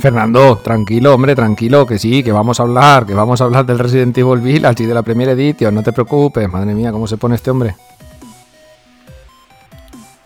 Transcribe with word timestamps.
Fernando, 0.00 0.56
tranquilo, 0.56 1.14
hombre, 1.14 1.34
tranquilo, 1.34 1.84
que 1.84 1.98
sí, 1.98 2.22
que 2.22 2.32
vamos 2.32 2.58
a 2.58 2.62
hablar, 2.62 3.04
que 3.04 3.12
vamos 3.12 3.42
a 3.42 3.44
hablar 3.44 3.66
del 3.66 3.78
Resident 3.78 4.16
Evil 4.16 4.40
Village 4.40 4.82
y 4.82 4.86
de 4.86 4.94
la 4.94 5.02
Premier 5.02 5.28
Edition, 5.28 5.74
no 5.74 5.82
te 5.82 5.92
preocupes, 5.92 6.50
madre 6.50 6.74
mía, 6.74 6.90
cómo 6.90 7.06
se 7.06 7.18
pone 7.18 7.34
este 7.34 7.50
hombre. 7.50 7.76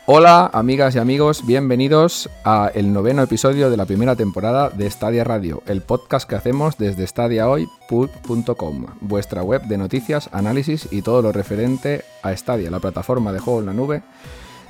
Hola, 0.06 0.48
amigas 0.52 0.94
y 0.94 0.98
amigos, 1.00 1.44
bienvenidos 1.44 2.30
a 2.44 2.70
el 2.72 2.92
noveno 2.92 3.22
episodio 3.22 3.68
de 3.68 3.76
la 3.76 3.86
primera 3.86 4.14
temporada 4.14 4.70
de 4.70 4.88
Stadia 4.88 5.24
Radio, 5.24 5.62
el 5.66 5.80
podcast 5.80 6.28
que 6.28 6.36
hacemos 6.36 6.78
desde 6.78 7.04
stadiahoy.com, 7.04 8.86
vuestra 9.00 9.42
web 9.42 9.62
de 9.62 9.78
noticias, 9.78 10.28
análisis 10.30 10.86
y 10.92 11.02
todo 11.02 11.20
lo 11.20 11.32
referente 11.32 12.04
a 12.24 12.36
Stadia, 12.36 12.70
la 12.70 12.80
plataforma 12.80 13.32
de 13.32 13.38
juego 13.38 13.60
en 13.60 13.66
la 13.66 13.72
nube 13.72 14.02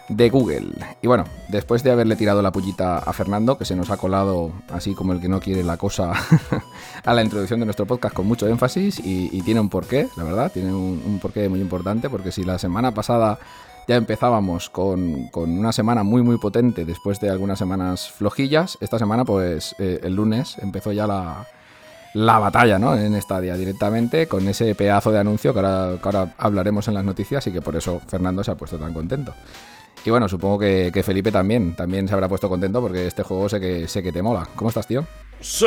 de 0.09 0.29
Google. 0.29 0.69
Y 1.01 1.07
bueno, 1.07 1.25
después 1.49 1.83
de 1.83 1.91
haberle 1.91 2.17
tirado 2.17 2.43
la 2.43 2.53
pullita 2.53 2.99
a 2.99 3.13
Fernando, 3.13 3.57
que 3.57 3.65
se 3.65 3.75
nos 3.75 3.91
ha 3.91 3.97
colado 3.97 4.53
así 4.71 4.95
como 4.95 5.15
el 5.15 5.21
que 5.21 5.29
no 5.29 5.41
quiere 5.41 5.65
la 5.65 5.79
cosa 5.79 6.13
a 7.05 7.15
la 7.15 7.23
introducción 7.23 7.61
de 7.61 7.67
nuestro 7.67 7.87
podcast 7.87 8.15
con 8.15 8.27
mucho 8.27 8.47
énfasis 8.47 9.01
y, 9.03 9.41
tiene 9.43 9.61
un 9.61 9.71
porqué, 9.71 10.09
la 10.17 10.25
verdad, 10.25 10.53
tiene 10.53 10.75
un 10.75 11.19
porqué 11.21 11.49
muy 11.49 11.61
importante, 11.61 12.11
porque 12.11 12.33
si 12.33 12.45
la 12.45 12.59
semana 12.59 12.93
pasada 12.93 13.39
ya 13.87 13.97
empezábamos 13.97 14.71
con, 14.71 15.29
una 15.35 15.73
semana 15.73 16.03
muy 16.03 16.23
muy 16.23 16.39
potente 16.39 16.85
después 16.85 17.21
de 17.21 17.31
algunas 17.31 17.59
semanas 17.59 18.11
flojillas. 18.11 18.79
Esta 18.81 18.99
semana, 18.99 19.25
pues 19.25 19.75
eh, 19.79 20.01
el 20.03 20.15
lunes 20.15 20.57
empezó 20.59 20.93
ya 20.93 21.07
la, 21.07 21.47
la 22.15 22.39
batalla, 22.39 22.79
¿no? 22.79 22.97
En 22.97 23.21
Stadia 23.21 23.57
directamente 23.57 24.27
con 24.27 24.47
ese 24.49 24.75
pedazo 24.75 25.13
de 25.13 25.19
anuncio 25.19 25.53
que 25.53 25.61
ahora, 25.61 26.35
hablaremos 26.39 26.89
en 26.89 26.95
las 26.95 27.05
noticias 27.05 27.47
y 27.47 27.53
que 27.53 27.61
por 27.61 27.77
eso 27.77 28.01
Fernando 28.07 28.43
se 28.43 28.53
ha 28.53 28.55
puesto 28.55 28.79
tan 28.79 28.95
contento. 28.95 29.35
Y 30.05 30.11
bueno, 30.11 30.29
supongo 30.29 30.59
que, 30.59 31.03
Felipe 31.05 31.33
también, 31.33 31.75
también 31.75 32.07
se 32.07 32.15
habrá 32.15 32.29
puesto 32.29 32.49
contento 32.49 32.81
porque 32.81 33.07
este 33.07 33.23
juego 33.23 33.49
sé 33.49 33.59
que, 33.59 33.89
sé 33.89 34.03
que 34.03 34.13
te 34.13 34.23
mola. 34.23 34.47
¿Cómo 34.55 34.69
estás, 34.69 34.87
tío? 34.87 35.05
¡Sí! 35.41 35.67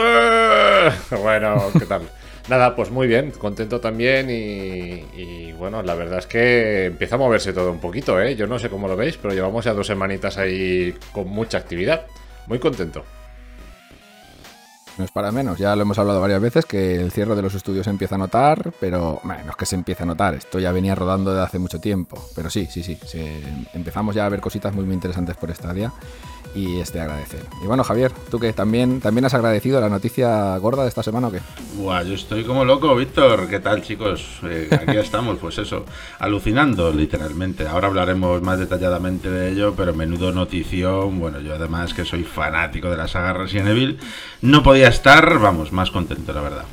Bueno, 1.22 1.62
¿qué 1.78 1.86
tal? 1.86 2.04
Nada, 2.48 2.76
pues 2.76 2.92
muy 2.92 3.08
bien, 3.08 3.32
contento 3.32 3.82
también 3.82 4.30
y, 4.30 5.52
bueno, 5.54 5.82
la 5.84 5.96
verdad 5.96 6.20
es 6.20 6.28
que 6.28 6.86
empieza 6.86 7.16
a 7.16 7.18
moverse 7.18 7.52
todo 7.52 7.72
un 7.72 7.80
poquito, 7.80 8.22
¿eh? 8.22 8.38
Yo 8.38 8.48
no 8.48 8.58
sé 8.58 8.70
cómo 8.70 8.88
lo 8.88 8.96
veis, 8.96 9.18
pero 9.18 9.34
llevamos 9.34 9.66
ya 9.66 9.74
dos 9.74 9.88
semanitas 9.88 10.38
ahí 10.38 10.96
con 11.12 11.28
mucha 11.28 11.58
actividad. 11.58 12.06
Muy 12.46 12.60
contento. 12.60 13.04
No 14.98 15.06
es 15.06 15.12
para 15.12 15.32
menos, 15.32 15.60
ya 15.60 15.76
lo 15.76 15.84
hemos 15.84 16.00
hablado 16.00 16.20
varias 16.20 16.42
veces 16.42 16.66
que 16.66 16.96
el 17.00 17.12
cierre 17.12 17.36
de 17.36 17.44
los 17.44 17.54
estudios 17.54 17.84
se 17.84 17.92
empieza 17.92 18.16
a 18.16 18.18
notar, 18.18 18.74
pero 18.80 19.20
bueno, 19.24 19.44
no 19.46 19.52
es 19.52 19.56
que 19.56 19.68
se 19.68 19.76
empiece 19.76 20.02
a 20.02 20.06
notar, 20.08 20.34
esto 20.34 20.58
ya 20.58 20.72
venía 20.72 20.96
rodando 20.96 21.32
desde 21.32 21.46
hace 21.46 21.60
mucho 21.60 21.80
tiempo, 21.80 22.18
pero 22.36 22.50
sí, 22.50 22.68
sí, 22.72 22.82
sí, 22.84 22.98
empezamos 23.74 24.16
ya 24.16 24.26
a 24.26 24.30
ver 24.30 24.42
cositas 24.42 24.74
muy, 24.74 24.86
muy 24.86 24.96
interesantes 24.96 25.38
por 25.38 25.52
esta 25.52 25.72
día 25.72 25.94
y 26.58 26.80
este 26.80 27.00
agradecer. 27.00 27.46
Y 27.64 27.68
bueno, 27.68 27.84
Javier, 27.84 28.12
tú 28.32 28.40
que 28.40 28.52
también, 28.52 29.00
también 29.00 29.26
has 29.26 29.34
agradecido 29.36 29.80
la 29.80 29.90
noticia 29.90 30.58
gorda 30.58 30.84
de 30.84 30.90
esta 30.90 31.04
semana 31.04 31.28
o 31.28 31.32
qué? 31.32 31.40
Buah, 31.76 32.04
yo 32.04 32.16
estoy 32.16 32.44
como 32.44 32.66
loco, 32.66 32.96
Víctor. 32.96 33.48
¿Qué 33.48 33.60
tal, 33.60 33.84
chicos? 33.84 34.40
Eh, 34.44 34.68
aquí 34.72 34.98
estamos, 34.98 35.38
pues 35.38 35.60
eso, 35.60 35.86
alucinando 36.18 36.92
literalmente. 36.92 37.68
Ahora 37.68 37.88
hablaremos 37.88 38.42
más 38.42 38.58
detalladamente 38.58 39.30
de 39.30 39.52
ello, 39.52 39.76
pero 39.78 39.94
menudo 39.94 40.32
notición. 40.32 41.20
Bueno, 41.20 41.40
yo 41.42 41.54
además 41.54 41.94
que 41.94 42.06
soy 42.06 42.24
fanático 42.24 42.90
de 42.90 42.98
la 42.98 43.08
saga 43.08 43.34
Resident 43.34 43.70
Evil, 43.70 44.00
no 44.42 44.64
podía 44.64 44.88
estar, 44.88 45.38
vamos, 45.40 45.72
más 45.72 45.92
contento, 45.92 46.34
la 46.34 46.42
verdad. 46.42 46.66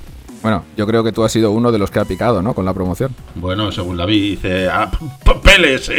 Bueno, 0.45 0.63
yo 0.77 0.87
creo 0.87 1.03
que 1.03 1.11
tú 1.11 1.25
has 1.25 1.33
sido 1.33 1.53
uno 1.53 1.73
de 1.73 1.79
los 1.79 1.91
que 1.91 2.01
ha 2.01 2.05
picado, 2.05 2.43
¿no? 2.43 2.53
Con 2.53 2.67
la 2.67 2.75
promoción. 2.75 3.17
Bueno, 3.35 3.73
según 3.73 3.97
la 3.97 4.05
vi, 4.05 4.33
dice, 4.33 4.69
ah, 4.69 4.91
papeles 5.25 5.91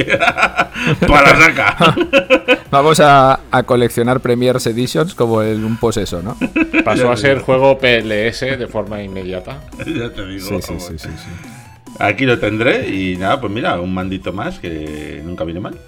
para 1.08 1.36
saca. 1.36 1.96
Vamos 2.70 3.00
a, 3.00 3.40
coleccionar 3.66 4.20
Premiers 4.20 4.68
Editions 4.68 5.16
como 5.16 5.42
el, 5.42 5.66
un 5.66 5.78
poseso, 5.78 6.22
¿no? 6.22 6.38
Pasó 6.84 7.12
a 7.12 7.18
ser 7.18 7.40
juego 7.40 7.80
PLS 7.80 8.42
de 8.42 8.68
forma 8.68 9.02
inmediata. 9.02 9.62
ya 9.80 10.12
te 10.12 10.28
digo. 10.28 10.48
Sí, 10.48 10.62
sí, 10.62 10.76
sí, 10.78 10.98
sí, 11.00 11.10
Aquí 11.98 12.26
lo 12.26 12.38
tendré 12.38 12.88
y 12.88 13.18
nada, 13.18 13.42
pues 13.42 13.52
mira, 13.52 13.80
un 13.80 13.96
mandito 13.96 14.32
más 14.32 14.60
que 14.60 15.24
nunca 15.26 15.44
viene 15.44 15.60
mal. 15.60 15.80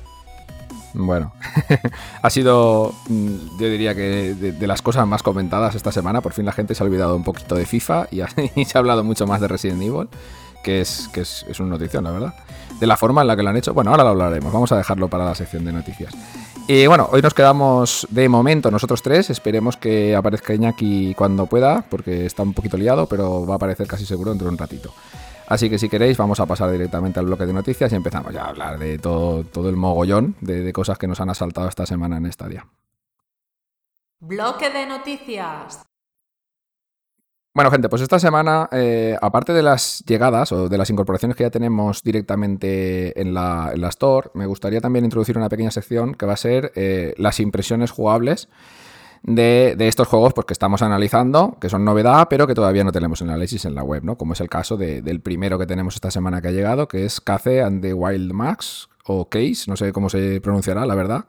Bueno, 0.98 1.32
ha 2.22 2.30
sido, 2.30 2.94
mm, 3.08 3.60
yo 3.60 3.70
diría 3.70 3.94
que 3.94 4.34
de, 4.34 4.68
las 4.68 4.82
cosas 4.82 5.06
más 5.08 5.22
comentadas 5.22 5.76
esta 5.76 5.92
semana. 5.92 6.22
Por 6.22 6.34
fin 6.34 6.46
la 6.46 6.52
gente 6.52 6.74
se 6.74 6.84
ha 6.84 6.86
olvidado 6.86 7.16
un 7.16 7.24
poquito 7.24 7.56
de 7.56 7.66
FIFA 7.66 8.08
y, 8.12 8.22
se 8.66 8.78
ha 8.78 8.80
hablado 8.80 9.04
mucho 9.04 9.28
más 9.28 9.40
de 9.40 9.48
Resident 9.48 9.82
Evil, 9.82 10.08
que 10.64 10.82
es, 10.82 11.10
que 11.14 11.22
es, 11.22 11.60
una 11.60 11.70
notición, 11.70 12.04
la 12.04 12.12
verdad. 12.12 12.34
De 12.80 12.88
la 12.88 12.98
forma 12.98 13.22
en 13.22 13.28
la 13.28 13.36
que 13.36 13.44
lo 13.44 13.50
han 13.50 13.58
hecho, 13.58 13.74
bueno, 13.74 13.92
ahora 13.92 14.04
lo 14.04 14.10
hablaremos. 14.10 14.52
Vamos 14.52 14.72
a 14.72 14.78
dejarlo 14.78 15.08
para 15.08 15.26
la 15.26 15.36
sección 15.36 15.66
de 15.66 15.72
noticias. 15.72 16.14
Y 16.68 16.86
bueno, 16.88 17.10
hoy 17.12 17.22
nos 17.22 17.34
quedamos 17.34 18.08
de 18.10 18.28
momento 18.28 18.70
nosotros 18.72 19.02
tres. 19.02 19.30
Esperemos 19.30 19.78
que 19.78 20.16
aparezca 20.16 20.54
Iñaki 20.54 21.14
cuando 21.16 21.46
pueda, 21.46 21.84
porque 21.90 22.26
está 22.26 22.44
un 22.44 22.54
poquito 22.54 22.76
liado, 22.76 23.06
pero 23.06 23.46
va 23.46 23.54
a 23.54 23.58
aparecer 23.58 23.88
casi 23.88 24.06
seguro 24.06 24.32
dentro 24.32 24.48
de 24.48 24.54
un 24.54 24.58
ratito. 24.58 24.92
Así 25.48 25.70
que 25.70 25.80
si 25.80 25.88
queréis 25.88 26.18
vamos 26.18 26.40
a 26.42 26.46
pasar 26.46 26.70
directamente 26.72 27.20
al 27.20 27.26
bloque 27.26 27.46
de 27.46 27.54
noticias 27.54 27.92
y 27.92 27.96
empezamos 27.96 28.34
ya 28.34 28.44
a 28.44 28.50
hablar 28.50 28.78
de 28.78 29.00
todo, 29.00 29.46
todo 29.46 29.70
el 29.70 29.78
mogollón 29.78 30.36
de, 30.42 30.74
cosas 30.74 30.98
que 30.98 31.08
nos 31.08 31.22
han 31.22 31.30
asaltado 31.30 31.70
esta 31.70 31.86
semana 31.86 32.18
en 32.18 32.32
Stadia. 32.32 32.68
Bloque 34.20 34.70
de 34.70 34.86
noticias. 34.86 35.84
Bueno, 37.56 37.72
gente, 37.72 37.88
pues 37.90 38.02
esta 38.02 38.20
semana, 38.20 38.68
eh, 38.72 39.18
aparte 39.22 39.54
de 39.54 39.64
las 39.64 40.04
llegadas 40.06 40.52
o 40.52 40.70
de 40.70 40.78
las 40.78 40.90
incorporaciones 40.90 41.38
que 41.38 41.44
ya 41.44 41.50
tenemos 41.50 42.04
directamente 42.04 43.20
en 43.20 43.34
la, 43.34 43.72
Store, 43.90 44.30
me 44.34 44.46
gustaría 44.46 44.82
también 44.82 45.06
introducir 45.06 45.38
una 45.38 45.50
pequeña 45.50 45.72
sección 45.72 46.14
que 46.14 46.26
va 46.26 46.34
a 46.34 46.38
ser 46.38 46.74
eh, 46.76 47.16
las 47.18 47.40
impresiones 47.40 47.90
jugables 47.90 48.50
de, 49.28 49.76
estos 49.88 50.08
juegos 50.08 50.34
pues, 50.34 50.46
que 50.48 50.54
estamos 50.54 50.82
analizando, 50.82 51.58
que 51.60 51.70
son 51.70 51.86
novedad, 51.86 52.28
pero 52.30 52.48
que 52.48 52.56
todavía 52.56 52.84
no 52.84 52.92
tenemos 52.92 53.22
en 53.22 53.30
análisis 53.30 53.66
en 53.66 53.76
la 53.76 53.84
web, 53.84 54.04
¿no? 54.04 54.18
Como 54.18 54.34
es 54.34 54.42
el 54.42 54.50
caso 54.50 54.78
del 54.78 55.20
primero 55.20 55.60
que 55.60 55.68
tenemos 55.68 55.96
esta 55.96 56.10
semana 56.10 56.42
que 56.42 56.48
ha 56.48 56.52
llegado, 56.52 56.88
que 56.88 57.06
es 57.06 57.22
Cace 57.22 57.62
and 57.62 57.82
the 57.82 57.94
Wild 57.94 58.32
Max, 58.32 58.90
o 59.06 59.30
Case, 59.30 59.66
no 59.68 59.76
sé 59.76 59.92
cómo 59.92 60.10
se 60.10 60.42
pronunciará, 60.42 60.86
la 60.86 60.96
verdad. 60.96 61.26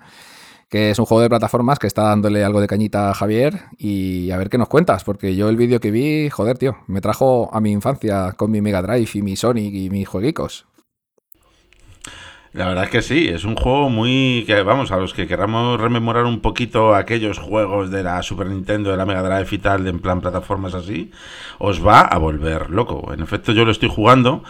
Que 0.69 0.91
es 0.91 0.99
un 0.99 1.07
juego 1.07 1.23
de 1.23 1.29
plataformas 1.31 1.79
que 1.79 1.87
está 1.87 2.03
dándole 2.03 2.45
algo 2.45 2.61
de 2.61 2.67
cañita 2.67 3.11
a 3.11 3.15
Javier. 3.15 3.63
Y 3.79 4.31
a 4.31 4.37
ver 4.37 4.51
qué 4.51 4.59
nos 4.59 4.69
cuentas, 4.69 5.03
porque 5.03 5.35
yo 5.35 5.49
el 5.49 5.57
vídeo 5.57 5.81
que 5.81 5.91
vi, 5.91 6.29
joder, 6.29 6.59
tío, 6.59 6.77
me 6.87 7.01
trajo 7.01 7.49
a 7.53 7.61
mi 7.61 7.73
infancia 7.73 8.33
con 8.37 8.51
mi 8.51 8.61
Mega 8.61 8.83
Drive 8.83 9.09
y 9.15 9.23
mi 9.23 9.35
Sonic 9.35 9.75
y 9.75 9.89
mis 9.89 10.07
jueguicos. 10.07 10.67
La 12.55 12.67
verdad 12.67 12.85
es 12.85 12.91
que 12.91 13.03
sí, 13.03 13.29
es 13.29 13.45
un 13.45 13.57
juego 13.57 13.91
muy 13.91 14.45
que 14.47 14.63
vamos 14.63 14.91
a 14.91 14.97
los 14.97 15.13
que 15.13 15.27
queramos 15.27 15.79
rememorar 15.79 16.25
un 16.25 16.41
poquito 16.41 16.95
aquellos 16.95 17.39
juegos 17.39 17.91
de 17.91 18.03
la 18.03 18.23
Super 18.23 18.47
Nintendo, 18.47 18.91
de 18.91 18.97
la 18.97 19.05
Mega 19.05 19.23
Drive 19.23 19.49
y 19.51 19.59
tal, 19.59 19.87
en 19.87 19.99
plan 19.99 20.23
plataformas 20.23 20.73
así, 20.73 21.11
os 21.59 21.87
va 21.87 22.01
a 22.01 22.17
volver 22.17 22.71
loco. 22.71 23.13
En 23.13 23.21
efecto, 23.21 23.53
yo 23.53 23.67
lo 23.67 23.71
estoy 23.71 23.91
jugando, 23.91 24.45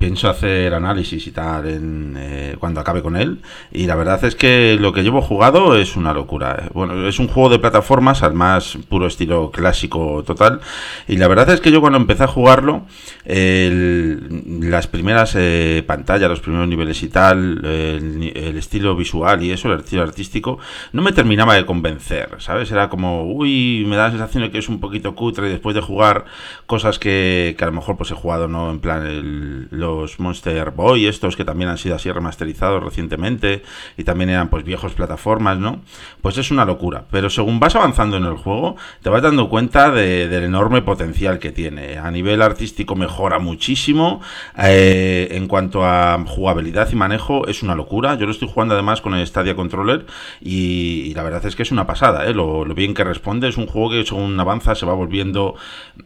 pienso 0.00 0.28
hacer 0.28 0.74
análisis 0.74 1.28
y 1.28 1.30
tal 1.30 1.68
en, 1.68 2.16
eh, 2.18 2.56
cuando 2.58 2.80
acabe 2.80 3.02
con 3.02 3.16
él, 3.16 3.40
y 3.70 3.86
la 3.86 3.94
verdad 3.94 4.24
es 4.24 4.34
que 4.34 4.76
lo 4.80 4.92
que 4.92 5.04
llevo 5.04 5.22
jugado 5.22 5.76
es 5.76 5.94
una 5.94 6.12
locura. 6.12 6.70
Bueno, 6.74 7.06
es 7.06 7.20
un 7.20 7.28
juego 7.28 7.50
de 7.50 7.60
plataformas 7.60 8.24
al 8.24 8.34
más 8.34 8.76
puro 8.88 9.06
estilo 9.06 9.52
clásico 9.52 10.24
total, 10.26 10.60
y 11.06 11.18
la 11.18 11.28
verdad 11.28 11.50
es 11.50 11.60
que 11.60 11.70
yo 11.70 11.80
cuando 11.80 11.98
empecé 11.98 12.24
a 12.24 12.26
jugarlo, 12.26 12.82
las 13.24 14.86
primeras 14.88 15.34
eh, 15.36 15.84
pantallas, 15.86 16.28
los 16.28 16.40
primeros 16.40 16.66
niveles 16.66 17.00
y 17.04 17.08
tal 17.08 17.43
el, 17.64 18.56
estilo 18.56 18.96
visual 18.96 19.42
y 19.42 19.50
eso, 19.50 19.72
el 19.72 19.80
estilo 19.80 20.02
artístico, 20.02 20.58
no 20.92 21.02
me 21.02 21.12
terminaba 21.12 21.54
de 21.54 21.66
convencer, 21.66 22.36
¿sabes? 22.38 22.70
Era 22.70 22.88
como, 22.88 23.24
uy, 23.24 23.84
me 23.86 23.96
da 23.96 24.04
la 24.04 24.10
sensación 24.10 24.44
de 24.44 24.50
que 24.50 24.58
es 24.58 24.68
un 24.68 24.80
poquito 24.80 25.14
cutre 25.14 25.48
después 25.48 25.74
de 25.74 25.80
jugar 25.80 26.24
cosas 26.66 26.98
que, 26.98 27.56
a 27.58 27.66
lo 27.66 27.72
mejor 27.72 27.96
pues 27.96 28.10
he 28.10 28.14
jugado, 28.14 28.48
¿no? 28.48 28.70
En 28.70 28.80
plan, 28.80 29.68
los 29.70 30.20
Monster 30.20 30.70
Boy, 30.70 31.06
estos 31.06 31.36
que 31.36 31.44
también 31.44 31.70
han 31.70 31.78
sido 31.78 31.96
así 31.96 32.10
remasterizados 32.10 32.82
recientemente 32.82 33.62
y 33.96 34.04
también 34.04 34.30
eran 34.30 34.48
pues 34.48 34.64
viejos 34.64 34.92
plataformas, 34.92 35.58
¿no? 35.58 35.82
Pues 36.22 36.38
es 36.38 36.50
una 36.50 36.64
locura, 36.64 37.04
pero 37.10 37.30
según 37.30 37.60
vas 37.60 37.76
avanzando 37.76 38.16
en 38.16 38.24
el 38.24 38.36
juego, 38.36 38.76
te 39.02 39.10
vas 39.10 39.22
dando 39.22 39.48
cuenta 39.48 39.90
del 39.90 40.44
enorme 40.44 40.82
potencial 40.82 41.38
que 41.38 41.52
tiene. 41.52 41.98
A 41.98 42.10
nivel 42.10 42.42
artístico 42.42 42.96
mejora 42.96 43.38
muchísimo, 43.38 44.20
eh, 44.58 45.28
en 45.32 45.48
cuanto 45.48 45.84
a 45.84 46.22
jugabilidad 46.26 46.88
y 46.92 46.96
manejo, 46.96 47.33
es 47.46 47.62
una 47.62 47.74
locura. 47.74 48.16
Yo 48.16 48.26
lo 48.26 48.32
estoy 48.32 48.48
jugando 48.48 48.74
además 48.74 49.00
con 49.00 49.14
el 49.14 49.26
Stadia 49.26 49.54
Controller 49.54 50.06
y, 50.40 51.12
la 51.14 51.22
verdad 51.22 51.44
es 51.46 51.56
que 51.56 51.62
es 51.62 51.72
una 51.72 51.86
pasada, 51.86 52.26
¿eh? 52.26 52.34
lo, 52.34 52.64
bien 52.74 52.94
que 52.94 53.04
responde. 53.04 53.48
Es 53.48 53.56
un 53.56 53.66
juego 53.66 53.90
que 53.90 54.04
según 54.04 54.38
avanza 54.38 54.74
se 54.74 54.86
va 54.86 54.94
volviendo 54.94 55.54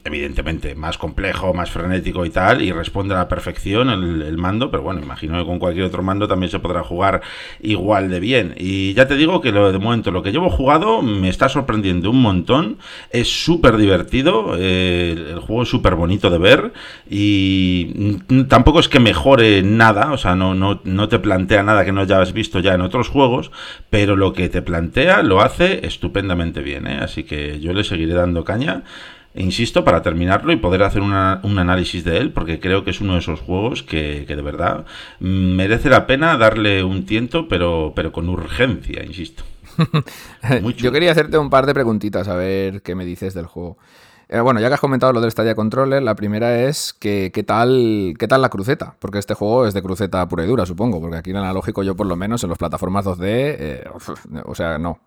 evidentemente 0.04 0.74
más 0.74 0.98
complejo, 0.98 1.54
más 1.54 1.70
frenético 1.70 2.24
y 2.24 2.30
tal, 2.30 2.62
y 2.62 2.72
responde 2.72 3.14
a 3.14 3.18
la 3.18 3.28
perfección 3.28 3.90
el, 3.90 4.38
mando, 4.38 4.70
pero 4.70 4.82
bueno, 4.82 5.00
imagino 5.00 5.38
que 5.38 5.44
con 5.44 5.58
cualquier 5.58 5.86
otro 5.86 6.02
mando 6.02 6.28
también 6.28 6.50
se 6.50 6.58
podrá 6.58 6.82
jugar 6.82 7.22
igual 7.60 8.10
de 8.10 8.20
bien. 8.20 8.54
Y 8.56 8.94
ya 8.94 9.08
te 9.08 9.16
digo 9.16 9.40
que 9.40 9.52
lo 9.52 9.72
de 9.72 9.78
momento 9.78 10.10
lo 10.10 10.22
que 10.22 10.32
llevo 10.32 10.50
jugado 10.50 11.02
me 11.02 11.28
está 11.28 11.48
sorprendiendo 11.48 12.10
un 12.10 12.22
montón. 12.22 12.78
Es 13.10 13.28
súper 13.28 13.76
divertido, 13.76 14.54
eh, 14.56 15.16
el 15.30 15.40
juego 15.40 15.62
es 15.62 15.68
súper 15.68 15.94
bonito 15.94 16.30
de 16.30 16.38
ver 16.38 16.72
y 17.08 18.18
tampoco 18.48 18.80
es 18.80 18.88
que 18.88 19.00
mejore 19.00 19.62
nada, 19.62 20.12
o 20.12 20.18
sea, 20.18 20.34
no, 20.34 20.54
no, 20.54 20.80
no 20.84 21.08
te 21.08 21.17
te 21.18 21.22
plantea 21.22 21.62
nada 21.62 21.84
que 21.84 21.92
no 21.92 22.02
hayas 22.02 22.32
visto 22.32 22.60
ya 22.60 22.74
en 22.74 22.80
otros 22.80 23.08
juegos, 23.08 23.50
pero 23.90 24.16
lo 24.16 24.32
que 24.32 24.48
te 24.48 24.62
plantea 24.62 25.22
lo 25.22 25.40
hace 25.40 25.86
estupendamente 25.86 26.60
bien, 26.60 26.86
¿eh? 26.86 26.98
así 27.02 27.24
que 27.24 27.60
yo 27.60 27.72
le 27.72 27.84
seguiré 27.84 28.14
dando 28.14 28.44
caña. 28.44 28.84
Insisto, 29.34 29.84
para 29.84 30.02
terminarlo 30.02 30.52
y 30.52 30.56
poder 30.56 30.82
hacer 30.82 31.02
un 31.02 31.12
análisis 31.12 32.02
de 32.02 32.16
él, 32.18 32.32
porque 32.32 32.58
creo 32.58 32.82
que 32.82 32.90
es 32.90 33.00
uno 33.00 33.12
de 33.12 33.20
esos 33.20 33.40
juegos 33.40 33.82
que, 33.82 34.24
que 34.26 34.34
de 34.34 34.42
verdad 34.42 34.84
merece 35.20 35.90
la 35.90 36.06
pena 36.06 36.36
darle 36.38 36.82
un 36.82 37.04
tiento, 37.04 37.46
pero, 37.46 37.92
pero 37.94 38.10
con 38.10 38.28
urgencia, 38.28 39.04
insisto. 39.04 39.44
Yo 40.76 40.92
quería 40.92 41.12
hacerte 41.12 41.38
un 41.38 41.50
par 41.50 41.66
de 41.66 41.74
preguntitas 41.74 42.26
a 42.26 42.34
ver 42.34 42.82
qué 42.82 42.94
me 42.94 43.04
dices 43.04 43.34
del 43.34 43.46
juego. 43.46 43.78
Eh, 44.30 44.40
bueno, 44.40 44.60
ya 44.60 44.68
que 44.68 44.74
has 44.74 44.80
comentado 44.80 45.12
lo 45.14 45.22
del 45.22 45.30
Stadia 45.30 45.54
Controller, 45.54 46.02
la 46.02 46.14
primera 46.14 46.60
es 46.64 46.92
que 46.92 47.30
qué 47.32 47.42
tal, 47.42 48.14
qué 48.18 48.28
tal 48.28 48.42
la 48.42 48.50
cruceta, 48.50 48.94
porque 48.98 49.18
este 49.18 49.32
juego 49.32 49.66
es 49.66 49.72
de 49.72 49.82
cruceta 49.82 50.28
pura 50.28 50.44
y 50.44 50.46
dura, 50.46 50.66
supongo, 50.66 51.00
porque 51.00 51.16
aquí 51.16 51.30
en 51.30 51.36
analógico 51.36 51.82
yo 51.82 51.96
por 51.96 52.06
lo 52.06 52.14
menos 52.14 52.44
en 52.44 52.50
las 52.50 52.58
plataformas 52.58 53.06
2D, 53.06 53.18
eh, 53.22 53.84
o 54.44 54.54
sea, 54.54 54.78
no. 54.78 55.00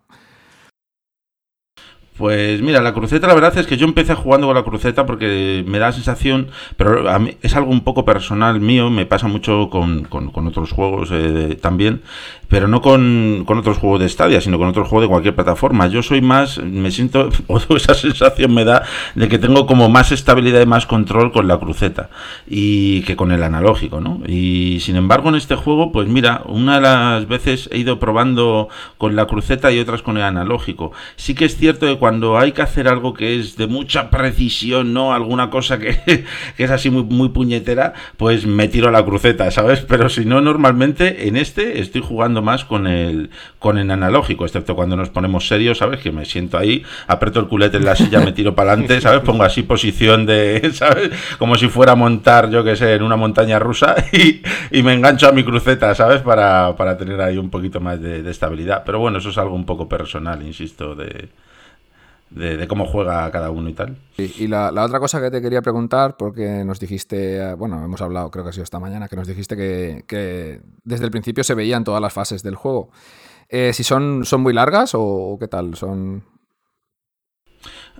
Pues 2.16 2.60
mira, 2.60 2.82
la 2.82 2.92
cruceta, 2.92 3.26
la 3.26 3.34
verdad 3.34 3.56
es 3.56 3.66
que 3.66 3.78
yo 3.78 3.86
empecé 3.86 4.14
jugando 4.14 4.46
con 4.46 4.54
la 4.54 4.64
cruceta 4.64 5.06
porque 5.06 5.64
me 5.66 5.78
da 5.78 5.86
la 5.86 5.92
sensación, 5.92 6.48
pero 6.76 7.08
a 7.08 7.18
mí 7.18 7.38
es 7.40 7.56
algo 7.56 7.70
un 7.70 7.84
poco 7.84 8.04
personal 8.04 8.60
mío, 8.60 8.90
me 8.90 9.06
pasa 9.06 9.28
mucho 9.28 9.70
con, 9.70 10.06
otros 10.46 10.72
juegos 10.72 11.08
eh, 11.10 11.58
también, 11.60 12.02
pero 12.52 12.68
no 12.68 12.82
con, 12.82 13.46
otros 13.48 13.78
juegos 13.78 14.00
de 14.00 14.08
Stadia, 14.10 14.42
sino 14.42 14.58
con 14.58 14.68
otros 14.68 14.86
juegos 14.86 15.04
de 15.04 15.08
cualquier 15.08 15.34
plataforma. 15.34 15.86
Yo 15.86 16.02
soy 16.02 16.20
más, 16.20 16.58
me 16.58 16.90
siento, 16.90 17.30
o 17.46 17.58
esa 17.74 17.94
sensación 17.94 18.52
me 18.52 18.66
da 18.66 18.82
de 19.14 19.26
que 19.30 19.38
tengo 19.38 19.64
como 19.64 19.88
más 19.88 20.12
estabilidad 20.12 20.60
y 20.60 20.66
más 20.66 20.84
control 20.84 21.32
con 21.32 21.48
la 21.48 21.58
cruceta 21.58 22.10
y 22.46 23.04
que 23.04 23.16
con 23.16 23.32
el 23.32 23.42
analógico, 23.42 24.02
¿no? 24.02 24.20
Y 24.26 24.80
sin 24.80 24.96
embargo 24.96 25.30
en 25.30 25.36
este 25.36 25.54
juego, 25.54 25.92
pues 25.92 26.08
mira, 26.08 26.42
una 26.44 26.74
de 26.74 26.82
las 26.82 27.26
veces 27.26 27.70
he 27.72 27.78
ido 27.78 27.98
probando 27.98 28.68
con 28.98 29.16
la 29.16 29.24
cruceta 29.24 29.72
y 29.72 29.78
otras 29.78 30.02
con 30.02 30.18
el 30.18 30.22
analógico. 30.22 30.92
Sí 31.16 31.34
que 31.34 31.46
es 31.46 31.56
cierto 31.56 31.86
que 31.86 31.96
cuando 31.96 32.38
hay 32.38 32.52
que 32.52 32.60
hacer 32.60 32.86
algo 32.86 33.14
que 33.14 33.40
es 33.40 33.56
de 33.56 33.66
mucha 33.66 34.10
precisión, 34.10 34.92
¿no? 34.92 35.14
Alguna 35.14 35.48
cosa 35.48 35.78
que, 35.78 35.96
que 36.58 36.64
es 36.64 36.70
así 36.70 36.90
muy, 36.90 37.04
muy 37.04 37.30
puñetera, 37.30 37.94
pues 38.18 38.44
me 38.44 38.68
tiro 38.68 38.88
a 38.88 38.92
la 38.92 39.06
cruceta, 39.06 39.50
¿sabes? 39.50 39.80
Pero 39.80 40.10
si 40.10 40.26
no, 40.26 40.42
normalmente 40.42 41.28
en 41.28 41.38
este 41.38 41.80
estoy 41.80 42.02
jugando 42.02 42.41
más 42.42 42.64
con 42.64 42.86
el, 42.86 43.30
con 43.58 43.78
el 43.78 43.90
analógico, 43.90 44.44
excepto 44.44 44.76
cuando 44.76 44.96
nos 44.96 45.10
ponemos 45.10 45.48
serios, 45.48 45.78
¿sabes? 45.78 46.00
Que 46.00 46.12
me 46.12 46.24
siento 46.24 46.58
ahí, 46.58 46.84
aprieto 47.06 47.40
el 47.40 47.48
culete 47.48 47.78
en 47.78 47.84
la 47.84 47.96
silla, 47.96 48.20
me 48.20 48.32
tiro 48.32 48.54
para 48.54 48.72
adelante, 48.72 49.00
¿sabes? 49.00 49.20
Pongo 49.20 49.44
así 49.44 49.62
posición 49.62 50.26
de, 50.26 50.70
¿sabes? 50.74 51.10
Como 51.38 51.56
si 51.56 51.68
fuera 51.68 51.92
a 51.92 51.96
montar, 51.96 52.50
yo 52.50 52.64
que 52.64 52.76
sé, 52.76 52.94
en 52.94 53.02
una 53.02 53.16
montaña 53.16 53.58
rusa 53.58 53.94
y, 54.12 54.42
y 54.70 54.82
me 54.82 54.92
engancho 54.92 55.28
a 55.28 55.32
mi 55.32 55.44
cruceta, 55.44 55.94
¿sabes? 55.94 56.20
Para, 56.22 56.76
para 56.76 56.96
tener 56.96 57.20
ahí 57.20 57.38
un 57.38 57.50
poquito 57.50 57.80
más 57.80 58.00
de, 58.00 58.22
de 58.22 58.30
estabilidad. 58.30 58.82
Pero 58.84 58.98
bueno, 58.98 59.18
eso 59.18 59.30
es 59.30 59.38
algo 59.38 59.54
un 59.54 59.64
poco 59.64 59.88
personal, 59.88 60.42
insisto, 60.42 60.94
de, 60.94 61.28
de, 62.34 62.66
cómo 62.68 62.86
juega 62.86 63.30
cada 63.30 63.50
uno 63.50 63.68
y 63.68 63.74
tal. 63.74 63.96
y 64.16 64.46
la, 64.46 64.70
otra 64.70 65.00
cosa 65.00 65.20
que 65.20 65.30
te 65.30 65.40
quería 65.40 65.62
preguntar, 65.62 66.16
porque 66.16 66.64
nos 66.64 66.80
dijiste, 66.80 67.36
eh, 67.38 67.54
bueno, 67.54 67.84
hemos 67.84 68.00
hablado, 68.00 68.30
creo 68.30 68.44
que 68.44 68.50
ha 68.50 68.52
sido 68.52 68.64
esta 68.64 68.80
mañana, 68.80 69.08
que 69.08 69.16
nos 69.16 69.26
dijiste 69.26 69.56
que, 69.56 70.60
desde 70.84 71.04
el 71.04 71.10
principio 71.10 71.44
se 71.44 71.54
veían 71.54 71.84
todas 71.84 72.00
las 72.00 72.12
fases 72.12 72.42
del 72.42 72.56
juego. 72.56 72.90
Eh, 73.48 73.72
si 73.72 73.84
son, 73.84 74.24
son 74.24 74.40
muy 74.40 74.52
largas 74.52 74.92
o 74.94 75.36
qué 75.38 75.48
tal, 75.48 75.74
son 75.74 76.24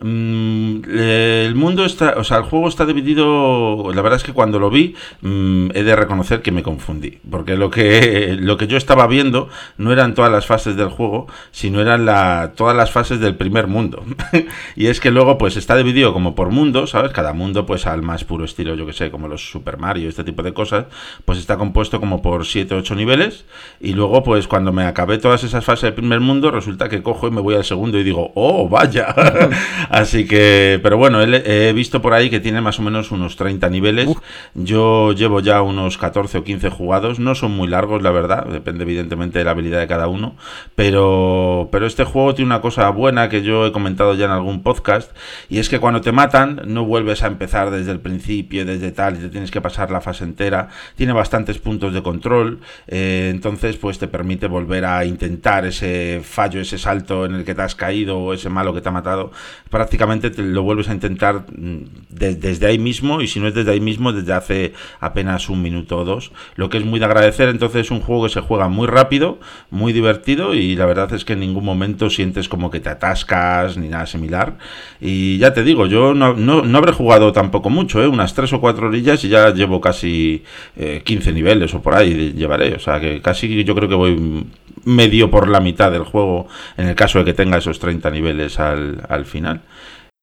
Mm, 0.02 0.82
el 0.90 1.54
mundo 1.54 1.84
está, 1.84 2.14
o 2.16 2.24
sea, 2.24 2.38
el 2.38 2.42
juego 2.44 2.68
está 2.68 2.84
dividido. 2.84 3.92
La 3.94 4.02
verdad 4.02 4.16
es 4.16 4.24
que 4.24 4.32
cuando 4.32 4.58
lo 4.58 4.68
vi, 4.70 4.94
mm, 5.20 5.70
he 5.74 5.82
de 5.84 5.96
reconocer 5.96 6.42
que 6.42 6.50
me 6.50 6.62
confundí. 6.62 7.18
Porque 7.30 7.56
lo 7.56 7.70
que, 7.70 8.36
lo 8.40 8.56
que 8.56 8.66
yo 8.66 8.76
estaba 8.76 9.06
viendo 9.06 9.48
no 9.78 9.92
eran 9.92 10.14
todas 10.14 10.32
las 10.32 10.46
fases 10.46 10.76
del 10.76 10.88
juego, 10.88 11.28
sino 11.52 11.80
eran 11.80 12.04
la, 12.04 12.52
todas 12.56 12.76
las 12.76 12.90
fases 12.90 13.20
del 13.20 13.36
primer 13.36 13.68
mundo. 13.68 14.04
y 14.76 14.86
es 14.86 15.00
que 15.00 15.10
luego, 15.10 15.38
pues 15.38 15.56
está 15.56 15.76
dividido 15.76 16.12
como 16.12 16.34
por 16.34 16.50
mundos, 16.50 16.90
¿sabes? 16.90 17.12
Cada 17.12 17.32
mundo, 17.32 17.64
pues 17.66 17.86
al 17.86 18.02
más 18.02 18.24
puro 18.24 18.44
estilo, 18.44 18.74
yo 18.74 18.86
que 18.86 18.92
sé, 18.92 19.10
como 19.10 19.28
los 19.28 19.50
Super 19.50 19.78
Mario, 19.78 20.08
este 20.08 20.24
tipo 20.24 20.42
de 20.42 20.52
cosas, 20.52 20.86
pues 21.24 21.38
está 21.38 21.56
compuesto 21.56 22.00
como 22.00 22.22
por 22.22 22.44
7 22.46 22.74
o 22.74 22.78
8 22.78 22.94
niveles. 22.96 23.44
Y 23.80 23.92
luego, 23.92 24.22
pues 24.24 24.48
cuando 24.48 24.72
me 24.72 24.84
acabé 24.84 25.18
todas 25.18 25.44
esas 25.44 25.64
fases 25.64 25.82
del 25.82 25.94
primer 25.94 26.20
mundo, 26.20 26.50
resulta 26.50 26.88
que 26.88 27.02
cojo 27.02 27.28
y 27.28 27.30
me 27.30 27.40
voy 27.40 27.54
al 27.54 27.64
segundo 27.64 27.98
y 27.98 28.02
digo, 28.04 28.32
¡oh, 28.34 28.68
vaya! 28.68 29.14
Así 29.92 30.24
que, 30.24 30.80
pero 30.82 30.96
bueno, 30.96 31.20
he, 31.20 31.72
visto 31.74 32.00
por 32.00 32.14
ahí 32.14 32.30
que 32.30 32.40
tiene 32.40 32.62
más 32.62 32.78
o 32.78 32.82
menos 32.82 33.10
unos 33.10 33.36
30 33.36 33.68
niveles. 33.68 34.08
Yo 34.54 35.12
llevo 35.12 35.40
ya 35.40 35.60
unos 35.60 35.98
14 35.98 36.38
o 36.38 36.44
15 36.44 36.70
jugados. 36.70 37.18
No 37.18 37.34
son 37.34 37.52
muy 37.52 37.68
largos, 37.68 38.02
la 38.02 38.10
verdad. 38.10 38.46
Depende 38.46 38.84
evidentemente 38.84 39.38
de 39.38 39.44
la 39.44 39.50
habilidad 39.50 39.80
de 39.80 39.86
cada 39.86 40.08
uno. 40.08 40.34
Pero, 40.76 41.68
pero 41.70 41.84
este 41.84 42.04
juego 42.04 42.34
tiene 42.34 42.46
una 42.46 42.62
cosa 42.62 42.88
buena 42.88 43.28
que 43.28 43.42
yo 43.42 43.66
he 43.66 43.72
comentado 43.72 44.14
ya 44.14 44.24
en 44.24 44.30
algún 44.30 44.62
podcast. 44.62 45.14
Y 45.50 45.58
es 45.58 45.68
que 45.68 45.78
cuando 45.78 46.00
te 46.00 46.10
matan, 46.10 46.62
no 46.64 46.86
vuelves 46.86 47.22
a 47.22 47.26
empezar 47.26 47.70
desde 47.70 47.92
el 47.92 48.00
principio, 48.00 48.64
desde 48.64 48.92
tal, 48.92 49.16
y 49.16 49.18
te 49.18 49.28
tienes 49.28 49.50
que 49.50 49.60
pasar 49.60 49.90
la 49.90 50.00
fase 50.00 50.24
entera. 50.24 50.68
Tiene 50.96 51.12
bastantes 51.12 51.58
puntos 51.58 51.92
de 51.92 52.02
control. 52.02 52.60
Eh, 52.86 53.28
entonces, 53.30 53.76
pues 53.76 53.98
te 53.98 54.08
permite 54.08 54.46
volver 54.46 54.86
a 54.86 55.04
intentar 55.04 55.66
ese 55.66 56.22
fallo, 56.24 56.62
ese 56.62 56.78
salto 56.78 57.26
en 57.26 57.34
el 57.34 57.44
que 57.44 57.54
te 57.54 57.60
has 57.60 57.74
caído 57.74 58.18
o 58.18 58.32
ese 58.32 58.48
malo 58.48 58.72
que 58.72 58.80
te 58.80 58.88
ha 58.88 58.92
matado 58.92 59.32
prácticamente 59.82 60.30
te 60.30 60.42
lo 60.42 60.62
vuelves 60.62 60.88
a 60.88 60.92
intentar 60.94 61.44
mm, 61.58 61.78
desde 62.08 62.66
ahí 62.66 62.78
mismo 62.78 63.20
y 63.20 63.26
si 63.26 63.40
no 63.40 63.48
es 63.48 63.54
desde 63.54 63.72
ahí 63.72 63.80
mismo 63.80 64.12
desde 64.12 64.32
hace 64.32 64.72
apenas 65.00 65.48
un 65.48 65.60
minuto 65.60 65.98
o 65.98 66.04
dos 66.04 66.30
lo 66.54 66.68
que 66.68 66.78
es 66.78 66.84
muy 66.84 67.00
de 67.00 67.06
agradecer 67.06 67.48
entonces 67.48 67.86
es 67.86 67.90
un 67.90 67.98
juego 67.98 68.22
que 68.22 68.28
se 68.28 68.40
juega 68.40 68.68
muy 68.68 68.86
rápido 68.86 69.40
muy 69.70 69.92
divertido 69.92 70.54
y 70.54 70.76
la 70.76 70.86
verdad 70.86 71.12
es 71.14 71.24
que 71.24 71.32
en 71.32 71.40
ningún 71.40 71.64
momento 71.64 72.10
sientes 72.10 72.48
como 72.48 72.70
que 72.70 72.78
te 72.78 72.90
atascas 72.90 73.76
ni 73.76 73.88
nada 73.88 74.06
similar 74.06 74.56
y 75.00 75.38
ya 75.38 75.52
te 75.52 75.64
digo 75.64 75.86
yo 75.86 76.14
no, 76.14 76.34
no, 76.34 76.78
habré 76.78 76.92
jugado 76.92 77.32
tampoco 77.32 77.68
mucho 77.68 78.00
¿eh? 78.04 78.06
unas 78.06 78.34
tres 78.34 78.52
o 78.52 78.60
cuatro 78.60 78.86
orillas 78.86 79.24
y 79.24 79.30
ya 79.30 79.52
llevo 79.52 79.80
casi 79.80 80.44
15 80.76 81.30
eh, 81.30 81.32
niveles 81.32 81.74
o 81.74 81.82
por 81.82 81.96
ahí 81.96 82.34
llevaré 82.36 82.76
o 82.76 82.78
sea 82.78 83.00
que 83.00 83.20
casi 83.20 83.64
yo 83.64 83.74
creo 83.74 83.88
que 83.88 83.96
voy 83.96 84.46
medio 84.84 85.30
por 85.30 85.48
la 85.48 85.60
mitad 85.60 85.90
del 85.90 86.04
juego 86.04 86.46
en 86.76 86.88
el 86.88 86.94
caso 86.94 87.18
de 87.18 87.24
que 87.24 87.34
tenga 87.34 87.58
esos 87.58 87.78
30 87.78 88.10
niveles 88.10 88.58
al, 88.58 89.02
al 89.08 89.24
final. 89.24 89.60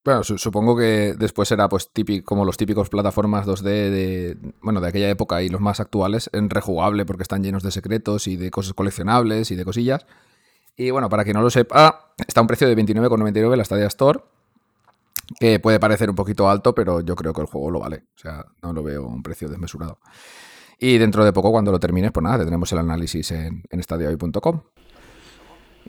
Bueno, 0.06 0.24
supongo 0.24 0.78
que 0.78 1.14
después 1.18 1.50
será 1.50 1.68
pues 1.68 1.92
típico, 1.92 2.26
como 2.26 2.46
los 2.46 2.56
típicos 2.56 2.90
plataformas 2.90 3.46
2D 3.46 3.64
de, 3.64 4.38
bueno, 4.62 4.80
de 4.80 4.88
aquella 4.88 5.10
época 5.10 5.44
y 5.44 5.50
los 5.50 5.60
más 5.60 5.80
actuales, 5.82 6.30
en 6.34 6.50
rejugable 6.50 7.06
porque 7.06 7.24
están 7.24 7.44
llenos 7.44 7.64
de 7.64 7.72
secretos 7.72 8.28
y 8.28 8.38
de 8.38 8.50
cosas 8.50 8.74
coleccionables 8.74 9.52
y 9.52 9.56
de 9.56 9.66
cosillas. 9.66 10.06
Y 10.78 10.92
bueno, 10.92 11.10
para 11.10 11.26
quien 11.26 11.36
no 11.36 11.42
lo 11.42 11.50
sepa, 11.50 12.14
está 12.26 12.40
a 12.40 12.44
un 12.44 12.48
precio 12.48 12.68
de 12.68 12.78
29,99 12.78 13.56
la 13.58 13.66
Stadia 13.66 13.88
Store, 13.88 14.22
que 15.38 15.60
puede 15.60 15.80
parecer 15.80 16.10
un 16.10 16.16
poquito 16.16 16.50
alto, 16.50 16.74
pero 16.74 17.02
yo 17.02 17.16
creo 17.16 17.34
que 17.34 17.42
el 17.42 17.48
juego 17.48 17.70
lo 17.70 17.82
vale. 17.82 18.06
O 18.16 18.20
sea, 18.20 18.46
no 18.64 18.72
lo 18.72 18.82
veo 18.82 19.06
un 19.06 19.22
precio 19.22 19.50
desmesurado. 19.50 20.00
Y 20.80 20.98
dentro 20.98 21.26
de 21.26 21.34
poco, 21.34 21.52
cuando 21.52 21.74
lo 21.74 21.80
termines, 21.80 22.14
pues 22.14 22.24
nada, 22.24 22.38
tendremos 22.38 22.72
el 22.72 22.78
análisis 22.78 23.32
en, 23.32 23.64
en. 23.70 23.84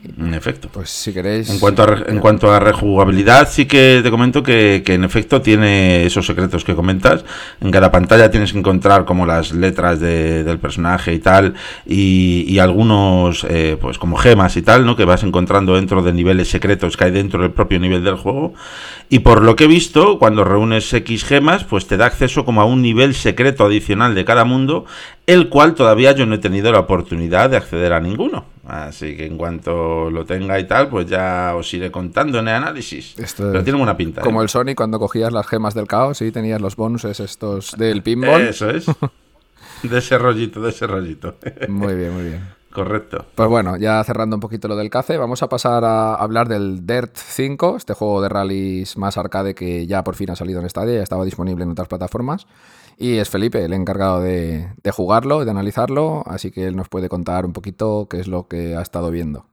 En 0.03 0.33
efecto. 0.33 0.67
Pues 0.71 0.89
si 0.89 1.13
queréis. 1.13 1.49
En 1.49 1.59
cuanto 1.59 1.83
a, 1.83 2.03
en 2.07 2.19
cuanto 2.19 2.51
a 2.51 2.59
rejugabilidad, 2.59 3.47
sí 3.49 3.65
que 3.65 4.01
te 4.03 4.09
comento 4.09 4.41
que, 4.41 4.83
en 4.85 5.03
efecto 5.03 5.41
tiene 5.41 6.05
esos 6.05 6.25
secretos 6.25 6.63
que 6.63 6.75
comentas. 6.75 7.23
En 7.61 7.69
cada 7.69 7.91
pantalla 7.91 8.31
tienes 8.31 8.51
que 8.51 8.59
encontrar 8.59 9.05
como 9.05 9.27
las 9.27 9.51
letras 9.51 9.99
del 9.99 10.57
personaje 10.59 11.13
y 11.13 11.19
tal, 11.19 11.53
y, 11.85 12.57
algunos, 12.59 13.45
eh, 13.47 13.77
pues 13.79 13.97
como 13.99 14.17
gemas 14.17 14.57
y 14.57 14.63
tal, 14.63 14.85
¿no? 14.85 14.95
Que 14.95 15.05
vas 15.05 15.23
encontrando 15.23 15.75
dentro 15.75 16.01
de 16.01 16.13
niveles 16.13 16.49
secretos 16.49 16.97
que 16.97 17.05
hay 17.05 17.11
dentro 17.11 17.41
del 17.41 17.51
propio 17.51 17.79
nivel 17.79 18.03
del 18.03 18.15
juego. 18.15 18.53
Y 19.09 19.19
por 19.19 19.43
lo 19.43 19.55
que 19.55 19.65
he 19.65 19.67
visto, 19.67 20.17
cuando 20.17 20.43
reúnes 20.43 20.91
X 20.93 21.25
gemas, 21.25 21.63
pues 21.63 21.85
te 21.85 21.97
da 21.97 22.07
acceso 22.07 22.43
como 22.43 22.61
a 22.61 22.65
un 22.65 22.81
nivel 22.81 23.13
secreto 23.13 23.65
adicional 23.65 24.15
de 24.15 24.25
cada 24.25 24.45
mundo, 24.45 24.85
el 25.27 25.49
cual 25.49 25.75
todavía 25.75 26.13
yo 26.13 26.25
no 26.25 26.35
he 26.35 26.39
tenido 26.39 26.71
la 26.71 26.79
oportunidad 26.79 27.49
de 27.49 27.57
acceder 27.57 27.93
a 27.93 27.99
ninguno. 27.99 28.45
Así 28.71 29.17
que 29.17 29.25
en 29.25 29.37
cuanto 29.37 30.09
lo 30.09 30.23
tenga 30.23 30.57
y 30.57 30.65
tal, 30.65 30.87
pues 30.87 31.05
ya 31.05 31.53
os 31.57 31.73
iré 31.73 31.91
contando 31.91 32.39
en 32.39 32.47
el 32.47 32.53
análisis. 32.53 33.15
Pero 33.35 33.61
tiene 33.65 33.81
una 33.81 33.97
pinta. 33.97 34.21
Como 34.21 34.39
¿eh? 34.39 34.43
el 34.43 34.49
Sony 34.49 34.75
cuando 34.77 34.97
cogías 34.97 35.33
las 35.33 35.45
gemas 35.45 35.73
del 35.73 35.87
caos 35.87 36.21
y 36.21 36.31
tenías 36.31 36.61
los 36.61 36.77
bonuses 36.77 37.19
estos 37.19 37.75
del 37.77 38.01
pinball. 38.01 38.43
Eso 38.43 38.69
es. 38.69 38.85
De 39.83 39.97
ese 39.97 40.17
rollito, 40.17 40.61
de 40.61 40.69
ese 40.69 40.85
rollito. 40.85 41.35
Muy 41.67 41.95
bien, 41.95 42.13
muy 42.13 42.23
bien. 42.23 42.60
Correcto. 42.71 43.25
Pues 43.35 43.49
bueno, 43.49 43.75
ya 43.77 44.03
cerrando 44.03 44.37
un 44.37 44.39
poquito 44.39 44.67
lo 44.67 44.75
del 44.75 44.89
CACE, 44.89 45.17
vamos 45.17 45.43
a 45.43 45.49
pasar 45.49 45.83
a 45.83 46.15
hablar 46.15 46.47
del 46.47 46.85
Dirt 46.85 47.15
5, 47.15 47.75
este 47.75 47.93
juego 47.93 48.21
de 48.21 48.29
rallies 48.29 48.97
más 48.97 49.17
arcade 49.17 49.53
que 49.53 49.85
ya 49.87 50.03
por 50.03 50.15
fin 50.15 50.29
ha 50.31 50.35
salido 50.35 50.61
en 50.61 50.69
Stadia, 50.69 50.95
ya 50.95 51.03
estaba 51.03 51.25
disponible 51.25 51.63
en 51.63 51.71
otras 51.71 51.89
plataformas. 51.89 52.47
Y 52.97 53.17
es 53.17 53.29
Felipe 53.29 53.63
el 53.65 53.73
encargado 53.73 54.21
de, 54.21 54.69
jugarlo, 54.91 55.43
de 55.43 55.51
analizarlo, 55.51 56.23
así 56.27 56.51
que 56.51 56.65
él 56.65 56.75
nos 56.75 56.87
puede 56.87 57.09
contar 57.09 57.45
un 57.45 57.53
poquito 57.53 58.07
qué 58.09 58.19
es 58.19 58.27
lo 58.27 58.47
que 58.47 58.75
ha 58.75 58.81
estado 58.81 59.11
viendo. 59.11 59.47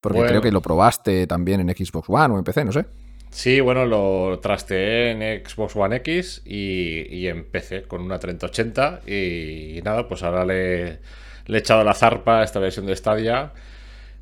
Porque 0.00 0.22
creo 0.22 0.40
que 0.40 0.52
lo 0.52 0.62
probaste 0.62 1.26
también 1.26 1.60
en 1.60 1.68
Xbox 1.68 2.08
One 2.08 2.34
o 2.34 2.38
en 2.38 2.44
PC, 2.44 2.64
no 2.64 2.72
sé. 2.72 2.86
Sí, 3.30 3.60
bueno, 3.60 3.84
lo 3.84 4.38
trasteé 4.38 5.10
en 5.10 5.46
Xbox 5.46 5.76
One 5.76 5.96
X 5.96 6.42
y, 6.46 7.02
y 7.14 7.28
en 7.28 7.44
PC 7.44 7.82
con 7.82 8.00
una 8.02 8.18
3080 8.18 9.02
y, 9.06 9.80
nada, 9.84 10.08
pues 10.08 10.22
ahora 10.22 10.46
le, 10.46 11.00
le 11.46 11.58
he 11.58 11.60
echado 11.60 11.84
la 11.84 11.94
zarpa 11.94 12.40
a 12.40 12.44
esta 12.44 12.60
versión 12.60 12.86
de 12.86 12.96
Stadia. 12.96 13.52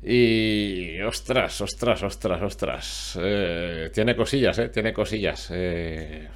Y 0.03 1.01
ostras, 1.01 1.61
ostras, 1.61 2.03
ostras, 2.03 2.41
ostras. 2.41 3.19
Eh, 3.21 3.89
tiene 3.93 4.15
cosillas, 4.15 4.59
¿eh? 4.59 4.69
Tiene 4.69 4.93
cosillas. 4.93 5.49
Eh, 5.51 6.27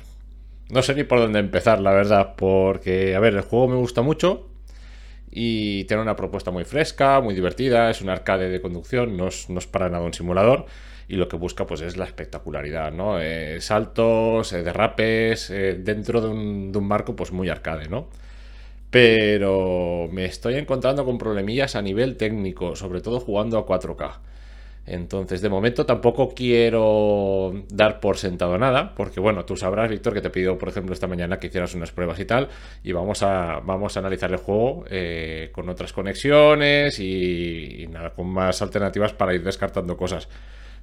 no 0.70 0.82
sé 0.82 0.96
ni 0.96 1.04
por 1.04 1.20
dónde 1.20 1.40
empezar, 1.40 1.80
la 1.80 1.92
verdad, 1.92 2.34
porque, 2.36 3.16
a 3.16 3.20
ver, 3.20 3.36
el 3.36 3.42
juego 3.42 3.68
me 3.68 3.76
gusta 3.76 4.02
mucho 4.02 4.50
y 5.32 5.84
tiene 5.86 6.02
una 6.02 6.16
propuesta 6.16 6.52
muy 6.52 6.64
fresca, 6.64 7.22
muy 7.22 7.36
divertida, 7.36 7.90
es 7.92 8.02
un 8.02 8.10
arcade 8.10 8.50
de 8.50 8.62
conducción, 8.62 9.16
no 9.16 9.28
es, 9.28 9.50
no 9.50 9.60
es 9.60 9.68
para 9.68 9.90
nada 9.90 10.04
un 10.04 10.14
simulador 10.14 10.66
y 11.08 11.16
lo 11.16 11.28
que 11.28 11.38
busca 11.38 11.66
pues 11.68 11.82
es 11.82 11.98
la 11.98 12.06
espectacularidad, 12.06 12.92
¿no? 12.92 13.20
Eh, 13.20 13.62
saltos, 13.62 14.54
eh, 14.54 14.64
derrapes, 14.64 15.50
dentro 15.50 16.22
de 16.22 16.28
un, 16.30 16.72
de 16.72 16.78
un 16.78 16.88
marco 16.88 17.16
pues 17.16 17.32
muy 17.32 17.50
arcade, 17.50 17.90
¿no? 17.90 18.10
Pero 18.92 20.10
me 20.12 20.26
estoy 20.26 20.56
encontrando 20.56 21.06
con 21.06 21.18
problemillas 21.18 21.76
a 21.76 21.82
nivel 21.82 22.18
técnico, 22.18 22.76
sobre 22.76 23.02
todo 23.02 23.20
jugando 23.20 23.58
a 23.58 23.66
4K. 23.66 24.20
Entonces, 24.90 25.42
de 25.42 25.50
momento 25.50 25.86
tampoco 25.86 26.34
quiero 26.34 27.54
dar 27.70 28.00
por 28.00 28.18
sentado 28.18 28.58
nada, 28.58 28.96
porque 28.96 29.20
bueno, 29.20 29.46
tú 29.46 29.56
sabrás, 29.56 29.88
Víctor, 29.88 30.16
que 30.16 30.22
te 30.22 30.32
pido, 30.32 30.58
por 30.58 30.70
ejemplo, 30.70 30.94
esta 30.94 31.06
mañana 31.06 31.38
que 31.38 31.46
hicieras 31.46 31.76
unas 31.76 31.92
pruebas 31.92 32.20
y 32.20 32.26
tal, 32.26 32.50
y 32.84 32.92
vamos 32.92 33.22
a, 33.22 33.60
vamos 33.64 33.96
a 33.96 34.00
analizar 34.00 34.32
el 34.32 34.38
juego 34.38 34.86
eh, 34.90 35.50
con 35.52 35.70
otras 35.70 35.94
conexiones 35.94 37.00
y, 37.00 37.88
nada, 37.92 38.10
con 38.16 38.28
más 38.30 38.64
alternativas 38.64 39.14
para 39.14 39.36
ir 39.36 39.44
descartando 39.44 39.96
cosas. 39.96 40.28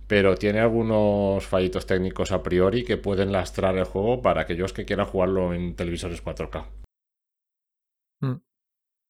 Pero 0.07 0.37
tiene 0.37 0.61
algunos 0.61 1.45
fallitos 1.45 1.85
técnicos 1.85 2.31
a 2.31 2.45
priori 2.45 2.85
que 2.85 2.97
pueden 2.97 3.33
lastrar 3.33 3.77
el 3.77 3.85
juego 3.85 4.23
para 4.23 4.43
aquellos 4.43 4.73
que 4.73 4.85
quieran 4.85 5.07
jugarlo 5.07 5.53
en 5.53 5.75
televisores 5.75 6.25
4K. 6.25 6.86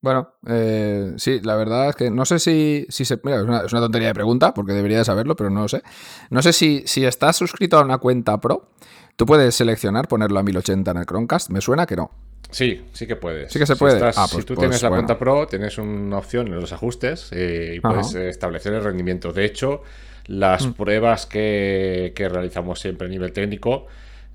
Bueno, 0.03 0.35
eh, 0.47 1.15
sí, 1.17 1.41
la 1.43 1.57
verdad 1.57 1.89
es 1.89 1.97
que 1.97 2.11
no 2.11 2.25
sé 2.25 2.39
si, 2.39 2.87
si 2.91 3.05
se. 3.05 3.19
Mira, 3.25 3.39
es, 3.39 3.43
una, 3.43 3.61
es 3.63 3.73
una 3.73 3.81
tontería 3.81 4.09
de 4.09 4.15
pregunta, 4.15 4.55
porque 4.55 4.73
debería 4.73 4.99
de 4.99 5.05
saberlo, 5.05 5.35
pero 5.35 5.51
no 5.51 5.63
lo 5.63 5.69
sé. 5.69 5.83
No 6.31 6.43
sé 6.43 6.53
si, 6.53 6.83
si 6.87 7.05
estás 7.05 7.37
suscrito 7.37 7.77
a 7.79 7.83
una 7.83 7.99
cuenta 7.99 8.39
Pro, 8.41 8.69
tú 9.17 9.27
puedes 9.27 9.55
seleccionar 9.57 10.07
ponerlo 10.07 10.39
a 10.39 10.43
1080 10.45 10.91
en 10.93 10.97
el 10.99 11.07
Chromecast. 11.07 11.51
Me 11.51 11.61
suena 11.61 11.87
que 11.87 11.97
no. 11.97 12.11
Sí, 12.51 12.85
sí 12.93 13.07
que 13.09 13.17
puedes. 13.17 13.53
Sí 13.53 13.59
que 13.59 13.67
se 13.67 13.73
Si 13.75 13.79
puede. 13.81 13.95
estás- 13.95 14.17
Ah, 14.19 14.27
pues- 14.31 14.43
si 14.43 14.47
tú 14.47 14.55
pues 14.55 14.61
tienes 14.67 14.83
la 14.83 14.91
bueno. 14.91 15.03
cuenta 15.03 15.19
Pro, 15.19 15.47
tienes 15.49 15.77
una 15.79 16.19
opción 16.19 16.47
en 16.49 16.61
los 16.61 16.73
ajustes 16.73 17.31
eh, 17.33 17.75
y 17.77 17.81
puedes 17.81 18.11
Ajá. 18.11 18.21
eh, 18.21 18.29
establecer 18.29 18.75
el 18.75 18.85
rendimiento. 18.85 19.33
De 19.33 19.45
hecho, 19.45 19.83
las 20.27 20.67
Mm. 20.69 20.73
pruebas 20.75 21.27
que, 21.27 22.13
que 22.15 22.29
realizamos 22.29 22.79
siempre 22.79 23.09
a 23.09 23.11
nivel 23.11 23.33
técnico, 23.33 23.87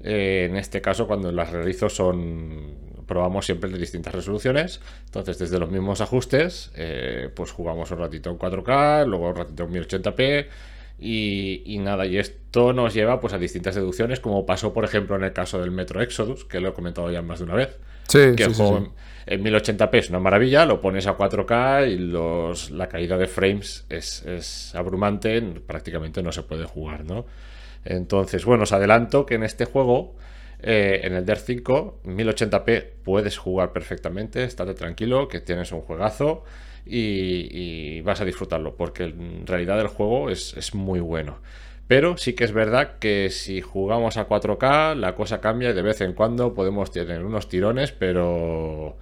eh, 0.01 0.47
en 0.49 0.57
este 0.57 0.81
caso, 0.81 1.07
cuando 1.07 1.31
las 1.31 1.51
realizo, 1.51 1.87
son 1.87 2.90
probamos 3.11 3.45
siempre 3.45 3.69
de 3.69 3.77
distintas 3.77 4.15
resoluciones. 4.15 4.79
Entonces, 5.03 5.37
desde 5.37 5.59
los 5.59 5.69
mismos 5.69 5.99
ajustes, 5.99 6.71
eh, 6.75 7.29
pues 7.35 7.51
jugamos 7.51 7.91
un 7.91 7.97
ratito 7.97 8.29
en 8.29 8.39
4K, 8.39 9.05
luego 9.05 9.27
un 9.27 9.35
ratito 9.35 9.63
en 9.63 9.71
1080p. 9.73 10.47
Y, 10.97 11.63
y 11.65 11.79
nada, 11.79 12.05
y 12.05 12.17
esto 12.17 12.71
nos 12.71 12.93
lleva 12.93 13.19
pues 13.19 13.33
a 13.33 13.37
distintas 13.37 13.75
deducciones, 13.75 14.21
como 14.21 14.45
pasó 14.45 14.71
por 14.71 14.85
ejemplo 14.85 15.17
en 15.17 15.23
el 15.23 15.33
caso 15.33 15.59
del 15.59 15.71
Metro 15.71 16.01
Exodus, 16.01 16.45
que 16.45 16.61
lo 16.61 16.69
he 16.69 16.73
comentado 16.73 17.11
ya 17.11 17.21
más 17.21 17.39
de 17.39 17.45
una 17.45 17.55
vez 17.55 17.79
Sí, 18.07 18.35
que 18.35 18.43
sí, 18.43 18.49
el 18.49 18.53
juego 18.53 18.79
sí. 18.79 18.91
en 19.25 19.43
1080p 19.43 19.97
es 19.97 20.09
una 20.09 20.19
maravilla, 20.19 20.65
lo 20.65 20.79
pones 20.79 21.07
a 21.07 21.17
4K 21.17 21.91
y 21.91 21.97
los, 21.97 22.71
la 22.71 22.87
caída 22.87 23.17
de 23.17 23.27
frames 23.27 23.85
es, 23.89 24.23
es 24.25 24.75
abrumante, 24.75 25.41
prácticamente 25.41 26.21
no 26.21 26.31
se 26.31 26.43
puede 26.43 26.65
jugar, 26.65 27.03
¿no? 27.03 27.25
Entonces, 27.83 28.45
bueno, 28.45 28.63
os 28.63 28.71
adelanto 28.71 29.25
que 29.25 29.35
en 29.35 29.43
este 29.43 29.65
juego, 29.65 30.15
eh, 30.61 31.01
en 31.03 31.13
el 31.13 31.25
DER 31.25 31.39
5, 31.39 32.01
1080p 32.05 32.85
puedes 33.03 33.37
jugar 33.37 33.73
perfectamente, 33.73 34.43
estate 34.43 34.73
tranquilo, 34.73 35.27
que 35.27 35.39
tienes 35.39 35.71
un 35.71 35.81
juegazo 35.81 36.43
y, 36.85 38.01
vas 38.01 38.21
a 38.21 38.25
disfrutarlo, 38.25 38.75
porque 38.75 39.03
en 39.03 39.45
realidad 39.45 39.79
el 39.79 39.87
juego 39.87 40.29
es, 40.29 40.55
es 40.57 40.73
muy 40.73 40.99
bueno. 40.99 41.39
Pero 41.87 42.15
sí 42.15 42.33
que 42.33 42.45
es 42.45 42.53
verdad 42.53 42.99
que 42.99 43.29
si 43.29 43.59
jugamos 43.61 44.15
a 44.17 44.27
4K, 44.27 44.95
la 44.95 45.13
cosa 45.13 45.41
cambia 45.41 45.71
y 45.71 45.73
de 45.73 45.81
vez 45.81 45.99
en 46.01 46.13
cuando 46.13 46.53
podemos 46.53 46.89
tener 46.89 47.25
unos 47.25 47.49
tirones, 47.49 47.91
pero, 47.91 48.95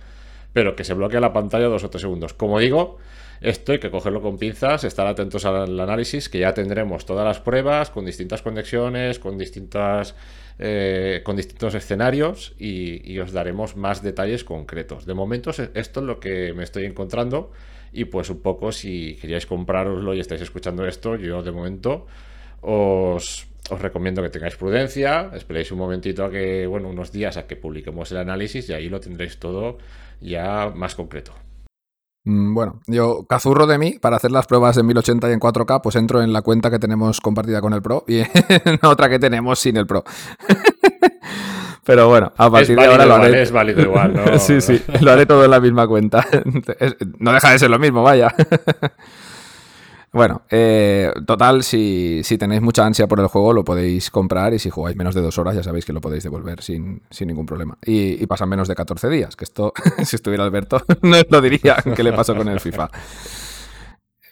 pero 0.53 0.75
que 0.75 0.83
se 0.83 0.95
bloquea 0.95 1.19
la 1.19 1.31
pantalla 1.31 1.67
dos 1.67 1.83
o 1.83 1.89
tres 1.89 2.01
segundos. 2.01 2.33
Como 2.33 2.57
digo, 2.57 2.97
esto 3.41 3.71
hay 3.71 3.79
que 3.79 3.91
cogerlo 3.91 4.21
con 4.21 4.37
pinzas, 4.37 4.83
estar 4.83 5.07
atentos 5.07 5.45
al 5.45 5.79
análisis, 5.79 6.29
que 6.29 6.39
ya 6.39 6.53
tendremos 6.53 7.05
todas 7.05 7.25
las 7.25 7.39
pruebas 7.39 7.89
con 7.89 8.05
distintas 8.05 8.41
conexiones, 8.41 9.19
con 9.19 9.37
distintas. 9.37 10.15
Eh, 10.61 11.21
con 11.23 11.37
distintos 11.37 11.73
escenarios 11.73 12.53
y, 12.59 13.17
os 13.19 13.31
daremos 13.31 13.77
más 13.77 14.03
detalles 14.03 14.43
concretos. 14.43 15.05
De 15.05 15.13
momento, 15.13 15.51
esto 15.51 15.99
es 15.99 16.05
lo 16.05 16.19
que 16.19 16.53
me 16.53 16.63
estoy 16.63 16.85
encontrando. 16.85 17.51
Y 17.93 18.05
pues 18.05 18.29
un 18.29 18.41
poco, 18.41 18.71
si 18.71 19.17
queríais 19.21 19.45
comprároslo 19.45 20.13
y 20.13 20.19
estáis 20.19 20.41
escuchando 20.41 20.85
esto, 20.85 21.15
yo 21.15 21.41
de 21.41 21.51
momento 21.51 22.05
os, 22.61 23.47
os 23.69 23.81
recomiendo 23.81 24.21
que 24.21 24.29
tengáis 24.29 24.57
prudencia, 24.57 25.31
esperéis 25.33 25.71
un 25.71 25.79
momentito 25.79 26.25
a 26.25 26.29
que, 26.29 26.67
bueno, 26.67 26.89
unos 26.89 27.11
días 27.11 27.37
a 27.37 27.47
que 27.47 27.55
publiquemos 27.55 28.11
el 28.11 28.17
análisis 28.17 28.69
y 28.69 28.73
ahí 28.73 28.89
lo 28.89 28.99
tendréis 28.99 29.39
todo 29.39 29.77
ya 30.21 30.71
más 30.75 30.93
concreto. 30.93 31.33
Mm, 32.29 32.53
Bueno, 32.53 32.79
yo 32.87 33.25
cazurro 33.27 33.65
de 33.65 33.77
mí 33.79 33.97
para 33.99 34.17
hacer 34.17 34.31
las 34.31 34.45
pruebas 34.45 34.77
en 34.77 34.85
1080 34.85 35.29
y 35.29 35.33
en 35.33 35.39
4K, 35.39 35.81
pues 35.81 35.95
entro 35.95 36.21
en 36.21 36.31
la 36.31 36.41
cuenta 36.43 36.69
que 36.69 36.77
tenemos 36.79 37.19
compartida 37.21 37.59
con 37.61 37.73
el 37.73 37.81
Pro 37.81 38.05
y 38.07 38.19
en 38.65 38.79
otra 38.83 39.09
que 39.09 39.17
tenemos 39.19 39.57
sin 39.59 39.77
el 39.77 39.87
Pro. 39.87 40.03
Pero 41.83 42.07
bueno, 42.07 42.31
a 42.37 42.51
partir 42.51 42.77
de 42.77 42.85
ahora 42.85 43.05
lo 43.05 43.15
igual, 43.15 43.29
haré. 43.31 43.41
es 43.41 43.51
válido 43.51 43.81
igual, 43.81 44.13
¿no? 44.13 44.37
sí, 44.39 44.61
sí, 44.61 44.79
lo 45.01 45.11
haré 45.11 45.25
todo 45.25 45.43
en 45.43 45.49
la 45.49 45.59
misma 45.59 45.87
cuenta. 45.87 46.23
No 47.17 47.33
deja 47.33 47.49
de 47.51 47.57
ser 47.57 47.71
lo 47.71 47.79
mismo, 47.79 48.03
vaya. 48.03 48.31
Bueno, 50.11 50.41
eh, 50.49 51.13
total, 51.27 51.61
si, 51.61 52.21
si 52.23 52.37
tenéis 52.39 52.61
mucha 52.63 52.83
ansia 52.83 53.07
por 53.07 53.19
el 53.19 53.27
juego, 53.27 53.53
lo 53.53 53.63
podéis 53.63 54.09
comprar 54.09 54.53
y 54.55 54.59
si 54.59 54.71
jugáis 54.71 54.97
menos 54.97 55.13
de 55.13 55.21
dos 55.21 55.37
horas, 55.37 55.55
ya 55.55 55.61
sabéis 55.61 55.85
que 55.85 55.93
lo 55.93 56.01
podéis 56.01 56.23
devolver 56.23 56.63
sin, 56.63 57.03
sin 57.11 57.27
ningún 57.27 57.45
problema. 57.45 57.77
Y, 57.85 58.25
pasan 58.25 58.49
menos 58.49 58.67
de 58.67 58.73
14 58.75 59.07
días, 59.07 59.35
que 59.35 59.43
esto, 59.45 59.71
si 60.03 60.15
estuviera 60.15 60.43
Alberto, 60.43 60.81
no 61.03 61.17
lo 61.29 61.41
diría 61.41 61.75
que 61.95 62.03
le 62.03 62.11
pasó 62.13 62.35
con 62.35 62.47
el 62.47 62.59
FIFA. 62.59 62.89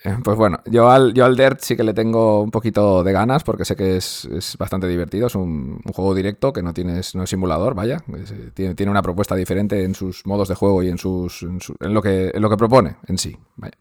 Eh, 0.04 0.18
Pues 0.24 0.38
bueno, 0.38 0.60
yo 0.66 0.90
al, 0.90 1.14
yo 1.14 1.26
al 1.26 1.36
Dirt 1.36 1.60
sí 1.62 1.76
que 1.76 1.84
le 1.84 1.94
tengo 1.94 2.42
un 2.42 2.52
poquito 2.52 3.04
de 3.04 3.12
ganas 3.12 3.44
porque 3.44 3.66
sé 3.66 3.76
que 3.76 3.98
es, 3.98 4.26
es 4.26 4.58
bastante 4.58 4.88
divertido. 4.88 5.28
Es 5.28 5.36
un, 5.36 5.80
juego 5.94 6.14
directo 6.16 6.54
que 6.54 6.62
no, 6.62 6.74
tienes, 6.74 7.16
no 7.16 7.24
es 7.24 7.30
simulador, 7.30 7.74
vaya. 7.76 7.98
Eh, 8.16 8.52
tiene, 8.54 8.76
tiene 8.76 8.92
una 8.92 9.02
propuesta 9.02 9.36
diferente 9.36 9.84
en 9.84 9.96
sus 9.96 10.26
modos 10.26 10.50
de 10.50 10.56
juego 10.56 10.84
y 10.84 10.90
en, 10.90 10.98
sus, 10.98 11.42
en, 11.44 11.60
su- 11.62 11.76
en 11.80 11.94
lo, 11.94 12.02
que, 12.02 12.32
en 12.34 12.42
lo 12.42 12.50
que 12.50 12.58
propone 12.58 12.98
en 13.08 13.18
sí. 13.18 13.38
Vaya. 13.56 13.74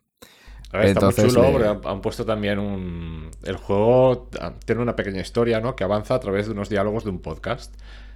A 0.72 0.78
ver, 0.78 0.86
está 0.88 1.00
muy 1.06 1.14
chulo, 1.30 1.58
le- 1.58 1.68
han, 1.68 1.80
han 1.84 2.00
puesto 2.00 2.24
también 2.24 2.58
un... 2.58 3.30
El 3.44 3.56
juego 3.56 4.28
ah, 4.40 4.52
tiene 4.64 4.82
una 4.82 4.96
pequeña 4.96 5.20
historia, 5.20 5.60
¿no? 5.60 5.76
Que 5.76 5.84
avanza 5.84 6.14
a 6.14 6.20
través 6.20 6.46
de 6.46 6.52
unos 6.52 6.68
diálogos 6.68 7.04
de 7.04 7.10
un 7.10 7.20
podcast. 7.20 7.74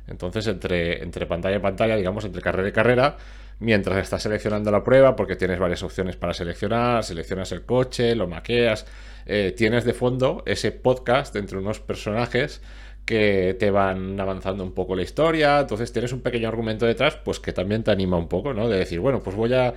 Entonces, 0.09 0.47
entre, 0.49 1.03
entre 1.03 1.27
pantalla 1.27 1.57
y 1.57 1.61
pantalla, 1.61 1.97
digamos, 1.97 2.25
entre 2.25 2.43
carrera 2.43 2.69
y 2.69 2.73
carrera, 2.73 3.17
mientras 3.61 3.99
estás 3.99 4.23
seleccionando 4.23 4.71
la 4.73 4.83
prueba, 4.83 5.15
porque 5.15 5.37
tienes 5.37 5.59
varias 5.59 5.83
opciones 5.85 6.17
para 6.17 6.35
seleccionar, 6.35 7.05
seleccionas 7.05 7.53
el 7.53 7.63
coche, 7.65 8.15
lo 8.17 8.27
maqueas, 8.27 8.87
eh, 9.27 9.55
tienes 9.57 9.85
de 9.85 9.93
fondo 9.95 10.43
ese 10.47 10.73
podcast 10.73 11.37
entre 11.37 11.59
unos 11.59 11.79
personajes 11.79 12.61
que 13.05 13.57
te 13.59 13.71
van 13.71 14.19
avanzando 14.21 14.63
un 14.65 14.73
poco 14.73 14.95
la 14.95 15.03
historia, 15.03 15.61
entonces 15.61 15.93
tienes 15.93 16.13
un 16.13 16.21
pequeño 16.21 16.49
argumento 16.49 16.87
detrás, 16.87 17.17
pues 17.17 17.41
que 17.41 17.53
también 17.53 17.83
te 17.83 17.91
anima 17.91 18.17
un 18.17 18.29
poco, 18.29 18.53
¿no? 18.55 18.69
De 18.69 18.79
decir, 18.79 19.01
bueno, 19.01 19.21
pues 19.21 19.35
voy 19.37 19.53
a, 19.55 19.75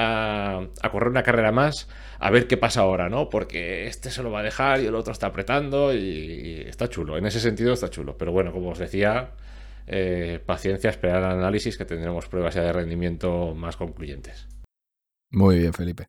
a, 0.00 0.90
correr 0.90 1.08
una 1.08 1.22
carrera 1.22 1.52
más, 1.52 1.88
a 2.18 2.30
ver 2.30 2.46
qué 2.46 2.56
pasa 2.56 2.80
ahora, 2.80 3.08
¿no? 3.08 3.28
Porque 3.28 3.86
este 3.86 4.10
se 4.10 4.22
lo 4.22 4.30
va 4.30 4.40
a 4.40 4.44
dejar 4.44 4.80
y 4.80 4.86
el 4.86 4.94
otro 4.94 5.12
está 5.12 5.28
apretando 5.28 5.94
y, 5.94 5.98
y 5.98 6.60
está 6.68 6.88
chulo, 6.88 7.16
en 7.16 7.26
ese 7.26 7.40
sentido 7.40 7.72
está 7.72 7.90
chulo, 7.90 8.16
pero 8.16 8.32
bueno, 8.32 8.52
como 8.52 8.70
os 8.70 8.78
decía, 8.78 9.32
eh, 9.92 10.40
paciencia, 10.46 10.88
esperar 10.88 11.24
al 11.24 11.38
análisis 11.38 11.76
que 11.76 11.84
tendremos 11.84 12.28
pruebas 12.28 12.54
ya 12.54 12.62
de 12.62 12.72
rendimiento 12.72 13.56
más 13.56 13.76
concluyentes. 13.76 14.46
Muy 15.30 15.58
bien, 15.58 15.72
Felipe. 15.72 16.06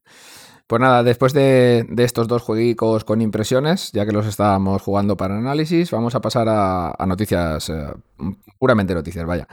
Pues 0.71 0.79
nada, 0.79 1.03
después 1.03 1.33
de, 1.33 1.85
estos 1.97 2.29
dos 2.29 2.43
jueguicos 2.43 3.03
con 3.03 3.19
impresiones, 3.19 3.91
ya 3.91 4.05
que 4.05 4.13
los 4.13 4.25
estábamos 4.25 4.81
jugando 4.81 5.17
para 5.17 5.37
análisis, 5.37 5.91
vamos 5.91 6.15
a 6.15 6.21
pasar 6.21 6.47
a, 6.47 6.95
noticias, 7.05 7.69
eh, 7.69 7.93
puramente 8.57 8.93
noticias, 8.93 9.25
vaya. 9.25 9.49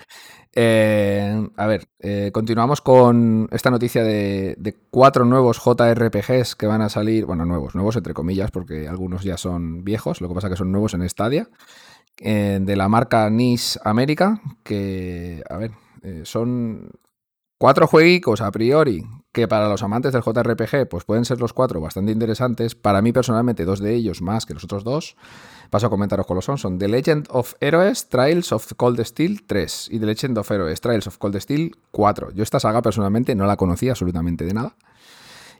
Eh, 0.54 1.44
a 1.56 1.66
ver, 1.66 1.88
eh, 1.98 2.30
continuamos 2.32 2.80
con 2.80 3.48
esta 3.50 3.68
noticia 3.68 4.04
de, 4.04 4.54
de 4.58 4.76
cuatro 4.92 5.24
nuevos 5.24 5.60
JRPGs 5.60 6.54
que 6.54 6.68
van 6.68 6.82
a 6.82 6.88
salir, 6.88 7.26
bueno, 7.26 7.44
nuevos, 7.44 7.74
nuevos 7.74 7.96
entre 7.96 8.14
comillas, 8.14 8.52
porque 8.52 8.86
algunos 8.86 9.24
ya 9.24 9.36
son 9.36 9.82
viejos, 9.82 10.20
lo 10.20 10.28
que 10.28 10.36
pasa 10.36 10.48
que 10.48 10.54
son 10.54 10.70
nuevos 10.70 10.94
en 10.94 11.08
Stadia, 11.08 11.48
de 12.16 12.76
la 12.76 12.88
marca 12.88 13.28
Nice 13.28 13.76
América, 13.82 14.40
que, 14.62 15.42
a 15.50 15.56
ver, 15.56 15.72
son 16.22 16.92
cuatro 17.58 17.88
jueguicos 17.88 18.40
a 18.40 18.52
priori 18.52 19.04
que 19.38 19.48
para 19.48 19.68
los 19.68 19.82
amantes 19.82 20.12
del 20.12 20.22
JRPG 20.22 20.88
pues 20.88 21.04
pueden 21.04 21.24
ser 21.24 21.40
los 21.40 21.52
cuatro 21.52 21.80
bastante 21.80 22.10
interesantes. 22.10 22.74
Para 22.74 23.02
mí 23.02 23.12
personalmente 23.12 23.64
dos 23.64 23.78
de 23.78 23.94
ellos 23.94 24.20
más 24.20 24.46
que 24.46 24.54
los 24.54 24.64
otros 24.64 24.82
dos. 24.82 25.16
Paso 25.70 25.86
a 25.86 25.90
comentaros 25.90 26.26
cuáles 26.26 26.44
son. 26.44 26.58
Son 26.58 26.78
The 26.78 26.88
Legend 26.88 27.28
of 27.30 27.54
Heroes, 27.60 28.08
Trials 28.08 28.52
of 28.52 28.72
Cold 28.76 29.00
Steel 29.04 29.44
3 29.46 29.88
y 29.92 30.00
The 30.00 30.06
Legend 30.06 30.38
of 30.38 30.50
Heroes, 30.50 30.80
Trials 30.80 31.06
of 31.06 31.18
Cold 31.18 31.38
Steel 31.38 31.76
4. 31.92 32.32
Yo 32.32 32.42
esta 32.42 32.58
saga 32.58 32.82
personalmente 32.82 33.34
no 33.34 33.46
la 33.46 33.56
conocía 33.56 33.92
absolutamente 33.92 34.44
de 34.44 34.54
nada. 34.54 34.74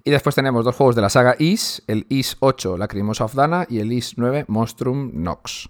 Y 0.02 0.10
después 0.10 0.34
tenemos 0.34 0.64
dos 0.64 0.74
juegos 0.74 0.96
de 0.96 1.02
la 1.02 1.10
saga 1.10 1.36
Is, 1.38 1.82
el 1.86 2.06
Is 2.08 2.36
8 2.40 2.78
Lacrimosa 2.78 3.26
of 3.26 3.34
Dana 3.34 3.66
y 3.68 3.78
el 3.78 3.92
Is 3.92 4.14
9 4.16 4.46
Monstrum 4.48 5.10
Nox. 5.14 5.68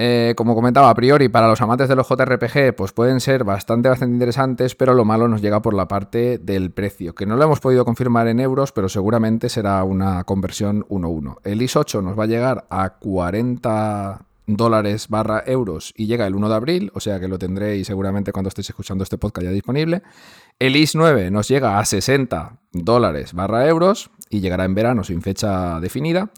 Eh, 0.00 0.34
como 0.36 0.54
comentaba, 0.54 0.90
a 0.90 0.94
priori, 0.94 1.28
para 1.28 1.48
los 1.48 1.60
amantes 1.60 1.88
de 1.88 1.96
los 1.96 2.08
JRPG, 2.08 2.72
pues 2.76 2.92
pueden 2.92 3.18
ser 3.18 3.42
bastante, 3.42 3.88
bastante 3.88 4.14
interesantes, 4.14 4.76
pero 4.76 4.94
lo 4.94 5.04
malo 5.04 5.26
nos 5.26 5.42
llega 5.42 5.60
por 5.60 5.74
la 5.74 5.88
parte 5.88 6.38
del 6.38 6.70
precio, 6.70 7.16
que 7.16 7.26
no 7.26 7.36
lo 7.36 7.42
hemos 7.42 7.58
podido 7.58 7.84
confirmar 7.84 8.28
en 8.28 8.38
euros, 8.38 8.70
pero 8.70 8.88
seguramente 8.88 9.48
será 9.48 9.82
una 9.82 10.22
conversión 10.22 10.86
1-1. 10.88 11.38
El 11.42 11.62
IS 11.62 11.74
8 11.74 12.00
nos 12.00 12.16
va 12.16 12.24
a 12.24 12.26
llegar 12.28 12.66
a 12.70 12.90
40 12.90 14.24
dólares 14.46 15.08
barra 15.08 15.42
euros 15.44 15.92
y 15.96 16.06
llega 16.06 16.28
el 16.28 16.36
1 16.36 16.48
de 16.48 16.54
abril, 16.54 16.92
o 16.94 17.00
sea 17.00 17.18
que 17.18 17.26
lo 17.26 17.36
tendréis 17.36 17.88
seguramente 17.88 18.30
cuando 18.30 18.50
estéis 18.50 18.70
escuchando 18.70 19.02
este 19.02 19.18
podcast 19.18 19.46
ya 19.46 19.50
disponible. 19.50 20.02
El 20.60 20.76
IS 20.76 20.94
9 20.94 21.32
nos 21.32 21.48
llega 21.48 21.80
a 21.80 21.84
60 21.84 22.56
dólares 22.72 23.32
barra 23.32 23.66
euros 23.66 24.10
y 24.30 24.38
llegará 24.38 24.64
en 24.64 24.76
verano 24.76 25.02
sin 25.02 25.22
fecha 25.22 25.80
definida. 25.80 26.30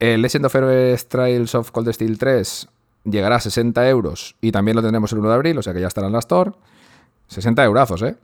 El 0.00 0.22
Legend 0.22 0.46
of 0.46 0.54
Heroes 0.56 1.08
Trials 1.08 1.54
of 1.54 1.70
Cold 1.70 1.92
Steel 1.92 2.18
3 2.18 2.68
llegará 3.04 3.36
a 3.36 3.40
60 3.40 3.88
euros 3.88 4.36
y 4.40 4.52
también 4.52 4.76
lo 4.76 4.82
tendremos 4.82 5.12
el 5.12 5.18
1 5.18 5.28
de 5.28 5.34
abril, 5.34 5.58
o 5.58 5.62
sea 5.62 5.72
que 5.72 5.80
ya 5.80 5.88
estará 5.88 6.06
en 6.06 6.12
la 6.12 6.18
Store. 6.20 6.52
60 7.28 7.64
eurazos, 7.64 8.02
¿eh? 8.02 8.16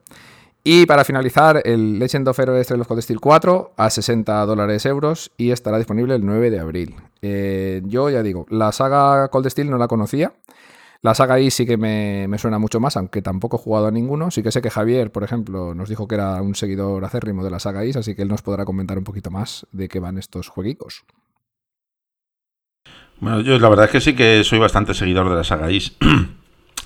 Y 0.69 0.85
para 0.85 1.05
finalizar, 1.05 1.63
el 1.65 2.01
Legend 2.01 2.27
of 2.27 2.41
Heroes 2.41 2.67
Trail 2.67 2.81
of 2.81 2.89
Cold 2.89 3.01
Steel 3.01 3.21
4 3.21 3.75
a 3.77 3.89
60 3.89 4.47
dólares 4.47 4.85
euros 4.85 5.31
y 5.37 5.53
estará 5.53 5.79
disponible 5.79 6.17
el 6.17 6.27
9 6.27 6.51
de 6.51 6.59
abril. 6.59 6.97
Eh, 7.23 7.83
yo 7.85 8.11
ya 8.11 8.21
digo, 8.25 8.47
la 8.51 8.73
saga 8.73 9.29
Cold 9.29 9.49
Steel 9.49 9.71
no 9.71 9.79
la 9.79 9.87
conocía. 9.87 10.33
La 11.03 11.15
saga 11.15 11.35
ahí 11.35 11.53
sí 11.53 11.67
que 11.67 11.77
me, 11.77 12.27
me, 12.27 12.37
suena 12.37 12.59
mucho 12.59 12.81
más, 12.81 12.97
aunque 12.97 13.23
tampoco 13.23 13.59
he 13.59 13.61
jugado 13.61 13.87
a 13.87 13.91
ninguno. 13.93 14.33
Sí 14.33 14.43
que 14.43 14.51
sé 14.51 14.61
que 14.61 14.71
Javier, 14.71 15.13
por 15.13 15.23
ejemplo, 15.23 15.73
nos 15.73 15.89
dijo 15.89 16.09
que 16.09 16.17
era 16.17 16.43
un 16.43 16.57
seguidor 16.57 17.05
acérrimo 17.05 17.45
de 17.45 17.51
la 17.51 17.61
saga 17.61 17.85
Is, 17.85 17.97
así 17.97 18.17
que 18.17 18.23
él 18.23 18.29
nos 18.29 18.43
podrá 18.43 18.65
comentar 18.65 18.99
un 18.99 19.05
poquito 19.05 19.31
más 19.31 19.69
de 19.71 19.87
qué 19.87 20.01
van 20.01 20.19
estos 20.19 20.49
jueguicos. 20.49 21.05
Bueno, 23.21 23.41
yo 23.41 23.59
la 23.59 23.69
verdad 23.69 23.87
es 23.87 23.91
que 23.91 24.01
sí 24.01 24.15
que 24.15 24.45
soy 24.45 24.59
bastante 24.59 24.95
seguidor 24.95 25.29
de 25.29 25.37
la 25.37 25.45
saga. 25.45 25.69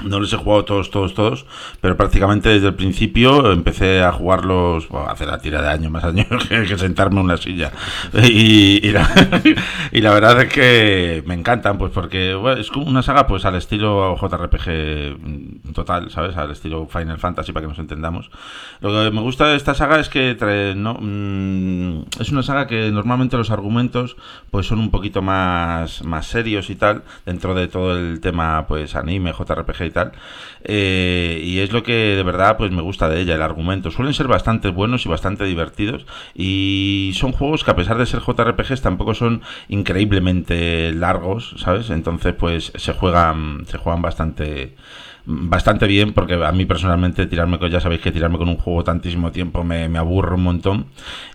No 0.05 0.21
les 0.21 0.33
he 0.33 0.37
jugado 0.37 0.65
todos, 0.65 0.91
todos, 0.91 1.15
todos, 1.15 1.47
pero 1.81 1.97
prácticamente 1.97 2.49
desde 2.49 2.69
el 2.69 2.75
principio 2.75 3.53
empecé 3.53 4.03
a 4.03 4.13
jugarlos, 4.13 4.89
bueno, 4.89 5.09
hace 5.09 5.27
la 5.27 5.39
tira 5.39 5.61
de 5.63 5.69
años, 5.69 5.91
más 5.91 6.05
años 6.05 6.27
que, 6.49 6.79
sentarme 6.79 7.21
en 7.21 7.27
una 7.27 7.37
silla. 7.37 7.73
Y, 8.15 8.87
y, 8.87 8.93
la, 8.93 9.09
y, 9.93 10.01
la, 10.01 10.13
verdad 10.13 10.43
es 10.43 10.53
que 10.53 11.23
me 11.27 11.35
encantan, 11.35 11.79
pues 11.79 11.93
porque 11.93 12.35
bueno, 12.35 12.61
es 12.61 12.71
una 12.71 13.03
saga 13.03 13.27
pues 13.27 13.45
al 13.45 13.57
estilo 13.57 14.17
JRPG 14.17 15.73
total, 15.75 16.11
¿sabes? 16.11 16.37
Al 16.37 16.51
estilo 16.51 16.87
Final 16.87 17.19
Fantasy, 17.19 17.53
para 17.53 17.65
que 17.65 17.69
nos 17.69 17.79
entendamos. 17.79 18.31
Lo 18.81 18.91
que 18.91 19.11
me 19.11 19.21
gusta 19.21 19.49
de 19.49 19.57
esta 19.57 19.75
saga 19.75 20.01
es 20.01 20.09
que 20.09 20.35
trae, 20.35 20.75
no, 20.75 20.95
mmm, 21.01 22.05
es 22.19 22.31
una 22.31 22.43
saga 22.43 22.67
que 22.67 22.91
normalmente 22.91 23.37
los 23.37 23.51
argumentos 23.51 24.17
pues 24.51 24.67
son 24.67 24.79
un 24.79 24.91
poquito 24.91 25.23
más, 25.23 26.03
más 26.05 26.27
serios 26.27 26.71
y 26.71 26.77
tal, 26.77 27.03
dentro 27.27 27.55
de 27.55 27.69
todo 27.69 27.97
el 27.97 28.21
tema 28.21 28.67
pues 28.67 28.95
anime, 28.97 29.33
JRPG 29.33 29.90
y 29.91 29.93
tal. 29.93 30.13
Eh, 30.63 31.41
y 31.45 31.61
es 31.61 31.73
lo 31.73 31.83
que 31.83 32.17
de 32.17 32.23
verdad 32.23 32.57
pues 32.57 32.71
me 32.71 32.83
gusta 32.83 33.09
de 33.09 33.21
ella, 33.21 33.35
el 33.35 33.43
argumento. 33.43 33.91
Suelen 33.91 34.15
ser 34.15 34.29
bastante 34.29 34.69
buenos 34.71 35.07
y 35.07 35.09
bastante 35.09 35.45
divertidos. 35.45 36.07
Y 36.35 37.13
son 37.15 37.33
juegos 37.33 37.65
que 37.65 37.71
a 37.71 37.77
pesar 37.77 37.99
de 37.99 38.07
ser 38.07 38.21
JRPGs 38.21 38.83
tampoco 38.83 39.15
son 39.15 39.43
increíblemente 39.69 40.93
largos, 40.93 41.55
¿sabes? 41.59 41.91
Entonces 41.91 42.35
pues 42.35 42.73
se 42.75 42.93
juegan, 42.93 43.67
se 43.67 43.79
juegan 43.79 44.03
bastante 44.03 44.75
bastante 45.27 45.87
bien 45.87 46.13
porque 46.13 46.35
a 46.35 46.53
mí 46.53 46.67
personalmente 46.67 47.27
tirarme 47.27 47.59
con, 47.59 47.71
ya 47.71 47.81
sabéis 47.81 48.01
que 48.01 48.13
tirarme 48.13 48.39
con 48.39 48.49
un 48.49 48.57
juego 48.57 48.85
tantísimo 48.85 49.33
tiempo 49.33 49.65
me, 49.65 49.89
me 49.89 49.99
aburre 49.99 50.35
un 50.35 50.43
montón. 50.43 50.87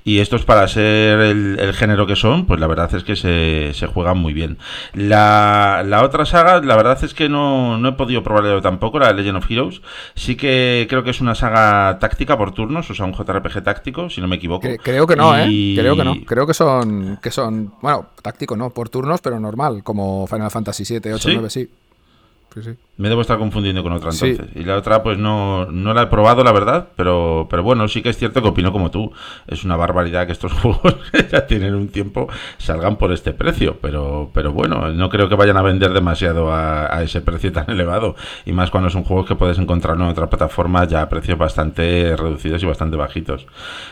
Y 0.04 0.20
estos 0.20 0.46
para 0.46 0.68
ser 0.68 1.20
el, 1.20 1.58
el, 1.60 1.74
género 1.74 2.06
que 2.06 2.16
son 2.16 2.46
pues 2.46 2.60
la 2.60 2.68
verdad 2.68 2.94
es 2.94 3.04
que 3.04 3.16
se, 3.16 3.74
se 3.74 3.88
juegan 3.88 4.18
muy 4.18 4.34
bien. 4.34 4.58
La, 4.94 5.84
la, 5.86 6.04
otra 6.04 6.26
saga 6.26 6.62
la 6.62 6.76
verdad 6.76 7.04
es 7.04 7.14
que 7.14 7.30
no, 7.30 7.78
no 7.78 7.90
he 7.90 7.94
podido 7.94 8.24
probarlo 8.24 8.62
tampoco 8.62 9.00
la 9.00 9.08
de 9.08 9.16
Legend 9.16 9.38
of 9.38 9.50
Heroes. 9.50 9.82
Sí 10.16 10.36
que 10.36 10.88
creo 10.90 11.04
que 11.04 11.12
es 11.12 11.22
una 11.22 11.36
saga 11.36 11.98
táctica 12.00 12.38
por 12.38 12.54
turnos 12.54 12.90
o 12.90 12.94
sea 12.94 13.06
un 13.06 13.14
JRPG 13.14 13.64
táctico 13.64 14.10
si 14.10 14.22
no 14.22 14.28
me 14.28 14.38
equivoco. 14.38 14.68
Creo 14.84 15.08
que 15.08 15.16
no 15.16 15.48
y... 15.48 15.78
eh 15.78 15.82
creo 15.82 15.96
que 15.96 16.04
no. 16.04 16.16
Creo 16.26 16.48
que 16.48 16.54
son 16.54 17.20
que 17.22 17.32
son 17.32 17.74
bueno 17.82 18.08
táctico 18.22 18.56
no 18.56 18.70
por 18.72 18.90
turnos 18.90 19.22
pero 19.22 19.40
normal 19.40 19.84
como 19.84 20.28
Final 20.28 20.52
Fantasy 20.52 20.86
7 20.86 21.14
8 21.14 21.30
¿Sí? 21.30 21.34
9 21.36 21.50
sí 21.50 21.70
Sí, 22.56 22.64
sí. 22.64 22.72
Me 22.96 23.10
debo 23.10 23.20
estar 23.20 23.38
confundiendo 23.38 23.84
con 23.84 23.92
otra 23.92 24.12
entonces. 24.12 24.48
Sí. 24.54 24.60
Y 24.62 24.64
la 24.64 24.78
otra, 24.78 25.04
pues 25.04 25.18
no, 25.18 25.66
no 25.66 25.94
la 25.94 26.04
he 26.04 26.08
probado, 26.08 26.42
la 26.42 26.54
verdad. 26.54 26.88
Pero, 26.96 27.48
pero 27.50 27.64
bueno, 27.64 27.86
sí 27.90 28.02
que 28.02 28.08
es 28.08 28.18
cierto 28.18 28.42
que 28.42 28.48
opino 28.48 28.72
como 28.72 28.92
tú. 28.92 29.12
Es 29.46 29.66
una 29.66 29.76
barbaridad 29.76 30.26
que 30.26 30.32
estos 30.32 30.54
juegos 30.62 30.96
ya 31.30 31.46
tienen 31.48 31.76
un 31.76 31.90
tiempo 31.90 32.30
salgan 32.58 32.96
por 32.96 33.12
este 33.12 33.34
precio. 33.34 33.78
Pero, 33.82 34.32
pero 34.34 34.54
bueno, 34.54 34.88
no 34.94 35.10
creo 35.10 35.28
que 35.28 35.36
vayan 35.36 35.58
a 35.58 35.62
vender 35.62 35.92
demasiado 35.92 36.50
a, 36.54 36.96
a 36.96 37.04
ese 37.04 37.20
precio 37.20 37.52
tan 37.52 37.66
elevado. 37.70 38.16
Y 38.46 38.54
más 38.54 38.72
cuando 38.72 38.90
son 38.90 39.04
juegos 39.04 39.28
que 39.28 39.36
puedes 39.36 39.60
encontrar 39.60 39.98
en 39.98 40.04
otra 40.04 40.30
plataforma 40.30 40.86
ya 40.86 41.02
a 41.02 41.10
precios 41.10 41.38
bastante 41.38 42.16
reducidos 42.16 42.64
y 42.64 42.66
bastante 42.66 42.96
bajitos. 42.96 43.48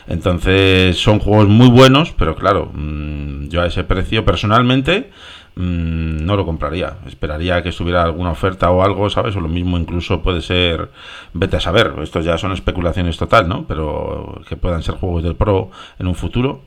Entonces, 0.08 0.98
son 0.98 1.20
juegos 1.20 1.50
muy 1.50 1.68
buenos, 1.68 2.14
pero 2.14 2.36
claro, 2.38 2.72
mmm, 2.74 3.50
yo 3.50 3.62
a 3.62 3.66
ese 3.66 3.84
precio 3.84 4.24
personalmente 4.24 5.12
mmm, 5.56 6.26
no 6.26 6.36
lo 6.36 6.46
compraría. 6.46 6.98
Esperaría 7.06 7.62
que 7.64 7.70
estuviera 7.70 8.04
alguna 8.04 8.32
oferta 8.32 8.70
o 8.72 8.84
algo, 8.84 9.10
¿sabes? 9.10 9.36
O 9.36 9.42
lo 9.42 9.48
mismo 9.48 9.78
incluso 9.78 10.22
puede 10.22 10.42
ser, 10.42 10.90
vete 11.34 11.58
a 11.58 11.60
saber, 11.60 11.94
esto 12.02 12.22
ya 12.22 12.38
son 12.38 12.52
especulaciones 12.52 13.18
total, 13.18 13.48
¿no? 13.48 13.66
Pero 13.68 14.42
que 14.48 14.56
puedan 14.56 14.84
ser 14.84 14.96
juegos 14.96 15.24
del 15.24 15.36
Pro 15.36 15.72
en 16.00 16.08
un 16.08 16.16
futuro. 16.16 16.62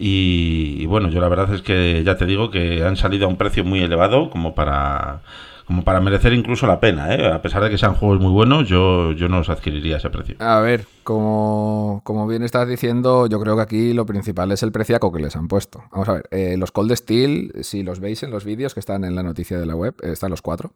Y, 0.00 0.86
bueno, 0.86 1.08
yo 1.08 1.20
la 1.20 1.28
verdad 1.28 1.52
es 1.52 1.62
que 1.62 2.04
ya 2.04 2.16
te 2.16 2.24
digo 2.24 2.50
que 2.50 2.84
han 2.84 2.96
salido 2.96 3.26
a 3.26 3.28
un 3.28 3.36
precio 3.36 3.64
muy 3.64 3.82
elevado 3.82 4.30
como 4.30 4.54
para 4.54 5.22
como 5.66 5.84
para 5.84 6.00
merecer 6.00 6.32
incluso 6.32 6.66
la 6.66 6.80
pena, 6.80 7.14
¿eh? 7.14 7.30
A 7.30 7.42
pesar 7.42 7.62
de 7.62 7.68
que 7.68 7.76
sean 7.76 7.92
juegos 7.92 8.20
muy 8.20 8.32
buenos, 8.32 8.66
yo, 8.66 9.12
yo 9.12 9.28
no 9.28 9.36
los 9.36 9.50
adquiriría 9.50 9.96
a 9.96 9.98
ese 9.98 10.08
precio. 10.08 10.36
A 10.38 10.60
ver, 10.60 10.86
como, 11.04 12.00
como 12.04 12.26
bien 12.26 12.42
estás 12.42 12.66
diciendo, 12.66 13.26
yo 13.26 13.38
creo 13.38 13.54
que 13.54 13.60
aquí 13.60 13.92
lo 13.92 14.06
principal 14.06 14.50
es 14.50 14.62
el 14.62 14.72
preciaco 14.72 15.12
que 15.12 15.20
les 15.20 15.36
han 15.36 15.46
puesto. 15.46 15.84
Vamos 15.92 16.08
a 16.08 16.14
ver, 16.14 16.28
eh, 16.30 16.56
los 16.56 16.72
Cold 16.72 16.96
Steel, 16.96 17.52
si 17.60 17.82
los 17.82 18.00
veis 18.00 18.22
en 18.22 18.30
los 18.30 18.46
vídeos 18.46 18.72
que 18.72 18.80
están 18.80 19.04
en 19.04 19.14
la 19.14 19.22
noticia 19.22 19.58
de 19.58 19.66
la 19.66 19.76
web, 19.76 19.94
eh, 20.02 20.12
están 20.12 20.30
los 20.30 20.40
cuatro, 20.40 20.72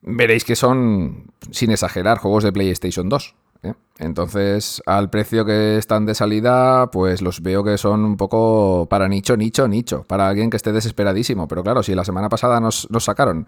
veréis 0.00 0.44
que 0.44 0.56
son, 0.56 1.24
sin 1.50 1.70
exagerar, 1.70 2.16
juegos 2.16 2.44
de 2.44 2.52
PlayStation 2.52 3.10
2. 3.10 3.34
¿Eh? 3.64 3.74
Entonces, 3.98 4.82
al 4.86 5.10
precio 5.10 5.44
que 5.44 5.78
están 5.78 6.04
de 6.06 6.14
salida, 6.14 6.90
pues 6.90 7.22
los 7.22 7.42
veo 7.42 7.62
que 7.62 7.78
son 7.78 8.04
un 8.04 8.16
poco 8.16 8.86
para 8.90 9.08
nicho, 9.08 9.36
nicho, 9.36 9.68
nicho, 9.68 10.04
para 10.04 10.28
alguien 10.28 10.50
que 10.50 10.56
esté 10.56 10.72
desesperadísimo. 10.72 11.46
Pero 11.48 11.62
claro, 11.62 11.82
si 11.82 11.94
la 11.94 12.04
semana 12.04 12.28
pasada 12.28 12.60
nos, 12.60 12.88
sacaron 12.98 13.46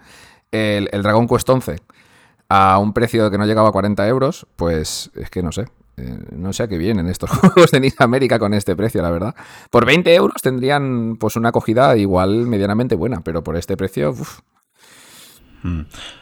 el, 0.52 0.88
el, 0.92 1.02
Dragon 1.02 1.26
Quest 1.26 1.48
11 1.48 1.76
a 2.48 2.78
un 2.78 2.92
precio 2.92 3.30
que 3.30 3.38
no 3.38 3.46
llegaba 3.46 3.70
a 3.70 3.72
40 3.72 4.06
euros, 4.08 4.46
pues 4.56 5.10
es 5.14 5.30
que 5.30 5.42
no 5.42 5.52
sé. 5.52 5.66
Eh, 5.98 6.18
no 6.32 6.52
sé 6.52 6.64
a 6.64 6.68
qué 6.68 6.76
vienen 6.76 7.08
estos 7.08 7.30
juegos 7.40 7.70
de 7.70 7.80
Nick 7.80 8.00
América 8.00 8.38
con 8.38 8.54
este 8.54 8.76
precio, 8.76 9.02
la 9.02 9.10
verdad. 9.10 9.34
Por 9.70 9.86
20 9.86 10.14
euros 10.14 10.42
tendrían 10.42 11.16
pues 11.16 11.36
una 11.36 11.48
acogida 11.50 11.96
igual 11.96 12.46
medianamente 12.46 12.94
buena, 12.94 13.20
pero 13.22 13.42
por 13.42 13.56
este 13.56 13.76
precio, 13.76 14.10
uf. 14.10 14.40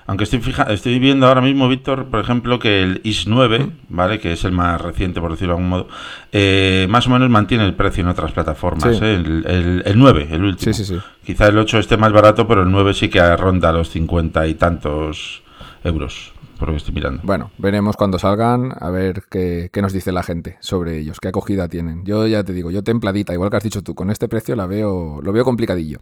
Aunque 0.06 0.24
estoy, 0.24 0.40
fija, 0.40 0.64
estoy 0.64 0.98
viendo 0.98 1.26
ahora 1.26 1.40
mismo, 1.40 1.68
Víctor, 1.68 2.06
por 2.06 2.20
ejemplo, 2.20 2.58
que 2.58 2.82
el 2.82 3.00
IS 3.04 3.26
9, 3.26 3.70
¿vale? 3.88 4.18
Que 4.18 4.32
es 4.32 4.44
el 4.44 4.52
más 4.52 4.80
reciente, 4.80 5.20
por 5.20 5.30
decirlo 5.30 5.54
de 5.54 5.58
algún 5.58 5.68
modo, 5.68 5.88
eh, 6.32 6.86
más 6.90 7.06
o 7.06 7.10
menos 7.10 7.28
mantiene 7.30 7.64
el 7.64 7.74
precio 7.74 8.02
en 8.02 8.08
otras 8.08 8.32
plataformas. 8.32 8.96
Sí. 8.96 9.04
¿eh? 9.04 9.14
El, 9.14 9.46
el, 9.46 9.82
el, 9.84 9.98
9, 9.98 10.28
el 10.30 10.44
último. 10.44 10.72
Sí, 10.72 10.84
sí, 10.84 10.94
sí. 10.94 11.00
Quizá 11.24 11.48
el 11.48 11.58
8 11.58 11.78
esté 11.78 11.96
más 11.96 12.12
barato, 12.12 12.46
pero 12.46 12.62
el 12.62 12.70
9 12.70 12.94
sí 12.94 13.08
que 13.08 13.36
ronda 13.36 13.72
los 13.72 13.90
50 13.90 14.46
y 14.46 14.54
tantos 14.54 15.42
euros. 15.82 16.32
Por 16.58 16.68
lo 16.68 16.74
que 16.74 16.78
estoy 16.78 16.94
mirando. 16.94 17.20
Bueno, 17.24 17.50
veremos 17.58 17.96
cuando 17.96 18.18
salgan, 18.18 18.72
a 18.78 18.88
ver 18.88 19.24
qué, 19.28 19.70
qué, 19.72 19.82
nos 19.82 19.92
dice 19.92 20.12
la 20.12 20.22
gente 20.22 20.56
sobre 20.60 20.98
ellos, 20.98 21.18
qué 21.20 21.28
acogida 21.28 21.68
tienen. 21.68 22.04
Yo 22.04 22.28
ya 22.28 22.44
te 22.44 22.52
digo, 22.52 22.70
yo 22.70 22.84
templadita, 22.84 23.34
igual 23.34 23.50
que 23.50 23.56
has 23.56 23.64
dicho 23.64 23.82
tú, 23.82 23.96
con 23.96 24.08
este 24.10 24.28
precio 24.28 24.54
la 24.54 24.66
veo, 24.66 25.20
lo 25.20 25.32
veo 25.32 25.44
complicadillo. 25.44 25.98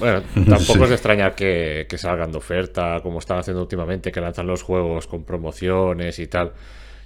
Bueno, 0.00 0.22
tampoco 0.34 0.74
sí. 0.74 0.82
es 0.82 0.88
de 0.88 0.94
extrañar 0.96 1.34
que, 1.36 1.86
que, 1.88 1.98
salgan 1.98 2.32
de 2.32 2.38
oferta, 2.38 3.00
como 3.02 3.20
están 3.20 3.38
haciendo 3.38 3.62
últimamente, 3.62 4.10
que 4.10 4.20
lanzan 4.20 4.48
los 4.48 4.62
juegos 4.62 5.06
con 5.06 5.24
promociones 5.24 6.18
y 6.18 6.26
tal. 6.26 6.52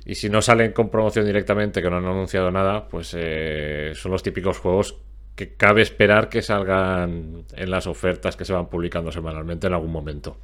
Y 0.07 0.15
si 0.15 0.31
no 0.31 0.41
salen 0.41 0.73
con 0.73 0.91
promoción 0.91 1.27
directamente, 1.27 1.83
que 1.83 1.91
no 1.91 1.97
han 1.97 2.07
anunciado 2.07 2.51
nada, 2.51 2.89
pues 2.89 3.15
eh, 3.19 3.93
son 3.95 4.13
los 4.13 4.23
típicos 4.23 4.59
juegos 4.59 4.97
que 5.35 5.55
cabe 5.55 5.83
esperar 5.83 6.29
que 6.29 6.43
salgan 6.43 7.45
en 7.55 7.71
las 7.71 7.87
ofertas 7.87 8.37
que 8.37 8.45
se 8.45 8.53
van 8.53 8.69
publicando 8.69 9.11
semanalmente 9.11 9.67
en 9.67 9.73
algún 9.73 9.91
momento. 9.91 10.39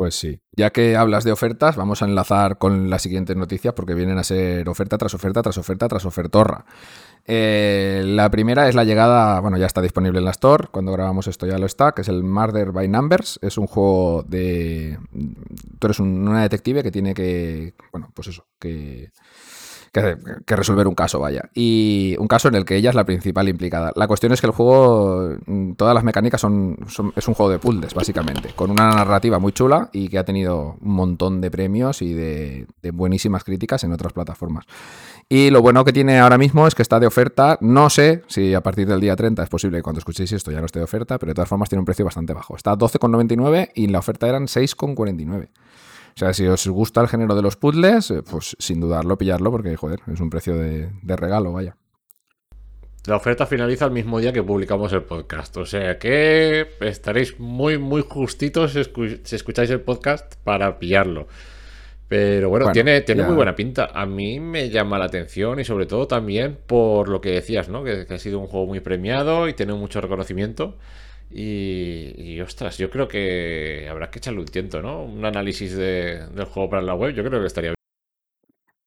Pues 0.00 0.14
sí. 0.14 0.40
Ya 0.56 0.70
que 0.70 0.96
hablas 0.96 1.24
de 1.24 1.32
ofertas, 1.32 1.76
vamos 1.76 2.00
a 2.00 2.06
enlazar 2.06 2.56
con 2.56 2.88
las 2.88 3.02
siguientes 3.02 3.36
noticias 3.36 3.74
porque 3.74 3.92
vienen 3.92 4.16
a 4.16 4.24
ser 4.24 4.66
oferta 4.70 4.96
tras 4.96 5.12
oferta 5.12 5.42
tras 5.42 5.58
oferta 5.58 5.88
tras 5.88 6.06
ofertorra. 6.06 6.64
Eh, 7.26 8.02
la 8.06 8.30
primera 8.30 8.66
es 8.66 8.74
la 8.74 8.84
llegada, 8.84 9.38
bueno, 9.40 9.58
ya 9.58 9.66
está 9.66 9.82
disponible 9.82 10.20
en 10.20 10.24
la 10.24 10.30
Store, 10.30 10.68
cuando 10.70 10.92
grabamos 10.92 11.26
esto 11.26 11.46
ya 11.46 11.58
lo 11.58 11.66
está, 11.66 11.92
que 11.92 12.00
es 12.00 12.08
el 12.08 12.24
Murder 12.24 12.72
by 12.72 12.88
Numbers. 12.88 13.38
Es 13.42 13.58
un 13.58 13.66
juego 13.66 14.22
de... 14.26 14.98
Tú 15.78 15.86
eres 15.86 16.00
un, 16.00 16.26
una 16.26 16.40
detective 16.40 16.82
que 16.82 16.90
tiene 16.90 17.12
que, 17.12 17.74
bueno, 17.92 18.10
pues 18.14 18.28
eso, 18.28 18.46
que, 18.58 19.10
que, 19.92 20.56
resolver 20.56 20.86
un 20.86 20.94
caso, 20.94 21.18
vaya. 21.18 21.50
Y 21.54 22.16
un 22.18 22.28
caso 22.28 22.48
en 22.48 22.54
el 22.54 22.64
que 22.64 22.76
ella 22.76 22.90
es 22.90 22.96
la 22.96 23.04
principal 23.04 23.48
implicada. 23.48 23.92
La 23.96 24.06
cuestión 24.06 24.32
es 24.32 24.40
que 24.40 24.46
el 24.46 24.52
juego, 24.52 25.36
mm, 25.46 25.72
todas 25.72 25.94
las 25.94 26.04
mecánicas 26.04 26.40
son, 26.40 26.76
es 27.16 27.28
un 27.28 27.34
juego 27.34 27.50
de 27.50 27.58
puzzles, 27.58 27.94
básicamente, 27.94 28.50
con 28.54 28.70
una 28.70 28.90
narrativa 28.90 29.38
muy 29.38 29.52
chula 29.52 29.90
y 29.92 30.08
que 30.08 30.18
ha 30.18 30.24
tenido 30.24 30.76
un 30.80 30.92
montón 30.92 31.40
de 31.40 31.50
premios 31.50 32.02
y 32.02 32.12
de, 32.12 32.66
buenísimas 32.92 33.44
críticas 33.44 33.84
en 33.84 33.92
otras 33.92 34.12
plataformas. 34.12 34.64
Y 35.28 35.50
lo 35.50 35.62
bueno 35.62 35.84
que 35.84 35.92
tiene 35.92 36.18
ahora 36.18 36.38
mismo 36.38 36.66
es 36.66 36.74
que 36.74 36.82
está 36.82 37.00
de 37.00 37.06
oferta. 37.06 37.58
No 37.60 37.88
sé 37.90 38.22
si 38.26 38.54
a 38.54 38.62
partir 38.62 38.86
del 38.86 39.00
día 39.00 39.16
30 39.16 39.42
es 39.42 39.48
posible 39.48 39.78
que 39.78 39.82
cuando 39.82 39.98
escuchéis 39.98 40.32
esto 40.32 40.50
ya 40.50 40.60
no 40.60 40.66
esté 40.66 40.80
de 40.80 40.84
oferta, 40.84 41.18
pero 41.18 41.30
de 41.30 41.34
todas 41.34 41.48
formas 41.48 41.68
tiene 41.68 41.80
un 41.80 41.86
precio 41.86 42.04
bastante 42.04 42.32
bajo. 42.32 42.56
Está 42.56 42.72
a 42.72 42.78
12,99 42.78 43.70
y 43.74 43.86
la 43.88 44.00
oferta 44.00 44.28
eran 44.28 44.46
6,49. 44.46 45.48
O 46.20 46.22
sea, 46.22 46.34
si 46.34 46.46
os 46.46 46.68
gusta 46.68 47.00
el 47.00 47.08
género 47.08 47.34
de 47.34 47.40
los 47.40 47.56
puzzles, 47.56 48.10
eh, 48.10 48.22
pues 48.22 48.54
sin 48.58 48.78
dudarlo, 48.78 49.16
pillarlo, 49.16 49.50
porque, 49.50 49.74
joder, 49.74 50.00
es 50.12 50.20
un 50.20 50.28
precio 50.28 50.54
de, 50.54 50.90
regalo, 51.16 51.50
vaya. 51.50 51.78
La 53.06 53.16
oferta 53.16 53.46
finaliza 53.46 53.86
el 53.86 53.92
mismo 53.92 54.20
día 54.20 54.30
que 54.30 54.42
publicamos 54.42 54.92
el 54.92 55.02
podcast. 55.04 55.56
O 55.56 55.64
sea 55.64 55.98
que 55.98 56.72
estaréis 56.80 57.40
muy, 57.40 57.78
muy 57.78 58.02
justitos 58.06 58.72
si 58.72 59.34
escucháis 59.34 59.70
el 59.70 59.80
podcast 59.80 60.34
para 60.44 60.78
pillarlo. 60.78 61.26
Pero 62.06 62.50
bueno, 62.50 62.70
tiene, 62.70 63.00
tiene 63.00 63.22
muy 63.22 63.34
buena 63.34 63.54
pinta. 63.54 63.88
A 63.94 64.04
mí 64.04 64.40
me 64.40 64.68
llama 64.68 64.98
la 64.98 65.06
atención 65.06 65.58
y 65.58 65.64
sobre 65.64 65.86
todo 65.86 66.06
también 66.06 66.58
por 66.66 67.08
lo 67.08 67.22
que 67.22 67.30
decías, 67.30 67.70
¿no? 67.70 67.82
Que, 67.82 68.04
que 68.04 68.12
ha 68.12 68.18
sido 68.18 68.40
un 68.40 68.46
juego 68.46 68.66
muy 68.66 68.80
premiado 68.80 69.48
y 69.48 69.54
tiene 69.54 69.72
mucho 69.72 70.02
reconocimiento. 70.02 70.76
Y, 71.30 72.40
ostras, 72.40 72.76
yo 72.78 72.90
creo 72.90 73.06
que 73.06 73.86
habrá 73.88 74.10
que 74.10 74.18
echarle 74.18 74.40
un 74.40 74.46
tiento, 74.46 74.82
¿no? 74.82 75.04
Un 75.04 75.24
análisis 75.24 75.76
de, 75.76 76.26
del 76.26 76.44
juego 76.46 76.70
para 76.70 76.82
la 76.82 76.94
web, 76.94 77.14
yo 77.14 77.24
creo 77.24 77.40
que 77.40 77.46
estaría 77.46 77.70
bien. 77.70 77.76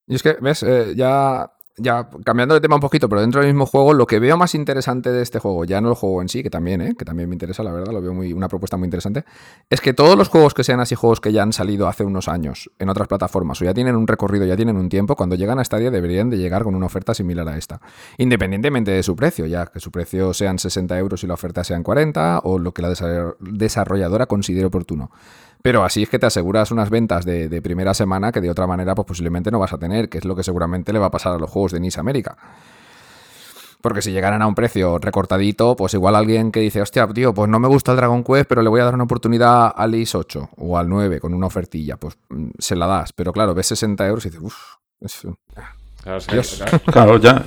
Y 0.08 0.16
es 0.16 0.24
que, 0.24 0.36
¿ves? 0.42 0.64
Eh, 0.64 0.94
ya 0.96 1.54
ya 1.78 2.08
cambiando 2.24 2.54
de 2.54 2.62
tema 2.62 2.76
un 2.76 2.82
poquito, 2.82 3.10
pero 3.10 3.22
dentro 3.22 3.42
del 3.42 3.50
mismo 3.50 3.66
juego, 3.66 3.94
lo 3.94 4.06
que 4.06 4.20
veo 4.20 4.38
más 4.38 4.54
interesante 4.54 5.12
de 5.12 5.24
este 5.24 5.40
juego, 5.40 5.66
ya 5.66 5.82
no 5.82 5.90
el 5.90 5.96
juego 5.96 6.22
en 6.22 6.30
sí, 6.30 6.44
que 6.44 6.50
también, 6.50 6.82
¿eh? 6.82 6.94
que 6.98 7.04
también 7.04 7.28
me 7.28 7.36
interesa, 7.36 7.64
la 7.64 7.72
verdad, 7.72 7.92
lo 7.92 8.02
veo 8.02 8.14
muy, 8.14 8.32
una 8.32 8.48
propuesta 8.48 8.78
muy 8.78 8.86
interesante, 8.86 9.26
es 9.70 9.82
que 9.82 9.94
todos 9.94 10.16
los 10.16 10.30
juegos 10.30 10.54
que 10.54 10.64
sean 10.64 10.80
así, 10.80 10.94
juegos 10.94 11.20
que 11.20 11.32
ya 11.32 11.42
han 11.42 11.52
salido 11.52 11.88
hace 11.88 12.04
unos 12.04 12.28
años 12.28 12.70
en 12.78 12.90
otras 12.90 13.08
plataformas 13.08 13.60
o 13.62 13.66
ya 13.66 13.74
tienen 13.74 13.96
un 13.96 14.06
recorrido, 14.06 14.46
ya 14.46 14.56
tienen 14.56 14.78
un 14.78 14.88
tiempo, 14.90 15.16
cuando 15.16 15.36
llegan 15.36 15.58
a 15.58 15.64
Stadia 15.64 15.90
deberían 15.90 16.30
de 16.30 16.38
llegar 16.38 16.64
con 16.64 16.76
una 16.76 16.86
oferta 16.86 17.16
similar 17.16 17.48
a 17.48 17.58
esta, 17.58 17.82
independientemente 18.18 18.92
de 18.92 19.02
su 19.02 19.16
precio, 19.16 19.48
ya 19.48 19.66
que 19.66 19.80
su 19.80 19.92
precio 19.92 20.34
sean 20.34 20.60
60 20.60 20.98
euros 21.00 21.24
y 21.24 21.28
la 21.28 21.34
oferta 21.34 21.64
sean 21.64 21.82
40 21.82 22.42
o 22.44 22.60
lo 22.60 22.74
que 22.74 22.84
la 22.84 22.94
desarrolladora 23.40 24.28
considere 24.28 24.66
oportuno. 24.66 25.10
Pero 25.64 25.86
así 25.86 26.04
es 26.04 26.10
que 26.10 26.20
te 26.20 26.26
aseguras 26.26 26.72
unas 26.72 26.90
ventas 26.90 27.24
de, 27.24 27.62
primera 27.62 27.94
semana 27.94 28.34
que 28.34 28.42
de 28.42 28.50
otra 28.50 28.68
manera 28.68 28.96
pues 28.96 29.08
posiblemente 29.08 29.50
no 29.50 29.60
vas 29.60 29.72
a 29.72 29.78
tener, 29.78 30.10
que 30.10 30.18
es 30.18 30.26
lo 30.26 30.36
que 30.36 30.44
seguramente 30.44 30.92
le 30.92 31.00
va 31.00 31.06
a 31.06 31.12
pasar 31.12 31.34
a 31.34 31.38
los 31.38 31.50
juegos 31.50 31.72
de 31.72 31.80
Nice 31.80 31.98
América. 31.98 32.38
Porque 33.82 34.02
si 34.02 34.12
llegaran 34.12 34.42
a 34.42 34.48
un 34.48 34.56
precio 34.56 35.00
recortadito, 35.00 35.78
pues 35.78 35.94
igual 35.94 36.18
alguien 36.18 36.52
que 36.52 36.60
dice, 36.60 36.82
hostia, 36.82 37.08
tío, 37.08 37.34
pues 37.34 37.50
no 37.50 37.62
me 37.62 37.70
gusta 37.70 37.92
el 37.92 37.98
Dragon 37.98 38.26
Quest, 38.26 38.46
pero 38.50 38.62
le 38.62 38.68
voy 38.68 38.82
a 38.82 38.86
dar 38.86 38.94
una 38.94 39.06
oportunidad 39.06 39.74
al 39.74 39.96
IS 39.96 40.16
8 40.16 40.50
o 40.58 40.78
al 40.78 40.90
9 40.90 41.22
con 41.22 41.34
una 41.34 41.48
ofertilla, 41.48 41.96
pues 41.96 42.18
mm, 42.28 42.50
se 42.60 42.76
la 42.76 42.86
das. 42.86 43.14
Pero 43.14 43.32
claro, 43.32 43.54
ves 43.54 43.68
60 43.68 44.06
euros 44.06 44.26
y 44.26 44.32
dices, 44.32 44.44
uff, 44.44 44.76
claro, 46.92 47.18
ya, 47.18 47.42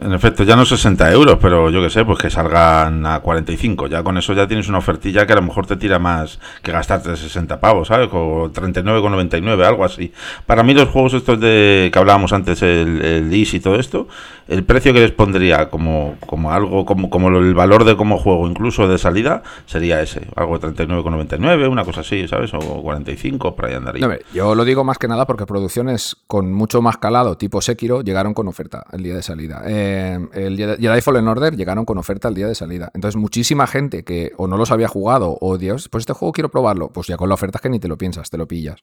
en 0.00 0.12
efecto, 0.12 0.44
ya 0.44 0.54
no 0.54 0.64
60 0.64 1.10
euros, 1.10 1.38
pero 1.40 1.70
yo 1.70 1.82
que 1.82 1.90
sé, 1.90 2.04
pues 2.04 2.20
que 2.20 2.30
salgan 2.30 3.04
a 3.04 3.18
45. 3.18 3.88
Ya 3.88 4.04
con 4.04 4.16
eso 4.16 4.32
ya 4.32 4.46
tienes 4.46 4.68
una 4.68 4.78
ofertilla 4.78 5.26
que 5.26 5.32
a 5.32 5.36
lo 5.36 5.42
mejor 5.42 5.66
te 5.66 5.76
tira 5.76 5.98
más 5.98 6.38
que 6.62 6.70
gastarte 6.70 7.16
60 7.16 7.58
pavos, 7.58 7.88
¿sabes? 7.88 8.08
O 8.12 8.48
39,99, 8.52 9.64
algo 9.66 9.84
así. 9.84 10.12
Para 10.46 10.62
mí 10.62 10.72
los 10.72 10.88
juegos 10.88 11.14
estos 11.14 11.40
de 11.40 11.90
que 11.92 11.98
hablábamos 11.98 12.32
antes, 12.32 12.62
el, 12.62 13.02
el 13.02 13.34
y 13.34 13.60
todo 13.60 13.74
esto, 13.74 14.06
el 14.48 14.64
precio 14.64 14.94
que 14.94 15.00
les 15.00 15.12
pondría 15.12 15.68
como, 15.68 16.16
como 16.26 16.52
algo, 16.52 16.84
como, 16.86 17.10
como 17.10 17.28
el 17.28 17.54
valor 17.54 17.84
de 17.84 17.96
como 17.96 18.18
juego, 18.18 18.48
incluso 18.48 18.88
de 18.88 18.96
salida, 18.98 19.42
sería 19.66 20.00
ese. 20.00 20.26
Algo 20.36 20.58
de 20.58 20.68
39,99, 20.68 21.70
una 21.70 21.84
cosa 21.84 22.00
así, 22.00 22.26
¿sabes? 22.26 22.52
O 22.54 22.58
45, 22.82 23.54
por 23.54 23.66
ahí 23.66 23.74
andaría. 23.74 24.18
yo 24.32 24.54
lo 24.54 24.64
digo 24.64 24.84
más 24.84 24.98
que 24.98 25.06
nada 25.06 25.26
porque 25.26 25.44
producciones 25.44 26.16
con 26.26 26.52
mucho 26.52 26.80
más 26.80 26.96
calado, 26.96 27.36
tipo 27.36 27.60
Sekiro, 27.60 28.00
llegaron 28.00 28.32
con 28.32 28.48
oferta 28.48 28.84
el 28.92 29.02
día 29.02 29.14
de 29.14 29.22
salida. 29.22 29.62
Eh, 29.66 30.18
el 30.32 30.56
Jedi 30.56 31.00
Fallen 31.02 31.28
Order 31.28 31.54
llegaron 31.54 31.84
con 31.84 31.98
oferta 31.98 32.28
el 32.28 32.34
día 32.34 32.46
de 32.46 32.54
salida. 32.54 32.90
Entonces, 32.94 33.16
muchísima 33.16 33.66
gente 33.66 34.02
que 34.02 34.32
o 34.38 34.46
no 34.46 34.56
los 34.56 34.70
había 34.70 34.88
jugado 34.88 35.36
o, 35.40 35.58
Dios, 35.58 35.88
pues 35.90 36.02
este 36.02 36.14
juego 36.14 36.32
quiero 36.32 36.48
probarlo, 36.50 36.88
pues 36.88 37.06
ya 37.06 37.18
con 37.18 37.28
la 37.28 37.34
oferta 37.34 37.58
es 37.58 37.62
que 37.62 37.68
ni 37.68 37.80
te 37.80 37.88
lo 37.88 37.98
piensas, 37.98 38.30
te 38.30 38.38
lo 38.38 38.48
pillas. 38.48 38.82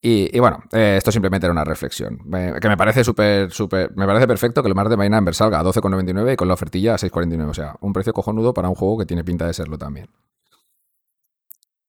Y, 0.00 0.38
bueno, 0.38 0.62
eh, 0.72 0.94
esto 0.96 1.10
simplemente 1.10 1.46
era 1.46 1.52
una 1.52 1.64
reflexión. 1.64 2.18
que 2.60 2.68
me 2.68 2.76
parece 2.76 3.02
súper, 3.02 3.50
súper. 3.50 3.90
Me 3.96 4.06
parece 4.06 4.28
perfecto 4.28 4.62
que 4.62 4.68
el 4.68 4.74
Mar 4.74 4.88
de 4.88 4.96
Main 4.96 5.12
salga 5.32 5.58
a 5.58 5.64
12,99 5.64 6.34
y 6.34 6.36
con 6.36 6.46
la 6.48 6.54
ofertilla 6.54 6.94
a 6.94 6.98
6,49. 6.98 7.48
O 7.48 7.54
sea, 7.54 7.74
un 7.80 7.92
precio 7.92 8.12
cojonudo 8.12 8.54
para 8.54 8.68
un 8.68 8.76
juego 8.76 8.98
que 8.98 9.06
tiene 9.06 9.24
pinta 9.24 9.46
de 9.46 9.54
serlo 9.54 9.76
también. 9.76 10.08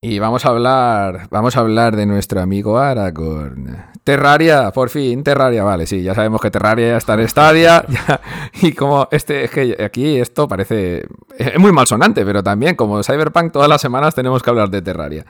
Y 0.02 0.18
vamos 0.18 0.46
a 0.46 0.50
hablar, 0.50 1.28
vamos 1.30 1.58
a 1.58 1.60
hablar 1.60 1.98
de 1.98 2.06
nuestro 2.06 2.40
amigo 2.40 2.78
Aragorn. 2.78 3.86
Terraria, 4.06 4.72
por 4.72 4.90
fin, 4.90 5.24
Terraria, 5.26 5.62
vale, 5.62 5.86
sí, 5.88 6.02
ya 6.02 6.16
sabemos 6.16 6.40
que 6.40 6.50
Terraria 6.50 6.88
ya 6.88 6.98
está 6.98 7.16
en 7.16 7.28
Stadia. 7.28 7.84
y 8.62 8.72
como 8.72 9.10
este, 9.12 9.44
es 9.44 9.52
que 9.52 9.76
aquí 9.84 10.18
esto 10.18 10.48
parece 10.48 11.06
es 11.38 11.60
muy 11.60 11.74
malsonante, 11.74 12.24
pero 12.24 12.42
también 12.42 12.76
como 12.76 13.04
Cyberpunk 13.04 13.52
todas 13.52 13.68
las 13.68 13.82
semanas 13.82 14.16
tenemos 14.16 14.42
que 14.42 14.50
hablar 14.50 14.70
de 14.70 14.82
Terraria. 14.82 15.26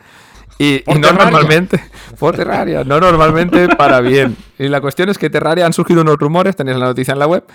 Y, 0.61 0.83
no 0.87 1.13
normalmente, 1.13 1.79
por 2.19 2.35
Terraria, 2.35 2.83
no 2.83 2.99
normalmente 2.99 3.69
para 3.77 4.01
bien. 4.01 4.35
Y 4.57 4.67
la 4.67 4.81
cuestión 4.81 5.07
es 5.07 5.17
que 5.17 5.29
Terraria 5.29 5.65
han 5.65 5.71
surgido 5.71 6.01
unos 6.01 6.17
rumores, 6.17 6.57
tenéis 6.57 6.77
la 6.77 6.87
noticia 6.87 7.13
en 7.13 7.19
la 7.19 7.27
web, 7.27 7.45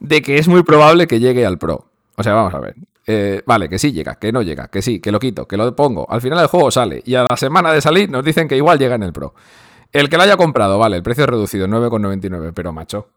de 0.00 0.22
que 0.22 0.38
es 0.38 0.48
muy 0.48 0.62
probable 0.62 1.06
que 1.06 1.20
llegue 1.20 1.44
al 1.44 1.58
Pro. 1.58 1.84
O 2.16 2.22
sea, 2.22 2.32
vamos 2.32 2.54
a 2.54 2.60
ver. 2.60 2.74
Eh, 3.06 3.42
vale, 3.44 3.68
que 3.68 3.78
sí 3.78 3.92
llega, 3.92 4.14
que 4.14 4.32
no 4.32 4.40
llega, 4.40 4.68
que 4.68 4.80
sí, 4.80 4.98
que 4.98 5.12
lo 5.12 5.20
quito, 5.20 5.46
que 5.46 5.58
lo 5.58 5.76
pongo. 5.76 6.10
Al 6.10 6.22
final 6.22 6.38
el 6.38 6.46
juego 6.46 6.70
sale 6.70 7.02
y 7.04 7.16
a 7.16 7.26
la 7.28 7.36
semana 7.36 7.70
de 7.70 7.82
salir 7.82 8.08
nos 8.08 8.24
dicen 8.24 8.48
que 8.48 8.56
igual 8.56 8.78
llega 8.78 8.94
en 8.94 9.02
el 9.02 9.12
Pro. 9.12 9.34
El 9.92 10.08
que 10.08 10.16
lo 10.16 10.22
haya 10.22 10.38
comprado, 10.38 10.78
vale, 10.78 10.96
el 10.96 11.02
precio 11.02 11.24
es 11.24 11.30
reducido, 11.30 11.68
9,99, 11.68 12.52
pero 12.54 12.72
macho. 12.72 13.08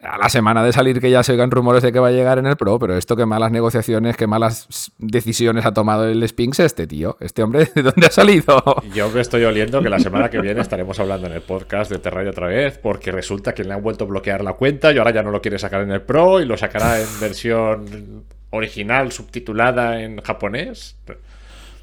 A 0.00 0.18
la 0.18 0.28
semana 0.28 0.62
de 0.62 0.72
salir 0.72 1.00
que 1.00 1.10
ya 1.10 1.22
se 1.22 1.32
oigan 1.32 1.50
rumores 1.50 1.82
de 1.82 1.90
que 1.90 1.98
va 1.98 2.08
a 2.08 2.12
llegar 2.12 2.38
en 2.38 2.46
el 2.46 2.56
Pro, 2.56 2.78
pero 2.78 2.96
esto 2.96 3.16
qué 3.16 3.24
malas 3.24 3.50
negociaciones, 3.50 4.16
qué 4.16 4.26
malas 4.26 4.92
decisiones 4.98 5.64
ha 5.64 5.72
tomado 5.72 6.06
el 6.06 6.26
Spinks 6.28 6.60
este 6.60 6.86
tío. 6.86 7.16
Este 7.20 7.42
hombre, 7.42 7.70
¿de 7.74 7.82
dónde 7.82 8.08
ha 8.08 8.10
salido? 8.10 8.62
Yo 8.92 9.08
me 9.10 9.22
estoy 9.22 9.44
oliendo 9.44 9.82
que 9.82 9.88
la 9.88 9.98
semana 9.98 10.28
que 10.28 10.40
viene 10.40 10.60
estaremos 10.60 10.98
hablando 11.00 11.26
en 11.26 11.32
el 11.32 11.40
podcast 11.40 11.90
de 11.90 11.98
Terraria 11.98 12.32
otra 12.32 12.48
vez, 12.48 12.76
porque 12.76 13.12
resulta 13.12 13.54
que 13.54 13.64
le 13.64 13.72
han 13.72 13.82
vuelto 13.82 14.04
a 14.04 14.08
bloquear 14.08 14.44
la 14.44 14.52
cuenta 14.54 14.92
y 14.92 14.98
ahora 14.98 15.12
ya 15.12 15.22
no 15.22 15.30
lo 15.30 15.40
quiere 15.40 15.58
sacar 15.58 15.80
en 15.80 15.92
el 15.92 16.02
Pro 16.02 16.40
y 16.40 16.44
lo 16.44 16.56
sacará 16.58 17.00
en 17.00 17.08
versión 17.20 18.24
original 18.50 19.10
subtitulada 19.10 20.02
en 20.02 20.20
japonés. 20.20 20.96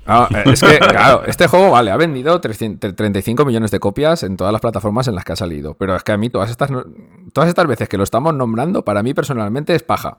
Ah, 0.06 0.28
eh, 0.34 0.44
es 0.52 0.62
que, 0.62 0.80
claro, 0.80 1.24
este 1.28 1.48
juego, 1.48 1.72
vale, 1.72 1.92
ha 1.92 1.98
vendido 1.98 2.42
35 2.42 3.46
millones 3.46 3.72
de 3.72 3.80
copias 3.80 4.24
en 4.24 4.36
todas 4.36 4.52
las 4.52 4.62
plataformas 4.62 5.08
en 5.08 5.16
las 5.16 5.24
que 5.24 5.34
ha 5.34 5.36
salido. 5.36 5.76
Pero 5.76 5.96
es 5.96 6.04
que 6.04 6.12
a 6.12 6.18
mí 6.18 6.30
todas 6.30 6.50
estas, 6.50 6.72
todas 7.34 7.50
estas 7.50 7.68
veces 7.68 7.88
que 7.88 7.98
lo 7.98 8.04
estamos 8.04 8.34
nombrando, 8.34 8.84
para 8.84 9.04
mí 9.04 9.14
personalmente 9.14 9.76
es 9.76 9.84
paja. 9.84 10.18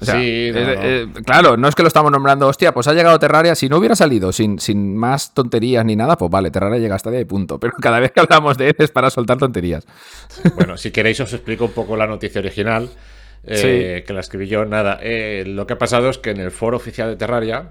sí, 0.00 0.12
eh, 0.12 0.52
eh, 0.54 1.06
claro, 1.24 1.56
no 1.56 1.68
es 1.68 1.74
que 1.74 1.82
lo 1.82 1.88
estamos 1.88 2.12
nombrando, 2.12 2.46
hostia, 2.46 2.72
pues 2.74 2.86
ha 2.86 2.92
llegado 2.92 3.18
Terraria. 3.18 3.54
Si 3.54 3.68
no 3.68 3.78
hubiera 3.78 3.96
salido 3.96 4.30
sin, 4.30 4.58
sin 4.58 4.94
más 4.96 5.32
tonterías 5.32 5.84
ni 5.86 5.96
nada, 5.96 6.18
pues 6.18 6.30
vale, 6.30 6.50
Terraria 6.50 6.78
llega 6.78 6.96
hasta 6.96 7.08
ahí 7.08 7.20
y 7.20 7.24
punto. 7.24 7.58
Pero 7.58 7.72
cada 7.80 8.00
vez 8.00 8.12
que 8.12 8.20
hablamos 8.20 8.58
de 8.58 8.68
él 8.68 8.76
es 8.78 8.90
para 8.90 9.08
soltar 9.08 9.38
tonterías. 9.38 9.86
Bueno, 10.54 10.76
si 10.76 10.90
queréis 10.90 11.18
os 11.20 11.32
explico 11.32 11.64
un 11.64 11.72
poco 11.72 11.96
la 11.96 12.06
noticia 12.06 12.40
original. 12.40 12.90
Eh, 13.50 14.04
que 14.06 14.12
la 14.12 14.20
escribí 14.20 14.46
yo. 14.46 14.66
Nada, 14.66 15.00
lo 15.46 15.66
que 15.66 15.72
ha 15.72 15.78
pasado 15.78 16.10
es 16.10 16.18
que 16.18 16.30
en 16.30 16.40
el 16.40 16.50
foro 16.50 16.76
oficial 16.76 17.08
de 17.08 17.16
Terraria 17.16 17.70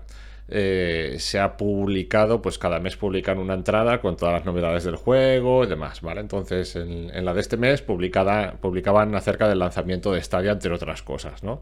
eh, 0.50 1.16
se 1.20 1.40
ha 1.40 1.58
publicado, 1.58 2.42
pues 2.42 2.58
cada 2.58 2.80
mes 2.80 2.96
publican 2.96 3.38
una 3.38 3.54
entrada 3.54 4.00
con 4.00 4.16
todas 4.16 4.34
las 4.34 4.46
novedades 4.46 4.84
del 4.84 4.96
juego 4.96 5.64
y 5.64 5.68
demás, 5.68 6.02
¿vale? 6.02 6.22
Entonces, 6.22 6.76
en, 6.76 7.26
la 7.26 7.34
de 7.34 7.42
este 7.42 7.58
mes 7.58 7.82
publicada, 7.82 8.54
publicaban 8.62 9.14
acerca 9.16 9.48
del 9.50 9.60
lanzamiento 9.60 10.12
de 10.12 10.22
Stadia, 10.22 10.52
entre 10.52 10.74
otras 10.74 11.04
cosas, 11.04 11.44
¿no? 11.44 11.62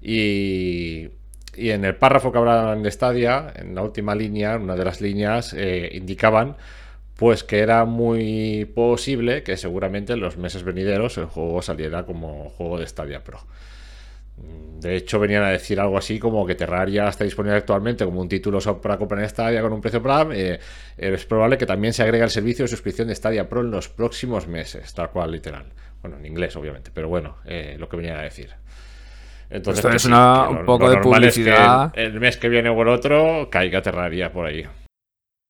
Y, 0.00 1.08
y 1.56 1.70
en 1.70 1.84
el 1.84 1.96
párrafo 1.96 2.32
que 2.32 2.38
hablaban 2.38 2.82
de 2.82 2.90
Stadia, 2.90 3.52
en 3.56 3.74
la 3.74 3.82
última 3.82 4.14
línea, 4.14 4.56
una 4.56 4.76
de 4.76 4.84
las 4.84 5.00
líneas, 5.00 5.54
indicaban 5.92 6.56
pues 7.20 7.44
que 7.44 7.58
era 7.58 7.84
muy 7.84 8.64
posible 8.74 9.42
que 9.42 9.58
seguramente 9.58 10.14
en 10.14 10.20
los 10.20 10.38
meses 10.38 10.62
venideros 10.62 11.18
el 11.18 11.26
juego 11.26 11.60
saliera 11.60 12.06
como 12.06 12.48
juego 12.48 12.78
de 12.78 12.86
Stadia 12.86 13.22
Pro. 13.22 13.40
De 14.80 14.96
hecho, 14.96 15.20
venían 15.20 15.42
a 15.42 15.50
decir 15.50 15.78
algo 15.78 15.98
así 15.98 16.18
como 16.18 16.46
que 16.46 16.54
Terraria 16.54 17.06
está 17.06 17.24
disponible 17.24 17.58
actualmente 17.58 18.04
como 18.06 18.20
un 18.20 18.28
título 18.28 18.60
para 18.80 18.96
comprar 18.96 19.22
en 19.22 19.28
Stadia 19.28 19.60
con 19.60 19.74
un 19.74 19.80
precio 19.80 20.02
plan. 20.02 20.30
Eh, 20.32 20.58
es 20.96 21.26
probable 21.26 21.58
que 21.58 21.66
también 21.66 21.92
se 21.92 22.02
agregue 22.02 22.24
el 22.24 22.30
servicio 22.30 22.64
de 22.64 22.68
suscripción 22.68 23.08
de 23.08 23.14
Stadia 23.14 23.46
Pro 23.46 23.60
en 23.60 23.70
los 23.70 23.90
próximos 23.90 24.46
meses, 24.46 24.94
tal 24.94 25.10
cual, 25.10 25.32
literal. 25.32 25.66
Bueno, 26.00 26.16
en 26.16 26.24
inglés, 26.24 26.56
obviamente, 26.56 26.90
pero 26.94 27.10
bueno, 27.10 27.36
eh, 27.44 27.76
lo 27.78 27.90
que 27.90 27.98
venían 27.98 28.16
a 28.16 28.22
decir. 28.22 28.48
Entonces, 29.50 29.84
Esto 29.84 29.96
es 29.96 30.04
un 30.06 30.64
poco 30.64 30.88
de 30.88 30.96
publicidad. 30.98 31.92
el 31.94 32.18
mes 32.18 32.38
que 32.38 32.48
viene 32.48 32.70
o 32.70 32.80
el 32.80 32.88
otro 32.88 33.48
caiga 33.50 33.82
Terraria 33.82 34.32
por 34.32 34.46
ahí. 34.46 34.64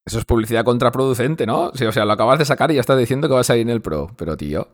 Eso 0.04 0.18
es 0.18 0.24
publicidad 0.24 0.64
contraproducente, 0.64 1.46
¿no? 1.46 1.70
Sí, 1.74 1.84
o 1.84 1.92
sea, 1.92 2.04
lo 2.04 2.12
acabas 2.12 2.40
de 2.40 2.46
sacar 2.46 2.72
y 2.72 2.74
ya 2.74 2.80
estás 2.80 2.98
diciendo 2.98 3.28
que 3.28 3.34
va 3.34 3.40
a 3.40 3.44
salir 3.44 3.62
en 3.62 3.70
el 3.70 3.80
Pro. 3.80 4.10
Pero, 4.16 4.36
tío. 4.36 4.66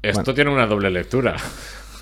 Esto 0.00 0.32
tiene 0.34 0.50
una 0.50 0.66
doble 0.66 0.90
lectura. 0.90 1.36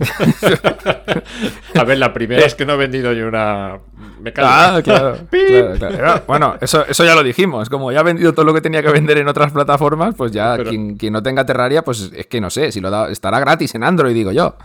a 1.75 1.85
ver, 1.85 1.99
la 1.99 2.13
primera 2.13 2.45
es 2.45 2.55
que 2.55 2.65
no 2.67 2.75
he 2.75 2.77
vendido 2.77 3.13
yo 3.13 3.29
una. 3.29 3.79
Me. 4.21 4.33
Ah, 4.37 4.81
claro, 4.83 5.17
claro, 5.31 5.75
claro. 5.79 6.23
Bueno, 6.27 6.57
eso, 6.61 6.85
eso 6.87 7.05
ya 7.05 7.15
lo 7.15 7.23
dijimos. 7.23 7.69
Como 7.71 7.91
ya 7.93 8.01
ha 8.01 8.03
vendido 8.03 8.33
todo 8.33 8.45
lo 8.45 8.55
que 8.55 8.61
tenía 8.61 8.83
que 8.83 8.91
vender 8.91 9.19
en 9.19 9.29
otras 9.29 9.53
plataformas, 9.53 10.15
pues 10.15 10.33
ya 10.33 10.55
Pero- 10.57 10.71
quien, 10.71 10.97
quien 10.97 11.13
no 11.13 11.23
tenga 11.23 11.45
Terraria, 11.47 11.83
pues 11.83 12.11
es 12.15 12.27
que 12.27 12.41
no 12.41 12.51
sé, 12.51 12.73
si 12.73 12.81
lo 12.81 12.91
da, 12.91 13.11
estará 13.11 13.41
gratis 13.41 13.75
en 13.75 13.85
Android, 13.85 14.15
digo 14.15 14.33
yo. 14.33 14.57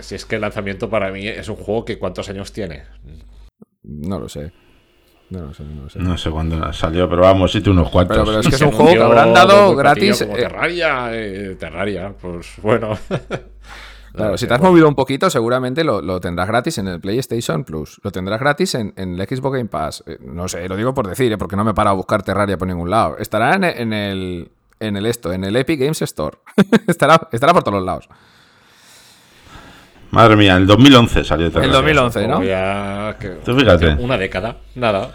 Si 0.00 0.14
es 0.14 0.26
que 0.26 0.34
el 0.34 0.42
lanzamiento 0.42 0.90
para 0.90 1.10
mí 1.10 1.26
es 1.26 1.48
un 1.48 1.56
juego 1.56 1.84
que 1.84 1.98
¿cuántos 1.98 2.28
años 2.28 2.52
tiene? 2.52 2.82
No 3.82 4.18
lo 4.18 4.28
sé. 4.28 4.52
No 5.30 5.40
lo 5.42 5.54
sé, 5.54 5.62
no 5.62 5.82
lo 5.82 5.90
sé. 5.90 5.98
No 5.98 6.16
sé 6.16 6.30
cuándo 6.30 6.72
salió, 6.72 7.08
pero 7.08 7.22
vamos, 7.22 7.52
sí, 7.52 7.62
unos 7.66 7.90
cuantos. 7.90 8.16
Pero- 8.16 8.26
pero 8.26 8.40
es 8.40 8.48
que 8.48 8.54
es 8.54 8.62
un 8.62 8.72
juego 8.72 8.92
que 8.92 9.02
habrán 9.02 9.32
dado 9.34 9.74
gratis. 9.76 10.22
Como 10.22 10.36
eh, 10.36 10.40
Terraria, 10.40 11.08
eh, 11.12 11.56
Terraria, 11.58 12.14
pues 12.20 12.46
bueno. 12.62 12.98
Claro, 14.14 14.32
No 14.32 14.38
si 14.38 14.46
te 14.46 14.54
has 14.54 14.60
movido 14.60 14.88
un 14.88 14.94
poquito, 14.94 15.30
seguramente 15.30 15.84
lo, 15.84 16.00
lo 16.02 16.20
tendrás 16.20 16.48
gratis 16.48 16.78
en 16.78 16.88
el 16.88 17.00
PlayStation 17.00 17.64
Plus. 17.64 18.00
Lo 18.02 18.10
tendrás 18.10 18.40
gratis 18.40 18.74
en, 18.74 18.92
en 18.96 19.18
el 19.20 19.26
Xbox 19.28 19.56
Game 19.56 19.68
Pass. 19.68 20.02
Eh, 20.06 20.18
No 20.20 20.48
sé, 20.48 20.68
lo 20.68 20.76
digo 20.76 20.94
por 20.94 21.06
decir, 21.08 21.32
eh, 21.32 21.38
porque 21.38 21.56
no 21.56 21.64
me 21.64 21.74
para 21.74 21.90
a 21.90 21.92
buscar 21.94 22.22
Terraria 22.22 22.56
por 22.58 22.68
ningún 22.68 22.90
lado. 22.90 23.16
Estará 23.18 23.54
en, 23.54 23.64
en 23.64 23.92
el. 23.92 24.50
En 24.80 24.96
el 24.96 25.06
esto, 25.06 25.32
en 25.32 25.42
el 25.42 25.56
Epic 25.56 25.80
Games 25.80 26.00
Store. 26.02 26.38
estará, 26.86 27.28
estará 27.32 27.52
por 27.52 27.64
todos 27.64 27.78
los 27.78 27.84
lados. 27.84 28.08
Madre 30.10 30.36
mía, 30.36 30.56
el 30.56 30.66
2011 30.66 31.22
salió 31.24 31.48
Terraria. 31.50 31.66
El 31.66 31.72
2011, 31.72 32.26
¿no? 32.26 32.34
Como 32.34 32.46
ya 32.46 33.16
que- 33.20 33.28
Tú 33.44 33.54
fíjate. 33.58 33.88
Una 33.98 34.16
década, 34.16 34.56
nada. 34.74 35.10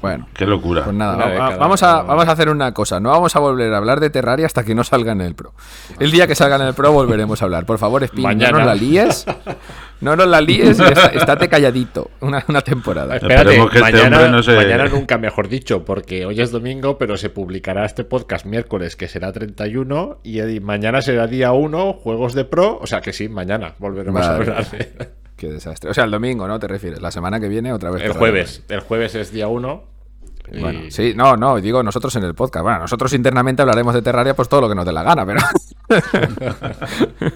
Bueno, 0.00 0.26
Qué 0.34 0.46
locura. 0.46 0.84
pues 0.84 0.96
nada, 0.96 1.16
Una 1.16 1.24
va- 1.26 1.30
década, 1.32 1.56
vamos, 1.58 1.82
a, 1.82 1.96
no. 2.02 2.04
vamos 2.06 2.28
a 2.28 2.32
hacer 2.32 2.48
una 2.48 2.72
cosa. 2.72 2.98
No 3.00 3.10
vamos 3.10 3.36
a 3.36 3.38
volver 3.40 3.72
a 3.74 3.76
hablar 3.76 4.00
de 4.00 4.08
Terraria 4.10 4.46
hasta 4.46 4.64
que 4.64 4.74
no 4.74 4.84
salga 4.84 5.12
en 5.12 5.20
el 5.20 5.34
Pro. 5.34 5.52
El 6.00 6.10
día 6.10 6.26
que 6.26 6.34
salga 6.34 6.56
en 6.56 6.62
el 6.62 6.72
Pro 6.74 6.92
volveremos 6.92 7.42
a 7.42 7.44
hablar. 7.44 7.66
Por 7.66 7.76
favor, 7.78 8.02
Spin, 8.04 8.38
no 8.38 8.50
nos 8.52 8.64
la 8.66 8.74
líes. 8.74 9.26
No 10.00 10.14
nos 10.14 10.26
la 10.28 10.40
líes 10.42 10.78
y 10.78 10.82
está- 10.82 11.06
estate 11.08 11.48
calladito. 11.48 12.10
Una, 12.20 12.44
una 12.48 12.60
temporada. 12.62 13.16
Espérate, 13.16 13.56
que 13.56 13.78
este 13.78 13.80
mañana, 13.80 14.28
no 14.28 14.42
se- 14.42 14.54
mañana 14.56 14.86
nunca 14.88 15.16
mejor 15.18 15.48
dicho, 15.48 15.84
porque 15.84 16.24
hoy 16.26 16.40
es 16.40 16.50
domingo, 16.50 16.98
pero 16.98 17.16
se 17.16 17.30
publicará 17.30 17.84
este 17.84 18.04
podcast 18.04 18.44
miércoles, 18.46 18.94
que 18.96 19.08
será 19.08 19.32
31, 19.32 20.18
y 20.22 20.40
mañana 20.60 21.00
será 21.02 21.26
día 21.26 21.52
1, 21.52 21.92
juegos 21.94 22.34
de 22.34 22.44
pro, 22.44 22.78
o 22.80 22.86
sea 22.86 23.00
que 23.00 23.12
sí, 23.12 23.28
mañana 23.28 23.72
volveremos 23.78 24.05
a 24.16 24.20
Vale. 24.20 24.34
hablar. 24.34 24.70
de- 24.70 25.08
Qué 25.36 25.48
desastre. 25.50 25.90
O 25.90 25.94
sea, 25.94 26.04
el 26.04 26.10
domingo, 26.10 26.48
¿no? 26.48 26.58
¿Te 26.58 26.66
refieres? 26.66 27.00
La 27.02 27.10
semana 27.10 27.38
que 27.38 27.48
viene 27.48 27.72
otra 27.72 27.90
vez. 27.90 28.02
El 28.02 28.12
jueves, 28.12 28.62
el 28.68 28.80
jueves 28.80 29.14
es 29.14 29.32
día 29.32 29.48
1. 29.48 29.84
y- 30.52 30.60
Bueno, 30.60 30.80
sí, 30.90 31.12
no, 31.14 31.36
no, 31.36 31.56
digo 31.60 31.82
nosotros 31.82 32.14
en 32.16 32.24
el 32.24 32.34
podcast. 32.34 32.62
Bueno, 32.62 32.78
nosotros 32.80 33.12
internamente 33.12 33.60
hablaremos 33.62 33.92
de 33.94 34.00
Terraria, 34.02 34.34
pues 34.34 34.48
todo 34.48 34.62
lo 34.62 34.68
que 34.68 34.74
nos 34.74 34.86
dé 34.86 34.92
la 34.92 35.02
gana, 35.02 35.26
pero. 35.26 35.40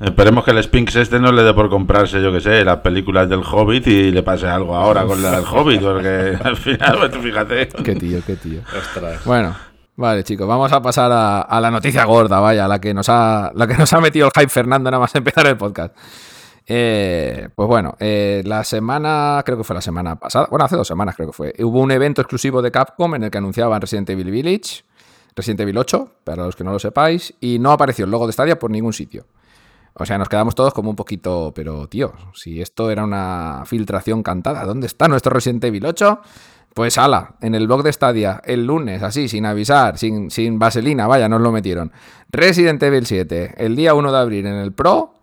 Esperemos 0.00 0.44
que 0.44 0.52
el 0.52 0.62
Spinks 0.62 0.96
este 0.96 1.20
no 1.20 1.30
le 1.30 1.42
dé 1.42 1.52
por 1.52 1.68
comprarse, 1.68 2.22
yo 2.22 2.32
que 2.32 2.40
sé, 2.40 2.64
las 2.64 2.78
películas 2.78 3.28
del 3.28 3.40
Hobbit 3.42 3.86
y 3.86 4.10
le 4.10 4.22
pase 4.22 4.46
algo 4.46 4.74
ahora 4.74 5.04
con 5.04 5.20
la 5.22 5.32
del 5.32 5.44
Hobbit, 5.44 5.82
porque 5.82 6.38
al 6.42 6.56
final, 6.56 6.96
pues, 6.98 7.10
tú 7.10 7.18
fíjate. 7.20 7.68
qué 7.84 7.94
tío, 7.96 8.18
qué 8.26 8.36
tío. 8.36 8.60
Ostras. 8.78 9.22
Bueno, 9.26 9.54
vale, 10.00 10.24
chicos, 10.24 10.48
vamos 10.48 10.72
a 10.72 10.80
pasar 10.80 11.10
a, 11.12 11.60
la 11.60 11.70
noticia 11.70 12.04
gorda, 12.04 12.40
vaya, 12.40 12.66
la 12.66 12.80
que 12.80 12.94
nos 12.94 13.08
ha, 13.08 13.52
la 13.54 13.66
que 13.66 13.74
nos 13.76 13.92
ha 13.92 14.00
metido 14.00 14.26
el 14.26 14.32
hype 14.34 14.48
Fernando 14.48 14.90
nada 14.90 15.00
más 15.00 15.14
empezar 15.14 15.46
el 15.46 15.56
podcast. 15.56 15.94
Eh, 16.66 17.48
pues 17.54 17.68
bueno, 17.68 17.96
eh, 18.00 18.42
la 18.46 18.64
semana, 18.64 19.42
creo 19.44 19.58
que 19.58 19.64
fue 19.64 19.74
la 19.74 19.82
semana 19.82 20.16
pasada, 20.16 20.46
bueno, 20.50 20.64
hace 20.64 20.76
dos 20.76 20.88
semanas 20.88 21.16
creo 21.16 21.28
que 21.28 21.32
fue, 21.34 21.54
hubo 21.58 21.80
un 21.80 21.90
evento 21.90 22.22
exclusivo 22.22 22.62
de 22.62 22.70
Capcom 22.70 23.14
en 23.14 23.24
el 23.24 23.30
que 23.30 23.38
anunciaban 23.38 23.80
Resident 23.80 24.08
Evil 24.10 24.30
Village, 24.30 24.84
Resident 25.36 25.60
Evil 25.60 25.76
8, 25.76 26.12
para 26.24 26.44
los 26.44 26.56
que 26.56 26.64
no 26.64 26.72
lo 26.72 26.78
sepáis, 26.78 27.34
y 27.40 27.58
no 27.58 27.70
apareció 27.70 28.06
el 28.06 28.10
logo 28.10 28.26
de 28.26 28.32
Stadia 28.32 28.58
por 28.58 28.70
ningún 28.70 28.92
sitio. 28.92 29.26
O 29.94 30.06
sea, 30.06 30.16
nos 30.16 30.28
quedamos 30.28 30.54
todos 30.54 30.72
como 30.72 30.88
un 30.88 30.96
poquito, 30.96 31.52
pero 31.54 31.88
tío, 31.88 32.14
si 32.32 32.62
esto 32.62 32.90
era 32.90 33.04
una 33.04 33.64
filtración 33.66 34.22
cantada, 34.22 34.64
¿dónde 34.64 34.86
está 34.86 35.08
nuestro 35.08 35.32
Resident 35.32 35.64
Evil 35.64 35.84
8? 35.84 36.20
Pues 36.74 36.98
ala, 36.98 37.34
en 37.40 37.54
el 37.54 37.66
blog 37.66 37.82
de 37.82 37.92
Stadia, 37.92 38.40
el 38.44 38.66
lunes, 38.66 39.02
así, 39.02 39.28
sin 39.28 39.44
avisar, 39.44 39.98
sin, 39.98 40.30
sin 40.30 40.58
vaselina, 40.58 41.06
vaya, 41.06 41.28
nos 41.28 41.40
lo 41.40 41.50
metieron. 41.50 41.90
Resident 42.30 42.80
Evil 42.82 43.06
7, 43.06 43.54
el 43.58 43.74
día 43.74 43.94
1 43.94 44.12
de 44.12 44.18
abril 44.18 44.46
en 44.46 44.54
el 44.54 44.72
Pro, 44.72 45.14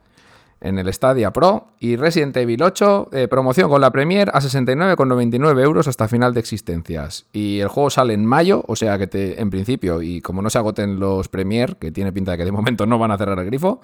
en 0.60 0.78
el 0.78 0.92
Stadia 0.92 1.32
Pro, 1.32 1.68
y 1.80 1.96
Resident 1.96 2.36
Evil 2.36 2.62
8, 2.62 3.10
eh, 3.14 3.28
promoción 3.30 3.70
con 3.70 3.80
la 3.80 3.92
Premier 3.92 4.30
a 4.34 4.42
69,99 4.42 5.62
euros 5.62 5.88
hasta 5.88 6.10
final 6.10 6.34
de 6.34 6.42
existencias. 6.42 7.28
Y 7.32 7.60
el 7.60 7.70
juego 7.70 7.90
sale 7.90 8.14
en 8.14 8.26
mayo, 8.26 8.64
o 8.68 8.76
sea 8.76 8.98
que 8.98 9.08
te, 9.08 9.40
en 9.40 9.50
principio, 9.50 10.02
y 10.02 10.20
como 10.22 10.42
no 10.42 10.50
se 10.50 10.58
agoten 10.58 11.00
los 11.00 11.30
Premier, 11.30 11.78
que 11.78 11.92
tiene 11.92 12.12
pinta 12.12 12.32
de 12.32 12.40
que 12.40 12.46
de 12.46 12.52
momento 12.52 12.86
no 12.86 13.00
van 13.00 13.12
a 13.12 13.18
cerrar 13.18 13.40
el 13.40 13.46
grifo, 13.46 13.80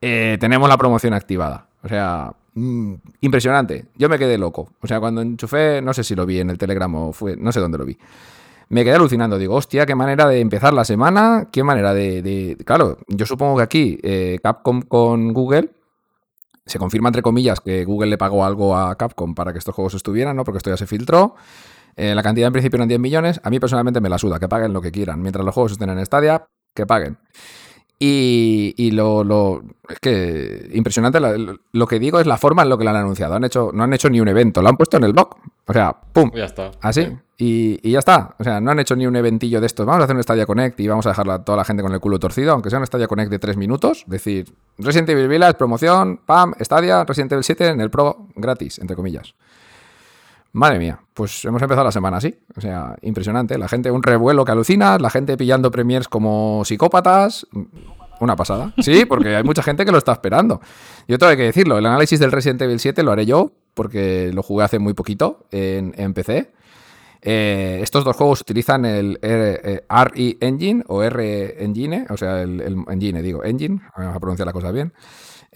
eh, 0.00 0.38
tenemos 0.40 0.68
la 0.68 0.78
promoción 0.78 1.12
activada. 1.12 1.66
O 1.82 1.88
sea, 1.88 2.32
mm, 2.54 2.94
impresionante. 3.20 3.86
Yo 3.96 4.08
me 4.08 4.18
quedé 4.18 4.38
loco. 4.38 4.70
O 4.80 4.86
sea, 4.86 5.00
cuando 5.00 5.20
enchufé, 5.20 5.80
no 5.82 5.92
sé 5.94 6.04
si 6.04 6.14
lo 6.14 6.26
vi 6.26 6.40
en 6.40 6.50
el 6.50 6.58
Telegram 6.58 6.94
o 6.94 7.12
fue, 7.12 7.36
no 7.36 7.52
sé 7.52 7.60
dónde 7.60 7.78
lo 7.78 7.84
vi. 7.84 7.96
Me 8.70 8.82
quedé 8.84 8.94
alucinando. 8.94 9.38
Digo, 9.38 9.54
hostia, 9.56 9.84
qué 9.86 9.94
manera 9.94 10.26
de 10.26 10.40
empezar 10.40 10.72
la 10.72 10.84
semana, 10.84 11.48
qué 11.52 11.62
manera 11.62 11.92
de. 11.94 12.22
de- 12.22 12.56
Claro, 12.64 12.98
yo 13.08 13.26
supongo 13.26 13.56
que 13.58 13.62
aquí 13.62 13.98
eh, 14.02 14.38
Capcom 14.42 14.82
con 14.82 15.32
Google. 15.32 15.70
Se 16.66 16.78
confirma, 16.78 17.10
entre 17.10 17.20
comillas, 17.20 17.60
que 17.60 17.84
Google 17.84 18.08
le 18.08 18.16
pagó 18.16 18.42
algo 18.44 18.74
a 18.74 18.96
Capcom 18.96 19.34
para 19.34 19.52
que 19.52 19.58
estos 19.58 19.74
juegos 19.74 19.92
estuvieran, 19.94 20.34
¿no? 20.34 20.44
Porque 20.44 20.56
esto 20.58 20.70
ya 20.70 20.78
se 20.78 20.86
filtró. 20.86 21.34
Eh, 21.94 22.14
la 22.14 22.22
cantidad 22.22 22.46
en 22.46 22.54
principio 22.54 22.76
eran 22.78 22.88
10 22.88 22.98
millones. 23.00 23.38
A 23.44 23.50
mí 23.50 23.60
personalmente 23.60 24.00
me 24.00 24.08
la 24.08 24.16
suda, 24.16 24.40
que 24.40 24.48
paguen 24.48 24.72
lo 24.72 24.80
que 24.80 24.90
quieran. 24.90 25.20
Mientras 25.20 25.44
los 25.44 25.52
juegos 25.54 25.72
estén 25.72 25.90
en 25.90 26.04
Stadia, 26.06 26.46
que 26.74 26.86
paguen. 26.86 27.18
Y, 27.98 28.74
y 28.76 28.90
lo, 28.90 29.22
lo- 29.24 29.62
es 29.88 29.98
que 30.00 30.70
impresionante 30.74 31.20
la- 31.20 31.36
lo 31.72 31.86
que 31.86 31.98
digo 31.98 32.18
es 32.20 32.26
la 32.26 32.36
forma 32.36 32.62
en 32.62 32.68
lo 32.68 32.76
que 32.76 32.84
lo 32.84 32.90
han 32.90 32.96
anunciado. 32.96 33.34
Han 33.34 33.44
hecho, 33.44 33.70
no 33.72 33.84
han 33.84 33.92
hecho 33.94 34.10
ni 34.10 34.20
un 34.20 34.28
evento, 34.28 34.62
lo 34.62 34.68
han 34.68 34.76
puesto 34.76 34.96
en 34.96 35.04
el 35.04 35.12
blog. 35.12 35.30
O 35.66 35.72
sea, 35.72 35.94
¡pum! 36.12 36.30
Ya 36.34 36.44
está. 36.44 36.70
Así. 36.80 37.06
Y, 37.38 37.80
y 37.82 37.92
ya 37.92 37.98
está. 38.00 38.34
O 38.38 38.44
sea, 38.44 38.60
no 38.60 38.70
han 38.70 38.78
hecho 38.80 38.94
ni 38.96 39.06
un 39.06 39.16
eventillo 39.16 39.60
de 39.60 39.66
estos. 39.66 39.86
Vamos 39.86 40.02
a 40.02 40.04
hacer 40.04 40.16
un 40.16 40.22
Stadia 40.22 40.44
Connect 40.46 40.78
y 40.80 40.88
vamos 40.88 41.06
a 41.06 41.10
dejar 41.10 41.28
a 41.30 41.44
toda 41.44 41.56
la 41.58 41.64
gente 41.64 41.82
con 41.82 41.92
el 41.92 42.00
culo 42.00 42.18
torcido, 42.18 42.52
aunque 42.52 42.68
sea 42.70 42.78
un 42.78 42.86
Stadia 42.86 43.08
Connect 43.08 43.30
de 43.30 43.38
3 43.38 43.56
minutos. 43.56 44.04
Decir, 44.06 44.52
Resident 44.78 45.08
Evil 45.10 45.28
Village, 45.28 45.54
promoción, 45.54 46.20
pam, 46.24 46.52
Stadia, 46.60 47.04
Resident 47.04 47.32
Evil 47.32 47.44
7 47.44 47.68
en 47.68 47.80
el 47.80 47.90
Pro 47.90 48.26
gratis, 48.36 48.78
entre 48.78 48.94
comillas. 48.96 49.34
Madre 50.54 50.78
mía, 50.78 51.00
pues 51.14 51.44
hemos 51.44 51.60
empezado 51.60 51.84
la 51.84 51.92
semana 51.92 52.16
así. 52.18 52.34
O 52.56 52.60
sea, 52.60 52.96
impresionante. 53.02 53.58
La 53.58 53.68
gente, 53.68 53.90
un 53.90 54.02
revuelo 54.02 54.44
que 54.44 54.52
alucina, 54.52 54.98
la 54.98 55.10
gente 55.10 55.36
pillando 55.36 55.70
premiers 55.70 56.08
como 56.08 56.62
psicópatas. 56.64 57.46
Una 58.20 58.36
pasada. 58.36 58.72
Sí, 58.78 59.04
porque 59.04 59.34
hay 59.34 59.42
mucha 59.42 59.62
gente 59.64 59.84
que 59.84 59.90
lo 59.90 59.98
está 59.98 60.12
esperando. 60.12 60.60
Yo 61.08 61.18
tengo 61.18 61.34
que 61.36 61.42
decirlo, 61.42 61.76
el 61.76 61.84
análisis 61.86 62.20
del 62.20 62.30
Resident 62.30 62.62
Evil 62.62 62.78
7 62.78 63.02
lo 63.02 63.10
haré 63.10 63.26
yo, 63.26 63.50
porque 63.74 64.30
lo 64.32 64.44
jugué 64.44 64.64
hace 64.64 64.78
muy 64.78 64.94
poquito 64.94 65.44
en, 65.50 66.14
PC. 66.14 66.52
Eh, 67.20 67.80
estos 67.82 68.04
dos 68.04 68.14
juegos 68.16 68.40
utilizan 68.42 68.84
el 68.84 69.18
R- 69.22 69.60
eh, 69.64 69.84
RE 69.88 70.36
Engine 70.40 70.84
o 70.86 71.02
R 71.02 71.64
Engine, 71.64 72.06
o 72.10 72.16
sea, 72.16 72.42
el, 72.42 72.60
el 72.60 72.76
Engine, 72.88 73.22
digo, 73.22 73.42
Engine, 73.42 73.80
vamos 73.96 74.14
a 74.14 74.20
pronunciar 74.20 74.46
la 74.46 74.52
cosa 74.52 74.70
bien. 74.70 74.92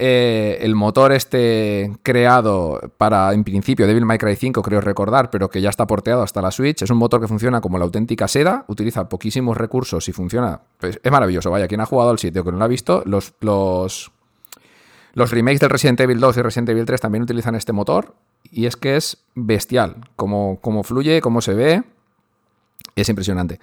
Eh, 0.00 0.58
el 0.60 0.76
motor 0.76 1.10
este 1.10 1.90
creado 2.04 2.80
para, 2.98 3.32
en 3.32 3.42
principio, 3.42 3.84
Devil 3.84 4.06
May 4.06 4.16
Cry 4.16 4.36
5, 4.36 4.62
creo 4.62 4.80
recordar, 4.80 5.28
pero 5.28 5.50
que 5.50 5.60
ya 5.60 5.70
está 5.70 5.88
porteado 5.88 6.22
hasta 6.22 6.40
la 6.40 6.52
Switch. 6.52 6.82
Es 6.82 6.90
un 6.90 6.98
motor 6.98 7.20
que 7.20 7.26
funciona 7.26 7.60
como 7.60 7.78
la 7.78 7.84
auténtica 7.84 8.28
seda, 8.28 8.64
utiliza 8.68 9.08
poquísimos 9.08 9.56
recursos 9.56 10.08
y 10.08 10.12
funciona. 10.12 10.60
pues, 10.78 11.00
es 11.02 11.12
maravilloso, 11.12 11.50
vaya, 11.50 11.66
quien 11.66 11.80
ha 11.80 11.86
jugado 11.86 12.10
al 12.10 12.18
7 12.20 12.38
o 12.38 12.44
que 12.44 12.52
no 12.52 12.58
lo 12.58 12.64
ha 12.64 12.68
visto, 12.68 13.02
los, 13.06 13.34
los, 13.40 14.12
los 15.14 15.30
remakes 15.32 15.58
del 15.58 15.70
Resident 15.70 15.98
Evil 15.98 16.20
2 16.20 16.36
y 16.36 16.42
Resident 16.42 16.68
Evil 16.68 16.84
3 16.84 17.00
también 17.00 17.22
utilizan 17.22 17.56
este 17.56 17.72
motor 17.72 18.14
y 18.52 18.66
es 18.66 18.76
que 18.76 18.94
es 18.94 19.18
bestial, 19.34 19.96
como, 20.14 20.60
como 20.60 20.84
fluye, 20.84 21.20
cómo 21.20 21.40
se 21.40 21.54
ve, 21.54 21.82
es 22.94 23.08
impresionante. 23.08 23.58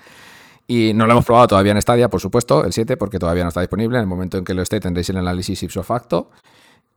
Y 0.67 0.93
no 0.93 1.06
lo 1.06 1.12
hemos 1.13 1.25
probado 1.25 1.47
todavía 1.47 1.73
en 1.73 1.82
Stadia, 1.82 2.10
por 2.10 2.19
supuesto, 2.19 2.63
el 2.65 2.73
7, 2.73 2.97
porque 2.97 3.19
todavía 3.19 3.43
no 3.43 3.49
está 3.49 3.62
disponible. 3.62 3.97
En 3.97 4.01
el 4.01 4.08
momento 4.08 4.38
en 4.38 4.43
que 4.45 4.54
lo 4.54 4.62
esté 4.63 4.80
tendréis 4.80 5.10
el 5.10 5.17
análisis 5.17 5.62
ipso 5.63 5.84
facto. 5.84 6.32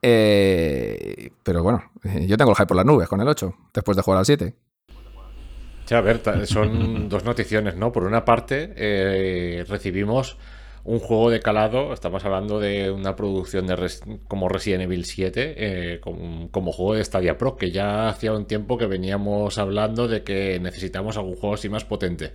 Eh, 0.01 1.31
pero 1.43 1.63
bueno, 1.63 1.91
eh, 2.05 2.27
yo 2.27 2.37
tengo 2.37 2.53
el 2.53 2.57
hype 2.57 2.67
por 2.67 2.77
las 2.77 2.87
nubes 2.87 3.09
con 3.09 3.21
el 3.21 3.29
8, 3.29 3.55
después 3.75 3.97
de 3.97 4.03
jugar 4.03 4.19
al 4.21 4.27
7. 4.27 4.55
Sí, 5.85 5.95
a 5.95 6.01
ver, 6.01 6.21
son 6.47 7.09
dos 7.09 7.25
noticiones, 7.25 7.77
¿no? 7.77 7.93
Por 7.93 8.05
una 8.05 8.25
parte, 8.25 8.73
eh, 8.77 9.65
recibimos 9.69 10.39
un 10.85 11.01
juego 11.01 11.31
de 11.31 11.41
calado, 11.41 11.93
estamos 11.93 12.25
hablando 12.25 12.61
de 12.61 12.91
una 12.91 13.17
producción 13.17 13.67
de 13.67 13.77
res- 13.77 14.03
como 14.29 14.49
Resident 14.49 14.85
Evil 14.85 15.05
7, 15.05 15.55
eh, 15.57 16.01
como, 16.01 16.51
como 16.51 16.73
juego 16.73 16.95
de 16.95 17.05
Stadia 17.05 17.37
Pro, 17.37 17.57
que 17.57 17.71
ya 17.71 18.09
hacía 18.09 18.33
un 18.33 18.47
tiempo 18.47 18.79
que 18.79 18.87
veníamos 18.87 19.59
hablando 19.59 20.09
de 20.09 20.23
que 20.23 20.59
necesitamos 20.61 21.17
algún 21.19 21.37
juego 21.37 21.55
así 21.57 21.69
más 21.69 21.85
potente. 21.85 22.33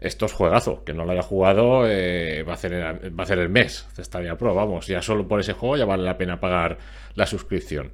Esto 0.00 0.26
es 0.26 0.32
juegazo, 0.32 0.82
que 0.82 0.94
no 0.94 1.04
lo 1.04 1.12
haya 1.12 1.22
jugado 1.22 1.86
eh, 1.86 2.42
va, 2.42 2.52
a 2.52 2.54
hacer 2.54 2.72
el, 2.72 2.82
va 2.82 3.22
a 3.22 3.24
hacer 3.24 3.38
el 3.38 3.50
mes 3.50 3.86
de 3.96 4.02
Stadia 4.02 4.36
Pro, 4.36 4.54
vamos, 4.54 4.86
ya 4.86 5.02
solo 5.02 5.28
por 5.28 5.40
ese 5.40 5.52
juego 5.52 5.76
ya 5.76 5.84
vale 5.84 6.04
la 6.04 6.16
pena 6.16 6.40
pagar 6.40 6.78
la 7.14 7.26
suscripción. 7.26 7.92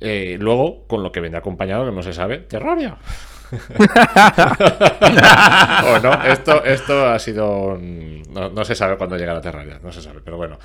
Eh, 0.00 0.36
luego, 0.40 0.86
con 0.86 1.02
lo 1.02 1.12
que 1.12 1.20
vendrá 1.20 1.38
acompañado, 1.38 1.86
que 1.86 1.92
no 1.92 2.02
se 2.02 2.12
sabe, 2.12 2.38
Terraria. 2.38 2.98
o 5.86 5.98
no, 6.00 6.24
esto, 6.24 6.64
esto 6.64 7.06
ha 7.06 7.18
sido. 7.18 7.78
No, 7.78 8.50
no 8.50 8.64
se 8.64 8.74
sabe 8.74 8.96
cuándo 8.96 9.16
llegará 9.16 9.40
Terraria, 9.40 9.78
no 9.82 9.92
se 9.92 10.02
sabe, 10.02 10.20
pero 10.24 10.36
bueno. 10.36 10.58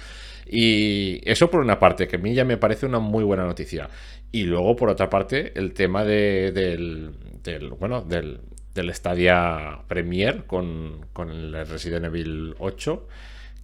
Y 0.46 1.22
eso 1.30 1.50
por 1.50 1.62
una 1.62 1.80
parte, 1.80 2.08
que 2.08 2.18
a 2.18 2.20
mí 2.20 2.34
ya 2.34 2.44
me 2.44 2.58
parece 2.58 2.86
una 2.86 3.00
muy 3.00 3.24
buena 3.24 3.46
noticia. 3.46 3.90
Y 4.32 4.44
luego, 4.44 4.76
por 4.76 4.90
otra 4.90 5.10
parte, 5.10 5.54
el 5.56 5.74
tema 5.74 6.04
de, 6.04 6.52
del, 6.52 7.70
bueno, 7.80 8.02
del, 8.02 8.42
del 8.74 8.94
Stadia 8.94 9.80
Premier 9.88 10.46
con, 10.46 11.06
con 11.14 11.30
el 11.30 11.68
Resident 11.68 12.06
Evil 12.06 12.56
8 12.60 13.08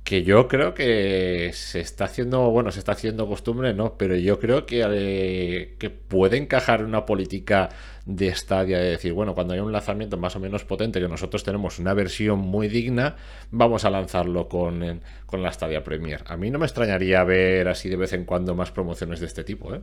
que 0.07 0.23
yo 0.23 0.47
creo 0.47 0.73
que 0.73 1.51
se 1.53 1.81
está 1.81 2.05
haciendo, 2.05 2.49
bueno, 2.49 2.71
se 2.71 2.79
está 2.79 2.93
haciendo 2.93 3.27
costumbre, 3.27 3.73
no, 3.73 3.97
pero 3.97 4.15
yo 4.15 4.39
creo 4.39 4.65
que, 4.65 4.85
eh, 4.89 5.75
que 5.77 5.89
puede 5.89 6.37
encajar 6.37 6.85
una 6.85 7.05
política 7.05 7.67
de 8.05 8.33
Stadia 8.33 8.77
de 8.77 8.91
decir, 8.91 9.11
bueno, 9.11 9.35
cuando 9.35 9.53
hay 9.53 9.59
un 9.59 9.73
lanzamiento 9.73 10.15
más 10.15 10.33
o 10.37 10.39
menos 10.39 10.63
potente, 10.63 11.01
que 11.01 11.09
nosotros 11.09 11.43
tenemos 11.43 11.77
una 11.77 11.93
versión 11.93 12.39
muy 12.39 12.69
digna, 12.69 13.17
vamos 13.51 13.83
a 13.83 13.89
lanzarlo 13.89 14.47
con, 14.47 15.01
con 15.25 15.43
la 15.43 15.51
Stadia 15.51 15.83
Premier. 15.83 16.23
A 16.27 16.37
mí 16.37 16.51
no 16.51 16.59
me 16.59 16.67
extrañaría 16.67 17.25
ver 17.25 17.67
así 17.67 17.89
de 17.89 17.97
vez 17.97 18.13
en 18.13 18.23
cuando 18.23 18.55
más 18.55 18.71
promociones 18.71 19.19
de 19.19 19.25
este 19.25 19.43
tipo, 19.43 19.75
¿eh? 19.75 19.81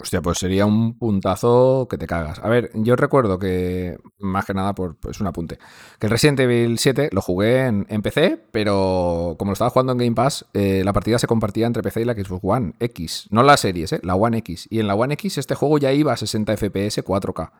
Hostia, 0.00 0.22
pues 0.22 0.38
sería 0.38 0.64
un 0.64 0.98
puntazo 0.98 1.86
que 1.88 1.98
te 1.98 2.06
cagas. 2.06 2.38
A 2.38 2.48
ver, 2.48 2.70
yo 2.74 2.96
recuerdo 2.96 3.38
que, 3.38 3.98
más 4.18 4.46
que 4.46 4.54
nada, 4.54 4.74
por 4.74 4.96
pues 4.96 5.20
un 5.20 5.26
apunte, 5.26 5.58
que 5.98 6.06
el 6.06 6.10
Resident 6.10 6.40
Evil 6.40 6.78
7 6.78 7.10
lo 7.12 7.20
jugué 7.20 7.66
en, 7.66 8.02
PC, 8.02 8.42
pero 8.50 9.36
como 9.38 9.50
lo 9.50 9.52
estaba 9.52 9.70
jugando 9.70 9.92
en 9.92 9.98
Game 9.98 10.14
Pass, 10.14 10.46
eh, 10.54 10.82
la 10.82 10.94
partida 10.94 11.18
se 11.18 11.26
compartía 11.26 11.66
entre 11.66 11.82
PC 11.82 12.00
y 12.00 12.04
la 12.06 12.14
Xbox 12.14 12.40
One 12.42 12.72
X. 12.80 13.28
No 13.30 13.42
la 13.42 13.58
series, 13.58 13.92
¿eh? 13.92 14.00
la 14.02 14.14
One 14.14 14.38
X. 14.38 14.66
Y 14.70 14.80
en 14.80 14.86
la 14.86 14.94
One 14.94 15.12
X 15.14 15.36
este 15.36 15.54
juego 15.54 15.76
ya 15.76 15.92
iba 15.92 16.14
a 16.14 16.16
60 16.16 16.56
FPS 16.56 17.04
4K, 17.04 17.50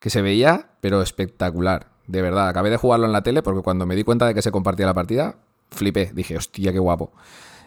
que 0.00 0.08
se 0.08 0.22
veía, 0.22 0.70
pero 0.80 1.02
espectacular. 1.02 1.88
De 2.06 2.22
verdad, 2.22 2.48
acabé 2.48 2.70
de 2.70 2.78
jugarlo 2.78 3.04
en 3.04 3.12
la 3.12 3.22
tele 3.22 3.42
porque 3.42 3.60
cuando 3.60 3.84
me 3.84 3.96
di 3.96 4.02
cuenta 4.02 4.26
de 4.26 4.32
que 4.32 4.40
se 4.40 4.50
compartía 4.50 4.86
la 4.86 4.94
partida, 4.94 5.36
flipé. 5.70 6.10
Dije, 6.14 6.38
hostia, 6.38 6.72
qué 6.72 6.78
guapo. 6.78 7.12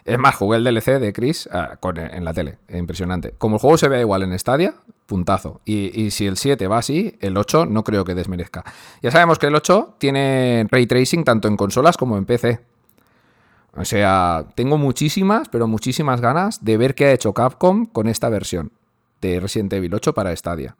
Es 0.10 0.18
más, 0.18 0.36
jugué 0.36 0.58
el 0.58 0.64
DLC 0.64 1.00
de 1.00 1.14
Chris 1.14 1.48
ah, 1.52 1.78
en 1.96 2.26
la 2.26 2.34
tele, 2.34 2.58
impresionante. 2.70 3.36
Como 3.38 3.58
el 3.58 3.62
juego 3.62 3.78
se 3.78 3.88
ve 3.88 4.00
igual 4.00 4.24
en 4.24 4.38
Stadia, 4.40 4.74
puntazo. 5.06 5.62
Y, 5.66 6.10
si 6.10 6.26
el 6.26 6.36
7 6.36 6.68
va 6.68 6.80
así, 6.80 7.16
el 7.22 7.38
8 7.38 7.68
no 7.68 7.84
creo 7.84 8.04
que 8.06 8.16
desmerezca. 8.16 8.64
Ya 9.04 9.12
sabemos 9.12 9.38
que 9.38 9.46
el 9.46 9.56
8 9.56 9.98
tiene 10.00 10.66
ray 10.72 10.88
tracing 10.88 11.24
tanto 11.24 11.48
en 11.48 11.56
consolas 11.56 11.96
como 11.96 12.18
en 12.18 12.26
PC. 12.26 12.60
O 13.76 13.86
sea, 13.86 14.46
tengo 14.56 14.80
muchísimas, 14.80 15.48
pero 15.48 15.68
muchísimas 15.68 16.22
ganas 16.22 16.66
de 16.66 16.78
ver 16.78 16.96
qué 16.96 17.06
ha 17.06 17.12
hecho 17.12 17.34
Capcom 17.34 17.86
con 17.86 18.08
esta 18.08 18.30
versión 18.30 18.72
de 19.22 19.40
Resident 19.40 19.72
Evil 19.74 19.94
8 19.94 20.16
para 20.16 20.36
Stadia. 20.36 20.76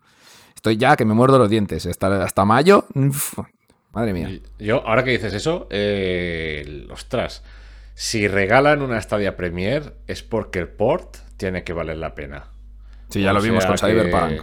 Estoy 0.56 0.78
ya 0.78 0.96
que 0.96 1.06
me 1.06 1.14
muerdo 1.14 1.38
los 1.38 1.52
dientes. 1.52 1.86
Hasta, 1.86 2.24
hasta 2.24 2.46
mayo. 2.46 2.88
madre 3.94 4.14
mía. 4.14 4.40
Yo, 4.58 4.88
ahora 4.88 5.04
que 5.04 5.12
dices 5.12 5.36
eso, 5.36 5.68
eh, 5.70 6.88
ostras. 6.92 7.44
Si 8.00 8.30
regalan 8.30 8.82
una 8.82 9.02
Stadia 9.02 9.36
Premier 9.36 9.94
es 10.08 10.24
porque 10.24 10.60
el 10.60 10.70
port 10.70 11.18
tiene 11.36 11.66
que 11.66 11.74
valer 11.74 11.98
la 11.98 12.16
pena. 12.16 12.46
Sí, 13.10 13.22
ya 13.22 13.34
lo 13.34 13.42
vimos 13.42 13.66
con 13.66 13.78
Cyberpunk. 13.78 14.42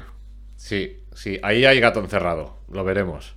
Sí, 0.57 0.99
sí, 1.14 1.40
ahí 1.42 1.64
hay 1.64 1.81
gato 1.81 2.01
encerrado, 2.01 2.59
lo 2.71 2.85
veremos. 2.85 3.35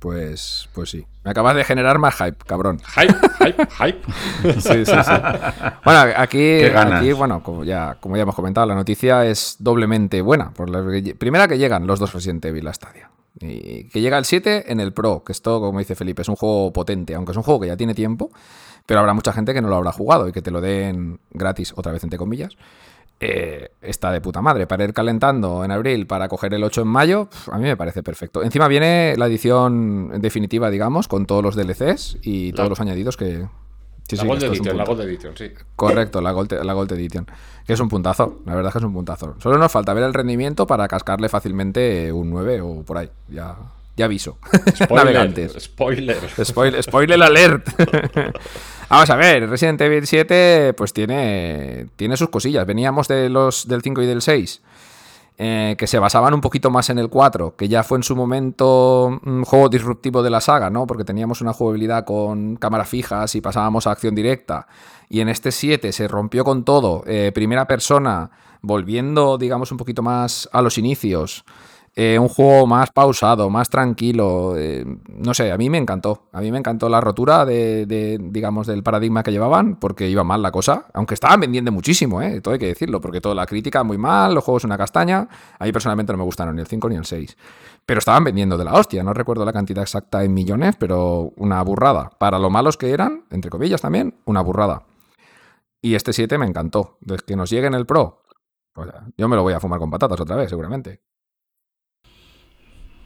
Pues, 0.00 0.68
pues 0.74 0.90
sí. 0.90 1.06
Me 1.22 1.30
acabas 1.30 1.54
de 1.54 1.62
generar 1.62 2.00
más 2.00 2.16
hype, 2.16 2.38
cabrón. 2.44 2.80
Hype, 2.96 3.14
hype, 3.38 3.68
hype. 3.78 4.52
sí, 4.60 4.84
sí, 4.84 4.92
sí. 5.04 5.12
Bueno, 5.84 6.00
aquí, 6.16 6.64
aquí, 6.64 7.12
bueno, 7.12 7.40
como 7.44 7.62
ya, 7.62 7.98
como 8.00 8.16
ya 8.16 8.22
hemos 8.22 8.34
comentado, 8.34 8.66
la 8.66 8.74
noticia 8.74 9.24
es 9.26 9.58
doblemente 9.60 10.22
buena. 10.22 10.50
Por 10.50 10.70
la, 10.70 10.82
primera 11.16 11.46
que 11.46 11.56
llegan 11.56 11.86
los 11.86 12.00
dos 12.00 12.12
Resident 12.12 12.44
Evil 12.46 12.66
a 12.66 12.74
Stadia. 12.74 13.10
Y 13.38 13.84
que 13.90 14.00
llega 14.00 14.18
el 14.18 14.24
7 14.24 14.72
en 14.72 14.80
el 14.80 14.92
Pro, 14.92 15.22
que 15.22 15.30
esto, 15.30 15.60
como 15.60 15.78
dice 15.78 15.94
Felipe, 15.94 16.22
es 16.22 16.28
un 16.28 16.36
juego 16.36 16.72
potente, 16.72 17.14
aunque 17.14 17.32
es 17.32 17.36
un 17.36 17.42
juego 17.42 17.60
que 17.60 17.66
ya 17.66 17.76
tiene 17.76 17.94
tiempo, 17.94 18.30
pero 18.86 19.00
habrá 19.00 19.12
mucha 19.12 19.32
gente 19.32 19.52
que 19.52 19.60
no 19.60 19.68
lo 19.68 19.76
habrá 19.76 19.92
jugado 19.92 20.28
y 20.28 20.32
que 20.32 20.42
te 20.42 20.50
lo 20.50 20.60
den 20.60 21.18
gratis, 21.30 21.74
otra 21.76 21.92
vez 21.92 22.04
entre 22.04 22.18
comillas. 22.18 22.56
Eh, 23.18 23.70
está 23.80 24.12
de 24.12 24.20
puta 24.20 24.42
madre. 24.42 24.66
Para 24.66 24.84
ir 24.84 24.92
calentando 24.92 25.64
en 25.64 25.70
abril, 25.70 26.06
para 26.06 26.28
coger 26.28 26.52
el 26.54 26.62
8 26.62 26.82
en 26.82 26.88
mayo, 26.88 27.28
a 27.50 27.58
mí 27.58 27.64
me 27.64 27.76
parece 27.76 28.02
perfecto. 28.02 28.42
Encima 28.42 28.68
viene 28.68 29.14
la 29.16 29.26
edición 29.26 30.20
definitiva, 30.20 30.70
digamos, 30.70 31.08
con 31.08 31.26
todos 31.26 31.42
los 31.42 31.56
DLCs 31.56 32.18
y 32.22 32.52
todos 32.52 32.68
los 32.68 32.80
añadidos 32.80 33.16
que... 33.16 33.48
la, 34.10 34.24
Gold 34.24 34.42
Edition, 34.42 34.76
la 34.76 34.84
Gold 34.84 35.00
Edition, 35.00 35.36
sí. 35.36 35.50
Correcto, 35.74 36.20
la 36.20 36.32
Gold, 36.32 36.62
la 36.62 36.72
Gold 36.74 36.92
Edition. 36.92 37.26
Que 37.66 37.72
es 37.72 37.80
un 37.80 37.88
puntazo, 37.88 38.40
la 38.44 38.54
verdad 38.54 38.68
es 38.68 38.72
que 38.74 38.78
es 38.78 38.84
un 38.84 38.92
puntazo. 38.92 39.34
Solo 39.38 39.56
nos 39.56 39.72
falta 39.72 39.94
ver 39.94 40.04
el 40.04 40.12
rendimiento 40.12 40.66
para 40.66 40.86
cascarle 40.86 41.30
fácilmente 41.30 42.12
un 42.12 42.28
9 42.28 42.60
o 42.60 42.82
por 42.82 42.98
ahí. 42.98 43.10
Ya, 43.28 43.56
ya 43.96 44.04
aviso. 44.04 44.36
Spoiler, 44.76 45.58
spoiler. 45.58 46.44
spoiler. 46.44 46.82
Spoiler 46.82 47.22
alert. 47.22 47.66
Vamos 48.88 49.10
a 49.10 49.16
ver, 49.16 49.48
Resident 49.50 49.80
Evil 49.80 50.06
7 50.06 50.72
pues 50.76 50.92
tiene, 50.92 51.88
tiene 51.96 52.16
sus 52.16 52.28
cosillas. 52.28 52.64
Veníamos 52.66 53.08
de 53.08 53.28
los, 53.28 53.66
del 53.66 53.82
5 53.82 54.02
y 54.02 54.06
del 54.06 54.22
6. 54.22 54.62
Eh, 55.38 55.74
que 55.76 55.86
se 55.86 55.98
basaban 55.98 56.32
un 56.32 56.40
poquito 56.40 56.70
más 56.70 56.88
en 56.88 56.98
el 56.98 57.10
4, 57.10 57.56
que 57.56 57.68
ya 57.68 57.82
fue 57.82 57.98
en 57.98 58.02
su 58.02 58.16
momento 58.16 59.20
un 59.22 59.44
juego 59.44 59.68
disruptivo 59.68 60.22
de 60.22 60.30
la 60.30 60.40
saga, 60.40 60.70
¿no? 60.70 60.86
Porque 60.86 61.04
teníamos 61.04 61.42
una 61.42 61.52
jugabilidad 61.52 62.06
con 62.06 62.56
cámaras 62.56 62.88
fijas 62.88 63.34
y 63.34 63.42
pasábamos 63.42 63.86
a 63.86 63.90
acción 63.90 64.14
directa. 64.14 64.66
Y 65.10 65.20
en 65.20 65.28
este 65.28 65.52
7 65.52 65.92
se 65.92 66.08
rompió 66.08 66.42
con 66.42 66.64
todo, 66.64 67.02
eh, 67.06 67.32
primera 67.34 67.66
persona, 67.66 68.30
volviendo, 68.62 69.36
digamos, 69.36 69.70
un 69.72 69.76
poquito 69.76 70.02
más 70.02 70.48
a 70.52 70.62
los 70.62 70.78
inicios. 70.78 71.44
Eh, 71.98 72.18
un 72.18 72.28
juego 72.28 72.66
más 72.66 72.90
pausado, 72.90 73.48
más 73.48 73.70
tranquilo. 73.70 74.54
Eh, 74.54 74.84
no 75.08 75.32
sé, 75.32 75.50
a 75.50 75.56
mí 75.56 75.70
me 75.70 75.78
encantó. 75.78 76.28
A 76.30 76.42
mí 76.42 76.52
me 76.52 76.58
encantó 76.58 76.90
la 76.90 77.00
rotura 77.00 77.46
de, 77.46 78.18
digamos, 78.20 78.66
del 78.66 78.82
paradigma 78.82 79.22
que 79.22 79.32
llevaban, 79.32 79.76
porque 79.76 80.06
iba 80.06 80.22
mal 80.22 80.42
la 80.42 80.52
cosa. 80.52 80.84
Aunque 80.92 81.14
estaban 81.14 81.40
vendiendo 81.40 81.72
muchísimo, 81.72 82.20
¿eh? 82.20 82.42
Todo 82.42 82.52
hay 82.52 82.60
que 82.60 82.66
decirlo, 82.66 83.00
porque 83.00 83.22
toda 83.22 83.34
la 83.34 83.46
crítica 83.46 83.82
muy 83.82 83.96
mal, 83.96 84.34
los 84.34 84.44
juegos 84.44 84.64
una 84.64 84.76
castaña. 84.76 85.26
A 85.58 85.64
mí 85.64 85.72
personalmente 85.72 86.12
no 86.12 86.18
me 86.18 86.24
gustaron 86.24 86.54
ni 86.56 86.60
el 86.60 86.66
5 86.66 86.86
ni 86.90 86.96
el 86.96 87.06
6. 87.06 87.34
Pero 87.86 87.98
estaban 87.98 88.24
vendiendo 88.24 88.58
de 88.58 88.64
la 88.66 88.74
hostia. 88.74 89.02
No 89.02 89.14
recuerdo 89.14 89.46
la 89.46 89.54
cantidad 89.54 89.82
exacta 89.82 90.22
en 90.22 90.34
millones, 90.34 90.76
pero 90.78 91.32
una 91.36 91.62
burrada. 91.62 92.10
Para 92.18 92.38
lo 92.38 92.50
malos 92.50 92.76
que 92.76 92.90
eran, 92.90 93.24
entre 93.30 93.50
comillas 93.50 93.80
también, 93.80 94.16
una 94.26 94.42
burrada. 94.42 94.82
Y 95.80 95.94
este 95.94 96.12
7 96.12 96.36
me 96.36 96.44
encantó. 96.44 96.98
Desde 97.00 97.24
que 97.24 97.36
nos 97.36 97.48
llegue 97.48 97.68
en 97.68 97.74
el 97.74 97.86
Pro, 97.86 98.22
yo 99.16 99.28
me 99.28 99.36
lo 99.36 99.42
voy 99.42 99.54
a 99.54 99.60
fumar 99.60 99.78
con 99.78 99.90
patatas 99.90 100.20
otra 100.20 100.36
vez, 100.36 100.50
seguramente. 100.50 101.00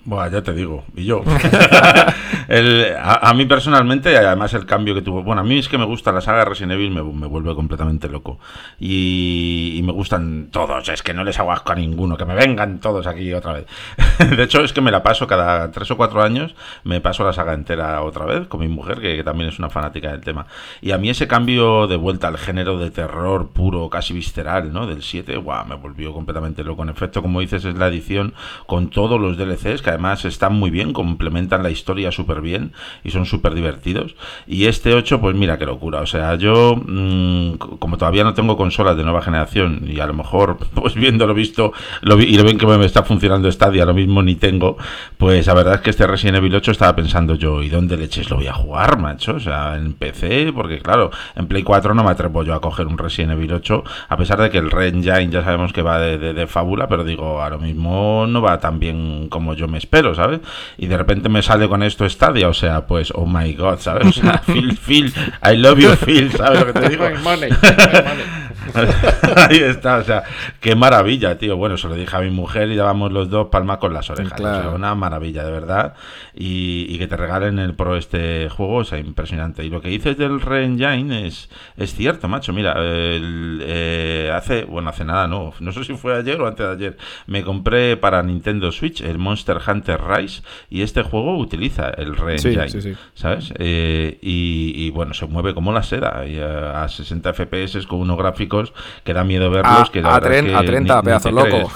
Bueno, 0.05 0.31
ya 0.33 0.43
te 0.43 0.55
digo, 0.55 0.85
y 0.97 1.05
yo. 1.05 1.23
a, 3.03 3.35
mí 3.35 3.45
personalmente, 3.45 4.17
además 4.17 4.55
el 4.55 4.65
cambio 4.65 4.95
que 4.95 5.03
tuvo. 5.03 5.23
Bueno, 5.23 5.43
a 5.43 5.45
mí 5.45 5.59
es 5.59 5.69
que 5.69 5.77
me 5.77 5.85
gusta 5.85 6.11
la 6.11 6.23
saga 6.23 6.45
Resident 6.47 6.73
Evil, 6.73 6.91
me, 6.91 7.03
me 7.03 7.27
vuelve 7.27 7.55
completamente 7.55 8.09
loco. 8.09 8.39
Y, 8.79 9.81
me 9.85 9.93
gustan 9.93 10.49
todos, 10.51 10.89
es 10.89 11.03
que 11.03 11.13
no 11.13 11.23
les 11.23 11.39
hago 11.39 11.53
asco 11.53 11.73
a 11.73 11.75
ninguno, 11.75 12.17
que 12.17 12.25
me 12.25 12.35
vengan 12.35 12.81
todos 12.81 13.07
aquí 13.07 13.33
otra 13.35 13.53
vez. 13.53 13.67
de 14.37 14.43
hecho, 14.43 14.65
es 14.65 14.73
que 14.73 14.81
me 14.81 14.91
la 14.91 15.03
paso 15.03 15.27
cada 15.27 15.71
tres 15.71 15.91
o 15.91 15.97
cuatro 15.97 16.23
años, 16.23 16.55
me 16.85 17.01
paso 17.01 17.25
la 17.25 17.33
saga 17.33 17.53
entera 17.53 18.03
otra 18.03 18.25
vez 18.25 18.47
con 18.47 18.61
mi 18.61 18.69
mujer, 18.69 19.01
que, 19.01 19.23
también 19.23 19.51
es 19.51 19.59
una 19.59 19.69
fanática 19.69 20.11
del 20.11 20.23
tema. 20.23 20.47
Y 20.81 20.93
a 20.93 20.99
mí 20.99 21.11
ese 21.11 21.29
cambio 21.29 21.87
de 21.87 21.97
vuelta 21.97 22.29
al 22.29 22.39
género 22.39 22.79
de 22.79 22.91
terror 22.91 23.49
puro, 23.49 23.91
casi 23.91 24.15
visceral, 24.15 24.73
¿no? 24.73 24.87
Del 24.87 25.03
7, 25.03 25.37
guau, 25.37 25.67
me 25.67 25.75
volvió 25.75 26.13
completamente 26.15 26.65
loco. 26.65 26.83
En 26.83 26.89
efecto, 26.89 27.21
como 27.21 27.41
dices, 27.41 27.65
es 27.67 27.77
la 27.77 27.89
edición 27.89 28.33
con 28.67 28.89
todos 28.89 29.21
los 29.21 29.37
DLCs 29.37 29.83
además 29.91 30.25
están 30.25 30.55
muy 30.55 30.71
bien, 30.71 30.93
complementan 30.93 31.63
la 31.63 31.71
historia 31.71 32.11
súper 32.13 32.41
bien 32.41 32.73
y 33.05 33.11
son 33.11 33.27
súper 33.27 33.55
divertidos. 33.55 34.15
Y 34.47 34.67
este 34.67 34.95
8, 34.95 35.21
pues 35.21 35.37
mira 35.37 35.59
qué 35.59 35.67
locura. 35.67 36.01
O 36.01 36.07
sea, 36.07 36.35
yo, 36.37 36.77
mm, 36.77 37.55
como 37.79 37.99
todavía 37.99 38.25
no 38.25 38.35
tengo 38.35 38.57
consolas 38.57 38.97
de 38.97 39.05
nueva 39.05 39.23
generación 39.23 39.85
y 39.87 40.01
a 40.01 40.07
lo 40.07 40.15
mejor, 40.15 40.59
pues 40.75 40.95
viéndolo 40.95 41.35
visto 41.35 41.73
lo 42.03 42.21
y 42.21 42.37
lo 42.37 42.45
ven 42.45 42.59
que 42.59 42.67
me 42.67 42.85
está 42.85 43.03
funcionando 43.03 43.51
Stadia, 43.51 43.85
lo 43.85 43.95
mismo 43.95 44.23
ni 44.23 44.37
tengo, 44.37 44.77
pues 45.19 45.47
la 45.47 45.55
verdad 45.55 45.75
es 45.75 45.81
que 45.81 45.91
este 45.91 46.07
Resident 46.07 46.39
Evil 46.39 46.55
8 46.55 46.71
estaba 46.73 46.95
pensando 46.95 47.35
yo, 47.35 47.63
¿y 47.63 47.69
dónde 47.69 47.97
leches 47.97 48.31
lo 48.31 48.37
voy 48.37 48.47
a 48.47 48.53
jugar, 48.53 48.99
macho? 48.99 49.35
O 49.35 49.41
sea, 49.41 49.77
en 49.77 49.95
PC, 49.95 50.53
porque 50.55 50.79
claro, 50.79 51.11
en 51.35 51.47
Play 51.47 51.63
4 51.63 51.95
no 51.95 52.05
me 52.05 52.11
atrevo 52.11 52.43
yo 52.43 52.55
a 52.55 52.61
coger 52.61 52.87
un 52.87 52.99
Resident 52.99 53.33
Evil 53.33 53.53
8, 53.55 53.85
a 54.09 54.17
pesar 54.17 54.41
de 54.41 54.51
que 54.51 54.59
el 54.59 54.71
Red 54.71 54.95
Engine 54.95 55.31
ya 55.31 55.43
sabemos 55.43 55.73
que 55.73 55.83
va 55.83 55.99
de, 55.99 56.19
de 56.19 56.47
fábula, 56.47 56.89
pero 56.89 57.05
digo, 57.05 57.43
a 57.43 57.51
lo 57.51 57.59
mismo 57.59 58.27
no 58.29 58.41
va 58.43 58.61
tan 58.61 58.79
bien 58.79 59.29
como 59.29 59.55
yo 59.55 59.69
me 59.69 59.79
espero, 59.81 60.15
¿sabes? 60.15 60.41
Y 60.79 60.87
de 60.87 60.97
repente 60.97 61.29
me 61.29 61.43
sale 61.43 61.69
con 61.69 61.83
esto 61.83 62.09
Stadia, 62.09 62.49
o 62.49 62.55
sea, 62.55 62.87
pues, 62.87 63.13
oh 63.15 63.27
my 63.27 63.53
god, 63.55 63.79
¿sabes? 63.79 64.07
O 64.07 64.13
sea, 64.13 64.43
Phil, 64.47 64.77
Phil, 64.77 65.13
I 65.43 65.57
love 65.57 65.79
you, 65.79 65.91
Phil, 65.97 66.31
¿sabes 66.33 66.61
lo 66.61 66.67
que 66.73 66.81
te 66.81 66.89
digo? 66.91 67.05
Ahí 69.37 69.59
está, 69.59 69.99
o 69.99 70.05
sea, 70.05 70.23
qué 70.61 70.75
maravilla, 70.75 71.39
tío. 71.39 71.57
Bueno, 71.57 71.77
se 71.77 71.89
lo 71.89 71.95
dije 71.95 72.15
a 72.17 72.21
mi 72.21 72.31
mujer 72.31 72.71
y 72.71 72.77
dábamos 72.77 73.13
los 73.13 73.31
dos 73.31 73.49
palmas 73.49 73.79
con 73.79 73.93
las 73.93 74.11
orejas. 74.11 74.35
Claro. 74.35 74.59
O 74.59 74.63
sea, 74.63 74.71
una 74.73 74.95
maravilla, 74.95 75.45
de 75.45 75.51
verdad. 75.51 75.95
Y, 76.35 76.87
y 76.89 76.99
que 76.99 77.07
te 77.07 77.17
regalen 77.17 77.59
el 77.59 77.75
pro 77.75 77.97
este 77.97 78.49
juego, 78.49 78.77
o 78.77 78.85
sea, 78.85 78.99
impresionante. 78.99 79.65
Y 79.65 79.71
lo 79.71 79.81
que 79.81 79.89
dices 79.89 80.17
del 80.17 80.41
Re-Engine 80.41 81.27
es, 81.27 81.49
es 81.77 81.95
cierto, 81.95 82.29
macho. 82.29 82.53
Mira, 82.53 82.75
el, 82.79 83.63
eh, 83.65 84.31
hace, 84.35 84.65
bueno, 84.65 84.91
hace 84.91 85.05
nada, 85.05 85.27
no. 85.27 85.53
No 85.61 85.73
sé 85.73 85.85
si 85.85 85.95
fue 85.95 86.17
ayer 86.17 86.41
o 86.41 86.47
antes 86.47 86.67
de 86.67 86.73
ayer. 86.73 86.97
Me 87.27 87.43
compré 87.43 87.97
para 87.97 88.23
Nintendo 88.23 88.73
Switch 88.73 89.01
el 89.01 89.19
Monster 89.19 89.59
Hunter 89.67 90.01
Rise 90.03 90.43
y 90.69 90.83
este 90.83 91.03
juego 91.03 91.39
utiliza 91.39 91.91
el 91.91 92.17
Re-Engine. 92.17 92.69
Sí, 92.69 92.81
sí, 92.81 92.93
sí. 92.93 92.99
¿Sabes? 93.15 93.53
Eh, 93.59 94.19
y, 94.21 94.73
y, 94.77 94.91
bueno, 94.91 95.15
se 95.15 95.27
mueve 95.27 95.55
como 95.55 95.73
la 95.73 95.83
seda. 95.83 96.27
Y 96.27 96.39
a, 96.39 96.83
a 96.83 96.89
60 96.89 97.33
FPS 97.33 97.87
con 97.87 98.01
unos 98.01 98.19
gráficos 98.19 98.60
que 99.05 99.13
da 99.15 99.25
miedo 99.25 99.51
verlos. 99.51 99.89
A, 99.89 99.93
que 99.93 100.01
la 100.03 100.15
a, 100.17 100.21
tren- 100.21 100.47
que 100.47 100.55
a 100.55 100.63
30, 100.65 100.95
ni- 100.95 100.99
ni 101.01 101.05
pedazo 101.05 101.29
te 101.29 101.35
loco. 101.35 101.71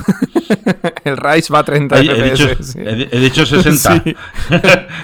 el 1.04 1.16
Rise 1.16 1.52
va 1.52 1.58
a 1.60 1.64
30 1.64 1.96
Ay, 1.96 2.08
he, 2.08 2.22
dicho, 2.30 2.48
FPS. 2.48 2.72
sí. 2.72 2.78
he- 2.80 3.08
he 3.10 3.20
dicho 3.20 3.46
60. 3.46 4.02
Sí. 4.04 4.16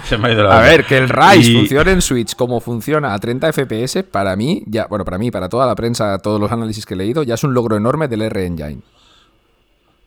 se 0.05 0.19
me 0.19 0.29
ha 0.29 0.33
ido 0.33 0.43
la 0.45 0.59
A 0.59 0.63
ver, 0.63 0.85
que 0.85 0.99
el 0.99 1.09
Rise 1.09 1.51
Y- 1.51 1.55
funcione 1.57 1.93
en 1.93 2.03
Switch 2.03 2.35
como 2.37 2.61
funciona 2.61 3.15
a 3.15 3.19
30 3.19 3.53
FPS, 3.53 4.03
para 4.05 4.37
mí, 4.37 4.63
ya, 4.67 4.87
bueno, 4.87 5.05
para 5.05 5.19
mí, 5.19 5.31
para 5.31 5.49
toda 5.49 5.67
la 5.67 5.75
prensa, 5.75 6.19
todos 6.19 6.41
los 6.41 6.51
análisis 6.53 6.85
que 6.87 6.95
he 6.95 6.97
leído, 6.97 7.23
ya 7.23 7.35
es 7.35 7.45
un 7.45 7.55
logro 7.55 7.77
enorme 7.77 8.09
del 8.09 8.23
R-Engine. 8.23 8.81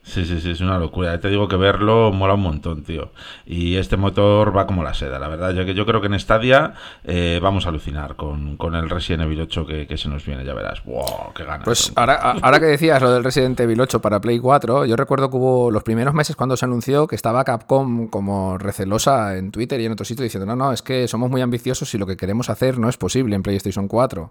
Sí, 0.06 0.26
sí, 0.26 0.38
sí, 0.38 0.50
es 0.50 0.60
una 0.60 0.78
locura. 0.78 1.14
Ya 1.14 1.20
Te 1.20 1.30
digo 1.30 1.48
que 1.48 1.56
verlo 1.56 2.12
mola 2.12 2.34
un 2.34 2.42
montón, 2.42 2.82
tío. 2.84 3.10
Y 3.46 3.76
este 3.76 3.96
motor 3.96 4.54
va 4.54 4.66
como 4.66 4.82
la 4.84 4.92
seda, 4.92 5.18
la 5.18 5.28
verdad. 5.28 5.52
Yo, 5.54 5.64
que- 5.64 5.72
yo 5.74 5.86
creo 5.86 6.02
que 6.02 6.08
en 6.08 6.20
Stadia 6.20 6.74
eh, 7.04 7.40
vamos 7.42 7.64
a 7.64 7.70
alucinar 7.70 8.14
con, 8.14 8.58
con 8.58 8.74
el 8.74 8.90
Resident 8.90 9.22
Evil 9.22 9.40
8 9.40 9.66
que, 9.66 9.86
que 9.86 9.96
se 9.96 10.10
nos 10.10 10.24
viene, 10.26 10.44
ya 10.44 10.52
verás. 10.52 10.84
¡Wow! 10.84 11.32
¡Qué 11.34 11.44
ganas! 11.44 11.64
Pues 11.64 11.90
ahora, 11.96 12.16
ahora 12.42 12.60
que 12.60 12.66
decías 12.66 13.00
lo 13.00 13.10
del 13.12 13.24
Resident 13.24 13.58
Evil 13.60 13.80
8 13.80 14.00
para 14.02 14.20
Play 14.20 14.38
4, 14.38 14.84
yo 14.84 14.94
recuerdo 14.94 15.30
que 15.30 15.36
hubo 15.38 15.70
los 15.70 15.82
primeros 15.82 16.12
meses 16.12 16.36
cuando 16.36 16.56
se 16.58 16.66
anunció 16.66 17.06
que 17.06 17.16
estaba 17.16 17.42
Capcom 17.42 18.08
como 18.08 18.58
recelosa 18.58 19.38
en 19.38 19.50
Twitter 19.52 19.80
y 19.80 19.86
en 19.86 19.92
otro 19.92 20.04
sitio 20.04 20.22
diciendo, 20.22 20.44
no, 20.44 20.54
no, 20.54 20.72
es 20.72 20.82
que 20.82 21.08
somos 21.08 21.30
muy 21.30 21.40
ambiciosos 21.40 21.92
y 21.94 21.98
lo 21.98 22.06
que 22.06 22.18
queremos 22.18 22.50
hacer 22.50 22.78
no 22.78 22.90
es 22.90 22.98
posible 22.98 23.34
en 23.36 23.42
PlayStation 23.42 23.88
4. 23.88 24.30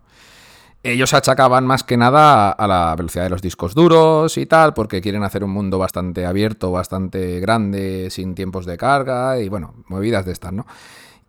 Ellos 0.85 1.13
achacaban 1.13 1.65
más 1.65 1.83
que 1.83 1.95
nada 1.95 2.51
a 2.51 2.67
la 2.67 2.93
velocidad 2.97 3.23
de 3.23 3.29
los 3.29 3.41
discos 3.41 3.73
duros 3.73 4.37
y 4.37 4.45
tal, 4.45 4.73
porque 4.73 4.99
quieren 5.01 5.23
hacer 5.23 5.43
un 5.45 5.51
mundo 5.51 5.77
bastante 5.77 6.25
abierto, 6.25 6.71
bastante 6.71 7.39
grande, 7.39 8.09
sin 8.09 8.35
tiempos 8.35 8.65
de 8.65 8.75
carga 8.77 9.39
y 9.39 9.47
bueno, 9.47 9.75
movidas 9.87 10.25
de 10.25 10.33
estas, 10.33 10.51
¿no? 10.51 10.65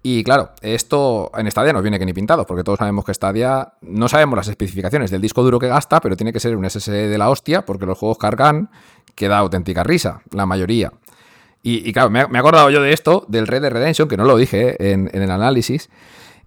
Y 0.03 0.23
claro, 0.25 0.51
esto 0.61 1.31
en 1.37 1.49
Stadia 1.51 1.73
no 1.73 1.81
viene 1.83 1.99
que 2.01 2.05
ni 2.05 2.13
pintado, 2.13 2.45
porque 2.47 2.65
todos 2.65 2.79
sabemos 2.81 3.05
que 3.05 3.15
Stadia 3.15 3.73
no 3.81 4.09
sabemos 4.09 4.37
las 4.37 4.49
especificaciones 4.49 5.11
del 5.11 5.21
disco 5.23 5.43
duro 5.43 5.59
que 5.61 5.69
gasta, 5.69 6.01
pero 6.01 6.17
tiene 6.17 6.33
que 6.33 6.41
ser 6.41 6.57
un 6.57 6.69
SSD 6.69 7.09
de 7.09 7.17
la 7.17 7.31
hostia, 7.31 7.65
porque 7.65 7.87
los 7.87 7.97
juegos 7.97 8.19
cargan, 8.19 8.71
que 9.15 9.29
da 9.29 9.39
auténtica 9.39 9.83
risa, 9.85 10.21
la 10.33 10.45
mayoría. 10.47 10.93
Y, 11.63 11.89
y 11.89 11.93
claro, 11.93 12.11
me, 12.11 12.21
he- 12.21 12.39
acordado 12.39 12.69
yo 12.71 12.83
de 12.83 12.93
esto, 12.93 13.25
del 13.29 13.47
Red 13.47 13.63
Dead 13.63 13.73
Redemption, 13.73 14.09
que 14.09 14.17
no 14.19 14.25
lo 14.25 14.37
dije 14.37 14.71
eh, 14.73 14.93
en, 14.93 15.11
en 15.15 15.23
el 15.23 15.31
análisis, 15.31 15.89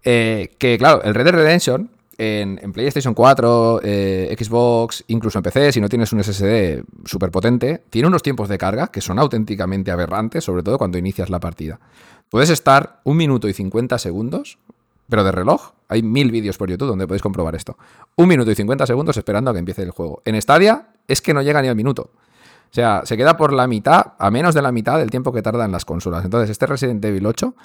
eh, 0.03 0.53
que 0.59 0.77
claro, 0.77 1.01
el 1.03 1.15
Red 1.15 1.23
Dead 1.25 1.33
Redemption 1.35 1.89
en, 2.17 2.59
en 2.61 2.73
PlayStation 2.73 3.13
4, 3.13 3.81
eh, 3.83 4.35
Xbox, 4.37 5.03
incluso 5.07 5.37
en 5.37 5.43
PC, 5.43 5.71
si 5.71 5.81
no 5.81 5.87
tienes 5.87 6.11
un 6.13 6.23
SSD 6.23 6.83
súper 7.05 7.29
potente, 7.29 7.83
tiene 7.89 8.07
unos 8.07 8.23
tiempos 8.23 8.49
de 8.49 8.57
carga 8.57 8.87
que 8.87 9.01
son 9.01 9.19
auténticamente 9.19 9.91
aberrantes, 9.91 10.43
sobre 10.43 10.63
todo 10.63 10.77
cuando 10.77 10.97
inicias 10.97 11.29
la 11.29 11.39
partida. 11.39 11.79
Puedes 12.29 12.49
estar 12.49 13.01
un 13.03 13.17
minuto 13.17 13.47
y 13.47 13.53
50 13.53 13.99
segundos, 13.99 14.57
pero 15.09 15.23
de 15.23 15.31
reloj. 15.31 15.71
Hay 15.89 16.03
mil 16.03 16.31
vídeos 16.31 16.57
por 16.57 16.69
YouTube 16.69 16.89
donde 16.89 17.07
podéis 17.07 17.21
comprobar 17.21 17.55
esto. 17.55 17.77
Un 18.15 18.27
minuto 18.27 18.51
y 18.51 18.55
50 18.55 18.85
segundos 18.85 19.15
esperando 19.15 19.51
a 19.51 19.53
que 19.53 19.59
empiece 19.59 19.83
el 19.83 19.91
juego. 19.91 20.21
En 20.25 20.41
Stadia 20.41 20.89
es 21.07 21.21
que 21.21 21.33
no 21.33 21.41
llega 21.41 21.61
ni 21.61 21.67
al 21.69 21.75
minuto. 21.75 22.09
O 22.69 22.73
sea, 22.73 23.03
se 23.05 23.15
queda 23.15 23.37
por 23.37 23.53
la 23.53 23.67
mitad, 23.67 24.13
a 24.19 24.29
menos 24.29 24.53
de 24.53 24.61
la 24.61 24.73
mitad 24.73 24.97
del 24.97 25.09
tiempo 25.09 25.31
que 25.31 25.41
tardan 25.41 25.71
las 25.71 25.85
consolas. 25.85 26.25
Entonces, 26.25 26.49
este 26.49 26.65
Resident 26.65 27.03
Evil 27.05 27.25
8, 27.25 27.55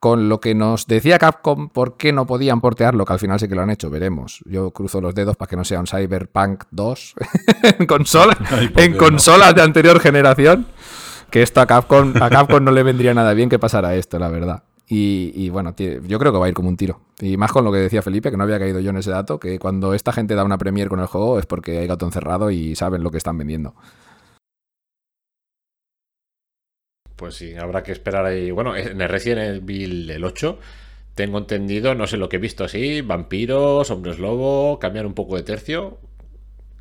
con 0.00 0.28
lo 0.28 0.40
que 0.40 0.54
nos 0.54 0.86
decía 0.86 1.18
Capcom 1.18 1.68
por 1.70 1.96
qué 1.96 2.12
no 2.12 2.26
podían 2.26 2.60
portearlo, 2.60 3.04
que 3.04 3.12
al 3.12 3.18
final 3.18 3.40
sí 3.40 3.48
que 3.48 3.54
lo 3.54 3.62
han 3.62 3.70
hecho, 3.70 3.90
veremos. 3.90 4.40
Yo 4.44 4.70
cruzo 4.70 5.00
los 5.00 5.14
dedos 5.14 5.36
para 5.36 5.48
que 5.48 5.56
no 5.56 5.64
sea 5.64 5.80
un 5.80 5.86
Cyberpunk 5.86 6.64
2 6.70 7.14
en, 7.78 7.86
consola, 7.86 8.36
Ay, 8.50 8.70
en 8.76 8.92
no. 8.92 8.98
consolas 8.98 9.54
de 9.54 9.62
anterior 9.62 10.00
generación. 10.00 10.66
Que 11.30 11.42
esto 11.42 11.60
a 11.60 11.66
Capcom, 11.66 12.14
a 12.22 12.30
Capcom 12.30 12.64
no 12.64 12.70
le 12.70 12.82
vendría 12.82 13.12
nada 13.12 13.34
bien 13.34 13.50
que 13.50 13.58
pasara 13.58 13.94
esto, 13.94 14.18
la 14.18 14.30
verdad. 14.30 14.62
Y, 14.86 15.32
y 15.34 15.50
bueno, 15.50 15.74
yo 15.76 16.18
creo 16.18 16.32
que 16.32 16.38
va 16.38 16.46
a 16.46 16.48
ir 16.48 16.54
como 16.54 16.70
un 16.70 16.76
tiro. 16.78 17.00
Y 17.20 17.36
más 17.36 17.52
con 17.52 17.66
lo 17.66 17.70
que 17.72 17.76
decía 17.76 18.00
Felipe, 18.00 18.30
que 18.30 18.38
no 18.38 18.44
había 18.44 18.58
caído 18.58 18.80
yo 18.80 18.88
en 18.88 18.96
ese 18.96 19.10
dato, 19.10 19.38
que 19.38 19.58
cuando 19.58 19.92
esta 19.92 20.12
gente 20.12 20.34
da 20.34 20.44
una 20.44 20.56
premiere 20.56 20.88
con 20.88 21.00
el 21.00 21.06
juego 21.06 21.38
es 21.38 21.44
porque 21.44 21.80
hay 21.80 21.86
gato 21.86 22.06
encerrado 22.06 22.50
y 22.50 22.74
saben 22.76 23.02
lo 23.02 23.10
que 23.10 23.18
están 23.18 23.36
vendiendo. 23.36 23.74
Pues 27.18 27.34
sí, 27.34 27.56
habrá 27.56 27.82
que 27.82 27.90
esperar 27.90 28.24
ahí. 28.24 28.52
Bueno, 28.52 28.76
en 28.76 29.00
el 29.00 29.08
Resident 29.08 29.62
Evil 29.62 30.08
el 30.08 30.22
8 30.22 30.60
tengo 31.16 31.38
entendido, 31.38 31.96
no 31.96 32.06
sé 32.06 32.16
lo 32.16 32.28
que 32.28 32.36
he 32.36 32.38
visto 32.38 32.62
así, 32.62 33.00
vampiros, 33.00 33.90
hombres 33.90 34.20
lobo, 34.20 34.78
cambiar 34.78 35.04
un 35.04 35.14
poco 35.14 35.34
de 35.34 35.42
tercio. 35.42 35.98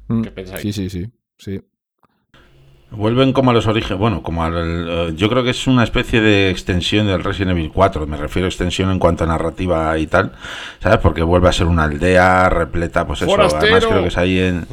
Mm, 0.07 0.21
¿Qué 0.21 0.29
pensáis? 0.29 0.61
Sí, 0.61 0.71
sí, 0.71 0.91
sí. 0.91 1.09
sí. 1.39 1.59
Vuelven 2.89 3.33
como 3.33 3.51
a 3.51 3.53
los 3.53 3.67
orígenes, 3.67 3.99
bueno, 3.99 4.23
como 4.23 4.45
al... 4.45 4.53
eh, 4.55 5.13
yo 5.17 5.27
creo 5.29 5.43
que 5.43 5.49
es 5.49 5.67
una 5.67 5.83
especie 5.83 6.21
de 6.21 6.49
extensión 6.49 7.05
del 7.05 7.21
Resident 7.21 7.51
Evil 7.51 7.69
4, 7.73 8.07
me 8.07 8.15
refiero 8.15 8.45
a 8.45 8.49
extensión 8.49 8.89
en 8.91 8.97
cuanto 8.97 9.25
a 9.25 9.27
narrativa 9.27 9.97
y 9.97 10.07
tal, 10.07 10.31
¿sabes? 10.81 10.97
Porque 10.99 11.21
vuelve 11.21 11.49
a 11.49 11.51
ser 11.51 11.67
una 11.67 11.83
aldea 11.83 12.49
repleta, 12.49 13.05
pues 13.05 13.21
eso, 13.23 13.31
además 13.33 13.51
¡Forastero! 13.55 13.89
creo 13.89 14.01
que 14.03 14.07
es 14.07 14.17
ahí 14.17 14.39
en... 14.39 14.65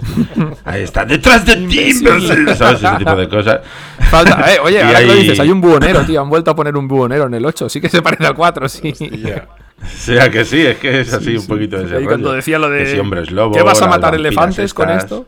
Ahí 0.64 0.82
está, 0.82 1.04
detrás 1.04 1.44
de 1.44 1.56
ti, 1.66 1.92
¿sabes? 1.92 2.30
Ese 2.30 2.88
tipo 2.98 3.16
de 3.16 3.28
cosas. 3.28 3.60
Falta, 4.08 4.54
eh, 4.54 4.58
oye, 4.62 4.76
Y 4.78 4.80
ahora 4.82 4.98
que 5.00 5.06
lo 5.06 5.12
ahí- 5.12 5.20
dices, 5.22 5.40
hay 5.40 5.50
un 5.50 5.60
buhonero, 5.60 6.00
tío. 6.06 6.20
Han 6.22 6.30
vuelto 6.30 6.52
a 6.52 6.54
poner 6.56 6.76
un 6.76 6.86
buhonero 6.86 7.26
en 7.26 7.34
el 7.34 7.44
8. 7.44 7.68
Sí 7.68 7.80
que 7.80 7.88
se 7.88 8.00
parece 8.00 8.26
al 8.26 8.34
4, 8.36 8.68
sí. 8.68 8.90
Hostia. 8.92 9.48
O 9.82 9.86
sea 9.88 10.30
que 10.30 10.44
sí, 10.44 10.60
es 10.64 10.78
que 10.78 11.00
es 11.00 11.12
así 11.12 11.24
Sí, 11.30 11.34
un 11.36 11.42
sí. 11.42 11.48
poquito 11.48 11.78
de 11.78 11.86
ese 11.86 11.96
Ahí 11.96 12.04
cuando 12.04 12.28
rollo. 12.28 12.36
decía 12.36 12.58
lo 12.60 12.70
de. 12.70 12.78
Que 12.84 12.86
si 12.92 12.98
hombres 13.00 13.30
lobo, 13.32 13.54
¿Qué 13.56 13.62
vas 13.62 13.82
a 13.82 13.88
matar 13.88 14.14
elefantes 14.14 14.72
con 14.72 14.88
estas. 14.88 15.02
esto? 15.04 15.26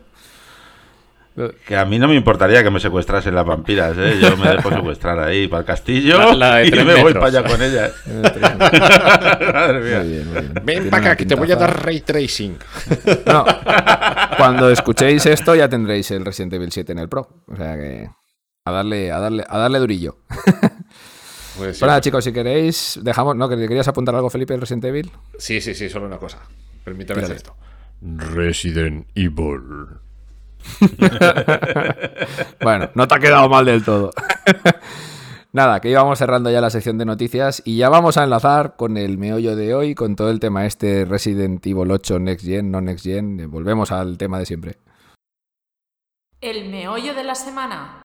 Que 1.67 1.75
a 1.77 1.85
mí 1.85 1.99
no 1.99 2.07
me 2.07 2.15
importaría 2.15 2.63
que 2.63 2.71
me 2.71 2.79
secuestrasen 2.79 3.35
las 3.35 3.45
vampiras, 3.45 3.95
¿eh? 3.97 4.17
Yo 4.19 4.35
me 4.37 4.49
dejo 4.49 4.71
secuestrar 4.71 5.19
ahí 5.19 5.47
para 5.47 5.59
el 5.59 5.65
castillo 5.67 6.17
La- 6.33 6.61
la 6.61 6.65
y 6.65 6.71
me 6.71 7.01
voy 7.01 7.13
para 7.13 7.27
allá 7.27 7.43
con 7.43 7.61
ellas. 7.61 7.91
Madre 8.07 9.79
mía. 9.81 9.99
Muy 9.99 10.09
bien, 10.09 10.27
muy 10.27 10.41
bien. 10.41 10.53
Ven 10.63 10.89
para 10.89 11.03
acá, 11.03 11.15
que 11.15 11.25
te 11.25 11.35
voy 11.35 11.51
a 11.51 11.55
dar 11.55 11.85
ray 11.85 12.01
tracing. 12.01 12.57
No, 13.27 13.45
cuando 14.37 14.69
escuchéis 14.71 15.25
esto 15.27 15.53
ya 15.55 15.67
tendréis 15.69 16.09
el 16.11 16.25
Resident 16.25 16.53
Evil 16.53 16.71
7 16.71 16.91
en 16.93 16.99
el 16.99 17.09
Pro. 17.09 17.43
O 17.47 17.55
sea 17.55 17.75
que. 17.75 18.09
A 18.65 18.71
darle, 18.71 19.11
a 19.11 19.19
darle, 19.19 19.43
a 19.47 19.57
darle 19.57 19.79
durillo. 19.79 20.17
Pues. 21.57 21.79
Bueno, 21.79 21.99
chicos, 22.01 22.23
si 22.23 22.31
queréis, 22.31 22.99
dejamos. 23.01 23.35
¿No? 23.35 23.49
¿Que 23.49 23.57
¿Querías 23.57 23.87
apuntar 23.87 24.13
algo, 24.13 24.29
Felipe, 24.29 24.53
del 24.53 24.61
Resident 24.61 24.85
Evil? 24.85 25.11
sí, 25.39 25.59
sí, 25.59 25.73
sí, 25.73 25.89
solo 25.89 26.05
una 26.05 26.17
cosa. 26.17 26.37
Permítame 26.83 27.23
hacer 27.23 27.35
esto. 27.37 27.55
Resident 27.99 29.07
Evil. 29.15 29.87
Bueno, 32.61 32.89
no 32.95 33.07
te 33.07 33.15
ha 33.15 33.19
quedado 33.19 33.49
mal 33.49 33.65
del 33.65 33.83
todo. 33.83 34.11
Nada, 35.53 35.79
que 35.79 35.89
íbamos 35.89 36.19
cerrando 36.19 36.51
ya 36.51 36.61
la 36.61 36.69
sección 36.69 36.97
de 36.97 37.05
noticias 37.05 37.61
y 37.65 37.77
ya 37.77 37.89
vamos 37.89 38.17
a 38.17 38.23
enlazar 38.23 38.75
con 38.75 38.97
el 38.97 39.17
meollo 39.17 39.55
de 39.55 39.73
hoy, 39.73 39.95
con 39.95 40.15
todo 40.15 40.29
el 40.29 40.39
tema 40.39 40.65
este 40.65 41.05
Resident 41.05 41.65
Evil 41.65 41.89
8 41.89 42.19
Next 42.19 42.45
Gen, 42.45 42.69
no 42.69 42.81
Next 42.81 43.05
Gen. 43.05 43.39
Eh, 43.39 43.45
Volvemos 43.47 43.91
al 43.91 44.17
tema 44.17 44.37
de 44.39 44.45
siempre. 44.45 44.77
El 46.41 46.69
meollo 46.69 47.15
de 47.15 47.23
la 47.23 47.33
semana. 47.33 48.01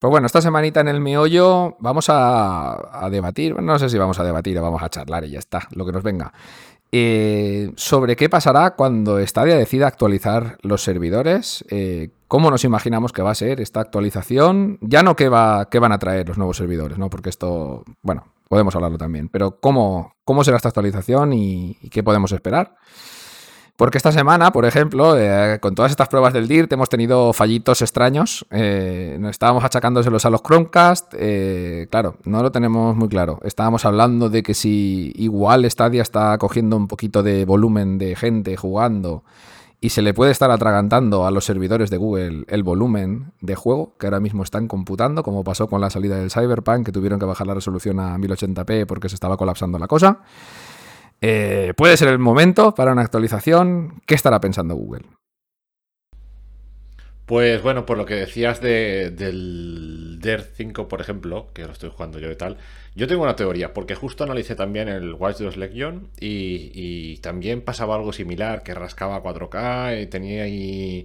Pues 0.00 0.10
bueno, 0.10 0.26
esta 0.26 0.40
semanita 0.40 0.80
en 0.80 0.88
el 0.88 1.00
meollo 1.00 1.76
vamos 1.80 2.08
a, 2.08 3.04
a 3.04 3.10
debatir, 3.10 3.54
bueno, 3.54 3.72
no 3.72 3.78
sé 3.80 3.88
si 3.88 3.98
vamos 3.98 4.20
a 4.20 4.24
debatir 4.24 4.56
o 4.58 4.62
vamos 4.62 4.82
a 4.82 4.88
charlar 4.88 5.24
y 5.24 5.32
ya 5.32 5.40
está, 5.40 5.66
lo 5.72 5.84
que 5.84 5.92
nos 5.92 6.04
venga. 6.04 6.32
Eh, 6.90 7.70
sobre 7.76 8.16
qué 8.16 8.30
pasará 8.30 8.74
cuando 8.74 9.24
Stadia 9.26 9.56
decida 9.56 9.86
actualizar 9.86 10.56
los 10.62 10.82
servidores, 10.82 11.64
eh, 11.68 12.10
cómo 12.28 12.50
nos 12.50 12.64
imaginamos 12.64 13.12
que 13.12 13.20
va 13.20 13.32
a 13.32 13.34
ser 13.34 13.60
esta 13.60 13.80
actualización, 13.80 14.78
ya 14.80 15.02
no 15.02 15.14
qué, 15.14 15.28
va, 15.28 15.68
qué 15.70 15.78
van 15.78 15.92
a 15.92 15.98
traer 15.98 16.28
los 16.28 16.38
nuevos 16.38 16.56
servidores, 16.56 16.96
¿no? 16.96 17.10
Porque 17.10 17.28
esto, 17.28 17.84
bueno, 18.00 18.24
podemos 18.48 18.74
hablarlo 18.74 18.96
también, 18.96 19.28
pero 19.28 19.60
cómo, 19.60 20.14
cómo 20.24 20.44
será 20.44 20.56
esta 20.56 20.70
actualización 20.70 21.34
y, 21.34 21.76
y 21.82 21.90
qué 21.90 22.02
podemos 22.02 22.32
esperar. 22.32 22.74
Porque 23.78 23.96
esta 23.96 24.10
semana, 24.10 24.50
por 24.50 24.64
ejemplo, 24.64 25.16
eh, 25.16 25.60
con 25.60 25.76
todas 25.76 25.92
estas 25.92 26.08
pruebas 26.08 26.32
del 26.32 26.48
DIRT 26.48 26.72
hemos 26.72 26.88
tenido 26.88 27.32
fallitos 27.32 27.80
extraños. 27.80 28.44
Eh, 28.50 29.16
nos 29.20 29.30
estábamos 29.30 29.62
achacándoselos 29.62 30.26
a 30.26 30.30
los 30.30 30.42
Chromecast. 30.42 31.14
eh, 31.16 31.86
claro, 31.88 32.16
no 32.24 32.42
lo 32.42 32.50
tenemos 32.50 32.96
muy 32.96 33.08
claro. 33.08 33.38
Estábamos 33.44 33.84
hablando 33.84 34.30
de 34.30 34.42
que 34.42 34.52
si 34.52 35.12
igual 35.14 35.64
Stadia 35.70 36.02
está 36.02 36.36
cogiendo 36.38 36.76
un 36.76 36.88
poquito 36.88 37.22
de 37.22 37.44
volumen 37.44 37.98
de 37.98 38.16
gente 38.16 38.56
jugando 38.56 39.22
y 39.80 39.90
se 39.90 40.02
le 40.02 40.12
puede 40.12 40.32
estar 40.32 40.50
atragantando 40.50 41.24
a 41.24 41.30
los 41.30 41.44
servidores 41.44 41.88
de 41.88 41.98
Google 41.98 42.46
el 42.48 42.64
volumen 42.64 43.30
de 43.40 43.54
juego 43.54 43.94
que 43.96 44.08
ahora 44.08 44.18
mismo 44.18 44.42
están 44.42 44.66
computando, 44.66 45.22
como 45.22 45.44
pasó 45.44 45.68
con 45.68 45.80
la 45.80 45.88
salida 45.88 46.16
del 46.16 46.32
Cyberpunk, 46.32 46.84
que 46.84 46.90
tuvieron 46.90 47.20
que 47.20 47.26
bajar 47.26 47.46
la 47.46 47.54
resolución 47.54 48.00
a 48.00 48.18
1080p 48.18 48.86
porque 48.86 49.08
se 49.08 49.14
estaba 49.14 49.36
colapsando 49.36 49.78
la 49.78 49.86
cosa. 49.86 50.18
Eh, 51.20 51.72
¿Puede 51.76 51.96
ser 51.96 52.08
el 52.08 52.18
momento 52.18 52.74
para 52.74 52.92
una 52.92 53.02
actualización? 53.02 54.00
¿Qué 54.06 54.14
estará 54.14 54.40
pensando 54.40 54.74
Google? 54.74 55.04
Pues 57.26 57.62
bueno, 57.62 57.84
por 57.84 57.98
lo 57.98 58.06
que 58.06 58.14
decías 58.14 58.62
de, 58.62 59.10
del 59.10 60.18
DER 60.18 60.40
5, 60.42 60.88
por 60.88 61.02
ejemplo, 61.02 61.48
que 61.52 61.66
lo 61.66 61.72
estoy 61.72 61.90
jugando 61.90 62.18
yo 62.18 62.30
y 62.30 62.36
tal, 62.36 62.56
yo 62.94 63.06
tengo 63.06 63.22
una 63.22 63.36
teoría, 63.36 63.74
porque 63.74 63.94
justo 63.94 64.24
analicé 64.24 64.54
también 64.54 64.88
el 64.88 65.12
Watch 65.12 65.38
Dogs 65.38 65.58
Legion 65.58 66.08
y, 66.18 66.70
y 66.72 67.18
también 67.18 67.60
pasaba 67.60 67.96
algo 67.96 68.14
similar, 68.14 68.62
que 68.62 68.72
rascaba 68.72 69.22
4K 69.22 70.02
y 70.02 70.06
tenía 70.06 70.44
ahí... 70.44 71.04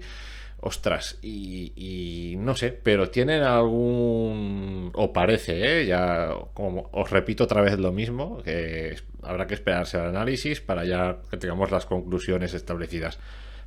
Ostras, 0.66 1.20
y, 1.22 1.74
y, 1.76 2.38
no 2.38 2.55
sé, 2.55 2.72
pero 2.72 3.09
tienen 3.09 3.43
algún... 3.43 4.91
o 4.93 5.11
parece, 5.11 5.82
¿eh? 5.82 5.86
ya 5.86 6.30
como 6.53 6.89
os 6.93 7.09
repito 7.09 7.43
otra 7.43 7.61
vez 7.61 7.78
lo 7.78 7.91
mismo, 7.91 8.41
que 8.43 8.95
habrá 9.24 9.45
que 9.45 9.55
esperarse 9.55 9.97
al 9.97 10.07
análisis 10.07 10.61
para 10.61 10.86
ya 10.86 11.18
que 11.30 11.36
tengamos 11.36 11.70
las 11.70 11.86
conclusiones 11.86 12.53
establecidas. 12.53 13.20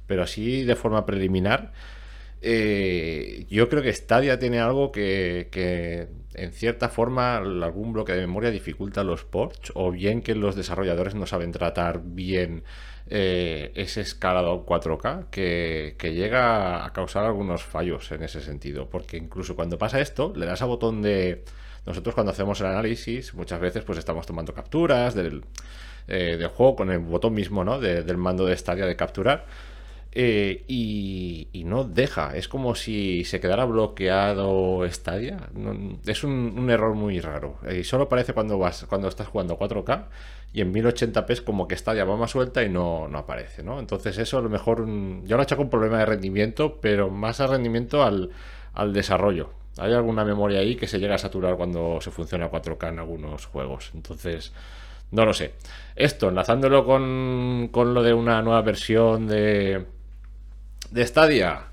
Pero 0.06 0.22
así 0.22 0.64
de 0.64 0.74
forma 0.74 1.04
preliminar, 1.04 1.74
eh, 2.40 3.44
yo 3.50 3.68
creo 3.68 3.82
que 3.82 3.92
Stadia 3.92 4.38
tiene 4.38 4.60
algo 4.60 4.90
que, 4.90 5.48
que, 5.50 6.08
en 6.32 6.52
cierta 6.52 6.88
forma 6.88 7.36
algún 7.36 7.92
bloque 7.92 8.12
de 8.12 8.22
memoria 8.22 8.50
dificulta 8.50 9.04
los 9.04 9.22
ports 9.22 9.70
o 9.74 9.90
bien 9.90 10.22
que 10.22 10.34
los 10.34 10.56
desarrolladores 10.56 11.14
no 11.14 11.26
saben 11.26 11.52
tratar 11.52 12.00
bien 12.02 12.64
eh, 13.08 13.72
ese 13.74 14.00
escalado 14.00 14.66
4K 14.66 15.26
que, 15.30 15.94
que, 15.96 16.12
llega 16.12 16.84
a 16.84 16.92
causar 16.92 17.24
algunos 17.24 17.62
fallos 17.62 18.10
en 18.10 18.24
ese 18.24 18.40
sentido 18.40 18.90
porque 18.90 19.16
incluso 19.16 19.54
cuando 19.54 19.78
pasa 19.78 20.00
esto 20.00 20.32
le 20.34 20.44
das 20.44 20.62
a 20.62 20.64
botón 20.64 21.02
de 21.02 21.44
nosotros 21.84 22.14
cuando 22.16 22.32
hacemos 22.32 22.60
el 22.60 22.66
análisis 22.66 23.32
muchas 23.34 23.60
veces 23.60 23.84
pues 23.84 23.98
estamos 23.98 24.26
tomando 24.26 24.52
capturas 24.52 25.14
del, 25.14 25.44
eh, 26.08 26.36
del 26.36 26.48
juego 26.48 26.74
con 26.74 26.90
el 26.90 26.98
botón 26.98 27.34
mismo 27.34 27.62
¿no? 27.62 27.78
De, 27.78 28.02
del 28.02 28.16
mando 28.16 28.44
de 28.44 28.56
Stadia 28.56 28.86
de 28.86 28.96
capturar 28.96 29.46
eh, 30.18 30.64
y, 30.66 31.62
no 31.66 31.84
deja. 31.84 32.34
Es 32.36 32.48
como 32.48 32.74
si 32.74 33.24
se 33.24 33.38
quedara 33.38 33.66
bloqueado 33.66 34.88
Stadia. 34.88 35.36
Es 36.06 36.24
un, 36.24 36.70
error 36.70 36.94
muy 36.94 37.20
raro. 37.20 37.58
Y 37.70 37.84
solo 37.84 38.04
aparece 38.04 38.32
cuando 38.32 38.56
vas, 38.56 38.86
cuando 38.88 39.08
estás 39.08 39.26
jugando 39.28 39.58
4K 39.58 40.06
y 40.54 40.62
en 40.62 40.72
1080p 40.72 41.30
es 41.30 41.42
como 41.42 41.68
que 41.68 41.76
Stadia 41.76 42.06
va 42.06 42.16
más 42.16 42.30
suelta 42.30 42.62
y 42.62 42.70
no, 42.70 43.08
no 43.08 43.18
aparece, 43.18 43.62
¿no? 43.62 43.78
Entonces 43.78 44.16
eso 44.16 44.38
a 44.38 44.40
lo 44.40 44.48
mejor 44.48 44.86
yo 45.24 45.36
lo 45.36 45.42
he 45.42 45.44
hecho 45.44 45.58
con 45.58 45.68
problema 45.68 45.98
de 45.98 46.06
rendimiento, 46.06 46.78
pero 46.80 47.10
más 47.10 47.40
a 47.40 47.48
rendimiento 47.48 48.02
al, 48.02 48.30
al 48.72 48.94
desarrollo. 48.94 49.50
Hay 49.76 49.92
alguna 49.92 50.24
memoria 50.24 50.60
ahí 50.60 50.76
que 50.76 50.86
se 50.86 50.98
llega 50.98 51.16
a 51.16 51.18
saturar 51.18 51.56
cuando 51.56 52.00
se 52.00 52.10
funciona 52.10 52.50
4K 52.50 52.88
en 52.88 53.00
algunos 53.00 53.44
juegos. 53.44 53.90
Entonces, 53.92 54.54
no 55.10 55.26
lo 55.26 55.34
sé. 55.34 55.52
Esto, 55.94 56.30
enlazándolo 56.30 56.86
con, 56.86 57.68
con 57.70 57.92
lo 57.92 58.02
de 58.02 58.14
una 58.14 58.40
nueva 58.40 58.62
versión 58.62 59.26
de, 59.26 59.84
de 60.90 61.06
Stadia. 61.06 61.66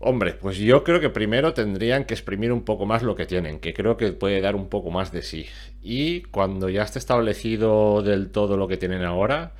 Hombre, 0.00 0.34
pues 0.34 0.56
yo 0.58 0.84
creo 0.84 1.00
que 1.00 1.10
primero 1.10 1.54
tendrían 1.54 2.04
que 2.04 2.14
exprimir 2.14 2.52
un 2.52 2.64
poco 2.64 2.86
más 2.86 3.02
lo 3.02 3.16
que 3.16 3.26
tienen, 3.26 3.58
que 3.58 3.74
creo 3.74 3.96
que 3.96 4.12
puede 4.12 4.40
dar 4.40 4.54
un 4.54 4.68
poco 4.68 4.90
más 4.90 5.10
de 5.10 5.22
sí. 5.22 5.46
Y 5.82 6.22
cuando 6.22 6.68
ya 6.68 6.82
esté 6.82 6.98
establecido 7.00 8.02
del 8.02 8.30
todo 8.30 8.56
lo 8.56 8.68
que 8.68 8.76
tienen 8.76 9.02
ahora, 9.02 9.52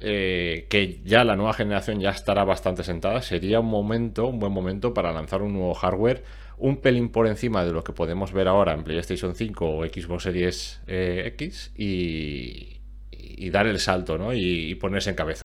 eh, 0.00 0.66
que 0.70 1.00
ya 1.04 1.24
la 1.24 1.36
nueva 1.36 1.54
generación 1.54 2.00
ya 2.00 2.10
estará 2.10 2.44
bastante 2.44 2.84
sentada, 2.84 3.20
sería 3.22 3.60
un 3.60 3.66
momento, 3.66 4.26
un 4.28 4.38
buen 4.38 4.52
momento 4.52 4.94
para 4.94 5.12
lanzar 5.12 5.42
un 5.42 5.54
nuevo 5.54 5.74
hardware 5.74 6.22
un 6.60 6.76
pelín 6.76 7.08
por 7.08 7.26
encima 7.26 7.64
de 7.64 7.72
lo 7.72 7.82
que 7.82 7.92
podemos 7.92 8.32
ver 8.32 8.46
ahora 8.46 8.74
en 8.74 8.84
PlayStation 8.84 9.34
5 9.34 9.66
o 9.66 9.84
Xbox 9.86 10.22
Series 10.24 10.80
eh, 10.86 11.24
X 11.34 11.72
y, 11.76 12.80
y, 13.10 13.50
dar 13.50 13.66
el 13.66 13.80
salto, 13.80 14.18
¿no? 14.18 14.34
Y, 14.34 14.70
y 14.70 14.74
ponerse 14.74 15.10
en 15.10 15.16
cabeza. 15.16 15.42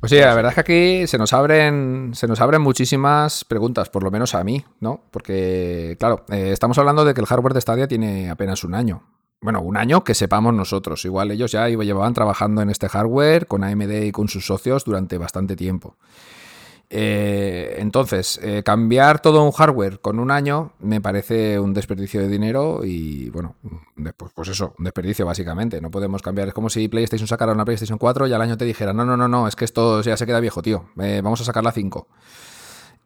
Pues 0.00 0.10
sí, 0.10 0.18
la 0.18 0.32
verdad 0.32 0.50
es 0.50 0.54
que 0.54 0.60
aquí 0.60 1.06
se 1.08 1.18
nos 1.18 1.32
abren, 1.32 2.12
se 2.14 2.28
nos 2.28 2.40
abren 2.40 2.62
muchísimas 2.62 3.44
preguntas, 3.44 3.88
por 3.88 4.04
lo 4.04 4.12
menos 4.12 4.32
a 4.36 4.44
mí, 4.44 4.64
¿no? 4.78 5.00
Porque, 5.10 5.96
claro, 5.98 6.24
eh, 6.30 6.50
estamos 6.52 6.78
hablando 6.78 7.04
de 7.04 7.14
que 7.14 7.20
el 7.20 7.26
hardware 7.26 7.52
de 7.52 7.60
Stadia 7.60 7.88
tiene 7.88 8.30
apenas 8.30 8.62
un 8.62 8.76
año. 8.76 9.02
Bueno, 9.40 9.60
un 9.60 9.76
año 9.76 10.04
que 10.04 10.14
sepamos 10.14 10.54
nosotros. 10.54 11.04
Igual 11.04 11.32
ellos 11.32 11.50
ya 11.50 11.68
llevaban 11.68 12.14
trabajando 12.14 12.62
en 12.62 12.70
este 12.70 12.88
hardware 12.88 13.48
con 13.48 13.64
AMD 13.64 14.04
y 14.04 14.12
con 14.12 14.28
sus 14.28 14.46
socios 14.46 14.84
durante 14.84 15.18
bastante 15.18 15.56
tiempo. 15.56 15.96
Eh, 16.90 17.76
entonces, 17.78 18.40
eh, 18.42 18.62
cambiar 18.64 19.20
todo 19.20 19.42
un 19.44 19.52
hardware 19.52 20.00
con 20.00 20.18
un 20.18 20.30
año 20.30 20.72
me 20.78 21.02
parece 21.02 21.58
un 21.58 21.74
desperdicio 21.74 22.20
de 22.20 22.28
dinero 22.28 22.80
y, 22.82 23.28
bueno, 23.28 23.56
pues, 24.16 24.32
pues, 24.34 24.48
eso, 24.48 24.74
un 24.78 24.84
desperdicio 24.84 25.26
básicamente. 25.26 25.80
No 25.80 25.90
podemos 25.90 26.22
cambiar. 26.22 26.48
Es 26.48 26.54
como 26.54 26.70
si 26.70 26.88
PlayStation 26.88 27.28
sacara 27.28 27.52
una 27.52 27.64
PlayStation 27.64 27.98
4 27.98 28.26
y 28.26 28.32
al 28.32 28.40
año 28.40 28.56
te 28.56 28.64
dijera, 28.64 28.92
no, 28.92 29.04
no, 29.04 29.16
no, 29.16 29.28
no, 29.28 29.46
es 29.46 29.56
que 29.56 29.64
esto 29.64 30.00
ya 30.00 30.16
se 30.16 30.26
queda 30.26 30.40
viejo, 30.40 30.62
tío. 30.62 30.86
Eh, 31.00 31.20
vamos 31.22 31.40
a 31.40 31.44
sacar 31.44 31.62
la 31.62 31.72
5. 31.72 32.08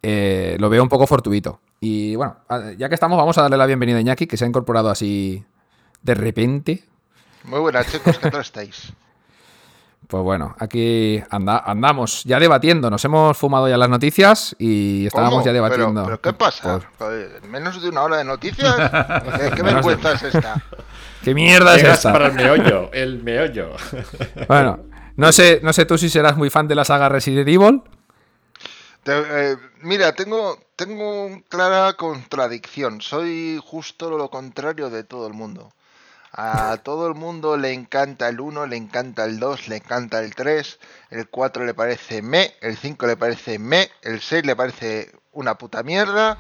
Eh, 0.05 0.57
lo 0.59 0.69
veo 0.69 0.83
un 0.83 0.89
poco 0.89 1.07
fortuito. 1.07 1.61
Y 1.81 2.15
bueno, 2.17 2.37
ya 2.77 2.89
que 2.89 2.95
estamos, 2.95 3.19
vamos 3.19 3.37
a 3.39 3.43
darle 3.43 3.57
la 3.57 3.67
bienvenida 3.67 3.99
a 3.99 4.01
Iñaki, 4.01 4.27
que 4.27 4.37
se 4.37 4.45
ha 4.45 4.49
incorporado 4.49 4.91
así 4.91 5.45
de 6.03 6.15
repente. 6.15 6.85
Muy 7.45 7.61
buenas, 7.61 7.91
chicos, 7.91 8.19
¿qué 8.19 8.39
estáis? 8.39 8.93
Pues 10.07 10.23
bueno, 10.23 10.55
aquí 10.59 11.23
anda, 11.31 11.63
andamos 11.65 12.25
ya 12.25 12.39
debatiendo. 12.39 12.91
Nos 12.91 13.05
hemos 13.05 13.37
fumado 13.37 13.69
ya 13.69 13.77
las 13.77 13.89
noticias 13.89 14.55
y 14.59 15.07
estábamos 15.07 15.35
¿Cómo? 15.35 15.47
ya 15.47 15.53
debatiendo. 15.53 16.05
¿Pero, 16.05 16.21
pero 16.21 16.21
qué 16.21 16.33
pasa? 16.33 16.81
¿Menos 17.49 17.81
de 17.81 17.89
una 17.89 18.03
hora 18.03 18.19
de 18.19 18.25
noticias? 18.25 18.75
¿Qué, 19.55 19.63
vergüenza 19.63 20.13
es 20.13 20.23
esta? 20.23 20.63
¿Qué 21.23 21.35
mierda 21.35 21.77
es 21.77 21.85
esta? 21.85 22.13
para 22.13 22.27
el 22.27 22.35
meollo, 22.35 22.91
el 22.93 23.23
meollo. 23.23 23.71
Bueno, 24.49 24.81
no 25.17 25.33
sé, 25.33 25.61
no 25.63 25.73
sé 25.73 25.87
tú 25.87 25.97
si 25.97 26.09
serás 26.09 26.37
muy 26.37 26.51
fan 26.51 26.69
de 26.69 26.75
la 26.75 26.85
saga 26.85 27.09
Resident 27.09 27.49
Evil. 27.49 27.83
Te, 29.03 29.13
eh, 29.53 29.57
mira, 29.81 30.13
tengo, 30.13 30.59
tengo 30.77 31.43
clara 31.49 31.95
contradicción. 31.95 33.01
Soy 33.01 33.61
justo 33.65 34.11
lo 34.17 34.31
contrario 34.31 34.91
de 34.91 35.05
todo 35.05 35.27
el 35.27 35.33
mundo. 35.33 35.71
A 36.35 36.79
todo 36.79 37.09
el 37.09 37.15
mundo 37.15 37.59
le 37.59 37.75
encanta 37.75 38.27
el 38.29 38.41
1, 38.41 38.67
le 38.67 38.77
encanta 38.77 39.27
el 39.27 39.39
2, 39.39 39.69
le 39.69 39.77
encanta 39.77 40.21
el 40.21 40.35
3, 40.35 40.79
el 41.11 41.29
4 41.29 41.67
le 41.67 41.75
parece 41.75 42.23
me, 42.23 42.55
el 42.63 42.79
5 42.79 43.07
le 43.07 43.17
parece 43.19 43.59
me, 43.59 43.91
el 44.01 44.23
6 44.23 44.47
le 44.47 44.57
parece 44.57 45.13
una 45.33 45.59
puta 45.59 45.83
mierda. 45.83 46.39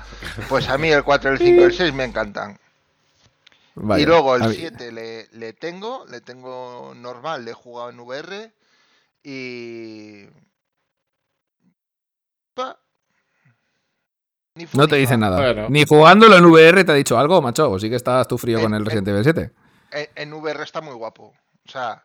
Pues 0.48 0.70
a 0.70 0.78
mí 0.78 0.90
el 0.90 1.04
4, 1.04 1.32
el 1.32 1.38
5 1.38 1.60
y 1.60 1.64
el 1.64 1.72
6 1.74 1.92
me 1.92 2.04
encantan. 2.04 2.58
Vaya, 3.74 4.02
y 4.02 4.06
luego 4.06 4.34
el 4.36 4.54
7 4.54 4.92
le, 4.92 5.28
le, 5.32 5.52
tengo, 5.52 6.06
le 6.10 6.22
tengo 6.22 6.94
normal, 6.96 7.44
le 7.44 7.50
he 7.50 7.54
jugado 7.54 7.90
en 7.90 8.00
VR 8.00 8.50
y... 9.22 10.24
Pa. 12.54 12.78
No 14.72 14.88
te 14.88 14.96
dice 14.96 15.18
nada. 15.18 15.36
Bueno. 15.36 15.68
Ni 15.68 15.84
jugándolo 15.84 16.36
en 16.36 16.46
VR 16.46 16.84
te 16.84 16.92
ha 16.92 16.94
dicho 16.94 17.18
algo, 17.18 17.42
macho. 17.42 17.70
O 17.70 17.78
sí 17.78 17.90
que 17.90 17.96
estás 17.96 18.26
tú 18.26 18.38
frío 18.38 18.56
en, 18.58 18.64
con 18.64 18.74
el 18.74 18.84
Resident 18.86 19.08
Evil 19.08 19.24
7 19.24 19.61
en, 19.92 20.08
en, 20.14 20.32
VR 20.32 20.62
está 20.62 20.80
muy 20.80 20.94
guapo. 20.94 21.34
O 21.66 21.70
sea, 21.70 22.04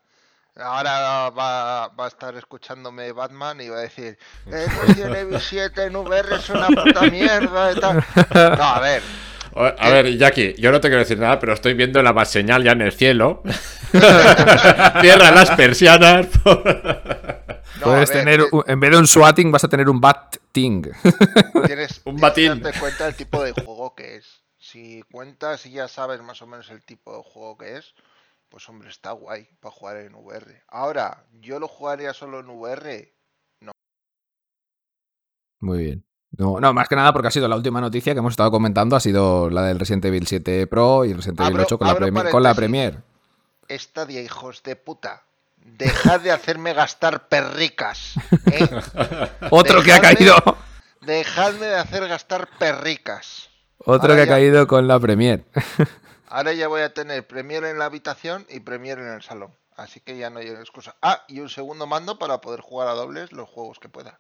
ahora 0.55 1.29
va, 1.29 1.87
va, 1.89 2.05
a 2.05 2.07
estar 2.07 2.35
escuchándome 2.35 3.11
Batman 3.11 3.61
y 3.61 3.69
va 3.69 3.77
a 3.77 3.81
decir, 3.81 4.17
eh, 4.47 4.67
Resident 4.81 5.15
Evil 5.15 5.39
7 5.39 5.83
en 5.83 5.95
VR 5.95 6.35
es 6.35 6.49
una 6.49 6.67
puta 6.67 7.01
mierda 7.01 7.71
y 7.71 7.79
tal. 7.79 8.05
No, 8.57 8.63
a 8.63 8.79
ver. 8.79 9.01
A 9.55 9.89
ver, 9.89 10.17
Jackie, 10.17 10.53
yo 10.59 10.71
no 10.71 10.79
te 10.79 10.87
quiero 10.87 10.99
decir 10.99 11.17
nada, 11.17 11.39
pero 11.39 11.53
estoy 11.53 11.73
viendo 11.73 12.01
la 12.03 12.13
más 12.13 12.29
señal 12.29 12.63
ya 12.63 12.73
en 12.73 12.81
el 12.81 12.91
cielo. 12.91 13.41
Cierra 13.91 15.31
las 15.31 15.51
persianas. 15.51 16.27
No, 17.77 17.83
Puedes 17.83 18.09
ver, 18.09 18.17
tener, 18.17 18.39
que... 18.39 18.71
en 18.71 18.79
vez 18.79 18.89
de 18.89 18.97
un 18.97 19.05
swatting, 19.05 19.51
vas 19.51 19.63
a 19.63 19.67
tener 19.67 19.87
un 19.87 20.01
batting. 20.01 20.89
Tienes, 21.67 22.01
un 22.05 22.17
batín. 22.17 22.45
Tienes 22.45 22.57
que 22.57 22.63
darte 22.63 22.79
cuenta 22.79 23.05
del 23.05 23.15
tipo 23.15 23.43
de 23.43 23.51
juego 23.51 23.93
que 23.93 24.15
es 24.15 24.36
si 24.77 25.01
cuentas 25.11 25.65
y 25.65 25.71
ya 25.71 25.87
sabes 25.87 26.21
más 26.21 26.41
o 26.43 26.47
menos 26.47 26.69
el 26.69 26.83
tipo 26.83 27.17
de 27.17 27.23
juego 27.23 27.57
que 27.57 27.77
es, 27.77 27.95
pues 28.49 28.69
hombre, 28.69 28.89
está 28.89 29.11
guay 29.11 29.47
para 29.59 29.73
jugar 29.73 29.97
en 29.97 30.13
VR. 30.13 30.61
Ahora, 30.67 31.25
¿yo 31.41 31.59
lo 31.59 31.67
jugaría 31.67 32.13
solo 32.13 32.39
en 32.39 32.49
VR? 32.49 33.11
No. 33.61 33.71
Muy 35.59 35.79
bien. 35.79 36.05
No, 36.29 36.59
no, 36.59 36.73
más 36.73 36.87
que 36.87 36.95
nada 36.95 37.11
porque 37.11 37.29
ha 37.29 37.31
sido 37.31 37.47
la 37.47 37.55
última 37.55 37.81
noticia 37.81 38.13
que 38.13 38.19
hemos 38.19 38.33
estado 38.33 38.51
comentando, 38.51 38.95
ha 38.95 38.99
sido 38.99 39.49
la 39.49 39.63
del 39.63 39.79
Resident 39.79 40.05
Evil 40.05 40.27
7 40.27 40.67
Pro 40.67 41.05
y 41.05 41.11
el 41.11 41.17
Resident 41.17 41.39
Evil 41.39 41.61
8 41.61 41.77
con, 41.79 41.87
la, 41.87 41.95
Premier, 41.95 42.29
con 42.29 42.43
la 42.43 42.53
Premier. 42.53 43.01
Estadia, 43.67 44.21
hijos 44.21 44.61
de 44.61 44.75
puta. 44.75 45.23
Dejad 45.57 46.21
de 46.21 46.31
hacerme 46.31 46.73
gastar 46.73 47.27
perricas. 47.29 48.13
¿eh? 48.51 48.69
Otro 49.49 49.81
dejadme, 49.81 49.83
que 49.83 49.91
ha 49.91 49.99
caído. 50.01 50.35
Dejadme 51.01 51.65
de 51.65 51.75
hacer 51.77 52.07
gastar 52.07 52.47
perricas. 52.59 53.49
Otro 53.79 54.11
Ahora 54.11 54.15
que 54.15 54.21
ha 54.21 54.25
ya... 54.25 54.31
caído 54.31 54.67
con 54.67 54.87
la 54.87 54.99
Premier. 54.99 55.43
Ahora 56.29 56.53
ya 56.53 56.67
voy 56.67 56.81
a 56.81 56.93
tener 56.93 57.25
Premier 57.25 57.63
en 57.63 57.79
la 57.79 57.85
habitación 57.85 58.45
y 58.49 58.59
Premier 58.59 58.99
en 58.99 59.07
el 59.13 59.21
salón. 59.21 59.51
Así 59.75 59.99
que 59.99 60.17
ya 60.17 60.29
no 60.29 60.39
hay 60.39 60.47
excusa. 60.49 60.95
Ah, 61.01 61.23
y 61.27 61.39
un 61.39 61.49
segundo 61.49 61.85
mando 61.87 62.17
para 62.19 62.41
poder 62.41 62.61
jugar 62.61 62.87
a 62.87 62.93
dobles 62.93 63.31
los 63.31 63.47
juegos 63.47 63.79
que 63.79 63.89
pueda. 63.89 64.19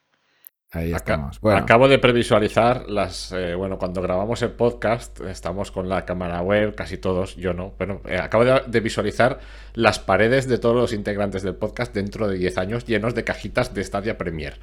Ahí 0.71 0.93
estamos. 0.93 1.39
Bueno, 1.39 1.59
Acabo 1.59 1.87
de 1.87 1.97
previsualizar 1.97 2.83
las. 2.89 3.31
eh, 3.31 3.55
bueno, 3.55 3.77
cuando 3.79 4.01
grabamos 4.01 4.41
el 4.41 4.51
podcast, 4.51 5.19
estamos 5.21 5.71
con 5.71 5.87
la 5.89 6.05
cámara 6.05 6.41
web, 6.41 6.75
casi 6.75 6.97
todos, 6.97 7.35
yo 7.37 7.53
no. 7.53 7.73
Bueno, 7.77 8.01
eh, 8.05 8.17
acabo 8.19 8.43
de, 8.45 8.61
de 8.67 8.79
visualizar 8.81 9.39
las 9.73 9.97
paredes 9.99 10.47
de 10.47 10.57
todos 10.59 10.75
los 10.75 10.93
integrantes 10.93 11.41
del 11.41 11.55
podcast 11.55 11.93
dentro 11.93 12.27
de 12.27 12.37
10 12.37 12.57
años 12.57 12.85
llenos 12.85 13.15
de 13.15 13.23
cajitas 13.23 13.73
de 13.73 13.83
Stadia 13.83 14.17
Premier. 14.17 14.59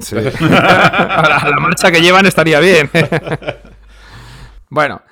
Sí. 0.00 0.16
la 0.40 1.56
marcha 1.60 1.92
que 1.92 2.00
llevan 2.00 2.24
estaría 2.26 2.58
bien. 2.60 2.90
bueno, 4.70 5.02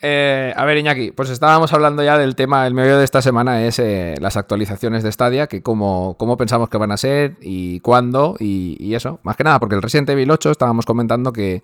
eh, 0.00 0.52
a 0.56 0.64
ver, 0.64 0.78
Iñaki, 0.78 1.10
pues 1.10 1.28
estábamos 1.30 1.72
hablando 1.72 2.04
ya 2.04 2.16
del 2.18 2.36
tema, 2.36 2.66
el 2.66 2.74
meollo 2.74 2.98
de 2.98 3.04
esta 3.04 3.20
semana 3.20 3.64
es 3.64 3.80
eh, 3.80 4.14
las 4.20 4.36
actualizaciones 4.36 5.02
de 5.02 5.10
Stadia, 5.10 5.48
que 5.48 5.62
cómo, 5.62 6.16
cómo 6.18 6.36
pensamos 6.36 6.68
que 6.68 6.78
van 6.78 6.92
a 6.92 6.96
ser 6.96 7.36
y 7.40 7.80
cuándo 7.80 8.36
y, 8.38 8.94
eso. 8.94 9.18
Más 9.22 9.36
que 9.36 9.44
nada, 9.44 9.58
porque 9.58 9.74
el 9.74 9.82
Resident 9.82 10.08
Evil 10.10 10.30
8 10.30 10.52
estábamos 10.52 10.86
comentando 10.86 11.32
que 11.32 11.62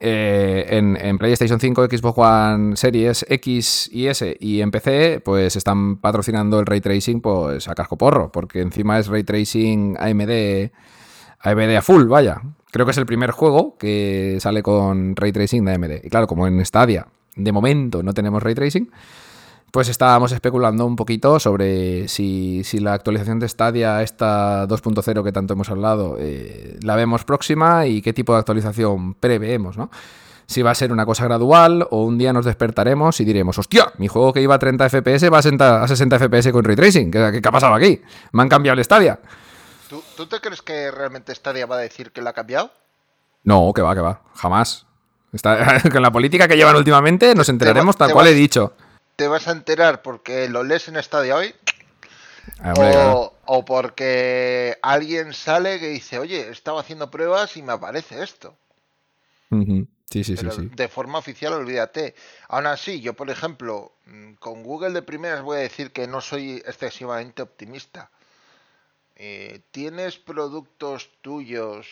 eh, 0.00 0.66
en, 0.70 0.96
en 1.00 1.18
PlayStation 1.18 1.60
5, 1.60 1.86
Xbox 1.86 2.18
One 2.18 2.76
Series 2.76 3.24
X 3.28 3.90
y 3.92 4.06
S 4.08 4.36
y 4.40 4.60
en 4.60 4.70
PC, 4.72 5.20
pues 5.24 5.54
están 5.54 5.98
patrocinando 5.98 6.58
el 6.58 6.66
Ray 6.66 6.80
Tracing 6.80 7.20
pues 7.20 7.68
a 7.68 7.74
casco 7.74 7.96
porro, 7.96 8.32
porque 8.32 8.60
encima 8.60 8.98
es 8.98 9.06
Ray 9.06 9.22
Tracing 9.22 9.96
AMD 9.98 10.70
AMD 11.40 11.76
a 11.76 11.82
full, 11.82 12.06
vaya. 12.06 12.42
Creo 12.70 12.84
que 12.84 12.92
es 12.92 12.98
el 12.98 13.06
primer 13.06 13.30
juego 13.30 13.76
que 13.78 14.38
sale 14.40 14.62
con 14.62 15.16
ray 15.16 15.32
tracing 15.32 15.64
de 15.64 15.74
AMD. 15.74 16.04
Y 16.04 16.10
claro, 16.10 16.26
como 16.26 16.46
en 16.46 16.64
Stadia 16.64 17.06
de 17.36 17.52
momento 17.52 18.02
no 18.02 18.12
tenemos 18.12 18.42
ray 18.42 18.54
tracing, 18.54 18.90
pues 19.70 19.88
estábamos 19.88 20.32
especulando 20.32 20.86
un 20.86 20.96
poquito 20.96 21.38
sobre 21.38 22.08
si, 22.08 22.62
si 22.64 22.78
la 22.78 22.94
actualización 22.94 23.38
de 23.38 23.48
Stadia, 23.48 24.02
esta 24.02 24.66
2.0 24.66 25.24
que 25.24 25.32
tanto 25.32 25.54
hemos 25.54 25.70
hablado, 25.70 26.16
eh, 26.18 26.78
la 26.82 26.96
vemos 26.96 27.24
próxima 27.24 27.86
y 27.86 28.02
qué 28.02 28.12
tipo 28.12 28.32
de 28.32 28.40
actualización 28.40 29.14
preveemos, 29.14 29.76
¿no? 29.76 29.90
Si 30.46 30.62
va 30.62 30.70
a 30.70 30.74
ser 30.74 30.92
una 30.92 31.04
cosa 31.04 31.24
gradual 31.24 31.86
o 31.90 32.04
un 32.04 32.16
día 32.16 32.32
nos 32.32 32.46
despertaremos 32.46 33.20
y 33.20 33.26
diremos, 33.26 33.58
hostia, 33.58 33.92
mi 33.98 34.08
juego 34.08 34.32
que 34.32 34.40
iba 34.40 34.54
a 34.54 34.58
30 34.58 34.88
FPS 34.88 35.30
va 35.30 35.38
a 35.38 35.42
60, 35.42 35.82
a 35.82 35.86
60 35.88 36.18
FPS 36.18 36.52
con 36.52 36.64
ray 36.64 36.74
tracing. 36.74 37.10
¿Qué, 37.10 37.40
¿Qué 37.42 37.48
ha 37.48 37.52
pasado 37.52 37.74
aquí? 37.74 38.00
Me 38.32 38.42
han 38.42 38.48
cambiado 38.48 38.78
el 38.78 38.82
Stadia. 38.82 39.20
¿Tú, 39.88 40.02
tú 40.16 40.26
te 40.26 40.40
crees 40.40 40.62
que 40.62 40.90
realmente 40.90 41.34
Stadia 41.34 41.66
va 41.66 41.76
a 41.76 41.80
decir 41.80 42.12
que 42.12 42.22
la 42.22 42.30
ha 42.30 42.34
cambiado? 42.34 42.70
No, 43.44 43.72
que 43.74 43.82
va, 43.82 43.94
que 43.94 44.00
va. 44.00 44.22
Jamás. 44.34 44.86
Está, 45.32 45.80
con 45.92 46.02
la 46.02 46.10
política 46.10 46.48
que 46.48 46.56
llevan 46.56 46.76
últimamente 46.76 47.34
nos 47.34 47.48
enteraremos 47.48 47.96
te 47.96 48.00
tal 48.04 48.12
cual 48.12 48.26
vas- 48.26 48.32
he 48.32 48.36
dicho. 48.36 48.74
Te 49.16 49.28
vas 49.28 49.48
a 49.48 49.52
enterar 49.52 50.02
porque 50.02 50.48
lo 50.48 50.62
lees 50.62 50.88
en 50.88 51.02
Stadia 51.02 51.36
hoy 51.36 51.54
Ah, 52.60 52.72
hombre, 52.74 52.92
claro. 52.92 53.18
o, 53.18 53.34
o 53.46 53.64
porque 53.64 54.78
alguien 54.82 55.34
sale 55.34 55.78
que 55.78 55.88
dice, 55.88 56.18
oye, 56.18 56.48
estaba 56.50 56.80
haciendo 56.80 57.10
pruebas 57.10 57.56
y 57.56 57.62
me 57.62 57.72
aparece 57.72 58.22
esto. 58.22 58.56
Ujú. 59.50 59.86
Sí, 60.10 60.24
sí, 60.24 60.36
sí, 60.36 60.36
Pero 60.36 60.52
sí. 60.52 60.70
de 60.74 60.88
forma 60.88 61.18
oficial, 61.18 61.52
olvídate. 61.52 62.14
Aún 62.48 62.66
así, 62.66 63.00
yo, 63.02 63.12
por 63.14 63.28
ejemplo, 63.28 63.92
mm, 64.06 64.34
con 64.34 64.62
Google 64.62 64.90
de 64.92 65.02
primeras 65.02 65.42
voy 65.42 65.58
a 65.58 65.60
decir 65.60 65.92
que 65.92 66.06
no 66.06 66.20
soy 66.22 66.62
excesivamente 66.66 67.42
optimista. 67.42 68.10
Eh, 69.20 69.62
¿Tienes 69.72 70.16
productos 70.16 71.10
tuyos 71.22 71.88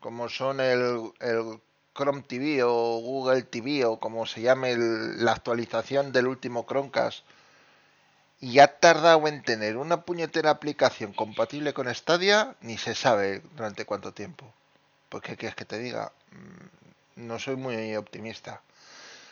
como 0.00 0.28
son 0.28 0.58
el, 0.60 1.12
Chrome 1.94 2.22
TV 2.22 2.64
o 2.64 2.98
Google 3.00 3.42
TV 3.42 3.84
o 3.84 4.00
como 4.00 4.26
se 4.26 4.42
llame 4.42 4.76
la 4.76 5.32
actualización 5.32 6.12
del 6.12 6.26
último 6.26 6.66
Chromecast 6.66 7.24
y 8.40 8.58
ha 8.58 8.80
tardado 8.80 9.28
en 9.28 9.42
tener 9.42 9.76
una 9.76 10.02
puñetera 10.02 10.50
aplicación 10.50 11.12
compatible 11.12 11.72
con 11.72 11.92
Stadia? 11.94 12.56
Ni 12.60 12.76
se 12.76 12.94
sabe 12.96 13.42
durante 13.54 13.86
cuánto 13.86 14.12
tiempo. 14.12 14.52
Pues, 15.08 15.22
¿qué 15.22 15.36
quieres 15.36 15.54
que 15.54 15.64
te 15.64 15.78
diga? 15.78 16.12
Mm, 16.32 17.26
no 17.26 17.38
soy 17.38 17.56
muy 17.56 17.94
optimista. 17.96 18.60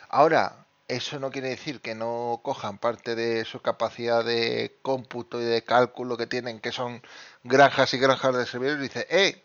Ahora, 0.08 0.63
eso 0.88 1.18
no 1.18 1.30
quiere 1.30 1.48
decir 1.48 1.80
que 1.80 1.94
no 1.94 2.40
cojan 2.42 2.78
parte 2.78 3.14
de 3.14 3.44
su 3.44 3.60
capacidad 3.60 4.24
de 4.24 4.78
cómputo 4.82 5.40
y 5.40 5.44
de 5.44 5.62
cálculo 5.62 6.16
que 6.16 6.26
tienen, 6.26 6.60
que 6.60 6.72
son 6.72 7.02
granjas 7.42 7.94
y 7.94 7.98
granjas 7.98 8.36
de 8.36 8.46
servidores, 8.46 8.80
y 8.80 8.82
dice, 8.82 9.06
eh, 9.10 9.42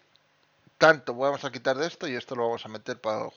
tanto 0.77 1.13
vamos 1.15 1.45
a 1.45 1.51
quitar 1.51 1.77
de 1.77 1.87
esto 1.87 2.07
y 2.07 2.15
esto 2.15 2.35
lo 2.35 2.47
vamos 2.47 2.65
a 2.65 2.69
meter 2.69 2.99
para 2.99 3.29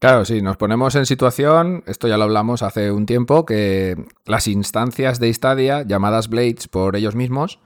Claro, 0.00 0.24
sí, 0.24 0.42
nos 0.42 0.56
ponemos 0.56 0.96
en 0.96 1.06
situación, 1.06 1.84
esto 1.86 2.08
ya 2.08 2.16
lo 2.16 2.24
hablamos 2.24 2.62
hace 2.62 2.90
un 2.90 3.06
tiempo, 3.06 3.46
que 3.46 3.96
las 4.24 4.48
instancias 4.48 5.20
de 5.20 5.32
Stadia, 5.32 5.82
llamadas 5.82 6.28
Blades 6.28 6.66
por 6.66 6.96
ellos 6.96 7.14
mismos, 7.14 7.60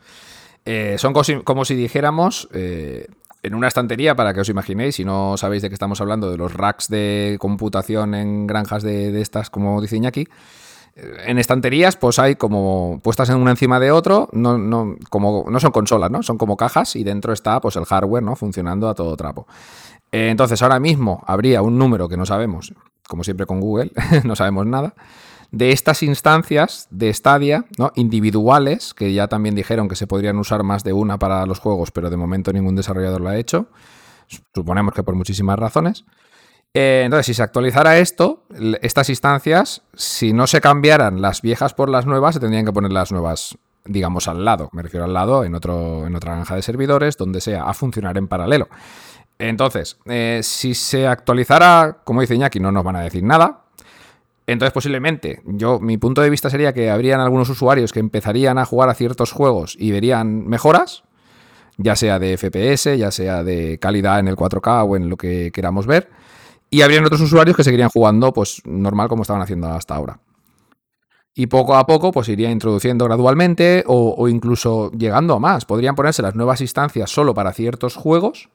eh, 0.66 0.96
son 0.98 1.14
como 1.14 1.64
si 1.64 1.74
dijéramos 1.74 2.48
eh, 2.52 3.06
en 3.46 3.54
una 3.54 3.68
estantería, 3.68 4.16
para 4.16 4.34
que 4.34 4.40
os 4.40 4.48
imaginéis, 4.48 4.96
si 4.96 5.04
no 5.04 5.36
sabéis 5.36 5.62
de 5.62 5.68
qué 5.68 5.74
estamos 5.74 6.00
hablando, 6.00 6.30
de 6.30 6.36
los 6.36 6.52
racks 6.52 6.88
de 6.88 7.36
computación 7.38 8.14
en 8.14 8.46
granjas 8.46 8.82
de, 8.82 9.12
de 9.12 9.20
estas, 9.20 9.50
como 9.50 9.80
dice 9.80 9.96
Iñaki, 9.96 10.26
eh, 10.96 11.16
en 11.26 11.38
estanterías, 11.38 11.96
pues 11.96 12.18
hay 12.18 12.34
como 12.34 13.00
puestas 13.04 13.30
en 13.30 13.36
una 13.36 13.52
encima 13.52 13.78
de 13.78 13.92
otro, 13.92 14.28
no, 14.32 14.58
no, 14.58 14.96
como, 15.10 15.44
no 15.48 15.60
son 15.60 15.70
consolas, 15.70 16.10
¿no? 16.10 16.24
Son 16.24 16.38
como 16.38 16.56
cajas 16.56 16.96
y 16.96 17.04
dentro 17.04 17.32
está 17.32 17.60
pues 17.60 17.76
el 17.76 17.84
hardware, 17.84 18.24
¿no? 18.24 18.34
Funcionando 18.34 18.88
a 18.88 18.94
todo 18.94 19.16
trapo. 19.16 19.46
Eh, 20.10 20.30
entonces, 20.30 20.60
ahora 20.62 20.80
mismo 20.80 21.22
habría 21.26 21.62
un 21.62 21.78
número 21.78 22.08
que 22.08 22.16
no 22.16 22.26
sabemos, 22.26 22.74
como 23.06 23.22
siempre 23.22 23.46
con 23.46 23.60
Google, 23.60 23.92
no 24.24 24.34
sabemos 24.34 24.66
nada, 24.66 24.94
de 25.50 25.72
estas 25.72 26.02
instancias 26.02 26.88
de 26.90 27.12
Stadia, 27.12 27.64
¿no? 27.78 27.92
individuales, 27.94 28.94
que 28.94 29.12
ya 29.12 29.28
también 29.28 29.54
dijeron 29.54 29.88
que 29.88 29.96
se 29.96 30.06
podrían 30.06 30.38
usar 30.38 30.62
más 30.62 30.84
de 30.84 30.92
una 30.92 31.18
para 31.18 31.46
los 31.46 31.58
juegos, 31.58 31.90
pero 31.90 32.10
de 32.10 32.16
momento 32.16 32.52
ningún 32.52 32.76
desarrollador 32.76 33.20
lo 33.20 33.28
ha 33.28 33.36
hecho. 33.36 33.68
Suponemos 34.54 34.94
que 34.94 35.02
por 35.02 35.14
muchísimas 35.14 35.58
razones. 35.58 36.04
Eh, 36.74 37.02
entonces, 37.04 37.26
si 37.26 37.34
se 37.34 37.42
actualizara 37.42 37.98
esto, 37.98 38.44
estas 38.82 39.08
instancias, 39.08 39.82
si 39.94 40.32
no 40.32 40.46
se 40.46 40.60
cambiaran 40.60 41.22
las 41.22 41.40
viejas 41.40 41.72
por 41.72 41.88
las 41.88 42.04
nuevas, 42.06 42.34
se 42.34 42.40
tendrían 42.40 42.66
que 42.66 42.72
poner 42.72 42.92
las 42.92 43.12
nuevas, 43.12 43.56
digamos, 43.84 44.28
al 44.28 44.44
lado. 44.44 44.68
Me 44.72 44.82
refiero 44.82 45.04
al 45.04 45.14
lado, 45.14 45.44
en, 45.44 45.54
otro, 45.54 46.06
en 46.06 46.14
otra 46.14 46.32
granja 46.34 46.54
de 46.54 46.62
servidores, 46.62 47.16
donde 47.16 47.40
sea, 47.40 47.64
a 47.64 47.72
funcionar 47.72 48.18
en 48.18 48.28
paralelo. 48.28 48.68
Entonces, 49.38 49.98
eh, 50.06 50.40
si 50.42 50.74
se 50.74 51.06
actualizara, 51.06 51.98
como 52.04 52.20
dice 52.20 52.34
Iñaki, 52.34 52.60
no 52.60 52.72
nos 52.72 52.84
van 52.84 52.96
a 52.96 53.00
decir 53.00 53.22
nada. 53.22 53.65
Entonces, 54.46 54.72
posiblemente, 54.72 55.42
yo, 55.44 55.80
mi 55.80 55.98
punto 55.98 56.22
de 56.22 56.30
vista 56.30 56.50
sería 56.50 56.72
que 56.72 56.90
habrían 56.90 57.20
algunos 57.20 57.48
usuarios 57.48 57.92
que 57.92 57.98
empezarían 57.98 58.58
a 58.58 58.64
jugar 58.64 58.88
a 58.88 58.94
ciertos 58.94 59.32
juegos 59.32 59.76
y 59.78 59.90
verían 59.90 60.46
mejoras, 60.46 61.02
ya 61.78 61.96
sea 61.96 62.18
de 62.20 62.36
FPS, 62.36 62.96
ya 62.96 63.10
sea 63.10 63.42
de 63.42 63.78
calidad 63.78 64.20
en 64.20 64.28
el 64.28 64.36
4K 64.36 64.88
o 64.88 64.96
en 64.96 65.10
lo 65.10 65.16
que 65.16 65.50
queramos 65.52 65.86
ver. 65.86 66.10
Y 66.70 66.82
habrían 66.82 67.04
otros 67.04 67.20
usuarios 67.20 67.56
que 67.56 67.64
seguirían 67.64 67.90
jugando, 67.90 68.32
pues, 68.32 68.62
normal 68.64 69.08
como 69.08 69.22
estaban 69.22 69.42
haciendo 69.42 69.68
hasta 69.68 69.96
ahora. 69.96 70.20
Y 71.34 71.48
poco 71.48 71.76
a 71.76 71.84
poco, 71.86 72.12
pues 72.12 72.28
iría 72.28 72.50
introduciendo 72.50 73.04
gradualmente 73.04 73.84
o, 73.86 74.14
o 74.16 74.28
incluso 74.28 74.90
llegando 74.92 75.34
a 75.34 75.40
más. 75.40 75.66
Podrían 75.66 75.94
ponerse 75.94 76.22
las 76.22 76.34
nuevas 76.34 76.62
instancias 76.62 77.10
solo 77.10 77.34
para 77.34 77.52
ciertos 77.52 77.94
juegos 77.94 78.48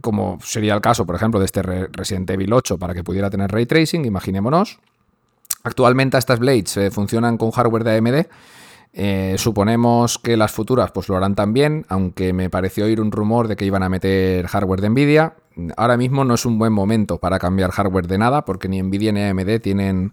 como 0.00 0.38
sería 0.42 0.74
el 0.74 0.80
caso, 0.80 1.06
por 1.06 1.14
ejemplo, 1.16 1.40
de 1.40 1.46
este 1.46 1.62
Re- 1.62 1.88
Resident 1.92 2.28
Evil 2.30 2.52
8 2.52 2.78
para 2.78 2.94
que 2.94 3.02
pudiera 3.04 3.30
tener 3.30 3.50
ray 3.50 3.66
tracing, 3.66 4.04
imaginémonos. 4.04 4.78
Actualmente 5.62 6.16
estas 6.18 6.38
Blades 6.38 6.76
eh, 6.76 6.90
funcionan 6.90 7.38
con 7.38 7.50
hardware 7.50 7.84
de 7.84 7.96
AMD. 7.96 8.26
Eh, 8.98 9.34
suponemos 9.36 10.18
que 10.18 10.36
las 10.36 10.52
futuras 10.52 10.90
pues 10.92 11.08
lo 11.08 11.16
harán 11.16 11.34
también, 11.34 11.84
aunque 11.88 12.32
me 12.32 12.48
pareció 12.48 12.84
oír 12.86 13.00
un 13.00 13.12
rumor 13.12 13.46
de 13.48 13.56
que 13.56 13.64
iban 13.66 13.82
a 13.82 13.88
meter 13.88 14.46
hardware 14.46 14.80
de 14.80 14.88
Nvidia. 14.90 15.34
Ahora 15.76 15.96
mismo 15.96 16.24
no 16.24 16.34
es 16.34 16.46
un 16.46 16.58
buen 16.58 16.72
momento 16.72 17.18
para 17.18 17.38
cambiar 17.38 17.70
hardware 17.72 18.06
de 18.06 18.18
nada, 18.18 18.44
porque 18.44 18.68
ni 18.68 18.80
Nvidia 18.82 19.12
ni 19.12 19.22
AMD 19.22 19.60
tienen 19.60 20.12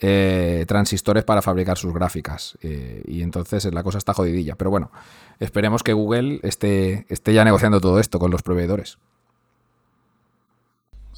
eh, 0.00 0.64
transistores 0.68 1.24
para 1.24 1.42
fabricar 1.42 1.76
sus 1.78 1.92
gráficas. 1.94 2.56
Y 2.62 3.22
entonces 3.22 3.72
la 3.72 3.82
cosa 3.82 3.98
está 3.98 4.14
jodidilla. 4.14 4.54
Pero 4.56 4.70
bueno, 4.70 4.90
esperemos 5.40 5.82
que 5.82 5.92
Google 5.92 6.40
esté, 6.42 7.06
esté 7.08 7.32
ya 7.34 7.44
negociando 7.44 7.80
todo 7.80 7.98
esto 8.00 8.18
con 8.18 8.30
los 8.30 8.42
proveedores. 8.42 8.98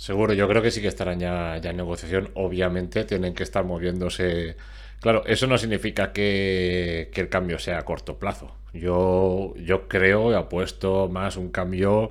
Seguro, 0.02 0.32
yo 0.32 0.48
creo 0.48 0.62
que 0.62 0.72
sí 0.72 0.80
que 0.82 0.88
estarán 0.88 1.20
ya, 1.20 1.58
ya 1.58 1.70
en 1.70 1.76
negociación. 1.76 2.30
Obviamente 2.34 3.04
tienen 3.04 3.34
que 3.34 3.44
estar 3.44 3.64
moviéndose. 3.64 4.56
Claro, 5.00 5.22
eso 5.26 5.46
no 5.46 5.56
significa 5.58 6.12
que, 6.12 7.08
que 7.14 7.20
el 7.20 7.28
cambio 7.28 7.60
sea 7.60 7.78
a 7.78 7.84
corto 7.84 8.18
plazo. 8.18 8.50
Yo, 8.72 9.54
yo 9.58 9.86
creo 9.86 10.32
y 10.32 10.34
apuesto 10.34 11.08
más 11.08 11.36
un 11.36 11.50
cambio 11.50 12.10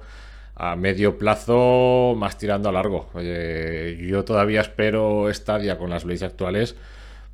a 0.55 0.77
medio 0.77 1.17
plazo, 1.17 2.15
más 2.15 2.37
tirando 2.37 2.69
a 2.69 2.71
largo. 2.71 3.09
Oye, 3.13 3.97
yo 4.07 4.23
todavía 4.23 4.61
espero 4.61 5.27
Stadia 5.33 5.77
con 5.77 5.89
las 5.89 6.05
Blades 6.05 6.23
actuales 6.23 6.77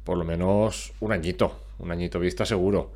por 0.03 0.18
lo 0.18 0.26
menos 0.26 0.91
un 1.01 1.12
añito, 1.12 1.60
un 1.78 1.91
añito 1.91 2.18
vista 2.20 2.47
seguro. 2.47 2.93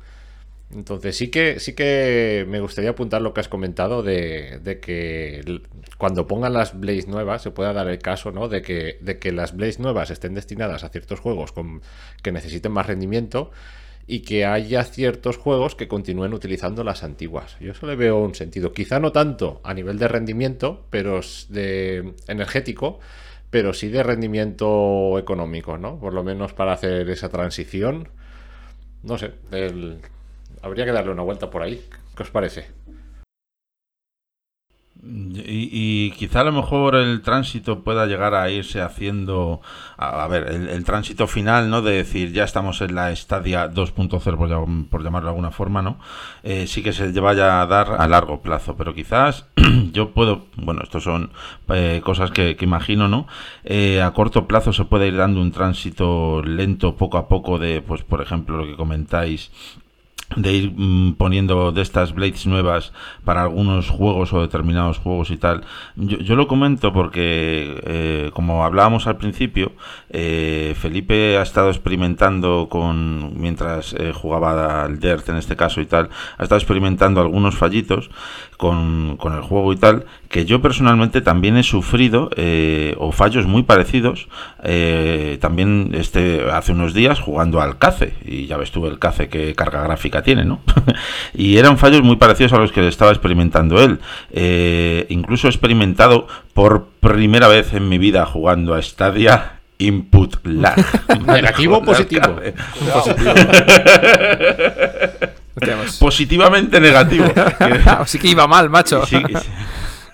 Entonces 0.72 1.16
sí 1.16 1.28
que 1.28 1.60
sí 1.60 1.74
que 1.74 2.46
me 2.48 2.60
gustaría 2.60 2.90
apuntar 2.90 3.20
lo 3.20 3.34
que 3.34 3.40
has 3.40 3.48
comentado 3.48 4.02
de, 4.02 4.58
de 4.62 4.80
que 4.80 5.62
cuando 5.98 6.26
pongan 6.26 6.54
las 6.54 6.78
Blaze 6.78 7.08
nuevas 7.08 7.42
se 7.42 7.50
pueda 7.50 7.72
dar 7.72 7.88
el 7.88 7.98
caso 7.98 8.32
¿no? 8.32 8.48
de, 8.48 8.62
que, 8.62 8.98
de 9.00 9.18
que 9.18 9.32
las 9.32 9.54
Blaze 9.54 9.82
nuevas 9.82 10.10
estén 10.10 10.34
destinadas 10.34 10.82
a 10.82 10.88
ciertos 10.88 11.20
juegos 11.20 11.52
con, 11.52 11.82
que 12.22 12.32
necesiten 12.32 12.72
más 12.72 12.86
rendimiento 12.86 13.50
y 14.06 14.20
que 14.20 14.44
haya 14.44 14.82
ciertos 14.84 15.36
juegos 15.36 15.74
que 15.74 15.88
continúen 15.88 16.34
utilizando 16.34 16.84
las 16.84 17.04
antiguas. 17.04 17.56
Yo 17.60 17.72
eso 17.72 17.86
le 17.86 17.94
veo 17.94 18.18
un 18.18 18.34
sentido. 18.34 18.72
Quizá 18.72 18.98
no 18.98 19.12
tanto 19.12 19.60
a 19.62 19.74
nivel 19.74 19.98
de 19.98 20.08
rendimiento, 20.08 20.86
pero 20.90 21.20
de 21.50 22.14
energético, 22.26 22.98
pero 23.50 23.72
sí 23.72 23.88
de 23.88 24.02
rendimiento 24.02 25.18
económico, 25.18 25.78
¿no? 25.78 26.00
Por 26.00 26.14
lo 26.14 26.24
menos 26.24 26.52
para 26.52 26.72
hacer 26.72 27.08
esa 27.10 27.28
transición. 27.28 28.08
No 29.02 29.18
sé, 29.18 29.32
habría 30.62 30.84
que 30.84 30.92
darle 30.92 31.12
una 31.12 31.22
vuelta 31.22 31.50
por 31.50 31.62
ahí. 31.62 31.84
¿Qué 32.16 32.22
os 32.22 32.30
parece? 32.30 32.70
Y, 35.04 36.12
quizá 36.12 36.42
a 36.42 36.44
lo 36.44 36.52
mejor 36.52 36.94
el 36.94 37.22
tránsito 37.22 37.82
pueda 37.82 38.06
llegar 38.06 38.36
a 38.36 38.48
irse 38.50 38.80
haciendo, 38.80 39.60
a, 39.96 40.28
ver, 40.28 40.44
el, 40.48 40.84
tránsito 40.84 41.26
final, 41.26 41.70
¿no? 41.70 41.82
De 41.82 41.94
decir, 41.94 42.32
ya 42.32 42.44
estamos 42.44 42.80
en 42.82 42.94
la 42.94 43.10
estadia 43.10 43.68
2.0, 43.68 44.36
por, 44.36 44.88
por, 44.88 45.02
llamarlo 45.02 45.26
de 45.26 45.30
alguna 45.30 45.50
forma, 45.50 45.82
¿no? 45.82 45.98
Eh, 46.44 46.68
sí 46.68 46.84
que 46.84 46.92
se 46.92 47.10
vaya 47.18 47.62
a 47.62 47.66
dar 47.66 47.96
a 47.98 48.06
largo 48.06 48.42
plazo, 48.42 48.76
pero 48.76 48.94
quizás 48.94 49.46
yo 49.92 50.10
puedo, 50.10 50.46
bueno, 50.54 50.82
esto 50.84 51.00
son 51.00 51.32
eh, 51.70 52.00
cosas 52.04 52.30
que, 52.30 52.56
imagino, 52.60 53.08
¿no? 53.08 53.26
Eh, 53.64 54.00
a 54.00 54.12
corto 54.12 54.46
plazo 54.46 54.72
se 54.72 54.84
puede 54.84 55.08
ir 55.08 55.16
dando 55.16 55.40
un 55.40 55.50
tránsito 55.50 56.42
lento, 56.44 56.94
poco 56.94 57.18
a 57.18 57.26
poco, 57.26 57.58
de, 57.58 57.82
pues, 57.82 58.04
por 58.04 58.22
ejemplo, 58.22 58.56
lo 58.56 58.66
que 58.66 58.76
comentáis, 58.76 59.50
de 60.36 60.52
ir 60.52 60.72
mm, 60.74 61.14
poniendo 61.14 61.72
de 61.72 61.82
estas 61.82 62.14
blades 62.14 62.46
nuevas 62.46 62.92
para 63.24 63.42
algunos 63.42 63.88
juegos 63.90 64.32
o 64.32 64.40
determinados 64.40 64.98
juegos 64.98 65.30
y 65.30 65.36
tal. 65.36 65.64
Yo, 65.96 66.36
lo 66.36 66.46
comento 66.46 66.92
porque, 66.92 67.80
eh, 67.84 68.30
como 68.32 68.64
hablábamos 68.64 69.06
al 69.06 69.16
principio, 69.16 69.72
eh, 70.10 70.74
Felipe 70.78 71.36
ha 71.38 71.42
estado 71.42 71.68
experimentando 71.68 72.68
con, 72.70 73.40
mientras 73.40 73.94
eh, 73.94 74.12
jugaba 74.12 74.84
al 74.84 74.98
Dirt 74.98 75.28
en 75.28 75.36
este 75.36 75.56
caso 75.56 75.80
y 75.80 75.86
tal, 75.86 76.08
ha 76.38 76.42
estado 76.42 76.58
experimentando 76.58 77.20
algunos 77.20 77.56
fallitos 77.56 78.10
con, 78.56 79.16
con 79.16 79.34
el 79.34 79.42
juego 79.42 79.72
y 79.72 79.76
tal, 79.76 80.04
que 80.32 80.46
yo 80.46 80.60
personalmente 80.60 81.20
también 81.20 81.56
he 81.56 81.62
sufrido 81.62 82.30
o 82.96 83.12
fallos 83.12 83.46
muy 83.46 83.62
parecidos 83.62 84.28
también 85.40 85.92
este 85.94 86.46
hace 86.50 86.72
unos 86.72 86.94
días 86.94 87.20
jugando 87.20 87.60
al 87.60 87.78
CACE 87.78 88.14
y 88.24 88.46
ya 88.46 88.56
ves 88.56 88.72
tú 88.72 88.86
el 88.86 88.98
CACE 88.98 89.28
que 89.28 89.54
carga 89.54 89.82
gráfica 89.82 90.22
tiene, 90.22 90.44
¿no? 90.44 90.60
y 91.34 91.58
eran 91.58 91.78
fallos 91.78 92.02
muy 92.02 92.16
parecidos 92.16 92.52
a 92.52 92.58
los 92.58 92.72
que 92.72 92.88
estaba 92.88 93.10
experimentando 93.10 93.82
él. 93.82 94.00
Eh, 94.30 95.06
incluso 95.10 95.46
he 95.46 95.50
experimentado 95.50 96.26
por 96.54 96.86
primera 97.00 97.48
vez 97.48 97.74
en 97.74 97.88
mi 97.88 97.98
vida 97.98 98.26
jugando 98.26 98.74
a 98.74 98.82
Stadia 98.82 99.60
input 99.78 100.44
lag. 100.46 100.76
¿Negativo 101.26 101.78
o 101.78 101.82
positivo? 101.82 102.36
Positivamente 106.00 106.80
negativo. 106.80 107.26
Así 107.86 108.18
que 108.18 108.28
iba 108.28 108.46
mal, 108.46 108.70
macho. 108.70 109.04
Sí, 109.06 109.22
sí 109.28 109.48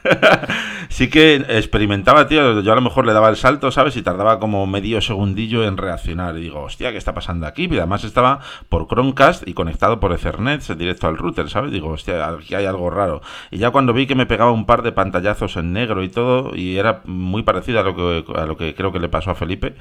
que 1.10 1.36
experimentaba, 1.48 2.26
tío. 2.26 2.60
Yo 2.60 2.72
a 2.72 2.74
lo 2.74 2.80
mejor 2.80 3.06
le 3.06 3.12
daba 3.12 3.28
el 3.28 3.36
salto, 3.36 3.70
¿sabes? 3.70 3.96
Y 3.96 4.02
tardaba 4.02 4.38
como 4.38 4.66
medio 4.66 5.00
segundillo 5.00 5.64
en 5.64 5.76
reaccionar. 5.76 6.36
Y 6.36 6.42
digo, 6.42 6.62
hostia, 6.62 6.90
¿qué 6.92 6.98
está 6.98 7.14
pasando 7.14 7.46
aquí? 7.46 7.68
Y 7.70 7.78
además 7.78 8.04
estaba 8.04 8.40
por 8.68 8.86
Chromecast 8.86 9.46
y 9.46 9.54
conectado 9.54 10.00
por 10.00 10.12
Ethernet 10.12 10.66
directo 10.76 11.06
al 11.06 11.16
router, 11.16 11.48
¿sabes? 11.48 11.72
Digo, 11.72 11.88
hostia, 11.88 12.28
aquí 12.28 12.54
hay 12.54 12.66
algo 12.66 12.90
raro. 12.90 13.22
Y 13.50 13.58
ya 13.58 13.70
cuando 13.70 13.92
vi 13.92 14.06
que 14.06 14.14
me 14.14 14.26
pegaba 14.26 14.50
un 14.50 14.66
par 14.66 14.82
de 14.82 14.92
pantallazos 14.92 15.56
en 15.56 15.72
negro 15.72 16.02
y 16.02 16.08
todo, 16.08 16.54
y 16.54 16.76
era 16.76 17.02
muy 17.04 17.42
parecido 17.42 17.80
a 17.80 17.82
lo 17.82 17.94
que, 17.94 18.24
a 18.34 18.46
lo 18.46 18.56
que 18.56 18.74
creo 18.74 18.92
que 18.92 18.98
le 18.98 19.08
pasó 19.08 19.30
a 19.30 19.34
Felipe. 19.34 19.74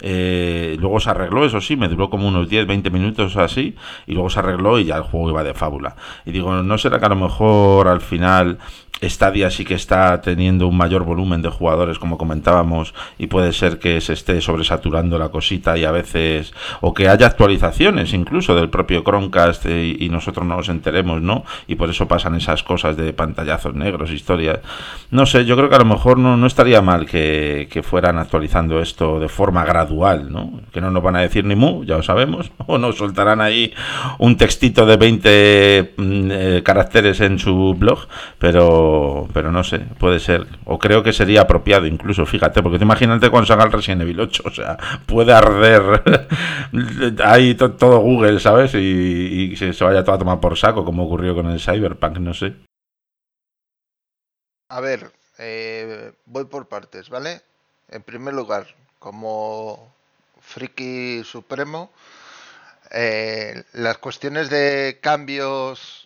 Eh, 0.00 0.76
luego 0.78 1.00
se 1.00 1.10
arregló, 1.10 1.44
eso 1.44 1.60
sí, 1.60 1.76
me 1.76 1.88
duró 1.88 2.08
como 2.08 2.28
unos 2.28 2.48
10, 2.48 2.66
20 2.66 2.90
minutos 2.90 3.36
así, 3.36 3.74
y 4.06 4.12
luego 4.12 4.30
se 4.30 4.38
arregló 4.38 4.78
y 4.78 4.84
ya 4.84 4.96
el 4.96 5.02
juego 5.02 5.30
iba 5.30 5.42
de 5.42 5.54
fábula. 5.54 5.96
Y 6.24 6.30
digo, 6.30 6.62
¿no 6.62 6.78
será 6.78 7.00
que 7.00 7.06
a 7.06 7.08
lo 7.08 7.16
mejor 7.16 7.88
al 7.88 8.00
final 8.00 8.58
Stadia 9.02 9.50
sí 9.50 9.64
que 9.64 9.74
está 9.74 10.20
teniendo 10.20 10.66
un 10.68 10.76
mayor 10.76 11.04
volumen 11.04 11.42
de 11.42 11.50
jugadores, 11.50 11.98
como 11.98 12.18
comentábamos, 12.18 12.94
y 13.18 13.26
puede 13.28 13.52
ser 13.52 13.78
que 13.78 14.00
se 14.00 14.12
esté 14.12 14.40
sobresaturando 14.40 15.18
la 15.18 15.28
cosita 15.28 15.76
y 15.76 15.84
a 15.84 15.92
veces, 15.92 16.52
o 16.80 16.94
que 16.94 17.08
haya 17.08 17.26
actualizaciones 17.26 18.12
incluso 18.12 18.54
del 18.54 18.70
propio 18.70 19.02
Chromecast 19.02 19.66
eh, 19.66 19.96
y, 19.98 20.08
nosotros 20.08 20.46
no 20.46 20.56
nos 20.56 20.68
enteremos, 20.68 21.20
¿no? 21.20 21.44
Y 21.66 21.74
por 21.74 21.90
eso 21.90 22.08
pasan 22.08 22.34
esas 22.34 22.62
cosas 22.62 22.96
de 22.96 23.12
pantallazos 23.12 23.74
negros, 23.74 24.10
historias. 24.10 24.60
No 25.10 25.26
sé, 25.26 25.44
yo 25.44 25.54
creo 25.56 25.68
que 25.68 25.76
a 25.76 25.80
lo 25.80 25.84
mejor 25.84 26.18
no, 26.18 26.36
no 26.36 26.46
estaría 26.46 26.80
mal 26.80 27.06
que, 27.06 27.68
que 27.70 27.82
fueran 27.82 28.18
actualizando 28.18 28.80
esto 28.80 29.20
de 29.20 29.28
forma 29.28 29.64
gradual, 29.64 30.32
¿no? 30.32 30.60
Que 30.72 30.80
no 30.80 30.90
nos 30.90 31.02
van 31.02 31.16
a 31.16 31.20
decir 31.20 31.44
ni 31.44 31.56
mu, 31.56 31.84
ya 31.84 31.96
lo 31.96 32.02
sabemos, 32.02 32.50
o 32.66 32.78
nos 32.78 32.96
soltarán 32.96 33.40
ahí 33.40 33.72
un 34.18 34.36
textito 34.36 34.86
de 34.86 34.96
20 34.96 35.94
mm, 35.96 36.30
eh, 36.30 36.62
caracteres 36.64 37.20
en 37.20 37.38
su 37.38 37.74
blog, 37.74 38.08
pero 38.38 38.87
pero, 39.32 39.50
no 39.52 39.64
sé, 39.64 39.80
puede 39.98 40.20
ser. 40.20 40.46
O 40.64 40.78
creo 40.78 41.02
que 41.02 41.12
sería 41.12 41.42
apropiado 41.42 41.86
incluso, 41.86 42.26
fíjate, 42.26 42.62
porque 42.62 42.78
te 42.78 42.84
imagínate 42.84 43.30
cuando 43.30 43.46
salga 43.46 43.64
el 43.64 43.72
Resident 43.72 44.02
Evil 44.02 44.20
8, 44.20 44.42
o 44.46 44.50
sea, 44.50 44.76
puede 45.06 45.32
arder 45.32 46.02
ahí 47.24 47.54
todo 47.54 48.00
Google, 48.00 48.40
¿sabes? 48.40 48.74
Y, 48.74 49.56
se, 49.56 49.72
vaya 49.84 50.04
todo 50.04 50.16
a 50.16 50.18
tomar 50.18 50.40
por 50.40 50.56
saco, 50.56 50.84
como 50.84 51.04
ocurrió 51.04 51.34
con 51.34 51.50
el 51.50 51.60
Cyberpunk, 51.60 52.18
no 52.18 52.34
sé. 52.34 52.54
A 54.68 54.80
ver, 54.80 55.10
eh, 55.38 56.12
voy 56.26 56.44
por 56.44 56.68
partes, 56.68 57.08
¿vale? 57.08 57.40
En 57.88 58.02
primer 58.02 58.34
lugar, 58.34 58.66
como 58.98 59.94
friki 60.40 61.22
supremo, 61.24 61.90
eh, 62.90 63.64
las 63.72 63.98
cuestiones 63.98 64.50
de 64.50 64.98
cambios 65.02 65.97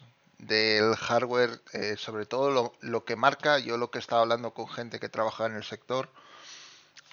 del 0.43 0.97
hardware, 0.97 1.61
eh, 1.73 1.97
sobre 1.97 2.27
todo 2.27 2.75
lo, 2.81 3.05
que 3.05 3.17
marca, 3.17 3.59
yo 3.59 3.77
lo 3.77 3.91
que 3.91 3.99
he 3.99 4.01
estado 4.01 4.23
hablando 4.23 4.53
con 4.53 4.69
gente 4.69 4.99
que 5.01 5.09
trabaja 5.09 5.47
en 5.47 5.55
el 5.55 5.65
sector, 5.65 6.11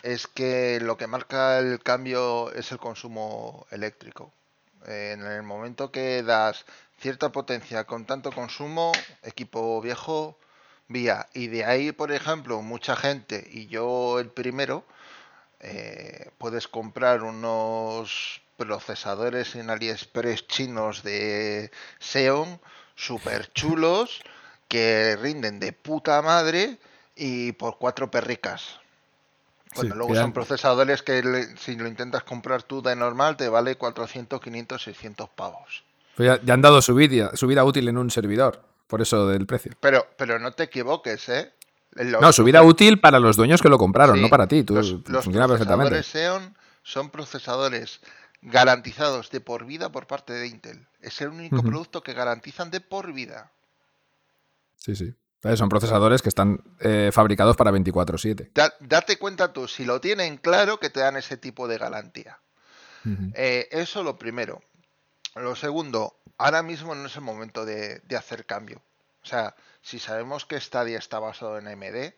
es 0.03 0.27
que 0.27 0.79
lo 0.81 0.97
que 0.97 1.07
marca 1.07 1.59
el 1.59 1.81
cambio 1.81 2.51
es 2.53 2.71
el 2.71 2.79
consumo 2.79 3.67
eléctrico. 3.71 4.33
en 4.85 5.21
el 5.23 5.43
momento 5.43 5.91
que 5.91 6.23
das 6.23 6.65
cierta 6.99 7.31
potencia 7.31 7.85
con 7.85 8.05
tanto 8.05 8.31
consumo, 8.31 8.91
equipo 9.23 9.81
viejo, 9.81 10.37
vía. 10.87 11.27
Y 11.33 11.47
de 11.47 11.65
ahí, 11.65 11.91
por 11.91 12.11
ejemplo, 12.11 12.61
mucha 12.61 12.95
gente, 12.95 13.47
y 13.51 13.67
yo 13.67 14.19
el 14.19 14.29
primero, 14.31 14.85
eh, 15.59 16.31
puedes 16.37 16.67
comprar 16.67 17.23
unos 17.23 18.41
procesadores 18.57 19.55
en 19.55 19.69
AliExpress 19.69 20.47
chinos 20.47 21.03
de 21.03 21.71
Xeon 21.99 22.59
súper 22.99 23.51
chulos 23.53 24.21
que 24.67 25.17
rinden 25.21 25.59
de 25.59 25.71
puta 25.71 26.21
madre 26.21 26.77
y 27.15 27.53
por 27.53 27.77
cuatro 27.77 28.11
perricas. 28.11 28.79
Bueno, 29.75 29.95
luego 29.95 30.15
son 30.15 30.33
procesadores 30.33 31.03
que 31.03 31.47
si 31.57 31.75
lo 31.75 31.87
intentas 31.87 32.23
comprar 32.23 32.63
tú 32.63 32.81
de 32.81 32.95
normal 32.95 33.37
te 33.37 33.49
vale 33.49 33.75
400, 33.75 34.41
500, 34.41 34.81
600 34.81 35.29
pavos. 35.29 35.83
Ya, 36.17 36.39
han 36.51 36.61
dado 36.61 36.81
su 36.81 36.95
vida, 36.95 37.31
su 37.35 37.47
vida 37.47 37.63
útil 37.63 37.87
en 37.87 37.97
un 37.97 38.09
servidor, 38.09 38.61
por 38.87 39.01
eso 39.01 39.27
del 39.27 39.45
precio. 39.45 39.73
Pero, 39.79 40.07
pero 40.17 40.39
no 40.39 40.51
te 40.51 40.63
equivoques, 40.63 41.29
¿eh? 41.29 41.53
no, 41.95 42.33
su 42.33 42.43
vida 42.43 42.63
útil 42.63 42.99
para 42.99 43.19
los 43.19 43.37
dueños 43.37 43.61
que 43.61 43.69
lo 43.69 43.77
compraron, 43.77 44.21
no 44.21 44.27
para 44.27 44.47
ti. 44.47 44.63
Tú, 44.63 44.75
los, 44.75 44.97
funciona 45.23 45.47
procesadores 45.47 46.07
Xeon 46.07 46.55
son 46.83 47.09
procesadores 47.11 48.01
garantizados 48.41 49.29
de 49.31 49.41
por 49.41 49.65
vida 49.65 49.91
por 49.91 50.07
parte 50.07 50.33
de 50.33 50.47
Intel. 50.47 50.87
Es 51.01 51.21
el 51.21 51.29
único 51.29 51.61
producto 51.61 52.01
que 52.03 52.13
garantizan 52.13 52.71
de 52.71 52.81
por 52.81 53.13
vida. 53.13 53.51
Sí, 54.77 54.95
sí. 54.95 55.13
Eh, 55.43 55.55
son 55.55 55.69
procesadores 55.69 56.21
que 56.21 56.29
están 56.29 56.61
eh, 56.79 57.11
fabricados 57.13 57.55
para 57.55 57.71
24/7. 57.71 58.51
date 58.81 59.17
cuenta 59.17 59.53
tú, 59.53 59.67
si 59.67 59.85
lo 59.85 60.01
tienen 60.01 60.37
claro, 60.37 60.79
que 60.79 60.89
te 60.89 60.99
dan 60.99 61.15
ese 61.15 61.37
tipo 61.37 61.67
de 61.67 61.77
garantía. 61.77 62.39
Eh, 63.33 63.67
eso 63.71 64.03
lo 64.03 64.17
primero. 64.17 64.61
Lo 65.35 65.55
segundo, 65.55 66.19
ahora 66.37 66.61
mismo 66.61 66.93
no 66.95 67.05
es 67.05 67.15
el 67.15 67.21
momento 67.21 67.65
de, 67.65 67.99
de 67.99 68.17
hacer 68.17 68.45
cambio. 68.45 68.81
O 69.23 69.25
sea, 69.25 69.55
si 69.81 69.99
sabemos 69.99 70.45
que 70.45 70.59
Stadia 70.59 70.97
está 70.97 71.19
basado 71.19 71.57
en 71.57 71.67
AMD, 71.67 72.13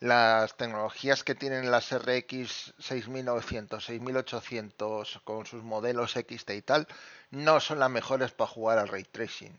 las 0.00 0.56
tecnologías 0.56 1.24
que 1.24 1.34
tienen 1.34 1.70
las 1.70 1.90
RX 1.92 2.74
6900, 2.78 3.84
6800 3.84 5.20
con 5.24 5.46
sus 5.46 5.62
modelos 5.62 6.12
XT 6.12 6.50
y 6.50 6.62
tal, 6.62 6.86
no 7.30 7.60
son 7.60 7.78
las 7.78 7.90
mejores 7.90 8.32
para 8.32 8.50
jugar 8.50 8.78
al 8.78 8.88
ray 8.88 9.04
tracing. 9.04 9.56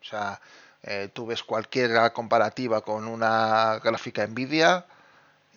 O 0.00 0.04
sea, 0.04 0.40
eh, 0.82 1.10
tú 1.12 1.26
ves 1.26 1.42
cualquier 1.42 2.12
comparativa 2.12 2.82
con 2.82 3.06
una 3.06 3.78
gráfica 3.82 4.26
Nvidia 4.26 4.86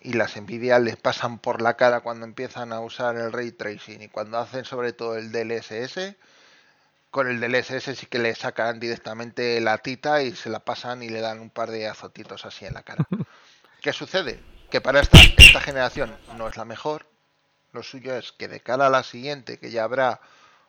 y 0.02 0.14
las 0.14 0.36
Nvidia 0.36 0.78
les 0.78 0.96
pasan 0.96 1.38
por 1.38 1.62
la 1.62 1.76
cara 1.76 2.00
cuando 2.00 2.26
empiezan 2.26 2.72
a 2.72 2.80
usar 2.80 3.16
el 3.16 3.32
ray 3.32 3.52
tracing 3.52 4.02
y 4.02 4.08
cuando 4.08 4.38
hacen 4.38 4.64
sobre 4.64 4.92
todo 4.92 5.16
el 5.16 5.32
DLSS, 5.32 6.16
con 7.10 7.28
el 7.28 7.40
DLSS 7.40 7.96
sí 7.98 8.06
que 8.06 8.18
le 8.18 8.34
sacan 8.34 8.80
directamente 8.80 9.60
la 9.60 9.78
tita 9.78 10.22
y 10.22 10.34
se 10.34 10.50
la 10.50 10.60
pasan 10.60 11.02
y 11.02 11.08
le 11.08 11.20
dan 11.20 11.40
un 11.40 11.50
par 11.50 11.70
de 11.70 11.86
azotitos 11.88 12.44
así 12.44 12.66
en 12.66 12.74
la 12.74 12.82
cara. 12.82 13.06
¿Qué 13.84 13.92
sucede? 13.92 14.40
Que 14.70 14.80
para 14.80 15.00
esta, 15.00 15.18
generación 15.60 16.16
no 16.38 16.48
es 16.48 16.56
la 16.56 16.64
mejor. 16.64 17.04
Lo 17.72 17.82
suyo 17.82 18.16
es 18.16 18.32
que 18.32 18.48
de 18.48 18.60
cara 18.60 18.86
a 18.86 18.88
la 18.88 19.02
siguiente, 19.02 19.58
que 19.58 19.70
ya 19.70 19.84
habrá 19.84 20.22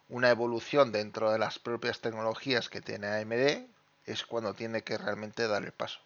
una 0.10 0.30
evolución 0.32 0.92
dentro 0.92 1.32
de 1.32 1.40
las 1.40 1.58
propias 1.58 2.02
tecnologías 2.02 2.68
que 2.68 2.82
tiene 2.82 3.08
AMD, 3.08 3.70
es 4.06 4.26
cuando 4.26 4.54
tiene 4.54 4.82
que 4.82 4.98
realmente 4.98 5.48
dar 5.48 5.64
el 5.64 5.72
paso. 5.72 6.02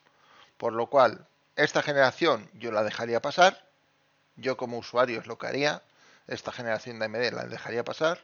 Por 0.58 0.74
lo 0.74 0.86
cual, 0.86 1.26
esta 1.56 1.82
generación 1.82 2.48
yo 2.54 2.72
la 2.72 2.84
dejaría 2.84 3.24
pasar, 3.24 3.66
yo 4.36 4.56
como 4.56 4.78
usuario 4.78 5.20
es 5.20 5.26
lo 5.26 5.40
que 5.40 5.48
haría, 5.48 5.82
esta 6.28 6.52
generación 6.52 7.00
de 7.00 7.06
AMD 7.06 7.34
la 7.34 7.46
dejaría 7.46 7.84
pasar. 7.84 8.22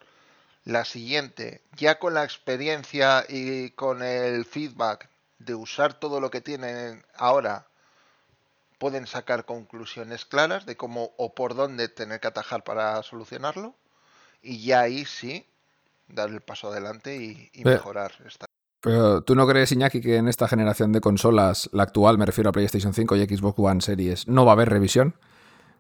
La 0.64 0.86
siguiente, 0.86 1.64
ya 1.76 1.98
con 1.98 2.14
la 2.14 2.24
experiencia 2.24 3.26
y 3.28 3.72
con 3.72 4.04
el 4.04 4.46
feedback 4.46 5.10
de 5.40 5.56
usar 5.56 5.96
todo 5.96 6.20
lo 6.20 6.30
que 6.30 6.42
tienen 6.42 7.04
ahora, 7.16 7.66
pueden 8.78 9.08
sacar 9.08 9.46
conclusiones 9.46 10.26
claras 10.26 10.66
de 10.66 10.76
cómo 10.76 11.12
o 11.18 11.34
por 11.34 11.56
dónde 11.56 11.88
tener 11.90 12.20
que 12.20 12.28
atajar 12.28 12.64
para 12.64 13.02
solucionarlo. 13.04 13.76
Y 14.42 14.64
ya 14.64 14.82
ahí 14.82 15.06
sí, 15.06 15.48
dar 16.08 16.30
el 16.30 16.42
paso 16.42 16.70
adelante 16.70 17.16
y, 17.16 17.52
mejorar 17.64 18.12
esta. 18.26 18.46
Pero 18.82 19.22
tú 19.22 19.34
no 19.34 19.48
crees, 19.48 19.72
Iñaki, 19.72 20.00
que 20.00 20.18
en 20.18 20.28
esta 20.28 20.48
generación 20.48 20.92
de 20.92 21.02
consolas, 21.02 21.70
la 21.74 21.84
actual, 21.84 22.20
me 22.20 22.26
refiero 22.26 22.52
a 22.52 22.54
PlayStation 22.54 22.94
5 22.94 23.16
y 23.16 23.26
Xbox 23.26 23.58
One 23.58 23.82
Series, 23.82 24.28
no 24.28 24.46
va 24.46 24.52
a 24.52 24.54
haber 24.54 24.70
revisión? 24.70 25.16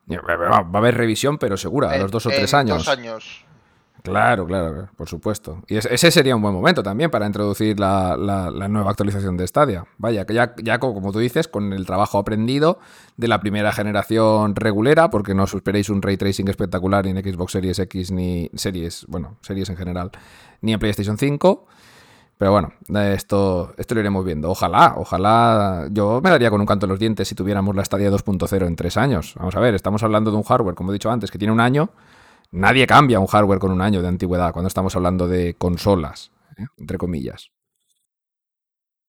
Va 0.09 0.57
a 0.57 0.77
haber 0.77 0.95
revisión, 0.95 1.37
pero 1.37 1.57
segura, 1.57 1.91
a 1.91 1.97
los 1.97 2.11
dos 2.11 2.25
o 2.25 2.29
tres 2.29 2.53
años. 2.53 2.77
Dos 2.77 2.87
años. 2.87 3.44
Claro, 4.11 4.45
claro, 4.45 4.89
por 4.95 5.09
supuesto. 5.09 5.63
Y 5.67 5.77
ese 5.77 6.11
sería 6.11 6.35
un 6.35 6.41
buen 6.41 6.53
momento 6.53 6.83
también 6.83 7.09
para 7.09 7.25
introducir 7.25 7.79
la, 7.79 8.15
nueva 8.69 8.91
actualización 8.91 9.37
de 9.37 9.47
Stadia. 9.47 9.85
Vaya, 9.97 10.25
que 10.25 10.33
ya, 10.33 10.79
como 10.79 11.11
tú 11.11 11.19
dices, 11.19 11.47
con 11.47 11.73
el 11.73 11.85
trabajo 11.85 12.17
aprendido 12.17 12.79
de 13.17 13.27
la 13.27 13.39
primera 13.39 13.71
generación 13.71 14.55
regulera, 14.55 15.09
porque 15.09 15.33
no 15.33 15.43
os 15.43 15.53
esperéis 15.53 15.89
un 15.89 16.01
ray 16.01 16.17
tracing 16.17 16.47
espectacular 16.47 17.05
ni 17.05 17.11
en 17.11 17.23
Xbox 17.23 17.53
Series 17.53 17.79
X 17.79 18.11
ni 18.11 18.49
series, 18.55 19.05
bueno, 19.07 19.37
series 19.41 19.69
en 19.69 19.77
general, 19.77 20.11
ni 20.61 20.73
en 20.73 20.79
PlayStation 20.79 21.17
5. 21.17 21.65
Pero 22.37 22.51
bueno, 22.51 22.73
esto, 23.13 23.73
esto 23.77 23.95
lo 23.95 24.01
iremos 24.01 24.25
viendo. 24.25 24.51
Ojalá, 24.51 24.95
ojalá. 24.97 25.87
Yo 25.91 26.19
me 26.21 26.29
daría 26.29 26.49
con 26.49 26.59
un 26.59 26.67
canto 26.67 26.85
en 26.85 26.89
los 26.89 26.99
dientes 26.99 27.27
si 27.27 27.35
tuviéramos 27.35 27.75
la 27.75 27.85
Stadia 27.85 28.11
2.0 28.11 28.67
en 28.67 28.75
tres 28.75 28.97
años. 28.97 29.35
Vamos 29.37 29.55
a 29.55 29.59
ver, 29.61 29.73
estamos 29.73 30.03
hablando 30.03 30.31
de 30.31 30.37
un 30.37 30.43
hardware, 30.43 30.75
como 30.75 30.91
he 30.91 30.93
dicho 30.93 31.09
antes, 31.09 31.31
que 31.31 31.37
tiene 31.37 31.53
un 31.53 31.61
año 31.61 31.91
Nadie 32.51 32.87
cambia 32.87 33.19
un 33.19 33.27
hardware 33.27 33.59
con 33.59 33.71
un 33.71 33.81
año 33.81 34.01
de 34.01 34.07
antigüedad 34.07 34.53
cuando 34.53 34.67
estamos 34.67 34.95
hablando 34.95 35.27
de 35.27 35.55
consolas, 35.55 36.31
¿eh? 36.57 36.65
entre 36.77 36.97
comillas. 36.97 37.51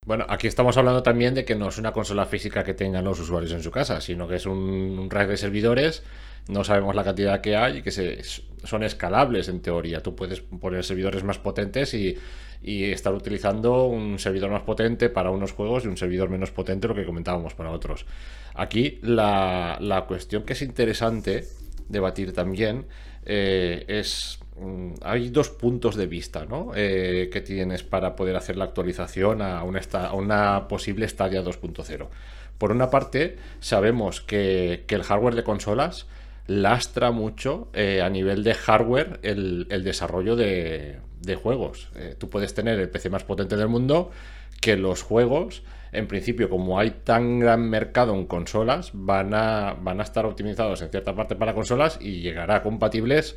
Bueno, 0.04 0.24
aquí 0.28 0.46
estamos 0.46 0.76
hablando 0.76 1.02
también 1.02 1.34
de 1.34 1.44
que 1.44 1.56
no 1.56 1.68
es 1.68 1.78
una 1.78 1.92
consola 1.92 2.26
física 2.26 2.62
que 2.62 2.74
tengan 2.74 3.04
los 3.04 3.18
usuarios 3.18 3.52
en 3.52 3.62
su 3.62 3.72
casa, 3.72 4.00
sino 4.00 4.28
que 4.28 4.36
es 4.36 4.46
un 4.46 5.08
rack 5.10 5.28
de 5.28 5.36
servidores, 5.36 6.04
no 6.48 6.62
sabemos 6.62 6.94
la 6.94 7.02
cantidad 7.02 7.40
que 7.40 7.56
hay 7.56 7.78
y 7.78 7.82
que 7.82 7.90
son 7.90 8.82
escalables 8.84 9.48
en 9.48 9.60
teoría. 9.60 10.02
Tú 10.02 10.14
puedes 10.14 10.40
poner 10.40 10.84
servidores 10.84 11.24
más 11.24 11.38
potentes 11.38 11.92
y, 11.94 12.16
estar 12.62 13.14
utilizando 13.14 13.84
un 13.86 14.18
servidor 14.18 14.50
más 14.50 14.62
potente 14.62 15.08
para 15.08 15.30
unos 15.30 15.52
juegos 15.52 15.84
y 15.84 15.88
un 15.88 15.96
servidor 15.96 16.30
menos 16.30 16.50
potente, 16.50 16.88
lo 16.88 16.94
que 16.94 17.04
comentábamos 17.04 17.54
para 17.54 17.70
otros. 17.70 18.06
Aquí 18.54 18.98
la 19.02 20.04
cuestión 20.08 20.44
que 20.44 20.54
es 20.54 20.62
interesante 20.62 21.44
debatir 21.88 22.32
también 22.32 22.86
eh, 23.26 23.84
es 23.88 24.38
mm, 24.56 24.92
hay 25.02 25.30
dos 25.30 25.50
puntos 25.50 25.96
de 25.96 26.06
vista 26.06 26.46
¿no? 26.46 26.70
Eh, 26.76 27.28
que 27.32 27.40
tienes 27.40 27.82
para 27.82 28.14
poder 28.14 28.36
hacer 28.36 28.56
la 28.56 28.64
actualización 28.64 29.42
a 29.42 29.62
una, 29.64 30.68
posible 30.68 31.08
Stadia 31.08 31.42
2.0. 31.42 32.08
Por 32.56 32.70
una 32.70 32.88
parte, 32.88 33.36
sabemos 33.60 34.20
que, 34.20 34.84
el 34.88 35.02
hardware 35.02 35.34
de 35.34 35.44
consolas 35.44 36.06
lastra 36.46 37.10
mucho 37.10 37.68
eh, 37.74 38.00
a 38.00 38.08
nivel 38.08 38.44
de 38.44 38.54
hardware 38.54 39.18
el, 39.22 39.66
desarrollo 39.84 40.36
de, 40.36 41.00
juegos. 41.42 41.90
tú 42.18 42.30
puedes 42.30 42.54
tener 42.54 42.78
el 42.78 42.88
PC 42.88 43.10
más 43.10 43.24
potente 43.24 43.56
del 43.56 43.68
mundo, 43.68 44.12
que 44.60 44.76
los 44.76 45.02
juegos, 45.02 45.64
en 45.96 46.06
principio, 46.06 46.50
como 46.50 46.78
hay 46.78 46.90
tan 47.04 47.40
gran 47.40 47.68
mercado 47.68 48.14
en 48.14 48.26
consolas, 48.26 48.90
van 48.92 49.32
a, 49.34 49.76
estar 50.02 50.26
optimizados 50.26 50.82
en 50.82 50.90
cierta 50.90 51.14
parte 51.14 51.36
para 51.36 51.54
consolas 51.54 51.98
y 52.00 52.20
llegará 52.20 52.56
a 52.56 52.62
compatibles 52.62 53.36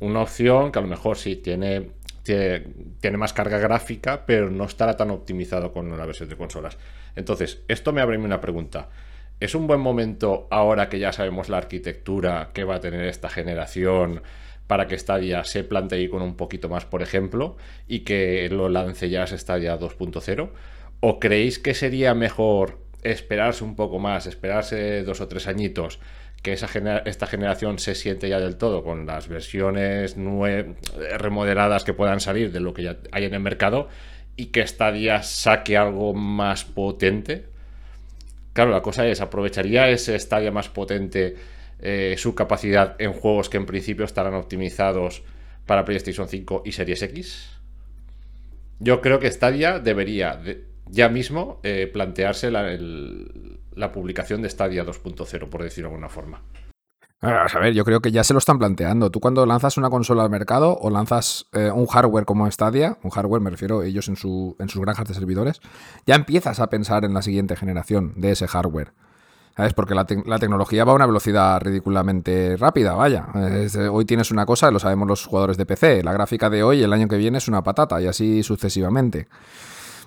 una 0.00 0.22
opción 0.22 0.72
que 0.72 0.78
a 0.78 0.82
lo 0.82 0.88
mejor 0.88 1.18
sí 1.18 1.36
tiene, 1.36 1.90
más 3.16 3.32
carga 3.32 3.58
gráfica, 3.58 4.24
pero 4.24 4.50
no 4.50 4.64
estará 4.64 4.96
tan 4.96 5.10
optimizado 5.10 5.72
con 5.72 5.96
la 5.96 6.06
versión 6.06 6.28
de 6.28 6.36
consolas. 6.36 6.78
Entonces, 7.16 7.62
esto 7.68 7.92
me 7.92 8.00
abre 8.00 8.16
una 8.16 8.40
pregunta. 8.40 8.88
¿Es 9.38 9.54
un 9.54 9.66
buen 9.66 9.80
momento 9.80 10.46
ahora 10.50 10.88
que 10.88 10.98
ya 10.98 11.12
sabemos 11.12 11.48
la 11.48 11.58
arquitectura 11.58 12.50
que 12.54 12.64
va 12.64 12.76
a 12.76 12.80
tener 12.80 13.04
esta 13.04 13.28
generación? 13.28 14.22
para 14.70 14.86
que 14.86 14.96
Stadia 14.96 15.42
se 15.42 15.64
plantee 15.64 16.08
con 16.08 16.22
un 16.22 16.36
poquito 16.36 16.68
más, 16.68 16.84
por 16.84 17.02
ejemplo, 17.02 17.56
y 17.88 18.04
que 18.04 18.48
lo 18.50 18.68
lance 18.68 19.10
ya 19.10 19.26
Stadia 19.26 19.76
2.0? 19.76 20.48
¿O 21.00 21.18
creéis 21.18 21.58
que 21.58 21.74
sería 21.74 22.14
mejor 22.14 22.78
esperarse 23.02 23.64
un 23.64 23.74
poco 23.74 23.98
más, 23.98 24.26
esperarse 24.26 25.02
dos 25.02 25.20
o 25.20 25.28
tres 25.28 25.46
añitos, 25.46 25.98
que 26.42 26.52
esa 26.52 26.68
esta 27.04 27.26
generación 27.26 27.78
se 27.78 27.94
siente 27.94 28.28
ya 28.28 28.38
del 28.38 28.56
todo 28.56 28.82
con 28.82 29.06
las 29.06 29.28
versiones 29.28 30.16
remodeladas 31.18 31.84
que 31.84 31.94
puedan 31.94 32.20
salir 32.20 32.52
de 32.52 32.60
lo 32.60 32.74
que 32.74 32.82
ya 32.82 32.96
hay 33.12 33.24
en 33.24 33.34
el 33.34 33.40
mercado 33.40 33.88
y 34.36 34.46
que 34.46 34.66
Stadia 34.66 35.22
saque 35.22 35.76
algo 35.76 36.14
más 36.14 36.64
potente? 36.64 37.46
Claro, 38.52 38.70
la 38.70 38.82
cosa 38.82 39.06
es, 39.06 39.20
¿aprovecharía 39.20 39.88
ese 39.88 40.18
Stadia 40.18 40.50
más 40.50 40.68
potente? 40.68 41.36
Eh, 41.82 42.16
su 42.18 42.34
capacidad 42.34 42.94
en 42.98 43.14
juegos 43.14 43.48
que 43.48 43.56
en 43.56 43.64
principio 43.64 44.04
estarán 44.04 44.34
optimizados 44.34 45.22
para 45.64 45.86
PlayStation 45.86 46.28
5 46.28 46.62
y 46.66 46.72
Series 46.72 47.02
X? 47.02 47.50
Yo 48.80 49.00
creo 49.00 49.18
que 49.18 49.30
Stadia 49.30 49.78
debería 49.78 50.38
ya 50.90 51.08
mismo 51.08 51.60
eh, 51.62 51.88
plantearse 51.92 52.50
la, 52.50 53.92
publicación 53.92 54.42
de 54.42 54.50
Stadia 54.50 54.84
2.0, 54.84 55.48
por 55.48 55.62
decirlo 55.62 55.88
de 55.88 55.94
alguna 55.94 56.08
forma. 56.08 56.42
A 57.22 57.58
ver, 57.60 57.74
yo 57.74 57.84
creo 57.84 58.00
que 58.00 58.12
ya 58.12 58.24
se 58.24 58.32
lo 58.32 58.38
están 58.38 58.58
planteando. 58.58 59.10
Tú 59.10 59.20
cuando 59.20 59.44
lanzas 59.44 59.76
una 59.76 59.90
consola 59.90 60.22
al 60.22 60.30
mercado 60.30 60.78
o 60.80 60.88
lanzas 60.88 61.46
eh, 61.52 61.70
un 61.70 61.86
hardware 61.86 62.24
como 62.24 62.50
Stadia, 62.50 62.96
un 63.02 63.10
hardware 63.10 63.42
me 63.42 63.50
refiero 63.50 63.82
ellos 63.82 64.08
en, 64.08 64.16
su, 64.16 64.56
en 64.58 64.70
sus 64.70 64.80
granjas 64.80 65.06
de 65.06 65.14
servidores, 65.14 65.60
ya 66.06 66.14
empiezas 66.14 66.60
a 66.60 66.70
pensar 66.70 67.04
en 67.04 67.12
la 67.12 67.20
siguiente 67.20 67.56
generación 67.56 68.14
de 68.16 68.32
ese 68.32 68.48
hardware. 68.48 68.92
¿Sabes? 69.54 69.74
Porque 69.74 69.94
la, 69.94 70.06
tecnología 70.06 70.84
va 70.84 70.92
a 70.92 70.94
una 70.94 71.04
velocidad 71.04 71.60
ridículamente 71.60 72.56
rápida, 72.56 72.94
vaya. 72.94 73.26
hoy 73.90 74.06
tienes 74.06 74.30
una 74.30 74.46
cosa, 74.46 74.70
lo 74.70 74.78
sabemos 74.78 75.06
los 75.06 75.26
jugadores 75.26 75.58
de 75.58 75.66
PC, 75.66 76.02
la 76.02 76.14
gráfica 76.14 76.48
de 76.48 76.62
hoy, 76.62 76.82
el 76.82 76.92
año 76.92 77.08
que 77.08 77.18
viene 77.18 77.36
es 77.36 77.48
una 77.48 77.62
patata 77.62 78.00
y 78.00 78.06
así 78.06 78.42
sucesivamente. 78.42 79.28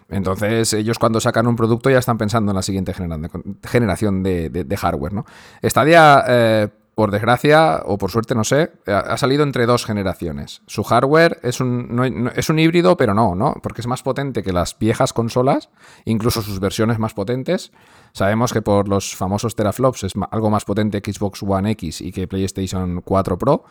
Entonces, 0.09 0.73
ellos 0.73 0.99
cuando 0.99 1.19
sacan 1.19 1.47
un 1.47 1.55
producto 1.55 1.89
ya 1.89 1.99
están 1.99 2.17
pensando 2.17 2.51
en 2.51 2.55
la 2.55 2.61
siguiente 2.61 2.93
generación 2.93 4.23
de, 4.23 4.77
hardware, 4.77 5.13
¿no? 5.13 5.25
Stadia, 5.63 6.23
eh, 6.27 6.67
por 6.95 7.09
desgracia 7.11 7.81
o 7.85 7.97
por 7.97 8.11
suerte, 8.11 8.35
no 8.35 8.43
sé, 8.43 8.71
ha 8.85 9.17
salido 9.17 9.43
entre 9.43 9.65
dos 9.65 9.85
generaciones. 9.85 10.61
Su 10.67 10.83
hardware 10.83 11.39
es 11.41 11.59
un, 11.59 12.59
híbrido, 12.59 12.97
pero 12.97 13.13
no, 13.13 13.35
¿no? 13.35 13.55
Porque 13.63 13.81
es 13.81 13.87
más 13.87 14.03
potente 14.03 14.43
que 14.43 14.53
las 14.53 14.77
viejas 14.77 15.11
consolas, 15.11 15.69
incluso 16.05 16.41
sus 16.41 16.59
versiones 16.59 16.99
más 16.99 17.13
potentes. 17.13 17.71
Sabemos 18.11 18.53
que 18.53 18.61
por 18.61 18.87
los 18.87 19.15
famosos 19.15 19.55
teraflops 19.55 20.03
es 20.03 20.13
algo 20.29 20.51
más 20.51 20.65
potente 20.65 21.01
Xbox 21.03 21.41
One 21.41 21.71
X 21.71 22.01
y 22.01 22.11
que 22.11 22.27
PlayStation 22.27 23.01
4 23.01 23.37
Pro, 23.39 23.63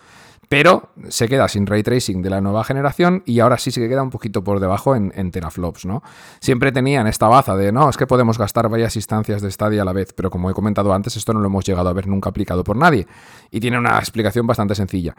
pero 0.52 0.90
se 1.08 1.28
queda 1.28 1.48
sin 1.48 1.66
ray 1.66 1.82
tracing 1.82 2.20
de 2.20 2.28
la 2.28 2.42
nueva 2.42 2.62
generación 2.62 3.22
y 3.24 3.40
ahora 3.40 3.56
sí 3.56 3.70
se 3.70 3.88
queda 3.88 4.02
un 4.02 4.10
poquito 4.10 4.44
por 4.44 4.60
debajo 4.60 4.94
en, 4.94 5.30
teraflops, 5.30 5.86
¿no? 5.86 6.02
Siempre 6.40 6.72
tenían 6.72 7.06
esta 7.06 7.26
baza 7.26 7.56
de, 7.56 7.72
no, 7.72 7.88
es 7.88 7.96
que 7.96 8.06
podemos 8.06 8.36
gastar 8.36 8.68
varias 8.68 8.94
instancias 8.96 9.40
de 9.40 9.50
Stadia 9.50 9.80
a 9.80 9.86
la 9.86 9.94
vez, 9.94 10.12
pero 10.12 10.28
como 10.28 10.50
he 10.50 10.52
comentado 10.52 10.92
antes, 10.92 11.16
esto 11.16 11.32
no 11.32 11.40
lo 11.40 11.46
hemos 11.46 11.64
llegado 11.64 11.88
a 11.88 11.94
ver 11.94 12.06
nunca 12.06 12.28
aplicado 12.28 12.64
por 12.64 12.76
nadie 12.76 13.06
y 13.50 13.60
tiene 13.60 13.78
una 13.78 13.96
explicación 13.96 14.46
bastante 14.46 14.74
sencilla. 14.74 15.16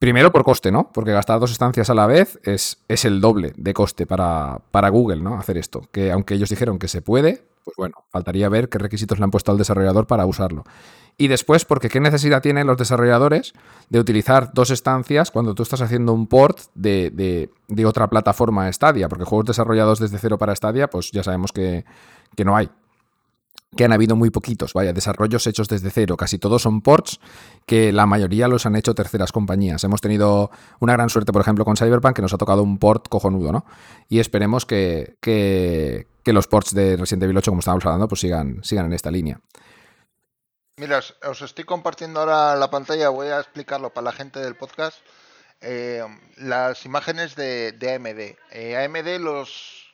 Primero 0.00 0.32
por 0.32 0.42
coste, 0.42 0.72
¿no? 0.72 0.90
Porque 0.92 1.12
gastar 1.12 1.38
dos 1.38 1.50
instancias 1.50 1.88
a 1.88 1.94
la 1.94 2.08
vez 2.08 2.40
es, 2.42 2.82
es 2.88 3.04
el 3.04 3.20
doble 3.20 3.52
de 3.56 3.72
coste 3.72 4.04
para, 4.04 4.58
para 4.72 4.88
Google, 4.88 5.22
¿no? 5.22 5.38
Hacer 5.38 5.58
esto. 5.58 5.82
Que 5.92 6.10
aunque 6.10 6.34
ellos 6.34 6.50
dijeron 6.50 6.80
que 6.80 6.88
se 6.88 7.02
puede, 7.02 7.44
pues 7.64 7.76
bueno, 7.76 8.04
faltaría 8.10 8.48
ver 8.48 8.68
qué 8.68 8.78
requisitos 8.78 9.18
le 9.18 9.24
han 9.24 9.30
puesto 9.30 9.52
al 9.52 9.58
desarrollador 9.58 10.08
para 10.08 10.26
usarlo. 10.26 10.64
Y 11.18 11.28
después, 11.28 11.64
porque 11.64 11.88
qué 11.88 11.98
necesidad 11.98 12.42
tienen 12.42 12.66
los 12.66 12.76
desarrolladores 12.76 13.54
de 13.88 14.00
utilizar 14.00 14.52
dos 14.52 14.70
estancias 14.70 15.30
cuando 15.30 15.54
tú 15.54 15.62
estás 15.62 15.80
haciendo 15.80 16.12
un 16.12 16.26
port 16.26 16.58
de, 16.74 17.50
otra 17.86 18.08
plataforma 18.08 18.66
a 18.66 18.72
Stadia, 18.72 19.08
porque 19.08 19.24
juegos 19.24 19.46
desarrollados 19.46 19.98
desde 19.98 20.18
cero 20.18 20.36
para 20.36 20.54
Stadia, 20.54 20.88
pues 20.90 21.10
ya 21.12 21.22
sabemos 21.22 21.52
que, 21.52 21.86
que 22.36 22.44
no 22.44 22.54
hay 22.54 22.70
que 23.76 23.84
han 23.84 23.92
habido 23.92 24.16
muy 24.16 24.30
poquitos, 24.30 24.72
vaya, 24.72 24.92
desarrollos 24.92 25.46
hechos 25.46 25.68
desde 25.68 25.90
cero. 25.90 26.16
Casi 26.16 26.38
todos 26.38 26.62
son 26.62 26.80
ports 26.80 27.20
que 27.66 27.92
la 27.92 28.06
mayoría 28.06 28.48
los 28.48 28.66
han 28.66 28.74
hecho 28.74 28.94
terceras 28.94 29.32
compañías. 29.32 29.84
Hemos 29.84 30.00
tenido 30.00 30.50
una 30.80 30.94
gran 30.94 31.10
suerte, 31.10 31.32
por 31.32 31.42
ejemplo, 31.42 31.64
con 31.64 31.76
Cyberpunk, 31.76 32.16
que 32.16 32.22
nos 32.22 32.32
ha 32.32 32.38
tocado 32.38 32.62
un 32.62 32.78
port 32.78 33.08
cojonudo, 33.08 33.52
¿no? 33.52 33.66
Y 34.08 34.18
esperemos 34.18 34.66
que, 34.66 35.16
que, 35.20 36.06
los 36.32 36.48
ports 36.48 36.74
de 36.74 36.96
Resident 36.96 37.24
Evil 37.24 37.36
8, 37.36 37.50
como 37.50 37.60
estábamos 37.60 37.84
hablando, 37.84 38.08
pues 38.08 38.20
sigan, 38.20 38.60
sigan 38.62 38.86
en 38.86 38.94
esta 38.94 39.10
línea. 39.10 39.40
Mira, 40.82 40.98
os 41.32 41.40
estoy 41.48 41.64
compartiendo 41.64 42.20
ahora 42.20 42.54
la 42.56 42.70
pantalla, 42.70 43.08
voy 43.08 43.28
a 43.28 43.40
explicarlo 43.40 43.88
para 43.94 44.06
la 44.06 44.12
gente 44.12 44.40
del 44.40 44.56
podcast. 44.56 44.98
eh, 45.62 46.04
las 46.36 46.84
imágenes 46.86 47.36
de, 47.36 47.72
de 47.72 47.94
AMD. 47.94 48.20
Eh, 48.52 48.76
AMD, 48.76 49.20
los, 49.20 49.48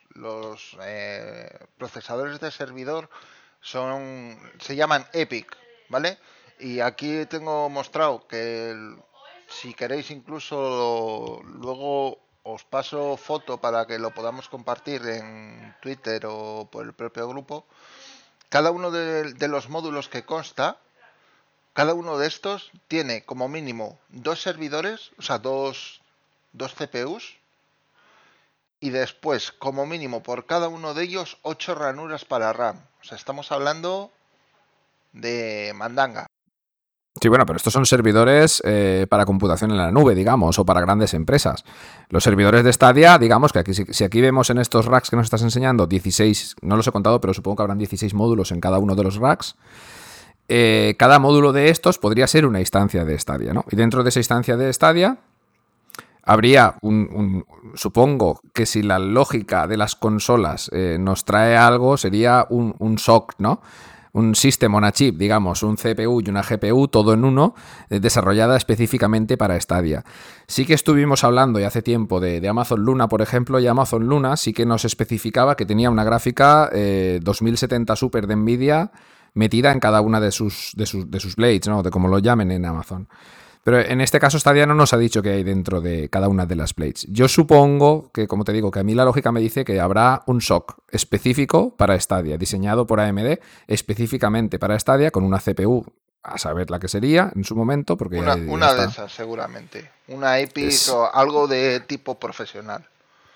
los 0.09 0.77
eh, 0.83 1.49
procesadores 1.77 2.39
de 2.41 2.51
servidor 2.51 3.09
son 3.61 4.37
se 4.59 4.75
llaman 4.75 5.07
EPIC, 5.13 5.57
¿vale? 5.89 6.19
Y 6.59 6.81
aquí 6.81 7.25
tengo 7.27 7.69
mostrado 7.69 8.27
que 8.27 8.75
si 9.47 9.73
queréis 9.75 10.11
incluso 10.11 11.41
luego 11.45 12.19
os 12.43 12.63
paso 12.65 13.17
foto 13.17 13.61
para 13.61 13.85
que 13.87 13.99
lo 13.99 14.11
podamos 14.13 14.49
compartir 14.49 15.01
en 15.07 15.75
Twitter 15.81 16.25
o 16.27 16.67
por 16.71 16.85
el 16.85 16.93
propio 16.93 17.27
grupo. 17.29 17.67
Cada 18.49 18.71
uno 18.71 18.91
de, 18.91 19.47
los 19.47 19.69
módulos 19.69 20.09
que 20.09 20.25
consta, 20.25 20.77
cada 21.73 21.93
uno 21.93 22.17
de 22.17 22.27
estos 22.27 22.71
tiene 22.87 23.23
como 23.23 23.47
mínimo 23.47 23.99
dos 24.09 24.41
servidores, 24.41 25.11
o 25.17 25.21
sea, 25.21 25.39
dos, 25.39 26.01
dos 26.51 26.73
CPUs. 26.75 27.37
Y 28.79 28.89
después, 28.89 29.51
como 29.51 29.85
mínimo, 29.85 30.23
por 30.23 30.45
cada 30.45 30.67
uno 30.67 30.93
de 30.93 31.03
ellos, 31.03 31.37
ocho 31.41 31.73
ranuras 31.73 32.25
para 32.25 32.51
RAM. 32.51 32.85
O 33.01 33.05
sea, 33.05 33.17
estamos 33.17 33.51
hablando 33.51 34.11
de 35.13 35.71
mandanga. 35.75 36.27
Sí, 37.23 37.29
bueno, 37.29 37.45
pero 37.45 37.55
estos 37.55 37.71
son 37.71 37.85
servidores 37.85 38.61
eh, 38.65 39.07
para 39.09 39.23
computación 39.23 39.71
en 39.71 39.77
la 39.77 39.91
nube, 39.91 40.13
digamos, 40.13 40.59
o 40.59 40.65
para 40.65 40.81
grandes 40.81 41.13
empresas. 41.13 41.63
Los 42.09 42.21
servidores 42.21 42.65
de 42.65 42.73
Stadia, 42.73 43.17
digamos 43.17 43.53
que 43.53 43.59
aquí, 43.59 43.73
si, 43.73 44.03
aquí 44.03 44.19
vemos 44.19 44.49
en 44.49 44.57
estos 44.57 44.87
racks 44.87 45.09
que 45.09 45.15
nos 45.15 45.27
estás 45.27 45.41
enseñando 45.41 45.87
16, 45.87 46.57
no 46.63 46.75
los 46.75 46.85
he 46.85 46.91
contado, 46.91 47.21
pero 47.21 47.33
supongo 47.33 47.55
que 47.55 47.61
habrán 47.61 47.77
16 47.77 48.13
módulos 48.13 48.51
en 48.51 48.59
cada 48.59 48.77
uno 48.77 48.93
de 48.93 49.03
los 49.05 49.15
racks. 49.19 49.55
eh, 50.49 50.95
cada 50.99 51.17
módulo 51.17 51.53
de 51.53 51.69
estos 51.69 51.97
podría 51.97 52.27
ser 52.27 52.45
una 52.45 52.59
instancia 52.59 53.05
de 53.05 53.17
Stadia, 53.17 53.53
¿no? 53.53 53.63
Y 53.71 53.77
dentro 53.77 54.03
de 54.03 54.09
esa 54.09 54.19
instancia 54.19 54.57
de 54.57 54.73
Stadia 54.73 55.19
habría 56.23 56.75
un, 56.81 57.45
supongo 57.75 58.41
que 58.53 58.65
si 58.65 58.83
la 58.83 58.99
lógica 58.99 59.65
de 59.67 59.77
las 59.77 59.95
consolas 59.95 60.69
eh, 60.73 60.97
nos 60.99 61.23
trae 61.23 61.55
algo, 61.55 61.95
sería 61.95 62.45
un 62.49 62.97
SOC, 62.99 63.35
¿no? 63.37 63.61
Un 64.13 64.35
System 64.35 64.73
on 64.75 64.85
a 64.85 64.91
Chip, 64.91 65.17
digamos, 65.17 65.63
un 65.63 65.75
CPU 65.75 66.21
y 66.21 66.29
una 66.29 66.43
GPU, 66.43 66.87
todo 66.87 67.13
en 67.13 67.25
uno, 67.25 67.55
eh, 67.89 67.99
desarrollada 67.99 68.55
específicamente 68.55 69.37
para 69.37 69.59
Stadia. 69.59 70.03
Sí 70.47 70.65
que 70.65 70.73
estuvimos 70.73 71.23
hablando 71.23 71.59
ya 71.59 71.67
hace 71.67 71.81
tiempo 71.81 72.19
de, 72.19 72.47
Amazon 72.47 72.81
Luna, 72.81 73.07
por 73.09 73.21
ejemplo, 73.21 73.59
y 73.59 73.67
Amazon 73.67 74.07
Luna 74.07 74.37
sí 74.37 74.53
que 74.53 74.65
nos 74.65 74.85
especificaba 74.85 75.55
que 75.55 75.65
tenía 75.65 75.89
una 75.89 76.03
gráfica 76.03 76.69
eh, 76.71 77.19
2070 77.23 77.95
Super 77.95 78.27
de 78.27 78.35
Nvidia 78.35 78.91
metida 79.33 79.71
en 79.71 79.79
cada 79.79 80.01
una 80.01 80.19
de 80.19 80.31
sus, 80.31 80.73
de 80.75 80.85
sus, 80.85 81.09
de 81.09 81.19
sus 81.19 81.35
blades, 81.35 81.67
¿no? 81.67 81.81
De 81.83 81.89
como 81.89 82.07
lo 82.07 82.19
llamen 82.19 82.51
en 82.51 82.65
Amazon. 82.65 83.07
Pero 83.63 83.79
en 83.79 84.01
este 84.01 84.19
caso 84.19 84.37
Stadia 84.37 84.65
no 84.65 84.75
nos 84.75 84.91
ha 84.93 84.97
dicho 84.97 85.21
que 85.21 85.29
hay 85.29 85.43
dentro 85.43 85.79
de 85.79 86.09
cada 86.09 86.27
una 86.27 86.45
de 86.45 86.55
las 86.55 86.75
blades. 86.75 87.05
Yo 87.09 87.27
supongo 87.29 88.11
que, 88.13 88.27
como 88.27 88.43
te 88.43 88.51
digo, 88.51 88.71
que 88.71 88.79
a 88.79 88.83
mí 88.83 88.93
la 88.93 89.05
lógica 89.05 89.31
me 89.31 89.39
dice 89.39 89.63
que 89.63 89.79
habrá 89.79 90.21
un 90.27 90.41
SOC 90.41 90.75
específico 90.91 91.75
para 91.77 91.97
Stadia, 91.99 92.37
diseñado 92.37 92.85
por 92.85 92.99
AMD 92.99 93.39
específicamente 93.67 94.59
para 94.59 94.77
Stadia, 94.79 95.11
con 95.11 95.23
una 95.23 95.39
CPU, 95.39 95.85
a 96.23 96.37
saber 96.37 96.69
la 96.71 96.79
que 96.79 96.87
sería 96.87 97.31
en 97.35 97.43
su 97.43 97.55
momento, 97.55 97.97
porque 97.97 98.17
Una, 98.17 98.35
ya 98.35 98.51
una 98.51 98.73
de 98.73 98.85
esas, 98.85 99.11
seguramente. 99.11 99.89
Una 100.07 100.39
EPIC 100.39 100.67
Es- 100.67 100.89
o 100.89 101.13
algo 101.13 101.47
de 101.47 101.79
tipo 101.81 102.15
profesional. 102.19 102.85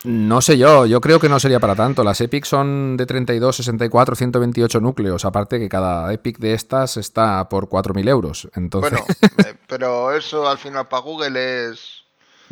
No 0.03 0.41
sé 0.41 0.57
yo, 0.57 0.85
yo 0.85 1.01
creo 1.01 1.19
que 1.19 1.27
no 1.27 1.39
sería 1.39 1.59
para 1.59 1.75
tanto. 1.75 2.03
Las 2.03 2.21
EPIC 2.21 2.45
son 2.45 2.97
de 2.97 3.05
32, 3.05 3.55
64, 3.55 4.15
128 4.15 4.79
núcleos. 4.79 5.25
Aparte 5.25 5.59
que 5.59 5.67
cada 5.67 6.13
EPIC 6.13 6.37
de 6.37 6.53
estas 6.53 6.97
está 6.97 7.49
por 7.49 7.67
4.000 7.67 8.07
euros. 8.07 8.47
Entonces, 8.55 8.91
Bueno, 8.91 9.05
eh, 9.49 9.55
pero 9.67 10.13
eso 10.13 10.47
al 10.47 10.57
final 10.59 10.87
para 10.87 11.01
Google 11.01 11.69
es, 11.69 12.03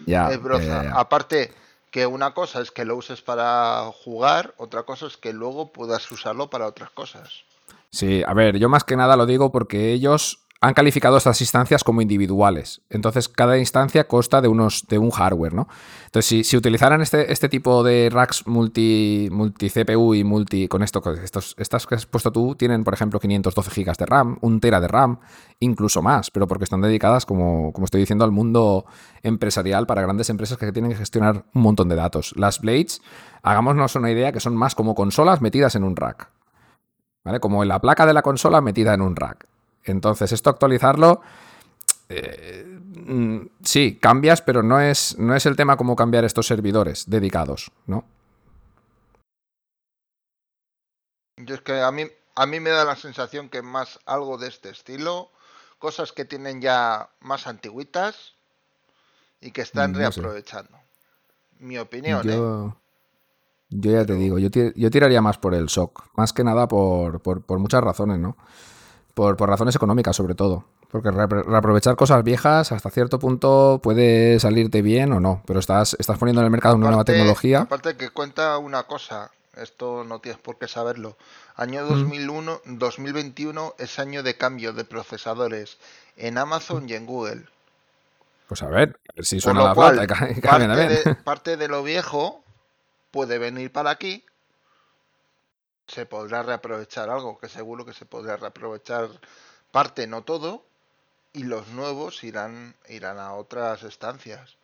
ya, 0.05 0.31
es 0.31 0.41
broza. 0.41 0.91
Aparte 0.99 1.53
que 1.91 2.05
una 2.07 2.33
cosa 2.33 2.61
es 2.61 2.71
que 2.71 2.83
lo 2.83 2.97
uses 2.97 3.21
para 3.21 3.83
jugar, 4.03 4.53
otra 4.57 4.83
cosa 4.83 5.05
es 5.05 5.15
que 5.15 5.31
luego 5.31 5.71
puedas 5.71 6.11
usarlo 6.11 6.49
para 6.49 6.67
otras 6.67 6.89
cosas. 6.89 7.43
Sí, 7.89 8.21
a 8.27 8.33
ver, 8.33 8.57
yo 8.57 8.67
más 8.67 8.83
que 8.83 8.97
nada 8.97 9.15
lo 9.15 9.25
digo 9.25 9.53
porque 9.53 9.93
ellos 9.93 10.44
han 10.61 10.73
calificado 10.73 11.17
estas 11.17 11.41
instancias 11.41 11.83
como 11.83 12.01
individuales. 12.01 12.81
Entonces, 12.89 13.27
cada 13.27 13.57
instancia 13.57 14.07
consta 14.07 14.41
de 14.41 14.47
unos 14.47 14.85
de 14.87 14.97
un 14.97 15.11
hardware, 15.11 15.53
¿no? 15.53 15.67
Entonces, 16.05 16.25
si, 16.25 16.43
si 16.43 16.57
utilizaran 16.57 17.01
este, 17.01 17.31
este 17.31 17.49
tipo 17.49 17.83
de 17.83 18.09
racks 18.09 18.47
multi, 18.47 19.27
multi 19.31 19.69
CPU 19.69 20.13
y 20.15 20.23
multi 20.23 20.67
con 20.67 20.81
esto, 20.81 21.03
estos, 21.23 21.55
estas 21.57 21.85
que 21.85 21.95
has 21.95 22.05
puesto 22.05 22.31
tú, 22.31 22.55
tienen, 22.55 22.83
por 22.83 22.93
ejemplo, 22.93 23.19
512 23.19 23.83
GB 23.83 23.97
de 23.97 24.05
RAM, 24.05 24.37
un 24.41 24.59
tera 24.61 24.79
de 24.79 24.87
RAM, 24.87 25.19
incluso 25.59 26.01
más, 26.01 26.31
pero 26.31 26.47
porque 26.47 26.63
están 26.63 26.81
dedicadas, 26.81 27.25
como, 27.25 27.73
como 27.73 27.85
estoy 27.85 27.99
diciendo, 28.01 28.23
al 28.23 28.31
mundo 28.31 28.85
empresarial 29.23 29.85
para 29.85 30.01
grandes 30.01 30.29
empresas 30.29 30.57
que 30.57 30.71
tienen 30.71 30.91
que 30.91 30.97
gestionar 30.97 31.45
un 31.53 31.61
montón 31.61 31.89
de 31.89 31.95
datos. 31.95 32.33
Las 32.37 32.61
Blades, 32.61 33.01
hagámonos 33.43 33.95
una 33.95 34.09
idea 34.09 34.31
que 34.31 34.39
son 34.39 34.55
más 34.55 34.73
como 34.73 34.95
consolas 34.95 35.41
metidas 35.41 35.75
en 35.75 35.83
un 35.83 35.95
rack. 35.95 36.29
¿Vale? 37.23 37.39
Como 37.39 37.63
en 37.63 37.69
la 37.69 37.79
placa 37.79 38.05
de 38.05 38.13
la 38.13 38.21
consola 38.21 38.61
metida 38.61 38.93
en 38.93 39.01
un 39.01 39.15
rack. 39.15 39.47
Entonces, 39.85 40.31
esto 40.31 40.49
actualizarlo. 40.49 41.21
eh, 42.09 42.65
mm, 42.67 43.39
sí, 43.63 43.97
cambias, 44.01 44.41
pero 44.41 44.63
no 44.63 44.79
es, 44.81 45.17
no 45.19 45.35
es 45.35 45.45
el 45.45 45.55
tema 45.55 45.77
como 45.77 45.95
cambiar 45.95 46.25
estos 46.25 46.47
servidores 46.47 47.05
dedicados, 47.09 47.71
¿no? 47.87 48.05
Yo 51.37 51.55
es 51.55 51.61
que 51.61 51.75
a 51.81 51.91
mí, 51.91 52.03
a 52.35 52.45
mí 52.45 52.59
me 52.59 52.71
da 52.71 52.83
la 52.83 52.97
sensación 52.97 53.49
que 53.49 53.61
más 53.61 53.99
algo 54.05 54.37
de 54.37 54.49
este 54.49 54.69
estilo, 54.69 55.31
cosas 55.79 56.11
que 56.11 56.25
tienen 56.25 56.61
ya 56.61 57.09
más 57.21 57.47
antiguitas 57.47 58.35
y 59.39 59.51
que 59.51 59.61
están 59.61 59.93
Mm, 59.93 60.01
no 60.01 60.11
sé. 60.11 60.21
reaprovechando. 60.21 60.77
Mi 61.59 61.77
opinión, 61.79 62.29
¿eh? 62.29 62.43
Yo, 62.43 62.75
yo 63.69 63.91
ya 63.91 64.05
te 64.05 64.15
digo, 64.15 64.39
yo, 64.39 64.49
yo 64.75 64.91
tiraría 64.91 65.21
más 65.21 65.37
por 65.37 65.53
el 65.55 65.65
SOC, 65.65 66.03
más 66.17 66.33
que 66.33 66.43
nada 66.43 66.67
por, 66.67 67.21
por- 67.21 67.43
por 67.43 67.59
muchas 67.59 67.83
razones, 67.83 68.19
¿no? 68.19 68.37
Por, 69.15 69.35
por 69.37 69.49
razones 69.49 69.75
económicas, 69.75 70.15
sobre 70.15 70.35
todo. 70.35 70.65
Porque 70.91 71.09
reapro- 71.09 71.43
reaprovechar 71.43 71.95
cosas 71.95 72.23
viejas 72.23 72.71
hasta 72.71 72.89
cierto 72.91 73.17
punto 73.17 73.79
puede 73.81 74.39
salirte 74.39 74.81
bien 74.83 75.11
o 75.13 75.19
no, 75.19 75.41
pero 75.47 75.59
estás, 75.59 75.95
estás 75.99 76.17
poniendo 76.19 76.41
en 76.41 76.45
el 76.45 76.51
mercado 76.51 76.75
una 76.75 76.87
nueva 76.89 77.03
tecnología. 77.05 77.61
Aparte 77.61 77.95
que 77.97 78.09
cuenta 78.11 78.57
una 78.59 78.83
cosa, 78.83 79.31
esto 79.55 80.03
no 80.03 80.19
tienes 80.19 80.39
por 80.39 80.57
qué 80.59 80.67
saberlo. 80.67 81.17
Año 81.55 81.83
Mm. 81.85 81.87
2001, 81.89 82.61
2021 82.65 83.73
es 83.79 83.97
año 83.99 84.21
de 84.21 84.35
cambio 84.37 84.73
de 84.73 84.83
procesadores 84.85 85.77
en 86.17 86.37
Amazon 86.37 86.87
y 86.89 86.93
en 86.93 87.05
Google. 87.05 87.45
Pues 88.47 88.61
a 88.63 88.67
ver, 88.67 88.99
a 89.09 89.13
ver 89.15 89.25
si 89.25 89.39
suena 89.41 89.63
la 89.63 89.73
cual, 89.73 89.95
y 90.03 90.41
parte, 90.41 90.67
de, 90.67 91.15
parte 91.23 91.57
de 91.57 91.67
lo 91.67 91.83
viejo 91.83 92.43
puede 93.11 93.37
venir 93.39 93.71
para 93.71 93.89
aquí. 93.91 94.23
Se 95.87 96.05
podrá 96.05 96.43
reaprovechar 96.43 97.09
algo, 97.09 97.37
que 97.37 97.49
seguro 97.49 97.85
que 97.85 97.93
se 97.93 98.05
podrá 98.05 98.37
reaprovechar 98.37 99.09
parte, 99.71 100.07
no 100.07 100.23
todo. 100.23 100.63
Y 101.33 101.43
los 101.43 101.67
nuevos 101.69 102.23
irán, 102.23 102.75
irán 102.87 103.19
a 103.19 103.33
otras 103.33 103.83
estancias. 103.83 104.57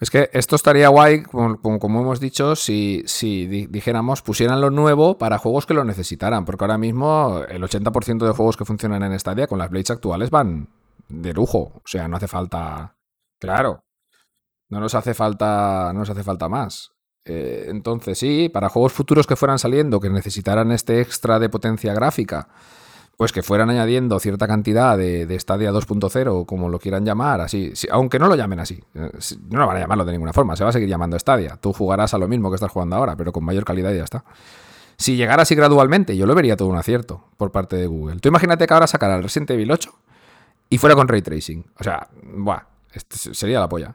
Es 0.00 0.10
que 0.10 0.28
esto 0.32 0.56
estaría 0.56 0.88
guay, 0.88 1.22
como, 1.22 2.00
hemos 2.00 2.20
dicho, 2.20 2.56
si, 2.56 3.04
si 3.06 3.46
di- 3.46 3.66
dijéramos, 3.66 4.22
pusieran 4.22 4.60
lo 4.60 4.70
nuevo 4.70 5.18
para 5.18 5.38
juegos 5.38 5.66
que 5.66 5.74
lo 5.74 5.84
necesitaran, 5.84 6.44
porque 6.44 6.64
ahora 6.64 6.78
mismo 6.78 7.42
el 7.48 7.62
80% 7.62 8.26
de 8.26 8.32
juegos 8.32 8.56
que 8.56 8.64
funcionan 8.64 9.02
en 9.04 9.18
Stadia 9.18 9.46
con 9.46 9.58
las 9.58 9.70
Blades 9.70 9.90
actuales 9.90 10.30
van 10.30 10.68
de 11.08 11.32
lujo, 11.32 11.72
o 11.76 11.82
sea, 11.84 12.08
no 12.08 12.16
hace 12.16 12.28
falta, 12.28 12.96
claro, 13.38 13.84
no 14.68 14.80
nos 14.80 14.94
hace 14.94 15.14
falta, 15.14 15.92
no 15.92 16.00
nos 16.00 16.10
hace 16.10 16.24
falta 16.24 16.48
más. 16.48 16.93
Eh, 17.26 17.66
entonces 17.68 18.18
sí, 18.18 18.50
para 18.52 18.68
juegos 18.68 18.92
futuros 18.92 19.26
que 19.26 19.36
fueran 19.36 19.58
saliendo, 19.58 19.98
que 20.00 20.10
necesitaran 20.10 20.70
este 20.72 21.00
extra 21.00 21.38
de 21.38 21.48
potencia 21.48 21.94
gráfica, 21.94 22.48
pues 23.16 23.32
que 23.32 23.42
fueran 23.42 23.70
añadiendo 23.70 24.18
cierta 24.18 24.46
cantidad 24.46 24.98
de, 24.98 25.24
de 25.24 25.38
Stadia 25.38 25.72
2.0, 25.72 26.28
o 26.32 26.44
como 26.44 26.68
lo 26.68 26.78
quieran 26.78 27.04
llamar, 27.04 27.40
así, 27.40 27.70
sí, 27.74 27.86
aunque 27.90 28.18
no 28.18 28.26
lo 28.26 28.34
llamen 28.34 28.58
así. 28.60 28.82
eh, 28.94 29.10
No 29.48 29.60
lo 29.60 29.66
van 29.66 29.76
a 29.76 29.80
llamarlo 29.80 30.04
de 30.04 30.12
ninguna 30.12 30.32
forma, 30.32 30.56
se 30.56 30.64
va 30.64 30.70
a 30.70 30.72
seguir 30.72 30.88
llamando 30.88 31.18
Stadia. 31.18 31.56
Tú 31.60 31.72
jugarás 31.72 32.12
a 32.12 32.18
lo 32.18 32.28
mismo 32.28 32.50
que 32.50 32.56
estás 32.56 32.70
jugando 32.72 32.96
ahora, 32.96 33.16
pero 33.16 33.32
con 33.32 33.44
mayor 33.44 33.64
calidad 33.64 33.92
y 33.92 33.98
ya 33.98 34.04
está. 34.04 34.24
Si 34.96 35.16
llegara 35.16 35.42
así 35.42 35.54
gradualmente, 35.54 36.16
yo 36.16 36.26
lo 36.26 36.34
vería 36.34 36.56
todo 36.56 36.68
un 36.68 36.76
acierto 36.76 37.24
por 37.36 37.50
parte 37.52 37.76
de 37.76 37.86
Google. 37.86 38.20
Tú 38.20 38.28
imagínate 38.28 38.66
que 38.66 38.74
ahora 38.74 38.86
sacara 38.86 39.16
el 39.16 39.22
Resident 39.22 39.50
Evil 39.52 39.70
8 39.70 39.90
y 40.68 40.78
fuera 40.78 40.94
con 40.94 41.08
Ray 41.08 41.22
Tracing. 41.22 41.64
O 41.80 41.84
sea, 41.84 42.08
buah, 42.22 42.62
esto 42.92 43.16
sería 43.34 43.60
la 43.60 43.68
polla. 43.68 43.94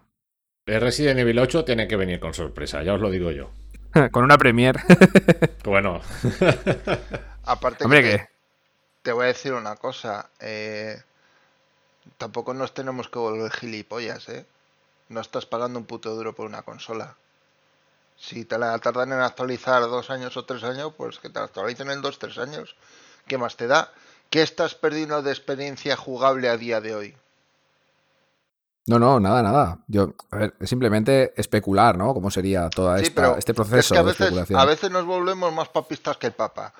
El 0.70 0.82
Resident 0.82 1.20
Evil 1.20 1.40
8 1.40 1.66
tiene 1.66 1.88
que 1.88 1.96
venir 1.96 2.20
con 2.20 2.34
sorpresa, 2.34 2.84
ya 2.84 2.94
os 2.94 3.02
lo 3.02 3.10
digo 3.10 3.32
yo. 3.32 3.50
con 4.12 4.24
una 4.24 4.38
Premiere. 4.38 4.80
Bueno, 5.64 6.02
Aparte 7.44 7.84
Hombre, 7.84 8.02
que 8.04 8.12
te, 8.12 8.18
que... 8.18 8.30
te 9.02 9.12
voy 9.12 9.26
a 9.26 9.28
decir 9.28 9.54
una 9.54 9.76
cosa. 9.76 10.30
eh, 10.40 11.02
tampoco 12.18 12.54
nos 12.54 12.74
tenemos 12.74 13.10
que 13.10 13.20
volver 13.20 13.52
gilipollas, 13.52 14.30
¿eh? 14.30 14.46
No 15.10 15.22
estás 15.22 15.46
pagando 15.46 15.80
un 15.80 15.86
puto 15.86 16.14
duro 16.16 16.34
por 16.34 16.46
una 16.46 16.62
consola. 16.62 17.16
Si 18.18 18.46
te 18.46 18.58
la 18.58 18.78
tardan 18.80 19.14
en 19.14 19.22
actualizar 19.22 19.82
dos 19.84 20.10
años 20.12 20.38
o 20.38 20.46
tres 20.46 20.64
años, 20.64 20.94
pues 20.96 21.20
que 21.20 21.30
te 21.30 21.40
la 21.40 21.46
actualicen 21.46 21.90
en 21.90 22.02
dos, 22.02 22.20
tres 22.20 22.38
años. 22.38 22.76
¿Qué 23.28 23.38
más 23.38 23.56
te 23.58 23.68
da? 23.68 23.92
¿Qué 24.30 24.42
estás 24.44 24.76
perdiendo 24.76 25.22
de 25.24 25.32
experiencia 25.32 25.96
jugable 25.96 26.50
a 26.50 26.58
día 26.58 26.82
de 26.82 26.94
hoy? 26.96 27.16
No, 28.90 28.98
no, 28.98 29.20
nada, 29.20 29.44
nada. 29.44 29.78
Yo, 29.88 30.16
a 30.32 30.38
ver, 30.38 30.56
es 30.60 30.68
simplemente 30.68 31.32
especular, 31.40 31.96
¿no? 31.96 32.12
¿Cómo 32.16 32.32
sería 32.32 32.72
todo 32.72 32.98
Sí, 32.98 33.04
este 33.06 33.52
es 33.52 33.56
proceso 33.56 33.94
que 33.94 34.00
a 34.00 34.02
de 34.02 34.08
veces, 34.08 34.22
especulación? 34.22 34.60
a 34.60 34.66
veces 34.66 34.90
nos 34.90 35.06
volvemos 35.06 35.54
más 35.54 35.70
papistas 35.70 36.18
que 36.18 36.26
el 36.26 36.34
Papa. 36.34 36.74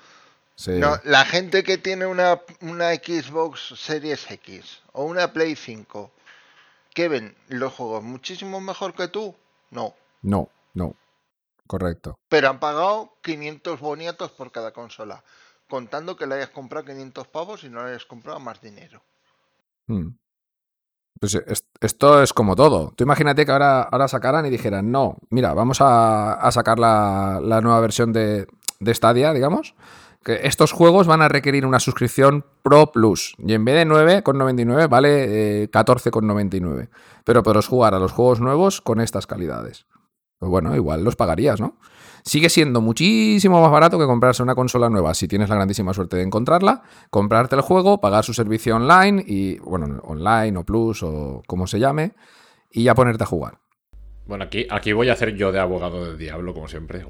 Sí. 0.56 0.72
No, 0.72 0.98
la 1.04 1.24
gente 1.24 1.62
que 1.62 1.78
tiene 1.78 2.06
una, 2.06 2.40
una 2.62 2.92
Xbox 2.94 3.74
Series 3.78 4.28
X 4.28 4.80
o 4.92 5.04
una 5.04 5.32
Play 5.32 5.54
5, 5.54 6.10
¿qué 6.92 7.08
ven 7.08 7.36
los 7.46 7.72
juegos 7.74 8.02
muchísimo 8.02 8.60
mejor 8.60 8.92
que 8.92 9.06
tú? 9.06 9.32
No. 9.70 9.94
No, 10.22 10.48
no. 10.74 10.96
Correcto. 11.68 12.18
Pero 12.28 12.48
han 12.50 12.58
pagado 12.58 13.12
500 13.22 13.78
boniatos 13.78 14.32
por 14.32 14.50
cada 14.50 14.72
consola, 14.72 15.22
contando 15.68 16.16
que 16.16 16.26
le 16.26 16.34
hayas 16.34 16.50
comprado 16.50 16.86
500 16.86 17.28
pavos 17.28 17.62
y 17.62 17.68
no 17.70 17.84
le 17.84 17.90
hayas 17.90 18.04
comprado 18.04 18.40
más 18.40 18.60
dinero. 18.60 19.00
Mm. 19.86 20.08
Pues 21.20 21.34
es- 21.34 21.64
esto 21.80 22.22
es 22.22 22.32
como 22.32 22.56
todo. 22.56 22.92
Tú 22.96 23.04
imagínate 23.04 23.44
que 23.44 23.52
ahora, 23.52 23.82
ahora 23.82 24.08
sacaran 24.08 24.46
y 24.46 24.50
dijeran, 24.50 24.90
no, 24.90 25.18
mira, 25.28 25.52
vamos 25.54 25.80
a, 25.80 26.32
a 26.34 26.50
sacar 26.50 26.78
la, 26.78 27.40
la 27.42 27.60
nueva 27.60 27.78
versión 27.80 28.12
de, 28.12 28.46
de 28.80 28.94
Stadia, 28.94 29.32
digamos, 29.34 29.74
que 30.24 30.40
estos 30.44 30.72
juegos 30.72 31.06
van 31.06 31.22
a 31.22 31.28
requerir 31.28 31.64
una 31.66 31.78
suscripción 31.80 32.44
Pro 32.62 32.90
Plus. 32.92 33.34
Y 33.38 33.52
en 33.54 33.64
vez 33.64 33.74
de 33.76 33.86
9,99 33.86 34.88
vale 34.88 35.62
eh, 35.64 35.70
14,99. 35.70 36.88
Pero 37.24 37.42
podrás 37.42 37.66
jugar 37.66 37.94
a 37.94 37.98
los 37.98 38.12
juegos 38.12 38.40
nuevos 38.40 38.80
con 38.80 39.00
estas 39.00 39.26
calidades. 39.26 39.86
Pues 40.38 40.48
bueno, 40.50 40.74
igual 40.74 41.04
los 41.04 41.16
pagarías, 41.16 41.60
¿no? 41.60 41.76
Sigue 42.22 42.48
siendo 42.48 42.80
muchísimo 42.80 43.60
más 43.60 43.70
barato 43.70 43.98
que 43.98 44.06
comprarse 44.06 44.42
una 44.42 44.54
consola 44.54 44.90
nueva 44.90 45.14
si 45.14 45.28
tienes 45.28 45.48
la 45.48 45.56
grandísima 45.56 45.94
suerte 45.94 46.16
de 46.16 46.22
encontrarla, 46.22 46.82
comprarte 47.10 47.56
el 47.56 47.62
juego, 47.62 48.00
pagar 48.00 48.24
su 48.24 48.34
servicio 48.34 48.76
online 48.76 49.24
y, 49.26 49.58
bueno, 49.58 50.00
online 50.04 50.56
o 50.58 50.64
plus 50.64 51.02
o 51.02 51.42
como 51.46 51.66
se 51.66 51.78
llame, 51.78 52.12
y 52.70 52.84
ya 52.84 52.94
ponerte 52.94 53.24
a 53.24 53.26
jugar. 53.26 53.58
Bueno, 54.26 54.44
aquí, 54.44 54.66
aquí 54.70 54.92
voy 54.92 55.08
a 55.08 55.14
hacer 55.14 55.34
yo 55.34 55.50
de 55.50 55.58
abogado 55.58 56.04
del 56.04 56.16
diablo, 56.16 56.54
como 56.54 56.68
siempre. 56.68 57.04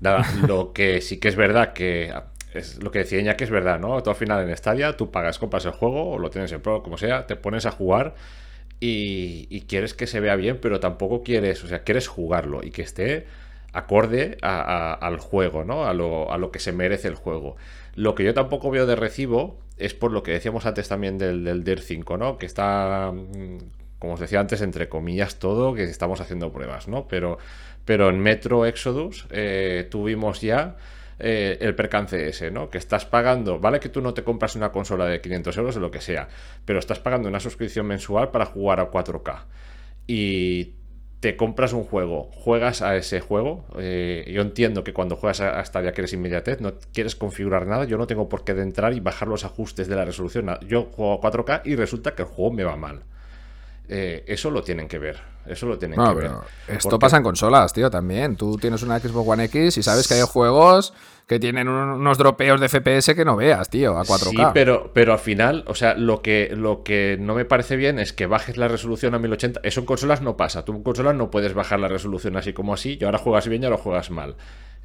Nada, 0.00 0.26
lo 0.46 0.72
que 0.72 1.00
sí 1.00 1.18
que 1.18 1.28
es 1.28 1.36
verdad 1.36 1.72
que. 1.72 2.12
Es 2.52 2.80
lo 2.82 2.92
que 2.92 3.00
decía 3.00 3.18
Iñaki 3.18 3.42
es 3.42 3.50
verdad, 3.50 3.80
¿no? 3.80 4.00
Tú 4.02 4.10
al 4.10 4.16
final 4.16 4.48
en 4.48 4.56
Stadia, 4.56 4.96
tú 4.96 5.10
pagas, 5.10 5.40
compras 5.40 5.64
el 5.64 5.72
juego, 5.72 6.10
o 6.10 6.18
lo 6.18 6.30
tienes 6.30 6.52
en 6.52 6.60
Pro, 6.60 6.82
como 6.82 6.98
sea, 6.98 7.26
te 7.26 7.34
pones 7.34 7.66
a 7.66 7.72
jugar 7.72 8.14
y 8.78 9.62
quieres 9.62 9.94
que 9.94 10.06
se 10.06 10.20
vea 10.20 10.36
bien, 10.36 10.58
pero 10.60 10.78
tampoco 10.78 11.22
quieres, 11.22 11.64
o 11.64 11.68
sea, 11.68 11.84
quieres 11.84 12.06
jugarlo 12.06 12.62
y 12.62 12.70
que 12.70 12.82
esté 12.82 13.26
acorde 13.74 14.38
al 14.40 15.18
juego, 15.18 15.64
¿no? 15.64 15.84
A 15.84 15.92
lo, 15.92 16.32
a 16.32 16.38
lo 16.38 16.50
que 16.50 16.60
se 16.60 16.72
merece 16.72 17.08
el 17.08 17.16
juego. 17.16 17.56
Lo 17.94 18.14
que 18.14 18.24
yo 18.24 18.32
tampoco 18.32 18.70
veo 18.70 18.86
de 18.86 18.96
recibo 18.96 19.58
es 19.76 19.94
por 19.94 20.12
lo 20.12 20.22
que 20.22 20.32
decíamos 20.32 20.64
antes 20.64 20.88
también 20.88 21.18
del, 21.18 21.44
del 21.44 21.64
DIR 21.64 21.80
5, 21.80 22.16
¿no? 22.16 22.38
Que 22.38 22.46
está, 22.46 23.12
mm, 23.12 23.58
como 23.98 24.14
os 24.14 24.20
decía 24.20 24.40
antes, 24.40 24.62
entre 24.62 24.88
comillas 24.88 25.38
todo, 25.38 25.74
que 25.74 25.82
estamos 25.84 26.20
haciendo 26.20 26.52
pruebas, 26.52 26.86
¿no? 26.86 27.08
Pero, 27.08 27.38
pero 27.84 28.08
en 28.08 28.20
Metro 28.20 28.64
Exodus 28.64 29.26
eh, 29.30 29.88
tuvimos 29.90 30.40
ya 30.40 30.76
eh, 31.18 31.58
el 31.60 31.74
percance 31.74 32.28
ese, 32.28 32.52
¿no? 32.52 32.70
Que 32.70 32.78
estás 32.78 33.06
pagando, 33.06 33.58
vale 33.58 33.80
que 33.80 33.88
tú 33.88 34.00
no 34.00 34.14
te 34.14 34.22
compras 34.22 34.54
una 34.54 34.70
consola 34.70 35.06
de 35.06 35.20
500 35.20 35.56
euros 35.58 35.76
o 35.76 35.80
lo 35.80 35.90
que 35.90 36.00
sea, 36.00 36.28
pero 36.64 36.78
estás 36.78 37.00
pagando 37.00 37.28
una 37.28 37.40
suscripción 37.40 37.86
mensual 37.86 38.30
para 38.30 38.46
jugar 38.46 38.78
a 38.78 38.90
4K. 38.90 39.44
Y 40.06 40.74
te 41.24 41.36
compras 41.36 41.72
un 41.72 41.84
juego, 41.84 42.28
juegas 42.34 42.82
a 42.82 42.96
ese 42.96 43.18
juego. 43.20 43.64
eh, 43.78 44.30
yo 44.30 44.42
entiendo 44.42 44.84
que 44.84 44.92
cuando 44.92 45.16
juegas 45.16 45.40
a, 45.40 45.58
a 45.58 45.64
Stadia 45.64 45.92
quieres 45.92 46.12
inmediatez, 46.12 46.60
no 46.60 46.74
quieres 46.92 47.16
configurar 47.16 47.66
nada. 47.66 47.86
Yo 47.86 47.96
no 47.96 48.06
tengo 48.06 48.28
por 48.28 48.44
qué 48.44 48.52
entrar 48.52 48.92
y 48.92 49.00
bajar 49.00 49.28
los 49.28 49.42
ajustes 49.46 49.88
de 49.88 49.96
la 49.96 50.04
resolución. 50.04 50.50
Yo 50.68 50.82
juego 50.82 51.14
a 51.14 51.20
4K 51.22 51.62
y 51.64 51.76
resulta 51.76 52.14
que 52.14 52.24
el 52.24 52.28
juego 52.28 52.52
me 52.52 52.62
va 52.62 52.76
mal. 52.76 53.04
Eh, 53.88 54.24
eso 54.26 54.50
lo 54.50 54.62
tienen 54.62 54.86
que 54.86 54.98
ver. 54.98 55.16
Eso 55.46 55.66
lo 55.66 55.78
tienen 55.78 55.98
No, 55.98 56.08
que 56.14 56.22
ver. 56.22 56.30
esto 56.68 56.90
Porque- 56.90 57.02
pasa 57.02 57.16
en 57.18 57.22
consolas, 57.22 57.72
tío, 57.72 57.90
también. 57.90 58.36
Tú 58.36 58.56
tienes 58.56 58.82
una 58.82 58.98
Xbox 58.98 59.28
One 59.28 59.44
X 59.44 59.76
y 59.78 59.82
sabes 59.82 60.08
que 60.08 60.14
hay 60.14 60.22
juegos 60.22 60.94
que 61.26 61.38
tienen 61.38 61.68
un- 61.68 61.88
unos 61.90 62.18
dropeos 62.18 62.60
de 62.60 62.68
FPS 62.68 63.14
que 63.14 63.24
no 63.24 63.36
veas, 63.36 63.70
tío, 63.70 63.96
a 63.98 64.04
4K. 64.04 64.30
Sí, 64.48 64.50
pero, 64.52 64.90
pero 64.92 65.12
al 65.14 65.18
final, 65.18 65.64
o 65.66 65.74
sea, 65.74 65.94
lo 65.94 66.20
que, 66.22 66.52
lo 66.54 66.82
que 66.82 67.16
no 67.18 67.34
me 67.34 67.44
parece 67.46 67.76
bien 67.76 67.98
es 67.98 68.12
que 68.12 68.26
bajes 68.26 68.56
la 68.58 68.68
resolución 68.68 69.14
a 69.14 69.18
1080. 69.18 69.60
Eso 69.62 69.80
en 69.80 69.86
consolas 69.86 70.20
no 70.20 70.36
pasa. 70.36 70.64
Tú 70.64 70.72
en 70.72 70.82
consolas 70.82 71.14
no 71.14 71.30
puedes 71.30 71.54
bajar 71.54 71.80
la 71.80 71.88
resolución 71.88 72.36
así 72.36 72.52
como 72.52 72.74
así. 72.74 72.98
Y 73.00 73.04
ahora 73.04 73.18
juegas 73.18 73.48
bien 73.48 73.62
y 73.62 73.66
ahora 73.66 73.78
juegas 73.78 74.10
mal. 74.10 74.36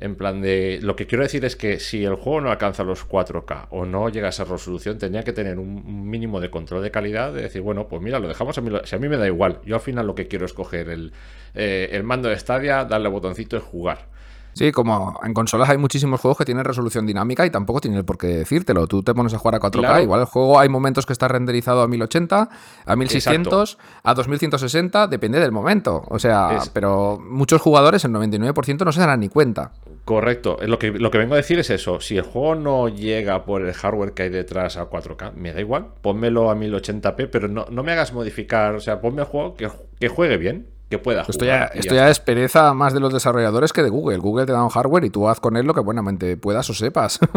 En 0.02 0.16
plan 0.16 0.42
de. 0.42 0.80
Lo 0.82 0.96
que 0.96 1.08
quiero 1.08 1.26
decir 1.26 1.44
es 1.44 1.58
que 1.58 1.78
si 1.82 2.06
el 2.06 2.16
juego 2.16 2.40
no 2.40 2.52
alcanza 2.52 2.86
los 2.86 3.04
4K 3.06 3.68
o 3.72 3.84
no 3.84 4.08
llega 4.08 4.28
a 4.28 4.30
esa 4.30 4.46
resolución, 4.46 4.98
tenía 4.98 5.24
que 5.24 5.34
tener 5.34 5.60
un, 5.60 6.10
mínimo 6.10 6.40
de 6.40 6.50
control 6.50 6.82
de 6.82 6.90
calidad. 6.90 7.34
De 7.34 7.42
decir, 7.42 7.62
bueno, 7.62 7.90
pues 7.90 8.02
mira, 8.02 8.18
lo 8.18 8.30
dejamos 8.30 8.58
a 8.58 8.62
mí. 8.62 8.72
Si 8.86 8.96
a 8.96 9.00
mí 9.00 9.10
me 9.10 9.18
da 9.18 9.28
igual. 9.28 9.60
Yo 9.66 9.76
al 9.76 9.82
final 9.82 10.08
lo 10.08 10.16
que 10.16 10.30
quiero 10.30 10.46
es 10.50 10.54
coger 10.54 10.90
el, 10.90 11.14
eh, 11.56 11.90
el 11.94 12.04
mando 12.04 12.30
de 12.30 12.38
Stadia, 12.38 12.86
darle 12.86 13.10
botoncito 13.10 13.56
y 13.58 13.62
jugar. 13.62 14.08
Sí, 14.54 14.72
como 14.74 15.18
en 15.24 15.34
consolas 15.34 15.70
hay 15.70 15.78
muchísimos 15.78 16.20
juegos 16.20 16.38
que 16.40 16.44
tienen 16.44 16.66
resolución 16.66 17.06
dinámica 17.06 17.46
y 17.46 17.50
tampoco 17.50 17.80
tienen 17.80 18.04
por 18.04 18.18
qué 18.18 18.28
decírtelo. 18.28 18.88
Tú 18.88 19.04
te 19.04 19.14
pones 19.14 19.34
a 19.34 19.38
jugar 19.38 19.56
a 19.56 19.60
4K, 19.60 19.80
Claro. 19.88 20.02
igual 20.04 20.20
el 20.22 20.26
juego 20.26 20.60
hay 20.60 20.68
momentos 20.68 21.06
que 21.06 21.14
está 21.14 21.28
renderizado 21.30 21.82
a 21.82 21.88
1080, 21.88 22.50
a 22.86 22.96
1600, 22.96 23.78
a 24.04 24.14
2160, 24.16 25.08
depende 25.08 25.40
del 25.40 25.52
momento. 25.54 26.04
O 26.10 26.20
sea, 26.20 26.58
Es- 26.58 26.70
pero 26.70 27.20
muchos 27.20 27.62
jugadores, 27.62 28.04
el 28.04 28.12
99%, 28.12 28.84
no 28.84 28.92
se 28.92 29.00
darán 29.00 29.22
ni 29.22 29.30
cuenta. 29.30 29.72
Correcto. 30.10 30.58
Lo 30.64 30.80
que, 30.80 30.90
lo 30.90 31.12
que 31.12 31.20
vengo 31.20 31.36
a 31.36 31.38
decir 31.38 31.60
es 31.60 31.70
eso. 31.70 32.00
Si 32.00 32.18
el 32.18 32.24
juego 32.24 32.56
no 32.56 32.90
llega 32.90 33.46
por 33.46 33.62
el 33.62 33.72
hardware 33.76 34.14
que 34.14 34.24
hay 34.24 34.30
detrás 34.30 34.76
a 34.76 34.90
4K, 34.90 35.34
me 35.34 35.54
da 35.54 35.60
igual. 35.60 35.90
Pónmelo 36.02 36.50
a 36.50 36.56
1080p, 36.56 37.30
pero 37.32 37.48
no, 37.48 37.68
no 37.70 37.84
me 37.84 37.92
hagas 37.92 38.12
modificar. 38.12 38.74
O 38.74 38.80
sea, 38.80 39.02
ponme 39.02 39.22
el 39.22 39.28
juego 39.28 39.54
que, 39.54 39.70
que 40.00 40.08
juegue 40.08 40.38
bien, 40.38 40.66
que 40.90 40.98
pueda 40.98 41.26
jugar. 41.26 41.30
Esto 41.30 41.46
ya, 41.46 41.66
esto 41.66 41.94
ya 41.94 42.06
ya 42.06 42.10
es 42.10 42.20
pereza 42.20 42.74
más 42.74 42.96
de 42.96 43.00
los 43.00 43.14
desarrolladores 43.14 43.72
que 43.72 43.84
de 43.84 43.90
Google. 43.92 44.18
Google 44.18 44.48
te 44.48 44.52
da 44.52 44.64
un 44.64 44.70
hardware 44.70 45.06
y 45.06 45.12
tú 45.12 45.30
haz 45.30 45.40
con 45.40 45.56
él 45.58 45.68
lo 45.68 45.76
que 45.76 45.82
buenamente 45.82 46.38
puedas 46.38 46.68
o 46.72 46.74
sepas. 46.74 47.20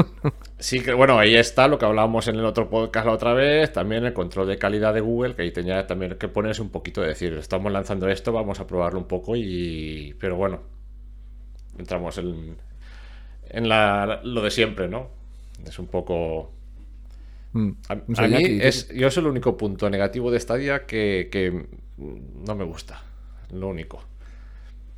Sí, 0.59 0.81
que 0.81 0.95
bueno, 0.95 1.19
ahí 1.19 1.35
está 1.35 1.67
lo 1.67 1.77
que 1.77 1.87
hablábamos 1.87 2.29
en 2.29 2.37
el 2.37 2.45
otro 2.45 2.71
podcast 2.71 3.05
la 3.05 3.13
otra 3.13 3.35
vez, 3.35 3.73
también 3.73 4.05
el 4.05 4.13
control 4.13 4.47
de 4.47 4.59
calidad 4.59 4.95
de 4.95 5.01
Google, 5.01 5.35
que 5.35 5.43
ahí 5.43 5.51
tenía 5.51 5.89
también 5.89 6.17
que 6.17 6.29
ponerse 6.29 6.63
un 6.63 6.71
poquito 6.71 7.01
de 7.01 7.09
decir, 7.09 7.33
estamos 7.33 7.73
lanzando 7.73 8.09
esto, 8.09 8.33
vamos 8.33 8.61
a 8.61 8.67
probarlo 8.69 9.01
un 9.01 9.09
poco 9.09 9.35
y... 9.35 10.15
Pero 10.21 10.37
bueno, 10.37 10.61
entramos 11.83 12.19
en, 12.19 12.57
en 13.51 13.69
la, 13.69 14.21
lo 14.25 14.43
de 14.43 14.51
siempre, 14.51 14.89
¿no? 14.89 15.11
Es 15.67 15.79
un 15.79 15.87
poco... 15.87 16.51
Mm. 17.53 17.71
A, 17.89 18.27
mí 18.29 18.59
es, 18.63 18.89
yo 18.89 19.09
es 19.09 19.17
el 19.19 19.27
único 19.27 19.57
punto 19.59 19.91
negativo 19.91 20.31
de 20.31 20.41
Stadia 20.41 20.87
que, 20.87 21.29
que 21.31 21.67
no 21.99 22.55
me 22.55 22.65
gusta, 22.65 23.03
lo 23.51 23.69
único. 23.69 24.03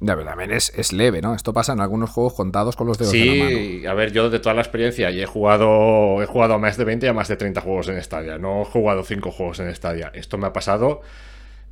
Ya, 0.01 0.15
pero 0.15 0.27
también 0.27 0.53
es, 0.53 0.73
es 0.77 0.93
leve, 0.93 1.21
¿no? 1.23 1.35
Esto 1.35 1.53
pasa 1.53 1.73
en 1.73 1.81
algunos 1.81 2.11
juegos 2.11 2.35
contados 2.35 2.77
con 2.77 2.87
los 2.87 2.99
dedos 2.99 3.13
de 3.13 3.25
la 3.25 3.45
mano. 3.45 3.57
Sí, 3.57 3.87
a 3.87 3.95
ver, 3.95 4.13
yo 4.13 4.29
de 4.29 4.39
toda 4.39 4.55
la 4.55 4.61
experiencia 4.61 5.11
y 5.11 5.21
he 5.21 5.27
jugado 5.27 6.23
he 6.23 6.27
jugado 6.27 6.55
a 6.55 6.59
más 6.59 6.77
de 6.77 6.85
20 6.85 7.07
y 7.07 7.09
a 7.09 7.13
más 7.13 7.29
de 7.29 7.37
30 7.37 7.61
juegos 7.61 7.89
en 7.89 8.03
Stadia. 8.03 8.39
No 8.39 8.63
he 8.63 8.65
jugado 8.67 9.03
5 9.03 9.31
juegos 9.31 9.61
en 9.61 9.75
Stadia. 9.75 10.13
Esto 10.15 10.37
me 10.37 10.47
ha 10.47 10.53
pasado 10.53 11.01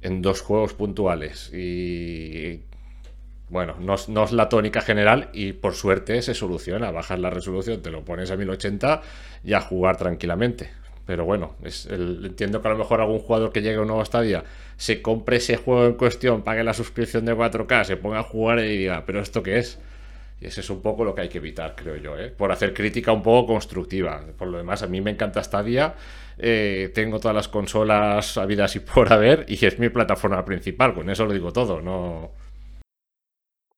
en 0.00 0.22
dos 0.22 0.40
juegos 0.40 0.74
puntuales 0.74 1.52
y 1.52 2.62
bueno, 3.52 3.76
no, 3.78 3.94
es- 3.94 4.08
no 4.08 4.24
es 4.24 4.32
la 4.32 4.48
tónica 4.48 4.80
general 4.80 5.28
y 5.32 5.52
por 5.52 5.74
suerte 5.74 6.22
se 6.22 6.34
soluciona. 6.34 6.90
Bajas 6.90 7.18
la 7.20 7.30
resolución, 7.30 7.82
te 7.82 7.90
lo 7.90 8.04
pones 8.04 8.30
a 8.30 8.36
1080 8.36 9.02
y 9.44 9.52
a 9.52 9.60
jugar 9.60 9.96
tranquilamente. 9.98 10.70
Pero 11.06 11.24
bueno, 11.24 11.56
es 11.62 11.86
el- 11.86 12.24
entiendo 12.24 12.62
que 12.62 12.68
a 12.68 12.70
lo 12.70 12.78
mejor 12.78 13.00
algún 13.00 13.18
jugador 13.18 13.52
que 13.52 13.60
llegue 13.60 13.76
a 13.76 13.80
un 13.82 13.88
nuevo 13.88 14.04
Stadia 14.04 14.44
se 14.76 15.02
compre 15.02 15.36
ese 15.36 15.56
juego 15.56 15.84
en 15.86 15.94
cuestión, 15.94 16.42
pague 16.42 16.64
la 16.64 16.72
suscripción 16.74 17.24
de 17.24 17.34
4K, 17.34 17.84
se 17.84 17.96
ponga 17.96 18.20
a 18.20 18.22
jugar 18.22 18.58
y 18.60 18.76
diga, 18.78 19.04
¿pero 19.06 19.20
esto 19.20 19.42
qué 19.42 19.58
es? 19.58 19.78
Y 20.40 20.46
ese 20.46 20.60
es 20.60 20.70
un 20.70 20.80
poco 20.82 21.04
lo 21.04 21.14
que 21.14 21.20
hay 21.22 21.28
que 21.28 21.38
evitar, 21.38 21.74
creo 21.76 21.96
yo, 21.96 22.18
¿eh? 22.18 22.30
por 22.30 22.50
hacer 22.50 22.72
crítica 22.74 23.12
un 23.12 23.22
poco 23.22 23.52
constructiva. 23.52 24.24
Por 24.38 24.48
lo 24.48 24.58
demás, 24.58 24.82
a 24.82 24.86
mí 24.88 25.00
me 25.00 25.10
encanta 25.12 25.42
Stadia. 25.44 25.94
eh, 26.38 26.90
tengo 26.94 27.20
todas 27.20 27.34
las 27.34 27.48
consolas 27.48 28.38
habidas 28.38 28.74
y 28.76 28.80
por 28.80 29.12
haber 29.12 29.44
y 29.48 29.64
es 29.66 29.78
mi 29.78 29.88
plataforma 29.90 30.44
principal. 30.44 30.94
Con 30.94 31.10
eso 31.10 31.26
lo 31.26 31.32
digo 31.32 31.52
todo. 31.52 31.80
No, 31.82 32.32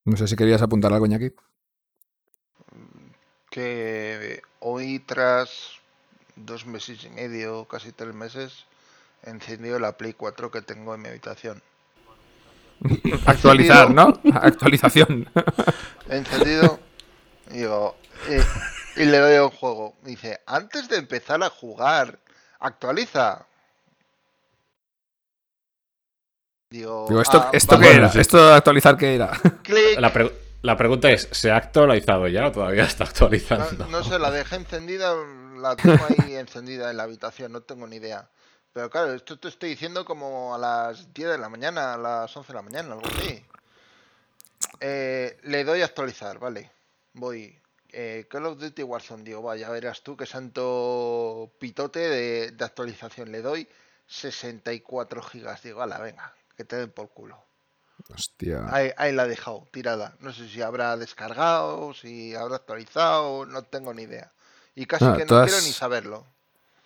No 0.05 0.17
sé 0.17 0.29
si 0.29 0.37
querías 0.37 0.63
apuntar 0.63 0.93
algo, 0.93 1.07
Iñaki. 1.07 1.33
Que 3.51 4.43
hoy 4.61 4.99
tras 4.99 5.79
dos 6.37 6.67
meses 6.67 7.05
y 7.05 7.09
medio, 7.11 7.65
casi 7.67 7.93
tres 7.93 8.15
meses, 8.15 8.67
he 9.23 9.31
encendido 9.31 9.79
la 9.79 9.97
Play 9.97 10.13
4 10.13 10.51
que 10.51 10.61
tengo 10.61 10.95
en 10.95 11.03
mi 11.03 11.09
habitación. 11.09 11.63
Actualizar, 13.27 13.91
¿no? 13.91 14.21
Actualización. 14.35 15.29
He 16.09 16.17
encendido 16.19 16.81
y 17.51 17.59
digo, 17.59 17.97
eh, 18.29 18.45
y 18.97 19.05
le 19.05 19.19
doy 19.19 19.39
un 19.39 19.51
juego. 19.51 19.97
Me 20.03 20.11
dice, 20.11 20.41
antes 20.47 20.89
de 20.89 20.97
empezar 20.97 21.43
a 21.43 21.51
jugar, 21.51 22.19
actualiza. 22.59 23.47
Digo, 26.75 27.07
Digo, 27.09 27.21
¿esto, 27.23 27.39
"Ah, 27.41 27.51
¿esto 27.53 27.77
vale". 27.77 27.89
qué 27.89 27.97
era? 27.97 28.07
¿Esto 28.09 28.49
de 28.49 28.55
actualizar 28.55 28.97
qué 28.97 29.15
era? 29.15 29.31
La, 30.01 30.13
pre- 30.13 30.33
la 30.63 30.77
pregunta 30.77 31.09
es: 31.09 31.29
¿se 31.31 31.53
ha 31.53 31.57
actualizado 31.57 32.27
ya 32.27 32.49
o 32.49 32.53
todavía 32.53 32.83
está 32.83 33.05
actualizando? 33.05 33.85
No, 33.87 33.99
no 33.99 34.03
sé, 34.03 34.19
la 34.19 34.33
dejé 34.33 34.57
encendida, 34.57 35.15
la 35.57 35.77
tengo 35.77 36.05
ahí 36.19 36.35
encendida 36.37 36.91
en 36.91 36.97
la 36.97 37.05
habitación, 37.05 37.53
no 37.53 37.61
tengo 37.61 37.87
ni 37.87 37.97
idea. 37.97 38.29
Pero 38.73 38.91
claro, 38.91 39.15
esto 39.15 39.39
te 39.39 39.47
estoy 39.47 39.69
diciendo 39.71 40.05
como 40.05 40.53
a 40.53 40.59
las 40.59 41.15
10 41.15 41.29
de 41.29 41.39
la 41.39 41.49
mañana, 41.49 41.95
a 41.95 41.97
las 41.97 42.37
11 42.37 42.49
de 42.53 42.57
la 42.57 42.63
mañana, 42.63 42.95
algo 42.95 43.07
así. 43.07 43.45
Eh, 44.81 45.39
le 45.45 45.63
doy 45.63 45.83
a 45.83 45.85
actualizar, 45.85 46.39
vale. 46.41 46.71
Voy. 47.13 47.57
Eh, 47.93 48.27
Call 48.29 48.47
of 48.47 48.59
Duty 48.59 48.83
Warzone, 48.83 49.23
digo, 49.23 49.43
vaya, 49.43 49.71
verás 49.71 50.03
tú 50.03 50.17
qué 50.17 50.27
santo 50.27 51.53
pitote 51.61 52.01
de, 52.01 52.51
de 52.51 52.65
actualización. 52.65 53.31
Le 53.31 53.43
doy 53.43 53.69
64 54.09 55.23
gigas. 55.23 55.63
Digo, 55.63 55.81
ala, 55.83 55.99
venga, 56.01 56.35
que 56.57 56.65
te 56.65 56.77
den 56.77 56.91
por 56.91 57.11
culo. 57.11 57.39
Hostia. 58.15 58.67
Ahí, 58.71 58.91
ahí 58.97 59.13
la 59.13 59.25
he 59.25 59.29
dejado, 59.29 59.67
tirada. 59.73 60.17
No 60.21 60.33
sé 60.33 60.49
si 60.49 60.61
habrá 60.63 60.97
descargado, 60.97 61.95
si 61.95 62.35
habrá 62.35 62.57
actualizado, 62.57 63.47
no 63.47 63.63
tengo 63.63 63.95
ni 63.95 64.03
idea. 64.03 64.33
Y 64.75 64.87
casi 64.87 65.05
Ah, 65.05 65.15
que 65.17 65.25
no 65.25 65.43
quiero 65.45 65.61
ni 65.61 65.73
saberlo. 65.73 66.27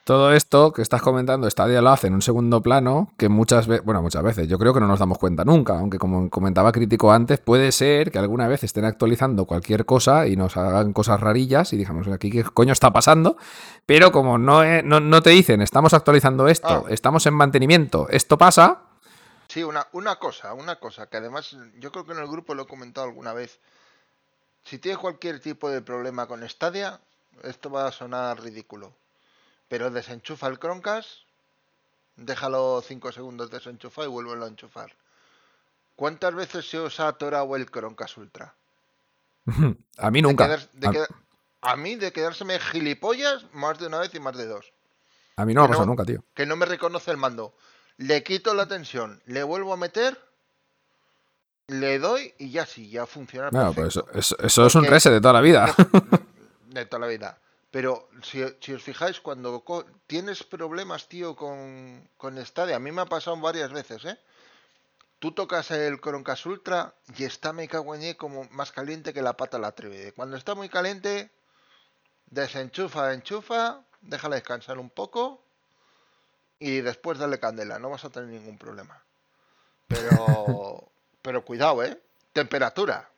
Todo 0.04 0.32
esto 0.32 0.72
que 0.72 0.80
estás 0.80 1.02
comentando, 1.02 1.50
Stadia 1.50 1.82
lo 1.82 1.90
hace 1.90 2.06
en 2.06 2.14
un 2.14 2.22
segundo 2.22 2.62
plano, 2.62 3.12
que 3.18 3.28
muchas 3.28 3.66
veces, 3.66 3.84
bueno, 3.84 4.00
muchas 4.00 4.22
veces, 4.22 4.48
yo 4.48 4.58
creo 4.58 4.72
que 4.72 4.80
no 4.80 4.86
nos 4.86 4.98
damos 5.00 5.18
cuenta 5.18 5.44
nunca, 5.44 5.78
aunque 5.78 5.98
como 5.98 6.30
comentaba 6.30 6.72
Crítico 6.72 7.12
antes, 7.12 7.40
puede 7.40 7.72
ser 7.72 8.10
que 8.10 8.18
alguna 8.18 8.48
vez 8.48 8.64
estén 8.64 8.86
actualizando 8.86 9.44
cualquier 9.44 9.84
cosa 9.84 10.26
y 10.26 10.34
nos 10.34 10.56
hagan 10.56 10.94
cosas 10.94 11.20
rarillas 11.20 11.74
y 11.74 11.76
digamos, 11.76 12.08
aquí 12.08 12.30
qué 12.30 12.42
coño 12.42 12.72
está 12.72 12.90
pasando, 12.90 13.36
pero 13.84 14.10
como 14.10 14.38
no, 14.38 14.64
eh, 14.64 14.82
no, 14.82 14.98
no 15.00 15.20
te 15.20 15.28
dicen, 15.28 15.60
estamos 15.60 15.92
actualizando 15.92 16.48
esto, 16.48 16.84
Ah. 16.86 16.90
estamos 16.90 17.26
en 17.26 17.34
mantenimiento, 17.34 18.08
esto 18.08 18.38
pasa, 18.38 18.84
Sí, 19.48 19.62
una, 19.64 19.86
una 19.92 20.16
cosa, 20.16 20.52
una 20.52 20.76
cosa, 20.76 21.08
que 21.08 21.16
además 21.16 21.56
yo 21.78 21.90
creo 21.90 22.04
que 22.04 22.12
en 22.12 22.18
el 22.18 22.28
grupo 22.28 22.54
lo 22.54 22.64
he 22.64 22.66
comentado 22.66 23.06
alguna 23.06 23.32
vez. 23.32 23.58
Si 24.64 24.78
tienes 24.78 24.98
cualquier 24.98 25.40
tipo 25.40 25.70
de 25.70 25.80
problema 25.80 26.26
con 26.26 26.46
Stadia, 26.48 27.00
esto 27.42 27.70
va 27.70 27.86
a 27.88 27.92
sonar 27.92 28.40
ridículo. 28.42 28.92
Pero 29.68 29.90
desenchufa 29.90 30.48
el 30.48 30.58
Chromecast, 30.58 31.08
déjalo 32.16 32.82
5 32.86 33.12
segundos 33.12 33.50
desenchufado 33.50 34.06
y 34.06 34.10
vuélvelo 34.10 34.44
a 34.44 34.48
enchufar. 34.48 34.92
¿Cuántas 35.96 36.34
veces 36.34 36.68
se 36.68 36.78
os 36.78 37.00
ha 37.00 37.08
atorado 37.08 37.56
el 37.56 37.70
Chromecast 37.70 38.18
Ultra? 38.18 38.54
a 39.98 40.10
mí 40.10 40.18
De 40.20 40.22
nunca. 40.28 40.46
quedar- 40.46 40.70
de 40.72 40.88
A, 40.88 40.90
quedar- 40.90 41.08
a 41.62 41.76
mí 41.76 41.96
de 41.96 42.12
quedárseme 42.12 42.58
gilipollas 42.60 43.46
más 43.54 43.78
de 43.78 43.86
una 43.86 43.98
vez 43.98 44.14
y 44.14 44.20
más 44.20 44.36
de 44.36 44.46
dos. 44.46 44.72
a 45.36 45.44
mí 45.46 45.54
no 45.54 45.62
me 45.62 45.64
ha 45.66 45.68
pasado 45.68 45.86
no- 45.86 45.92
nunca, 45.92 46.04
tío. 46.04 46.22
que 46.34 46.44
no 46.46 46.56
me 46.56 46.66
reconoce 46.66 47.10
el 47.10 47.16
mando. 47.16 47.54
Le 47.98 48.22
quito 48.22 48.54
la 48.54 48.66
tensión, 48.66 49.22
le 49.26 49.42
vuelvo 49.42 49.72
a 49.72 49.76
meter, 49.76 50.18
le 51.68 51.98
doy 51.98 52.32
y 52.38 52.50
ya 52.50 52.64
sí, 52.64 52.88
ya 52.90 53.06
funciona. 53.06 53.50
Bueno, 53.50 53.72
pues 53.74 53.88
eso, 53.88 54.06
eso- 54.14 54.36
eso 54.38 54.66
es 54.66 54.74
un 54.74 54.84
reset 54.84 55.12
de 55.12 55.20
toda 55.20 55.34
la 55.34 55.40
vida. 55.40 55.74
de 56.66 56.86
toda 56.86 57.00
la 57.00 57.06
vida. 57.08 57.38
Pero 57.70 58.08
si, 58.22 58.42
si 58.60 58.72
os 58.72 58.82
fijáis, 58.82 59.20
cuando 59.20 59.60
co- 59.60 59.84
tienes 60.06 60.42
problemas, 60.42 61.06
tío, 61.08 61.36
con, 61.36 62.08
con 62.16 62.44
Stadia, 62.46 62.76
a 62.76 62.78
mí 62.78 62.90
me 62.92 63.02
ha 63.02 63.06
pasado 63.06 63.36
varias 63.38 63.72
veces, 63.72 64.04
¿eh? 64.06 64.18
Tú 65.18 65.32
tocas 65.32 65.70
el 65.72 66.00
Chromecast 66.00 66.46
Ultra 66.46 66.94
y 67.16 67.24
está, 67.24 67.52
me 67.52 67.66
cago 67.68 67.94
en 67.94 68.02
él, 68.04 68.16
como 68.16 68.44
más 68.52 68.70
caliente 68.72 69.12
que 69.12 69.20
la 69.20 69.36
pata 69.36 69.58
la 69.58 69.66
atrevida. 69.68 70.12
Cuando 70.12 70.36
está 70.36 70.54
muy 70.54 70.68
caliente, 70.68 71.30
desenchufa, 72.30 73.12
enchufa, 73.12 73.80
déjala 74.00 74.36
descansar 74.36 74.78
un 74.78 74.88
poco 74.90 75.42
y 76.58 76.80
después 76.80 77.18
dale 77.18 77.38
candela, 77.38 77.78
no 77.78 77.90
vas 77.90 78.04
a 78.04 78.10
tener 78.10 78.28
ningún 78.28 78.58
problema. 78.58 79.02
Pero, 79.86 80.90
pero 81.22 81.44
cuidado, 81.44 81.82
¿eh? 81.84 82.00
Temperatura. 82.32 83.10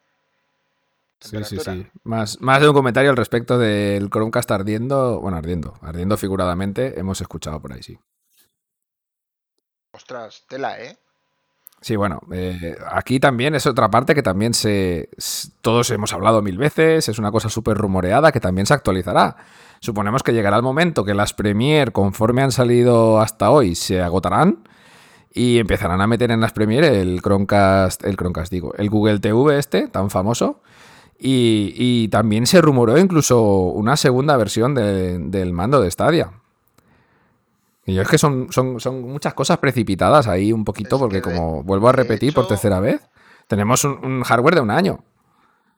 Sí, 1.20 1.36
sí, 1.44 1.58
sí. 1.58 1.86
Más, 2.02 2.40
más 2.40 2.60
de 2.62 2.68
un 2.68 2.74
comentario 2.74 3.10
al 3.10 3.16
respecto 3.16 3.58
del 3.58 4.08
Chromecast 4.08 4.50
ardiendo, 4.50 5.20
bueno, 5.20 5.36
ardiendo, 5.36 5.78
ardiendo 5.82 6.16
figuradamente, 6.16 6.98
hemos 6.98 7.20
escuchado 7.20 7.60
por 7.60 7.74
ahí, 7.74 7.82
sí. 7.82 7.98
Ostras, 9.92 10.44
tela, 10.48 10.80
¿eh? 10.80 10.96
Sí, 11.82 11.96
bueno, 11.96 12.20
eh, 12.30 12.76
aquí 12.92 13.18
también 13.20 13.54
es 13.54 13.66
otra 13.66 13.90
parte 13.90 14.14
que 14.14 14.22
también 14.22 14.52
se. 14.52 15.08
Todos 15.62 15.90
hemos 15.90 16.12
hablado 16.12 16.42
mil 16.42 16.58
veces, 16.58 17.08
es 17.08 17.18
una 17.18 17.30
cosa 17.32 17.48
súper 17.48 17.78
rumoreada 17.78 18.32
que 18.32 18.40
también 18.40 18.66
se 18.66 18.74
actualizará. 18.74 19.36
Suponemos 19.80 20.22
que 20.22 20.34
llegará 20.34 20.58
el 20.58 20.62
momento 20.62 21.04
que 21.04 21.14
las 21.14 21.32
Premiere, 21.32 21.90
conforme 21.90 22.42
han 22.42 22.52
salido 22.52 23.18
hasta 23.20 23.50
hoy, 23.50 23.74
se 23.74 24.02
agotarán 24.02 24.68
y 25.32 25.58
empezarán 25.58 26.02
a 26.02 26.06
meter 26.06 26.30
en 26.30 26.40
las 26.40 26.52
Premiere 26.52 27.00
el 27.00 27.22
Chromecast, 27.22 28.04
el 28.04 28.16
Chromecast 28.16 28.52
digo, 28.52 28.74
el 28.76 28.90
Google 28.90 29.18
TV 29.20 29.58
este, 29.58 29.88
tan 29.88 30.10
famoso. 30.10 30.60
Y, 31.22 32.08
también 32.08 32.46
se 32.46 32.60
rumoró 32.62 32.98
incluso 32.98 33.42
una 33.42 33.96
segunda 33.96 34.36
versión 34.38 34.74
de- 34.74 35.18
del 35.18 35.52
mando 35.52 35.80
de 35.80 35.90
Stadia. 35.90 36.30
Y 37.86 37.94
yo 37.94 38.02
es 38.02 38.08
que 38.08 38.18
son, 38.18 38.52
son, 38.52 38.78
son 38.80 39.02
muchas 39.02 39.34
cosas 39.34 39.58
precipitadas 39.58 40.26
ahí 40.28 40.52
un 40.52 40.64
poquito, 40.64 40.96
Es 40.96 41.00
porque 41.00 41.16
de- 41.16 41.22
como 41.22 41.62
vuelvo 41.62 41.88
a 41.88 41.92
repetir 41.92 42.34
por 42.34 42.46
tercera 42.46 42.78
vez, 42.80 43.00
tenemos 43.48 43.84
un, 43.84 44.04
un 44.04 44.22
hardware 44.22 44.56
de 44.56 44.60
un 44.60 44.70
año. 44.70 45.02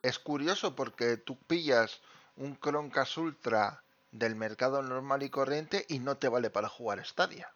Es 0.02 0.18
curioso 0.18 0.74
porque 0.74 1.16
tú 1.16 1.38
pillas 1.46 2.00
un 2.36 2.58
Chromecast 2.58 3.18
Ultra 3.18 3.82
del 4.10 4.34
mercado 4.34 4.82
normal 4.82 5.22
y 5.22 5.30
corriente 5.30 5.86
y 5.88 6.00
no 6.00 6.16
te 6.16 6.28
vale 6.28 6.50
para 6.50 6.68
jugar 6.68 7.04
Stadia. 7.06 7.48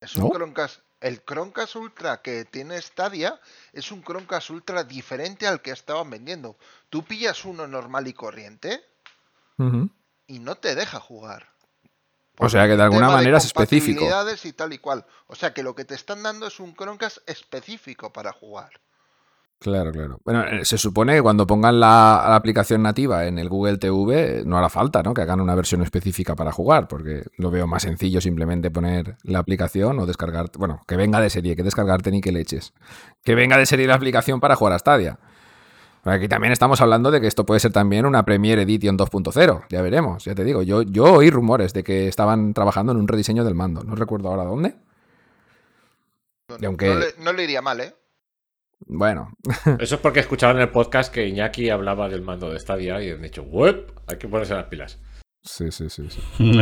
Es 0.00 0.16
un 0.16 0.24
¿No? 0.24 0.30
Chromecast, 0.30 0.80
el 1.00 1.22
Chromecast 1.24 1.76
Ultra 1.76 2.20
que 2.20 2.44
tiene 2.44 2.80
Stadia 2.82 3.40
es 3.72 3.90
un 3.92 4.02
Chromecast 4.02 4.50
Ultra 4.50 4.84
diferente 4.84 5.46
al 5.46 5.62
que 5.62 5.70
estaban 5.70 6.10
vendiendo. 6.10 6.56
Tú 6.90 7.04
pillas 7.04 7.44
uno 7.44 7.66
normal 7.66 8.08
y 8.08 8.12
corriente 8.12 8.82
y 10.26 10.38
no 10.40 10.56
te 10.56 10.74
deja 10.74 11.00
jugar. 11.00 11.48
O 12.38 12.48
sea 12.48 12.66
que 12.66 12.76
de 12.76 12.82
alguna 12.82 13.06
Tema 13.06 13.10
de 13.10 13.16
manera 13.16 13.38
es 13.38 13.46
específico. 13.46 14.04
y 14.44 14.52
tal 14.52 14.72
y 14.72 14.78
cual. 14.78 15.06
O 15.26 15.34
sea 15.34 15.54
que 15.54 15.62
lo 15.62 15.74
que 15.74 15.84
te 15.84 15.94
están 15.94 16.22
dando 16.22 16.46
es 16.46 16.60
un 16.60 16.74
Chromecast 16.74 17.18
específico 17.28 18.12
para 18.12 18.32
jugar. 18.32 18.70
Claro, 19.58 19.90
claro. 19.90 20.20
Bueno, 20.22 20.44
eh, 20.44 20.66
se 20.66 20.76
supone 20.76 21.14
que 21.14 21.22
cuando 21.22 21.46
pongan 21.46 21.80
la, 21.80 22.26
la 22.28 22.36
aplicación 22.36 22.82
nativa 22.82 23.24
en 23.24 23.38
el 23.38 23.48
Google 23.48 23.78
TV, 23.78 24.42
no 24.44 24.58
hará 24.58 24.68
falta, 24.68 25.02
¿no? 25.02 25.14
Que 25.14 25.22
hagan 25.22 25.40
una 25.40 25.54
versión 25.54 25.80
específica 25.80 26.36
para 26.36 26.52
jugar, 26.52 26.88
porque 26.88 27.24
lo 27.38 27.50
veo 27.50 27.66
más 27.66 27.82
sencillo 27.82 28.20
simplemente 28.20 28.70
poner 28.70 29.16
la 29.22 29.38
aplicación 29.38 29.98
o 29.98 30.04
descargar. 30.04 30.50
Bueno, 30.58 30.82
que 30.86 30.96
venga 30.96 31.20
de 31.20 31.30
serie, 31.30 31.56
que 31.56 31.62
descargarte 31.62 32.10
ni 32.10 32.20
que 32.20 32.32
leches. 32.32 32.74
Que 33.24 33.34
venga 33.34 33.56
de 33.56 33.64
serie 33.64 33.86
la 33.86 33.94
aplicación 33.94 34.40
para 34.40 34.56
jugar 34.56 34.74
a 34.74 34.78
Stadia. 34.78 35.18
Pero 36.06 36.18
aquí 36.18 36.28
también 36.28 36.52
estamos 36.52 36.80
hablando 36.80 37.10
de 37.10 37.20
que 37.20 37.26
esto 37.26 37.44
puede 37.44 37.58
ser 37.58 37.72
también 37.72 38.06
una 38.06 38.24
Premiere 38.24 38.62
Edition 38.62 38.96
2.0. 38.96 39.64
Ya 39.68 39.82
veremos, 39.82 40.24
ya 40.24 40.36
te 40.36 40.44
digo. 40.44 40.62
Yo, 40.62 40.82
yo 40.82 41.02
oí 41.14 41.30
rumores 41.30 41.72
de 41.72 41.82
que 41.82 42.06
estaban 42.06 42.54
trabajando 42.54 42.92
en 42.92 42.98
un 42.98 43.08
rediseño 43.08 43.42
del 43.42 43.56
mando. 43.56 43.82
No 43.82 43.96
recuerdo 43.96 44.28
ahora 44.28 44.44
dónde. 44.44 44.76
No, 46.48 46.56
Y 46.60 46.64
aunque- 46.64 46.88
no 46.94 47.00
le, 47.00 47.06
no 47.18 47.32
le 47.32 47.42
iría 47.42 47.60
mal, 47.60 47.80
¿eh? 47.80 47.92
Bueno, 48.86 49.32
Eso 49.80 49.96
es 49.96 50.00
porque 50.00 50.20
escuchaban 50.20 50.56
en 50.56 50.62
el 50.62 50.68
podcast 50.70 51.12
que 51.12 51.26
Iñaki 51.26 51.70
hablaba 51.70 52.08
del 52.08 52.22
mando 52.22 52.52
de 52.52 52.60
Stadia 52.60 53.02
y 53.02 53.10
han 53.10 53.22
dicho, 53.22 53.42
¡Web! 53.42 53.92
Hay 54.06 54.16
que 54.18 54.28
ponerse 54.28 54.54
las 54.54 54.66
pilas. 54.66 55.00
sí, 55.42 55.72
sí, 55.72 55.90
sí. 55.90 56.08
sí. 56.08 56.20
Sí, 56.36 56.52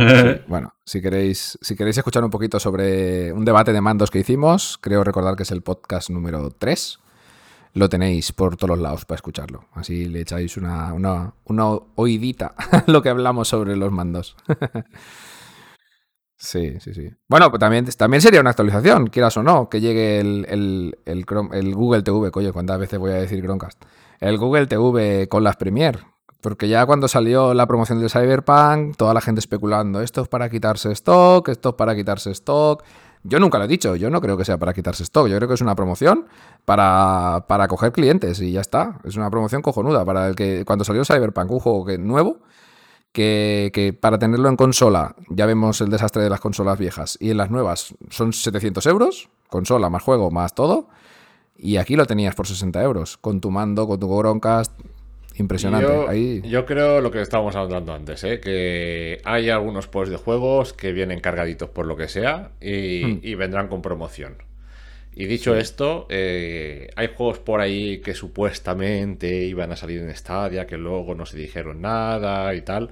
bueno, 0.47 0.73
si 0.85 1.01
queréis, 1.03 1.55
si 1.61 1.75
queréis 1.75 1.99
escuchar 1.99 2.23
un 2.23 2.31
poquito 2.31 2.59
sobre 2.59 3.31
un 3.31 3.45
debate 3.45 3.73
de 3.73 3.81
mandos 3.81 4.09
que 4.09 4.17
hicimos, 4.17 4.79
creo 4.81 5.03
recordar 5.03 5.35
que 5.35 5.43
es 5.43 5.51
el 5.51 5.61
podcast 5.61 6.09
número 6.09 6.49
3. 6.49 6.99
Lo 7.75 7.89
tenéis 7.89 8.31
por 8.31 8.55
todos 8.57 8.79
lados 8.79 9.05
para 9.05 9.17
escucharlo. 9.17 9.65
Así 9.73 10.05
le 10.05 10.21
echáis 10.21 10.57
una, 10.57 10.93
una, 10.93 11.33
una 11.43 11.77
a 12.71 12.83
lo 12.87 13.01
que 13.03 13.09
hablamos 13.09 13.49
sobre 13.49 13.75
los 13.75 13.91
mandos. 13.91 14.35
Sí, 16.37 16.79
sí, 16.81 16.93
sí. 16.93 17.09
Bueno, 17.29 17.49
pues 17.49 17.59
también, 17.61 17.85
también 17.97 18.21
sería 18.21 18.41
una 18.41 18.49
actualización, 18.49 19.07
quieras 19.07 19.37
o 19.37 19.41
no, 19.41 19.69
que 19.69 19.79
llegue 19.79 20.19
el, 20.19 20.45
el, 20.49 20.99
el 21.05 21.25
Chrome- 21.25 21.53
el 21.55 21.73
Google 21.73 22.03
TV, 22.03 22.29
coño, 22.29 22.51
¿cuántas 22.51 22.77
veces 22.77 22.99
voy 22.99 23.11
a 23.11 23.15
decir 23.15 23.41
Chromecast? 23.41 23.81
El 24.19 24.37
Google 24.37 24.67
TV 24.67 25.27
con 25.29 25.43
las 25.45 25.55
Premiere. 25.55 25.99
Porque 26.41 26.67
ya 26.67 26.85
cuando 26.85 27.07
salió 27.07 27.53
la 27.53 27.65
promoción 27.65 27.99
del 27.99 28.09
Cyberpunk, 28.11 28.97
toda 28.97 29.13
la 29.13 29.21
gente 29.21 29.39
especulando, 29.39 30.01
esto 30.01 30.21
es 30.21 30.27
para 30.27 30.49
quitarse 30.49 30.91
stock, 30.91 31.47
esto 31.49 31.69
es 31.69 31.75
para 31.75 31.95
quitarse 31.95 32.29
stock. 32.31 32.83
Yo 33.27 33.39
nunca 33.39 33.57
lo 33.57 33.63
he 33.63 33.67
dicho, 33.67 33.95
yo 33.95 34.11
no 34.11 34.21
creo 34.21 34.37
que 34.37 34.45
sea 34.45 34.59
para 34.59 34.71
quitarse 34.71 35.01
stock, 35.01 35.27
yo 35.27 35.35
creo 35.37 35.47
que 35.47 35.55
es 35.55 35.61
una 35.61 35.73
promoción 35.73 36.27
para, 36.63 37.45
para 37.47 37.67
coger 37.67 37.91
clientes 37.91 38.39
y 38.39 38.51
ya 38.51 38.61
está. 38.61 38.99
Es 39.03 39.15
una 39.15 39.31
promoción 39.31 39.63
cojonuda 39.63 40.05
para 40.05 40.27
el 40.27 40.35
que 40.35 40.63
cuando 40.63 40.85
salió 40.85 41.03
Cyberpunk, 41.03 41.49
un 41.49 41.59
juego 41.59 41.85
que, 41.85 41.97
nuevo, 41.97 42.37
que, 43.11 43.71
que 43.73 43.93
para 43.93 44.19
tenerlo 44.19 44.47
en 44.47 44.55
consola, 44.55 45.15
ya 45.29 45.47
vemos 45.47 45.81
el 45.81 45.89
desastre 45.89 46.21
de 46.21 46.29
las 46.29 46.39
consolas 46.39 46.77
viejas, 46.77 47.17
y 47.19 47.31
en 47.31 47.37
las 47.37 47.49
nuevas 47.49 47.95
son 48.11 48.31
700 48.31 48.85
euros, 48.85 49.27
consola 49.49 49.89
más 49.89 50.03
juego 50.03 50.29
más 50.29 50.53
todo, 50.53 50.89
y 51.57 51.77
aquí 51.77 51.95
lo 51.95 52.05
tenías 52.05 52.35
por 52.35 52.45
60 52.45 52.83
euros, 52.83 53.17
con 53.17 53.41
tu 53.41 53.49
mando, 53.49 53.87
con 53.87 53.99
tu 53.99 54.07
Chromecast, 54.07 54.71
impresionante. 55.39 55.87
Yo, 55.87 56.07
Ahí, 56.09 56.41
yo 56.45 56.65
creo 56.65 57.01
lo 57.01 57.11
que 57.11 57.21
estábamos 57.21 57.55
hablando 57.55 57.93
antes, 57.93 58.23
¿eh? 58.23 58.39
que 58.39 59.21
hay 59.23 59.49
algunos 59.49 59.87
posts 59.87 60.11
de 60.11 60.17
juegos 60.17 60.73
que 60.73 60.91
vienen 60.91 61.19
cargaditos 61.19 61.69
por 61.69 61.85
lo 61.85 61.95
que 61.95 62.07
sea 62.07 62.51
y, 62.61 63.03
Hmm. 63.05 63.19
y 63.23 63.35
vendrán 63.35 63.67
con 63.67 63.81
promoción. 63.81 64.35
Y 65.17 65.25
dicho 65.27 65.55
esto, 65.55 66.07
eh, 66.09 66.89
hay 66.97 67.09
juegos 67.15 67.39
por 67.39 67.61
ahí 67.61 67.99
que 67.99 68.13
supuestamente 68.13 69.45
iban 69.45 69.71
a 69.71 69.77
salir 69.77 70.01
en 70.01 70.13
Stadia, 70.13 70.67
que 70.67 70.77
luego 70.77 71.15
no 71.15 71.25
se 71.25 71.37
dijeron 71.37 71.81
nada 71.81 72.53
y 72.53 72.61
tal. 72.61 72.89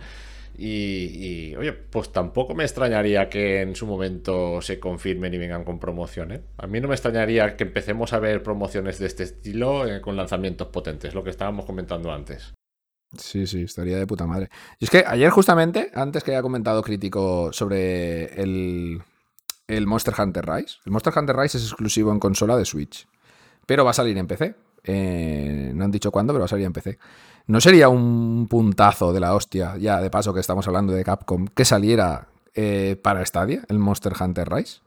Y, 0.55 1.55
oye, 1.55 1.73
pues 1.73 2.11
tampoco 2.11 2.53
me 2.53 2.63
extrañaría 2.63 3.27
que 3.27 3.61
en 3.61 3.75
su 3.75 3.87
momento 3.87 4.61
se 4.61 4.79
confirmen 4.79 5.33
y 5.33 5.37
vengan 5.37 5.63
con 5.63 5.79
promociones. 5.79 6.41
A 6.57 6.67
mí 6.67 6.79
no 6.79 6.87
me 6.87 6.93
extrañaría 6.93 7.57
que 7.57 7.63
empecemos 7.63 8.13
a 8.13 8.19
ver 8.19 8.43
promociones 8.43 8.99
de 8.99 9.07
este 9.07 9.23
estilo 9.23 9.87
eh, 9.87 9.99
con 9.99 10.15
lanzamientos 10.15 10.67
potentes, 10.67 11.15
lo 11.15 11.23
que 11.23 11.31
estábamos 11.31 11.65
comentando 11.65 12.11
antes. 12.11 12.53
Sí, 13.17 13.47
sí, 13.47 13.63
estaría 13.63 13.97
de 13.97 14.07
puta 14.07 14.25
madre. 14.25 14.49
Y 14.79 14.85
es 14.85 14.89
que 14.89 15.03
ayer 15.05 15.29
justamente, 15.29 15.91
antes 15.93 16.23
que 16.23 16.31
haya 16.31 16.41
comentado 16.41 16.81
crítico 16.81 17.51
sobre 17.51 18.41
el, 18.41 19.01
el 19.67 19.87
Monster 19.87 20.13
Hunter 20.17 20.45
Rise, 20.45 20.77
el 20.85 20.91
Monster 20.91 21.13
Hunter 21.15 21.35
Rise 21.35 21.57
es 21.57 21.65
exclusivo 21.65 22.11
en 22.11 22.19
consola 22.19 22.57
de 22.57 22.65
Switch, 22.65 23.07
pero 23.65 23.85
va 23.85 23.91
a 23.91 23.95
salir 23.95 24.17
en 24.17 24.27
PC. 24.27 24.55
Eh, 24.85 25.71
no 25.73 25.85
han 25.85 25.91
dicho 25.91 26.11
cuándo, 26.11 26.33
pero 26.33 26.41
va 26.41 26.45
a 26.45 26.49
salir 26.49 26.65
en 26.65 26.73
PC. 26.73 26.97
¿No 27.45 27.59
sería 27.59 27.89
un 27.89 28.47
puntazo 28.49 29.11
de 29.11 29.19
la 29.19 29.35
hostia, 29.35 29.75
ya 29.77 29.99
de 29.99 30.09
paso 30.09 30.33
que 30.33 30.39
estamos 30.39 30.65
hablando 30.67 30.93
de 30.93 31.03
Capcom, 31.03 31.47
que 31.47 31.65
saliera 31.65 32.27
eh, 32.55 32.97
para 33.01 33.25
Stadia 33.25 33.63
el 33.67 33.79
Monster 33.79 34.13
Hunter 34.19 34.49
Rise? 34.49 34.79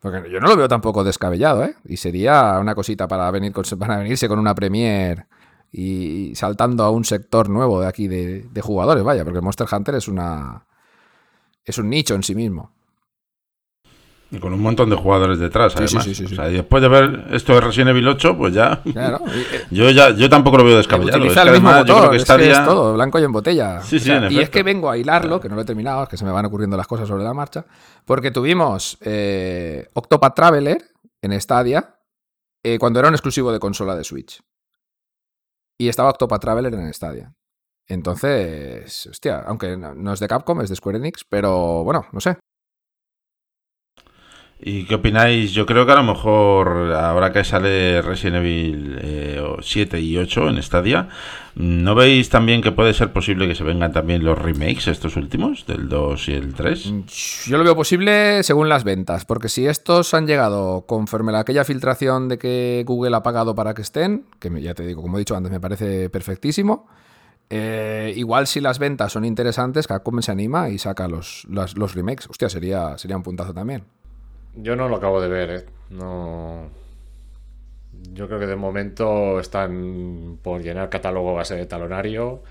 Porque 0.00 0.30
yo 0.30 0.40
no 0.40 0.48
lo 0.48 0.56
veo 0.56 0.68
tampoco 0.68 1.04
descabellado, 1.04 1.64
¿eh? 1.64 1.76
Y 1.84 1.96
sería 1.96 2.58
una 2.60 2.74
cosita 2.74 3.06
para, 3.06 3.30
venir 3.30 3.52
con, 3.52 3.64
para 3.78 3.98
venirse 3.98 4.28
con 4.28 4.38
una 4.38 4.54
Premiere 4.54 5.26
y 5.72 6.32
saltando 6.36 6.84
a 6.84 6.90
un 6.90 7.04
sector 7.04 7.48
nuevo 7.48 7.80
de 7.80 7.88
aquí 7.88 8.06
de, 8.06 8.42
de 8.42 8.60
jugadores, 8.60 9.02
vaya, 9.02 9.24
porque 9.24 9.40
Monster 9.40 9.66
Hunter 9.70 9.96
es 9.96 10.06
una. 10.06 10.64
es 11.64 11.78
un 11.78 11.88
nicho 11.88 12.14
en 12.14 12.22
sí 12.22 12.34
mismo. 12.34 12.70
Y 14.34 14.38
con 14.40 14.52
un 14.52 14.60
montón 14.60 14.90
de 14.90 14.96
jugadores 14.96 15.38
detrás, 15.38 15.72
Sí, 15.72 15.78
además. 15.78 16.04
sí, 16.04 16.14
sí, 16.14 16.26
sí. 16.26 16.32
O 16.32 16.36
sea, 16.36 16.50
y 16.50 16.54
después 16.54 16.82
de 16.82 16.88
ver 16.88 17.26
esto 17.30 17.54
de 17.54 17.60
Resident 17.60 17.90
Evil 17.90 18.08
8, 18.08 18.36
pues 18.36 18.52
ya. 18.52 18.82
Claro, 18.82 19.20
eh, 19.28 19.64
Yo 19.70 19.88
ya 19.90 20.10
yo 20.10 20.28
tampoco 20.28 20.58
lo 20.58 20.64
veo 20.64 20.76
descabellado. 20.76 21.24
Es 21.24 21.32
que 21.34 21.40
además 21.40 21.84
yo 21.84 21.98
creo 21.98 22.10
que 22.10 22.16
es, 22.16 22.64
todo, 22.64 22.94
blanco 22.94 23.18
y 23.20 23.22
en 23.22 23.32
botella. 23.32 23.80
Sí, 23.82 23.96
O 23.96 24.00
sea, 24.00 24.26
en 24.26 24.32
y 24.32 24.38
es 24.40 24.50
que 24.50 24.62
vengo 24.62 24.90
a 24.90 24.96
hilarlo, 24.98 25.40
que 25.40 25.48
no 25.48 25.54
lo 25.54 25.62
he 25.62 25.64
terminado, 25.64 26.02
es 26.02 26.08
que 26.08 26.16
se 26.16 26.24
me 26.24 26.32
van 26.32 26.44
ocurriendo 26.46 26.76
las 26.76 26.86
cosas 26.86 27.06
sobre 27.06 27.22
la 27.22 27.32
marcha, 27.34 27.64
porque 28.04 28.30
tuvimos 28.30 28.98
eh, 29.02 29.88
Octopath 29.94 30.34
Traveler 30.34 30.84
en 31.22 31.40
Stadia 31.40 31.96
eh, 32.62 32.78
cuando 32.78 32.98
era 32.98 33.08
un 33.08 33.14
exclusivo 33.14 33.52
de 33.52 33.60
consola 33.60 33.94
de 33.94 34.04
Switch. 34.04 34.40
Y 35.78 35.88
estaba 35.88 36.10
Octopath 36.10 36.40
Traveler 36.40 36.74
en 36.74 36.92
Stadia. 36.92 37.32
Entonces, 37.86 39.06
hostia, 39.06 39.44
aunque 39.46 39.76
no 39.76 40.12
es 40.12 40.20
de 40.20 40.28
Capcom, 40.28 40.60
es 40.62 40.70
de 40.70 40.76
Square 40.76 40.98
Enix, 40.98 41.24
pero 41.28 41.84
bueno, 41.84 42.06
no 42.12 42.20
sé. 42.20 42.38
¿Y 44.60 44.84
qué 44.86 44.94
opináis? 44.94 45.52
Yo 45.52 45.66
creo 45.66 45.84
que 45.84 45.92
a 45.92 45.96
lo 45.96 46.04
mejor 46.04 46.92
ahora 46.94 47.32
que 47.32 47.44
sale 47.44 48.00
Resident 48.00 48.36
Evil 48.36 48.98
eh, 49.02 49.42
7 49.60 50.00
y 50.00 50.16
8 50.16 50.48
en 50.48 50.62
Stadia, 50.62 51.08
¿no 51.54 51.94
veis 51.94 52.30
también 52.30 52.62
que 52.62 52.72
puede 52.72 52.94
ser 52.94 53.12
posible 53.12 53.46
que 53.46 53.54
se 53.54 53.64
vengan 53.64 53.92
también 53.92 54.24
los 54.24 54.38
remakes 54.38 54.86
estos 54.86 55.16
últimos, 55.16 55.66
del 55.66 55.88
2 55.90 56.28
y 56.28 56.32
el 56.34 56.54
3? 56.54 56.92
Yo 57.46 57.58
lo 57.58 57.64
veo 57.64 57.76
posible 57.76 58.42
según 58.42 58.70
las 58.70 58.84
ventas, 58.84 59.26
porque 59.26 59.50
si 59.50 59.66
estos 59.66 60.14
han 60.14 60.26
llegado 60.26 60.86
conforme 60.86 61.32
a 61.36 61.40
aquella 61.40 61.64
filtración 61.64 62.28
de 62.28 62.38
que 62.38 62.84
Google 62.86 63.16
ha 63.16 63.22
pagado 63.22 63.54
para 63.54 63.74
que 63.74 63.82
estén, 63.82 64.24
que 64.38 64.48
ya 64.62 64.72
te 64.72 64.86
digo, 64.86 65.02
como 65.02 65.18
he 65.18 65.20
dicho 65.20 65.36
antes, 65.36 65.52
me 65.52 65.60
parece 65.60 66.08
perfectísimo, 66.08 66.86
eh, 67.50 68.14
igual 68.16 68.46
si 68.46 68.60
las 68.62 68.78
ventas 68.78 69.12
son 69.12 69.26
interesantes, 69.26 69.86
Capcom 69.86 70.22
se 70.22 70.32
anima 70.32 70.70
y 70.70 70.78
saca 70.78 71.06
los, 71.06 71.44
las- 71.50 71.76
los 71.76 71.94
remakes. 71.94 72.30
Hostia, 72.30 72.48
sería, 72.48 72.96
sería 72.96 73.16
un 73.18 73.22
puntazo 73.22 73.52
también. 73.52 73.84
Yo 74.56 74.76
no 74.76 74.88
lo 74.88 74.96
acabo 74.96 75.20
de 75.20 75.28
ver, 75.28 75.50
¿eh? 75.50 75.64
No. 75.90 76.70
Yo 78.12 78.26
creo 78.26 78.38
que 78.38 78.46
de 78.46 78.56
momento 78.56 79.40
están 79.40 80.38
por 80.42 80.62
llenar 80.62 80.90
catálogo 80.90 81.34
base 81.34 81.56
de 81.56 81.66
talonario 81.66 82.42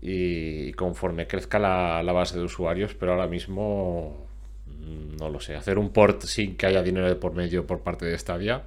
y 0.00 0.72
conforme 0.72 1.26
crezca 1.26 1.58
la, 1.58 2.02
la 2.02 2.12
base 2.12 2.38
de 2.38 2.44
usuarios, 2.44 2.94
pero 2.94 3.12
ahora 3.12 3.26
mismo 3.26 4.26
mm, 4.66 5.16
no 5.16 5.28
lo 5.28 5.40
sé. 5.40 5.56
Hacer 5.56 5.78
un 5.78 5.90
port 5.90 6.22
sin 6.22 6.56
que 6.56 6.66
haya 6.66 6.82
dinero 6.82 7.08
de 7.08 7.16
por 7.16 7.34
medio 7.34 7.66
por 7.66 7.80
parte 7.80 8.06
de 8.06 8.18
Stadia 8.18 8.64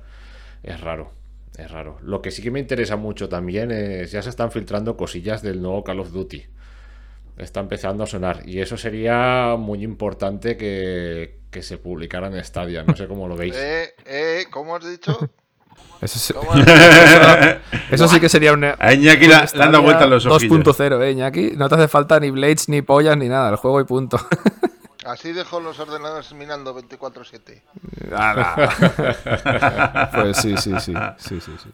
es 0.64 0.80
raro. 0.82 1.12
Es 1.57 1.72
raro. 1.72 1.98
Lo 2.02 2.22
que 2.22 2.32
sí 2.32 2.41
que 2.41 2.52
me 2.52 2.60
interesa 2.60 2.98
mucho 2.98 3.30
también 3.30 3.72
es 3.72 4.12
ya 4.12 4.22
se 4.22 4.30
están 4.30 4.52
filtrando 4.52 4.98
cosillas 4.98 5.41
del 5.41 5.62
nuevo 5.62 5.84
Call 5.84 5.99
of 5.99 6.12
Duty. 6.12 6.44
Está 7.38 7.60
empezando 7.60 8.03
a 8.03 8.07
sonar. 8.07 8.48
Y 8.48 8.60
eso 8.60 8.78
sería 8.78 9.56
muy 9.57 9.84
importante 9.84 10.57
que, 10.57 11.38
que 11.56 11.64
se 11.64 11.77
publicara 11.77 12.27
en 12.27 12.44
Stadia. 12.44 12.84
No 12.84 12.94
sé 12.98 13.07
cómo 13.07 13.30
lo 13.30 13.38
veis. 13.38 13.56
Eh, 13.56 13.95
eh, 14.06 14.45
¿cómo 14.52 14.76
has 14.76 14.84
dicho? 14.86 15.18
Eso, 16.02 16.19
sí- 16.19 16.34
eso 17.91 18.10
sí 18.10 18.19
que 18.19 18.27
sería 18.27 18.52
un... 18.52 18.65
A 18.65 18.94
Iñaki 18.94 19.27
la- 19.27 19.48
le 19.53 19.64
han 19.64 19.72
dado 19.72 19.84
vueltas 19.84 20.10
los 20.10 20.26
ojillos. 20.26 20.60
2.0, 20.77 21.02
eh, 21.02 21.11
Iñaki. 21.11 21.52
No 21.56 21.69
te 21.69 21.76
hace 21.76 21.88
falta 21.88 22.19
ni 22.19 22.30
blades, 22.30 22.68
ni 22.68 22.82
pollas, 22.82 23.15
ni 23.15 23.30
nada. 23.30 23.52
El 23.52 23.56
juego 23.56 23.80
y 23.80 23.86
punto. 23.86 24.19
Así 25.06 25.32
dejo 25.32 25.61
los 25.61 25.80
ordenadores 25.80 26.34
mirando 26.34 26.77
24-7. 26.77 27.61
Ala. 28.18 30.10
pues 30.14 30.36
sí, 30.38 30.57
sí, 30.57 30.73
sí, 30.82 30.94
sí, 31.18 31.40
sí, 31.40 31.52
sí. 31.64 31.69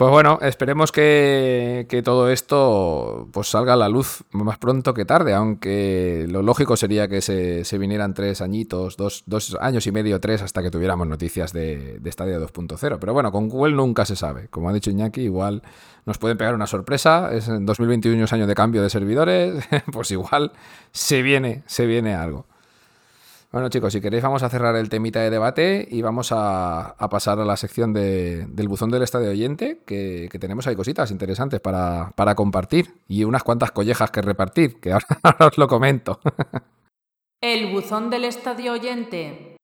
Pues 0.00 0.12
bueno, 0.12 0.38
esperemos 0.40 0.92
que, 0.92 1.84
que 1.90 2.02
todo 2.02 2.30
esto 2.30 3.28
pues 3.34 3.48
salga 3.48 3.74
a 3.74 3.76
la 3.76 3.90
luz 3.90 4.24
más 4.30 4.56
pronto 4.56 4.94
que 4.94 5.04
tarde, 5.04 5.34
aunque 5.34 6.24
lo 6.26 6.40
lógico 6.40 6.74
sería 6.78 7.06
que 7.06 7.20
se, 7.20 7.66
se 7.66 7.76
vinieran 7.76 8.14
tres 8.14 8.40
añitos, 8.40 8.96
dos, 8.96 9.24
dos 9.26 9.58
años 9.60 9.86
y 9.86 9.92
medio, 9.92 10.18
tres, 10.18 10.40
hasta 10.40 10.62
que 10.62 10.70
tuviéramos 10.70 11.06
noticias 11.06 11.52
de, 11.52 11.98
de 12.00 12.12
Stadia 12.12 12.40
2.0. 12.40 12.96
Pero 12.98 13.12
bueno, 13.12 13.30
con 13.30 13.50
Google 13.50 13.74
nunca 13.74 14.06
se 14.06 14.16
sabe. 14.16 14.48
Como 14.48 14.70
ha 14.70 14.72
dicho 14.72 14.90
Iñaki, 14.90 15.20
igual 15.20 15.62
nos 16.06 16.16
pueden 16.16 16.38
pegar 16.38 16.54
una 16.54 16.66
sorpresa. 16.66 17.30
Es 17.34 17.48
en 17.48 17.66
2021 17.66 18.24
es 18.24 18.32
año 18.32 18.46
de 18.46 18.54
cambio 18.54 18.80
de 18.80 18.88
servidores, 18.88 19.68
pues 19.92 20.10
igual 20.12 20.52
se 20.92 21.20
viene, 21.20 21.62
se 21.66 21.84
viene 21.84 22.14
algo. 22.14 22.46
Bueno, 23.52 23.68
chicos, 23.68 23.92
si 23.92 24.00
queréis 24.00 24.22
vamos 24.22 24.44
a 24.44 24.48
cerrar 24.48 24.76
el 24.76 24.88
temita 24.88 25.20
de 25.20 25.30
debate 25.30 25.86
y 25.90 26.02
vamos 26.02 26.30
a, 26.30 26.90
a 26.90 27.08
pasar 27.08 27.40
a 27.40 27.44
la 27.44 27.56
sección 27.56 27.92
de- 27.92 28.46
del 28.46 28.68
buzón 28.68 28.90
del 28.90 29.02
estadio 29.02 29.30
oyente, 29.30 29.80
que, 29.84 30.28
que 30.30 30.38
tenemos 30.38 30.68
ahí 30.68 30.76
cositas 30.76 31.10
interesantes 31.10 31.58
para, 31.60 32.12
para 32.14 32.36
compartir 32.36 32.94
y 33.08 33.24
unas 33.24 33.42
cuantas 33.42 33.72
collejas 33.72 34.12
que 34.12 34.22
repartir, 34.22 34.78
que 34.78 34.92
ahora, 34.92 35.06
ahora 35.24 35.46
os 35.48 35.58
lo 35.58 35.66
comento. 35.66 36.20
El 37.42 37.72
buzón 37.72 38.08
del 38.08 38.24
estadio 38.24 38.72
oyente. 38.72 39.56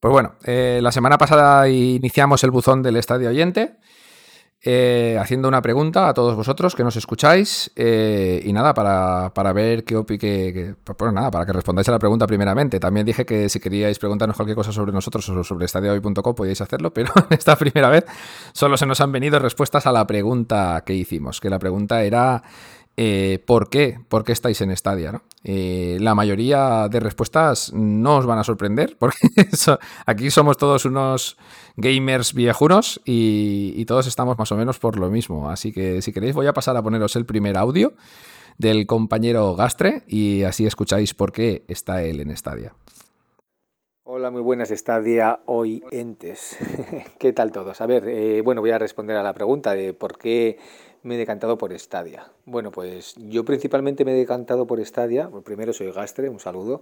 Pues 0.00 0.10
bueno, 0.12 0.36
eh, 0.44 0.80
la 0.82 0.90
semana 0.90 1.18
pasada 1.18 1.68
iniciamos 1.68 2.42
el 2.44 2.50
buzón 2.50 2.82
del 2.82 2.96
estadio 2.96 3.28
oyente, 3.28 3.76
eh, 4.64 5.18
haciendo 5.20 5.48
una 5.48 5.60
pregunta 5.60 6.08
a 6.08 6.14
todos 6.14 6.36
vosotros 6.36 6.76
que 6.76 6.84
nos 6.84 6.96
escucháis. 6.96 7.72
eh, 7.74 8.40
y 8.44 8.52
nada, 8.52 8.74
para, 8.74 9.32
para 9.34 9.52
ver 9.52 9.84
qué 9.84 9.96
opi 9.96 10.18
que, 10.18 10.74
nada, 11.12 11.30
para 11.30 11.44
que 11.44 11.52
respondáis 11.52 11.88
a 11.88 11.92
la 11.92 11.98
pregunta 11.98 12.26
primeramente. 12.26 12.78
También 12.78 13.04
dije 13.04 13.26
que 13.26 13.48
si 13.48 13.58
queríais 13.58 13.98
preguntarnos 13.98 14.36
cualquier 14.36 14.56
cosa 14.56 14.72
sobre 14.72 14.92
nosotros 14.92 15.28
o 15.28 15.42
sobre 15.42 15.66
estadiohoy.com 15.66 16.34
podíais 16.34 16.60
hacerlo, 16.60 16.92
pero 16.92 17.12
esta 17.30 17.56
primera 17.56 17.88
vez 17.88 18.04
solo 18.52 18.76
se 18.76 18.86
nos 18.86 19.00
han 19.00 19.10
venido 19.10 19.38
respuestas 19.38 19.86
a 19.86 19.92
la 19.92 20.06
pregunta 20.06 20.82
que 20.86 20.94
hicimos, 20.94 21.40
que 21.40 21.50
la 21.50 21.58
pregunta 21.58 22.02
era 22.04 22.42
eh, 22.96 23.42
¿por 23.46 23.70
qué? 23.70 23.98
¿Por 24.08 24.24
qué 24.24 24.32
estáis 24.32 24.60
en 24.60 24.76
Stadia? 24.76 25.12
¿no? 25.12 25.22
Eh, 25.44 25.98
la 26.00 26.14
mayoría 26.14 26.88
de 26.88 27.00
respuestas 27.00 27.72
no 27.72 28.18
os 28.18 28.26
van 28.26 28.38
a 28.38 28.44
sorprender, 28.44 28.96
porque 29.00 29.18
aquí 30.06 30.30
somos 30.30 30.56
todos 30.56 30.84
unos 30.84 31.36
gamers 31.76 32.34
viejunos 32.34 33.00
y, 33.04 33.72
y 33.76 33.84
todos 33.86 34.06
estamos 34.06 34.38
más 34.38 34.52
o 34.52 34.56
menos 34.56 34.78
por 34.78 34.98
lo 34.98 35.10
mismo. 35.10 35.50
Así 35.50 35.72
que 35.72 36.02
si 36.02 36.12
queréis 36.12 36.34
voy 36.34 36.46
a 36.46 36.52
pasar 36.52 36.76
a 36.76 36.82
poneros 36.82 37.16
el 37.16 37.26
primer 37.26 37.56
audio 37.56 37.94
del 38.58 38.86
compañero 38.86 39.54
Gastre 39.54 40.02
y 40.06 40.42
así 40.44 40.66
escucháis 40.66 41.14
por 41.14 41.32
qué 41.32 41.64
está 41.68 42.02
él 42.02 42.20
en 42.20 42.36
Stadia. 42.36 42.74
Hola, 44.04 44.30
muy 44.30 44.42
buenas, 44.42 44.70
Estadia 44.70 45.40
hoy 45.46 45.82
entes. 45.90 46.58
¿Qué 47.18 47.32
tal 47.32 47.50
todos? 47.50 47.80
A 47.80 47.86
ver, 47.86 48.06
eh, 48.08 48.42
bueno, 48.42 48.60
voy 48.60 48.70
a 48.70 48.78
responder 48.78 49.16
a 49.16 49.22
la 49.22 49.32
pregunta 49.32 49.74
de 49.74 49.94
por 49.94 50.18
qué 50.18 50.58
me 51.02 51.16
he 51.16 51.18
decantado 51.18 51.58
por 51.58 51.76
Stadia. 51.78 52.30
Bueno, 52.44 52.70
pues 52.70 53.14
yo 53.16 53.44
principalmente 53.44 54.04
me 54.04 54.12
he 54.12 54.16
decantado 54.16 54.66
por 54.66 54.84
Stadia. 54.84 55.26
Bueno, 55.26 55.42
primero 55.42 55.72
soy 55.72 55.90
Gastre, 55.90 56.28
un 56.28 56.38
saludo. 56.38 56.80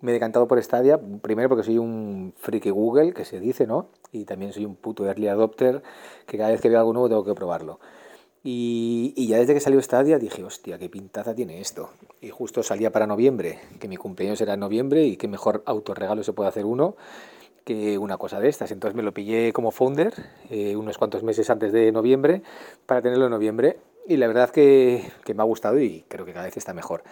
Me 0.00 0.10
he 0.10 0.14
decantado 0.14 0.46
por 0.46 0.62
Stadia, 0.62 1.00
primero 1.22 1.48
porque 1.48 1.64
soy 1.64 1.78
un 1.78 2.34
friki 2.36 2.70
Google, 2.70 3.12
que 3.12 3.24
se 3.24 3.40
dice, 3.40 3.66
¿no? 3.66 3.88
Y 4.12 4.24
también 4.24 4.52
soy 4.52 4.64
un 4.66 4.76
puto 4.76 5.06
early 5.06 5.28
adopter, 5.28 5.82
que 6.26 6.36
cada 6.36 6.50
vez 6.50 6.60
que 6.60 6.68
veo 6.68 6.78
algo 6.78 6.92
nuevo 6.92 7.08
tengo 7.08 7.24
que 7.24 7.34
probarlo. 7.34 7.80
Y, 8.44 9.12
y 9.16 9.26
ya 9.26 9.38
desde 9.38 9.54
que 9.54 9.60
salió 9.60 9.80
Stadia 9.82 10.18
dije, 10.18 10.44
hostia, 10.44 10.78
qué 10.78 10.88
pintaza 10.88 11.34
tiene 11.34 11.60
esto. 11.60 11.90
Y 12.20 12.28
justo 12.28 12.62
salía 12.62 12.92
para 12.92 13.06
noviembre, 13.06 13.58
que 13.80 13.88
mi 13.88 13.96
cumpleaños 13.96 14.40
era 14.40 14.54
en 14.54 14.60
noviembre 14.60 15.04
y 15.04 15.16
qué 15.16 15.28
mejor 15.28 15.62
autorregalo 15.66 16.22
se 16.22 16.32
puede 16.32 16.50
hacer 16.50 16.64
uno 16.66 16.96
que 17.66 17.98
una 17.98 18.16
cosa 18.16 18.38
de 18.38 18.48
estas. 18.48 18.70
Entonces 18.70 18.94
me 18.94 19.02
lo 19.02 19.12
pillé 19.12 19.52
como 19.52 19.72
founder 19.72 20.14
eh, 20.48 20.76
unos 20.76 20.96
cuantos 20.96 21.24
meses 21.24 21.50
antes 21.50 21.72
de 21.72 21.90
noviembre 21.90 22.42
para 22.86 23.02
tenerlo 23.02 23.24
en 23.24 23.32
noviembre. 23.32 23.80
Y 24.06 24.16
la 24.16 24.28
verdad 24.28 24.50
que, 24.50 25.10
que 25.24 25.34
me 25.34 25.42
ha 25.42 25.44
gustado 25.44 25.80
y 25.80 26.04
creo 26.06 26.24
que 26.24 26.32
cada 26.32 26.44
vez 26.44 26.56
está 26.56 26.72
mejor. 26.72 27.02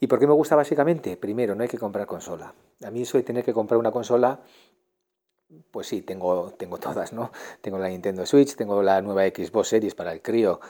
¿Y 0.00 0.06
por 0.06 0.18
qué 0.18 0.26
me 0.26 0.32
gusta 0.32 0.56
básicamente? 0.56 1.18
Primero, 1.18 1.54
no 1.54 1.62
hay 1.62 1.68
que 1.68 1.76
comprar 1.76 2.06
consola. 2.06 2.54
A 2.82 2.90
mí 2.90 3.02
eso 3.02 3.18
de 3.18 3.24
tener 3.24 3.44
que 3.44 3.52
comprar 3.52 3.78
una 3.78 3.90
consola 3.90 4.40
pues 5.70 5.86
sí, 5.86 6.02
tengo, 6.02 6.52
tengo 6.58 6.78
todas, 6.78 7.12
¿no? 7.12 7.30
Tengo 7.60 7.78
la 7.78 7.88
Nintendo 7.88 8.26
Switch, 8.26 8.54
tengo 8.56 8.82
la 8.82 9.00
nueva 9.02 9.26
Xbox 9.26 9.68
Series 9.68 9.94
para 9.94 10.12
el 10.12 10.22
crío, 10.22 10.60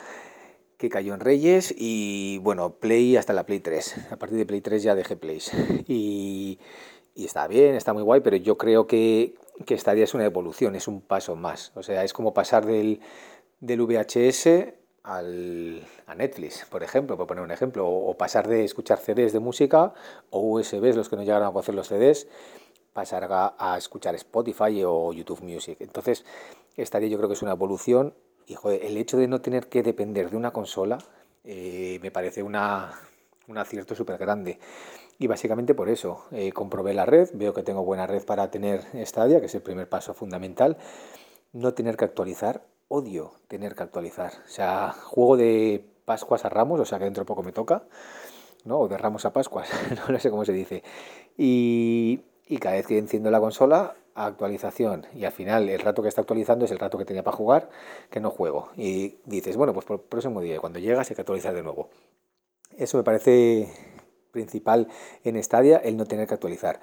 que 0.77 0.89
cayó 0.89 1.15
en 1.15 1.21
Reyes 1.21 1.75
y 1.77 2.39
bueno, 2.39 2.75
Play 2.75 3.17
hasta 3.17 3.33
la 3.33 3.45
Play 3.45 3.61
3. 3.61 4.13
A 4.13 4.17
partir 4.17 4.39
de 4.39 4.47
Play 4.47 4.61
3 4.61 4.83
ya 4.83 4.95
dejé 4.95 5.17
Plays. 5.17 5.51
Y, 5.89 6.59
y 7.19 7.25
está 7.25 7.49
bien, 7.49 7.75
está 7.75 7.93
muy 7.93 8.05
guay, 8.05 8.21
pero 8.21 8.37
yo 8.37 8.57
creo 8.57 8.87
que, 8.87 9.35
que 9.67 9.77
Stadia 9.77 10.05
es 10.05 10.15
una 10.15 10.25
evolución, 10.25 10.77
es 10.77 10.87
un 10.87 11.01
paso 11.01 11.35
más. 11.35 11.73
O 11.75 11.83
sea, 11.83 12.05
es 12.05 12.13
como 12.13 12.33
pasar 12.33 12.65
del, 12.65 13.01
del 13.59 13.83
VHS 13.83 14.47
al, 15.03 15.85
a 16.07 16.15
Netflix, 16.15 16.65
por 16.71 16.85
ejemplo, 16.85 17.17
por 17.17 17.27
poner 17.27 17.43
un 17.43 17.51
ejemplo, 17.51 17.89
o, 17.89 18.17
pasar 18.17 18.47
de 18.47 18.63
escuchar 18.63 18.99
CDs 18.99 19.33
de 19.33 19.41
música 19.41 19.95
o 20.31 20.41
USBs, 20.43 20.95
los 20.95 21.09
que 21.09 21.17
no 21.17 21.25
llegaron 21.25 21.49
a 21.49 21.51
conocer 21.51 21.75
los 21.75 21.89
CDs, 21.89 22.29
pasar 22.93 23.27
a, 23.29 23.77
escuchar 23.77 24.15
Spotify 24.15 24.85
o 24.87 25.13
YouTube 25.13 25.43
Music. 25.43 25.77
Entonces, 25.81 26.25
Stadia 26.79 27.09
yo 27.09 27.17
creo 27.17 27.29
que 27.29 27.35
es 27.35 27.43
una 27.43 27.51
evolución 27.51 28.15
y 28.47 28.55
joder, 28.55 28.85
el 28.85 28.97
hecho 28.97 29.17
de 29.17 29.27
no 29.27 29.41
tener 29.41 29.67
que 29.67 29.83
depender 29.83 30.31
de 30.31 30.37
una 30.37 30.53
consola 30.53 30.99
eh, 31.43 31.99
me 32.01 32.13
parece 32.13 32.45
una, 32.45 32.93
un 33.49 33.59
acierto 33.59 33.97
súper 33.97 34.19
grande. 34.19 34.61
Y 35.19 35.27
básicamente 35.27 35.75
por 35.75 35.89
eso, 35.89 36.25
eh, 36.31 36.53
comprobé 36.53 36.95
la 36.95 37.05
red, 37.05 37.29
veo 37.35 37.53
que 37.53 37.65
tengo 37.65 37.85
buena 37.85 38.07
red 38.07 38.25
para 38.25 38.51
tener 38.51 38.83
Stadia, 39.05 39.41
que 39.41 39.47
es 39.47 39.55
el 39.55 39.63
primer 39.63 39.89
paso 39.89 40.15
fundamental. 40.15 40.77
No 41.53 41.75
tener 41.75 41.97
que 41.97 42.05
actualizar, 42.05 42.63
odio 42.87 43.33
tener 43.49 43.75
que 43.75 43.83
actualizar. 43.83 44.33
O 44.47 44.49
sea, 44.49 44.93
juego 44.93 45.37
de 45.37 45.85
Pascuas 46.05 46.45
a 46.45 46.49
Ramos, 46.49 46.79
o 46.81 46.85
sea 46.85 46.99
que 46.99 47.05
dentro 47.05 47.23
de 47.23 47.27
poco 47.27 47.43
me 47.43 47.53
toca, 47.53 47.83
¿no? 48.65 48.79
O 48.79 48.89
de 48.89 48.97
Ramos 48.97 49.25
a 49.25 49.33
Pascuas, 49.33 49.69
no 50.09 50.19
sé 50.21 50.31
cómo 50.31 50.45
se 50.45 50.53
dice. 50.53 50.85
Y, 51.37 52.21
y 52.47 52.59
cada 52.59 52.77
vez 52.77 52.87
que 52.87 52.97
enciendo 52.97 53.31
la 53.33 53.41
consola, 53.41 53.97
actualización. 54.15 55.07
Y 55.15 55.25
al 55.25 55.33
final, 55.33 55.69
el 55.69 55.81
rato 55.81 56.03
que 56.03 56.09
está 56.09 56.21
actualizando 56.21 56.65
es 56.65 56.71
el 56.71 56.79
rato 56.79 56.97
que 56.97 57.05
tenía 57.05 57.25
para 57.25 57.37
jugar, 57.37 57.71
que 58.11 58.21
no 58.21 58.31
juego. 58.31 58.71
Y 58.77 59.17
dices, 59.25 59.57
bueno, 59.57 59.73
pues 59.73 59.87
por 59.87 59.99
el 59.99 60.03
próximo 60.03 60.41
día, 60.41 60.61
cuando 60.61 60.79
llegas 60.79 61.11
hay 61.11 61.17
que 61.17 61.23
actualizar 61.23 61.55
de 61.55 61.63
nuevo. 61.63 61.91
Eso 62.77 62.97
me 62.97 63.05
parece 63.05 63.69
principal 64.39 64.87
en 65.25 65.43
Stadia 65.43 65.79
el 65.79 65.97
no 65.97 66.07
tener 66.07 66.29
que 66.29 66.35
actualizar. 66.35 66.81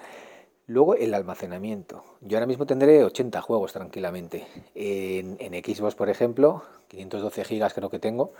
Luego 0.66 0.94
el 0.94 1.14
almacenamiento. 1.14 2.04
Yo 2.20 2.36
ahora 2.36 2.46
mismo 2.46 2.66
tendré 2.66 3.02
80 3.04 3.40
juegos 3.40 3.72
tranquilamente. 3.72 4.46
En, 4.74 5.36
en 5.40 5.52
Xbox, 5.64 5.94
por 5.94 6.10
ejemplo, 6.10 6.62
512 6.88 7.44
gigas 7.44 7.72
creo 7.72 7.88
que 7.88 7.98
tengo. 7.98 8.32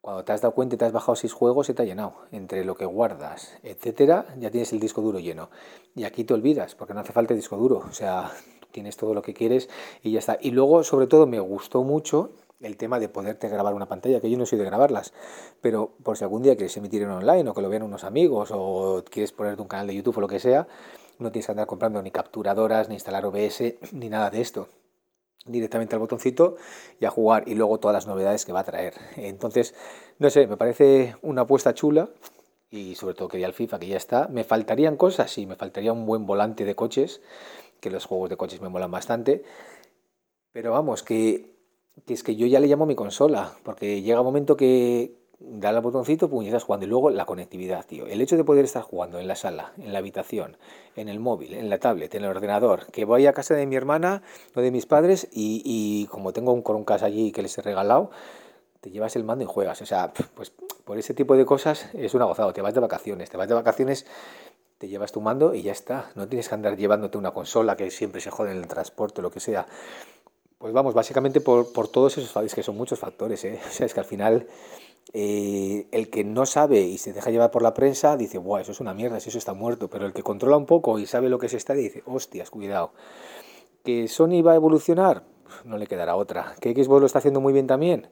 Cuando 0.00 0.22
te 0.22 0.32
has 0.32 0.42
dado 0.42 0.54
cuenta 0.54 0.74
y 0.74 0.78
te 0.78 0.84
has 0.84 0.92
bajado 0.92 1.16
6 1.16 1.32
juegos, 1.32 1.66
se 1.66 1.74
te 1.74 1.82
ha 1.82 1.86
llenado. 1.86 2.14
Entre 2.30 2.64
lo 2.64 2.74
que 2.74 2.84
guardas, 2.84 3.58
etcétera, 3.62 4.26
ya 4.38 4.50
tienes 4.50 4.72
el 4.74 4.80
disco 4.80 5.00
duro 5.00 5.18
lleno. 5.18 5.48
Y 5.94 6.04
aquí 6.04 6.24
te 6.24 6.34
olvidas, 6.34 6.74
porque 6.74 6.92
no 6.92 7.00
hace 7.00 7.12
falta 7.12 7.32
el 7.32 7.40
disco 7.40 7.56
duro. 7.56 7.82
O 7.88 7.92
sea, 7.92 8.30
tienes 8.70 8.96
todo 8.98 9.14
lo 9.14 9.22
que 9.22 9.32
quieres 9.32 9.70
y 10.02 10.12
ya 10.12 10.18
está. 10.18 10.36
Y 10.40 10.50
luego, 10.50 10.84
sobre 10.84 11.06
todo, 11.06 11.26
me 11.26 11.40
gustó 11.40 11.82
mucho 11.84 12.32
el 12.60 12.76
tema 12.76 12.98
de 12.98 13.08
poderte 13.08 13.48
grabar 13.48 13.74
una 13.74 13.86
pantalla, 13.86 14.20
que 14.20 14.30
yo 14.30 14.38
no 14.38 14.46
soy 14.46 14.58
de 14.58 14.64
grabarlas, 14.64 15.12
pero 15.60 15.92
por 16.02 16.16
si 16.16 16.24
algún 16.24 16.42
día 16.42 16.56
quieres 16.56 16.76
emitir 16.76 17.02
en 17.02 17.10
online 17.10 17.48
o 17.48 17.54
que 17.54 17.62
lo 17.62 17.68
vean 17.68 17.82
unos 17.82 18.04
amigos 18.04 18.50
o 18.52 19.02
quieres 19.10 19.32
ponerte 19.32 19.62
un 19.62 19.68
canal 19.68 19.86
de 19.86 19.94
YouTube 19.94 20.18
o 20.18 20.20
lo 20.20 20.28
que 20.28 20.40
sea, 20.40 20.66
no 21.18 21.30
tienes 21.30 21.46
que 21.46 21.52
andar 21.52 21.66
comprando 21.66 22.02
ni 22.02 22.10
capturadoras, 22.10 22.88
ni 22.88 22.94
instalar 22.94 23.24
OBS, 23.26 23.74
ni 23.92 24.08
nada 24.08 24.30
de 24.30 24.40
esto. 24.40 24.68
Directamente 25.46 25.94
al 25.94 26.00
botoncito 26.00 26.56
y 26.98 27.04
a 27.04 27.10
jugar 27.10 27.44
y 27.46 27.54
luego 27.54 27.78
todas 27.78 27.94
las 27.94 28.06
novedades 28.06 28.46
que 28.46 28.52
va 28.52 28.60
a 28.60 28.64
traer. 28.64 28.94
Entonces, 29.16 29.74
no 30.18 30.30
sé, 30.30 30.46
me 30.46 30.56
parece 30.56 31.16
una 31.20 31.42
apuesta 31.42 31.74
chula 31.74 32.08
y 32.70 32.94
sobre 32.94 33.14
todo 33.14 33.28
quería 33.28 33.46
el 33.46 33.52
FIFA 33.52 33.78
que 33.78 33.88
ya 33.88 33.98
está. 33.98 34.26
Me 34.28 34.44
faltarían 34.44 34.96
cosas, 34.96 35.30
sí, 35.30 35.44
me 35.44 35.54
faltaría 35.54 35.92
un 35.92 36.06
buen 36.06 36.24
volante 36.24 36.64
de 36.64 36.74
coches, 36.74 37.20
que 37.80 37.90
los 37.90 38.06
juegos 38.06 38.30
de 38.30 38.38
coches 38.38 38.62
me 38.62 38.70
molan 38.70 38.90
bastante. 38.90 39.44
Pero 40.52 40.72
vamos, 40.72 41.02
que 41.02 41.53
que 42.06 42.14
es 42.14 42.22
que 42.22 42.36
yo 42.36 42.46
ya 42.46 42.60
le 42.60 42.66
llamo 42.66 42.86
mi 42.86 42.94
consola, 42.94 43.52
porque 43.62 44.02
llega 44.02 44.20
un 44.20 44.26
momento 44.26 44.56
que 44.56 45.14
da 45.40 45.70
el 45.70 45.80
botoncito, 45.80 46.28
pum, 46.28 46.42
y 46.42 46.46
estás 46.46 46.64
jugando. 46.64 46.86
Y 46.86 46.88
luego 46.88 47.10
la 47.10 47.26
conectividad, 47.26 47.84
tío. 47.86 48.06
El 48.06 48.20
hecho 48.20 48.36
de 48.36 48.44
poder 48.44 48.64
estar 48.64 48.82
jugando 48.82 49.18
en 49.18 49.28
la 49.28 49.36
sala, 49.36 49.72
en 49.78 49.92
la 49.92 49.98
habitación, 49.98 50.56
en 50.96 51.08
el 51.08 51.20
móvil, 51.20 51.54
en 51.54 51.70
la 51.70 51.78
tablet, 51.78 52.14
en 52.14 52.24
el 52.24 52.30
ordenador, 52.30 52.86
que 52.92 53.04
voy 53.04 53.26
a 53.26 53.32
casa 53.32 53.54
de 53.54 53.66
mi 53.66 53.76
hermana 53.76 54.22
o 54.54 54.60
de 54.60 54.70
mis 54.70 54.86
padres 54.86 55.28
y, 55.32 55.62
y 55.64 56.06
como 56.06 56.32
tengo 56.32 56.52
un 56.52 56.62
Chromecast 56.62 57.04
allí 57.04 57.32
que 57.32 57.42
les 57.42 57.56
he 57.58 57.62
regalado, 57.62 58.10
te 58.80 58.90
llevas 58.90 59.16
el 59.16 59.24
mando 59.24 59.44
y 59.44 59.46
juegas. 59.46 59.80
O 59.82 59.86
sea, 59.86 60.12
pues 60.34 60.52
por 60.84 60.98
ese 60.98 61.14
tipo 61.14 61.36
de 61.36 61.46
cosas 61.46 61.88
es 61.94 62.14
una 62.14 62.26
gozada. 62.26 62.52
Te 62.52 62.62
vas 62.62 62.74
de 62.74 62.80
vacaciones, 62.80 63.30
te 63.30 63.36
vas 63.36 63.48
de 63.48 63.54
vacaciones, 63.54 64.06
te 64.78 64.88
llevas 64.88 65.12
tu 65.12 65.20
mando 65.20 65.54
y 65.54 65.62
ya 65.62 65.72
está. 65.72 66.10
No 66.14 66.28
tienes 66.28 66.48
que 66.48 66.54
andar 66.54 66.76
llevándote 66.76 67.18
una 67.18 67.32
consola 67.32 67.76
que 67.76 67.90
siempre 67.90 68.20
se 68.20 68.30
jode 68.30 68.50
en 68.50 68.58
el 68.58 68.66
transporte 68.66 69.22
lo 69.22 69.30
que 69.30 69.40
sea. 69.40 69.66
Pues 70.64 70.72
vamos, 70.72 70.94
básicamente 70.94 71.42
por, 71.42 71.66
todos 71.88 72.16
esos 72.16 72.30
factores, 72.30 72.54
que 72.54 72.62
son 72.62 72.78
muchos 72.78 72.98
factores, 72.98 73.44
¿eh? 73.44 73.60
O 73.68 73.70
sea, 73.70 73.84
es 73.84 73.92
que 73.92 74.00
al 74.00 74.06
final 74.06 74.46
eh, 75.12 75.86
el 75.92 76.08
que 76.08 76.24
no 76.24 76.46
sabe 76.46 76.80
y 76.80 76.96
se 76.96 77.12
deja 77.12 77.30
llevar 77.30 77.50
por 77.50 77.60
la 77.60 77.74
prensa 77.74 78.16
dice, 78.16 78.38
guau, 78.38 78.62
eso 78.62 78.72
es 78.72 78.80
una 78.80 78.94
mierda, 78.94 79.18
eso 79.18 79.36
está 79.36 79.52
muerto. 79.52 79.90
Pero 79.90 80.06
el 80.06 80.14
que 80.14 80.22
controla 80.22 80.56
un 80.56 80.64
poco 80.64 80.98
y 80.98 81.04
sabe 81.04 81.28
lo 81.28 81.38
que 81.38 81.48
es 81.48 81.52
está 81.52 81.74
dice, 81.74 82.02
hostias, 82.06 82.48
cuidado. 82.48 82.94
¿Que 83.84 84.08
Sony 84.08 84.40
va 84.42 84.52
a 84.52 84.54
evolucionar? 84.54 85.24
No 85.66 85.76
le 85.76 85.86
quedará 85.86 86.16
otra. 86.16 86.54
¿Que 86.62 86.72
Xbox 86.72 87.00
lo 87.00 87.04
está 87.04 87.18
haciendo 87.18 87.42
muy 87.42 87.52
bien 87.52 87.66
también? 87.66 88.08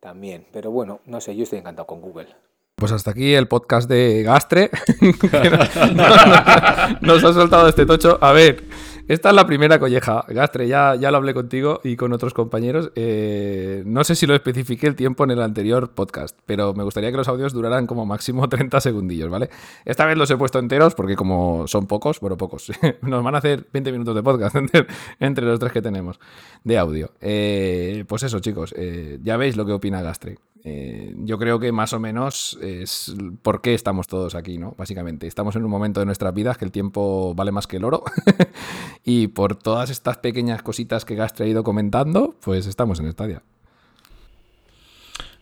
También. 0.00 0.46
Pero 0.52 0.70
bueno, 0.70 1.00
no 1.04 1.20
sé, 1.20 1.36
yo 1.36 1.42
estoy 1.42 1.58
encantado 1.58 1.86
con 1.86 2.00
Google. 2.00 2.34
Pues 2.76 2.92
hasta 2.92 3.10
aquí 3.10 3.34
el 3.34 3.46
podcast 3.46 3.90
de 3.90 4.22
Gastre. 4.22 4.70
nos 7.02 7.22
ha 7.22 7.34
soltado 7.34 7.68
este 7.68 7.84
tocho. 7.84 8.16
A 8.22 8.32
ver, 8.32 8.69
esta 9.10 9.30
es 9.30 9.34
la 9.34 9.44
primera 9.44 9.80
colleja. 9.80 10.24
Gastre, 10.28 10.68
ya, 10.68 10.94
ya 10.94 11.10
lo 11.10 11.16
hablé 11.16 11.34
contigo 11.34 11.80
y 11.82 11.96
con 11.96 12.12
otros 12.12 12.32
compañeros. 12.32 12.92
Eh, 12.94 13.82
no 13.84 14.04
sé 14.04 14.14
si 14.14 14.24
lo 14.24 14.36
especifiqué 14.36 14.86
el 14.86 14.94
tiempo 14.94 15.24
en 15.24 15.32
el 15.32 15.42
anterior 15.42 15.90
podcast, 15.90 16.38
pero 16.46 16.74
me 16.74 16.84
gustaría 16.84 17.10
que 17.10 17.16
los 17.16 17.26
audios 17.26 17.52
duraran 17.52 17.88
como 17.88 18.06
máximo 18.06 18.48
30 18.48 18.80
segundillos, 18.80 19.28
¿vale? 19.28 19.50
Esta 19.84 20.06
vez 20.06 20.16
los 20.16 20.30
he 20.30 20.36
puesto 20.36 20.60
enteros 20.60 20.94
porque 20.94 21.16
como 21.16 21.66
son 21.66 21.88
pocos, 21.88 22.20
bueno, 22.20 22.36
pocos, 22.36 22.70
nos 23.02 23.24
van 23.24 23.34
a 23.34 23.38
hacer 23.38 23.66
20 23.72 23.90
minutos 23.90 24.14
de 24.14 24.22
podcast 24.22 24.54
entre, 25.18 25.44
los 25.44 25.58
tres 25.58 25.72
que 25.72 25.82
tenemos 25.82 26.20
de 26.62 26.78
audio. 26.78 27.10
Eh, 27.20 28.04
pues 28.06 28.22
eso, 28.22 28.38
chicos, 28.38 28.72
eh, 28.78 29.18
ya 29.24 29.36
veis 29.36 29.56
lo 29.56 29.66
que 29.66 29.72
opina 29.72 30.02
Gastre. 30.02 30.38
Yo 30.62 31.38
creo 31.38 31.58
que 31.58 31.72
más 31.72 31.92
o 31.92 32.00
menos 32.00 32.58
es 32.60 33.14
por 33.42 33.62
qué 33.62 33.74
estamos 33.74 34.06
todos 34.06 34.34
aquí, 34.34 34.58
¿no? 34.58 34.74
Básicamente, 34.76 35.26
estamos 35.26 35.56
en 35.56 35.64
un 35.64 35.70
momento 35.70 36.00
de 36.00 36.06
nuestras 36.06 36.34
vidas 36.34 36.58
que 36.58 36.64
el 36.64 36.72
tiempo 36.72 37.34
vale 37.34 37.52
más 37.52 37.66
que 37.66 37.78
el 37.78 37.84
oro 37.84 38.04
Y 39.04 39.28
por 39.28 39.56
todas 39.56 39.90
estas 39.90 40.18
pequeñas 40.18 40.62
cositas 40.62 41.04
que 41.04 41.20
has 41.20 41.34
traído 41.34 41.64
comentando, 41.64 42.34
pues 42.40 42.66
estamos 42.66 43.00
en 43.00 43.10
Stadia. 43.12 43.42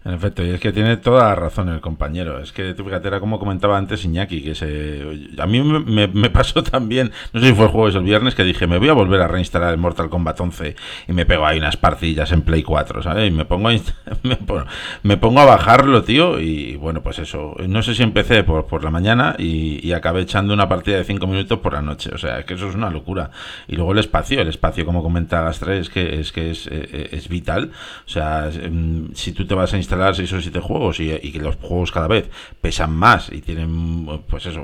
En 0.05 0.15
efecto, 0.15 0.45
y 0.45 0.51
es 0.51 0.61
que 0.61 0.73
tiene 0.73 0.97
toda 0.97 1.25
la 1.25 1.35
razón 1.35 1.69
el 1.69 1.81
compañero. 1.81 2.39
Es 2.39 2.53
que, 2.53 2.73
tú 2.73 2.85
fíjate, 2.85 3.09
era 3.09 3.19
como 3.19 3.41
comentaba 3.41 3.77
antes 3.77 4.05
Iñaki, 4.05 4.43
que 4.43 4.55
se... 4.55 5.05
A 5.39 5.47
mí 5.47 5.61
me, 5.61 6.31
pasó 6.31 6.63
también, 6.63 7.11
no 7.33 7.41
sé 7.41 7.49
si 7.49 7.55
fue 7.55 7.65
el 7.65 7.73
jueves 7.73 7.97
o 7.97 7.99
el 7.99 8.05
viernes, 8.05 8.37
que 8.37 8.45
dije, 8.45 8.69
me 8.69 8.79
voy 8.79 8.89
a 8.89 8.93
volver 8.93 9.21
a 9.21 9.27
reinstalar 9.27 9.73
el 9.73 9.79
Mortal 9.79 10.09
Kombat 10.09 10.41
11 10.41 10.77
y 11.09 11.13
me 11.13 11.27
pego 11.27 11.45
ahí 11.45 11.59
unas 11.59 11.77
partillas 11.77 12.31
en 12.31 12.43
Play 12.43 12.63
4, 12.63 13.03
¿sabes? 13.03 13.29
Y 13.29 13.33
me 13.33 13.45
pongo 13.45 13.69
a, 13.69 13.73
me, 15.03 15.17
pongo 15.17 15.41
a 15.41 15.45
bajarlo, 15.45 16.05
tío, 16.05 16.39
y 16.39 16.77
bueno, 16.77 17.03
pues 17.03 17.19
eso. 17.19 17.57
No 17.67 17.83
sé 17.83 17.95
si 17.97 18.05
empecé 18.05 18.45
por, 18.45 18.67
por 18.67 18.85
la 18.85 18.91
mañana 18.91 19.35
y, 19.37 19.93
acabé 19.99 20.21
echando 20.21 20.55
una 20.55 20.69
partida 20.69 20.99
de 20.99 21.05
5 21.05 21.27
minutos 21.27 21.59
por 21.59 21.73
la 21.73 21.83
noche. 21.83 22.11
O 22.15 22.19
sea, 22.19 22.39
es 22.39 22.45
que 22.45 22.55
eso 22.55 22.69
es 22.69 22.77
una 22.77 22.89
locura. 22.89 23.31
Y 23.67 23.75
luego 23.75 23.93
el 23.93 23.99
espacio, 23.99 24.41
el 24.41 24.49
espacio, 24.49 24.87
como 24.87 25.03
comenta 25.03 25.43
Gastre, 25.43 25.81
es 25.81 25.91
que 25.91 26.21
es, 26.21 26.31
que 26.31 26.53
es, 26.53 26.69
eh, 26.69 26.89
eh, 26.93 27.09
es 27.13 27.29
vital. 27.29 27.73
O 28.07 28.09
sea, 28.09 28.49
mm, 28.49 29.15
si 29.15 29.33
tú 29.33 29.45
te 29.45 29.55
vas 29.57 29.75
a 29.75 29.77
instalar 29.77 29.88
6 29.89 30.33
o 30.33 30.41
7 30.41 30.61
juegos 30.61 31.01
y, 31.01 31.33
que 31.33 31.39
los 31.41 31.57
juegos 31.57 31.93
cada 31.93 32.09
vez 32.09 32.31
pesan 32.61 32.95
más 32.95 33.31
y 33.33 33.41
tienen, 33.41 34.07
pues 34.29 34.47
eso, 34.47 34.61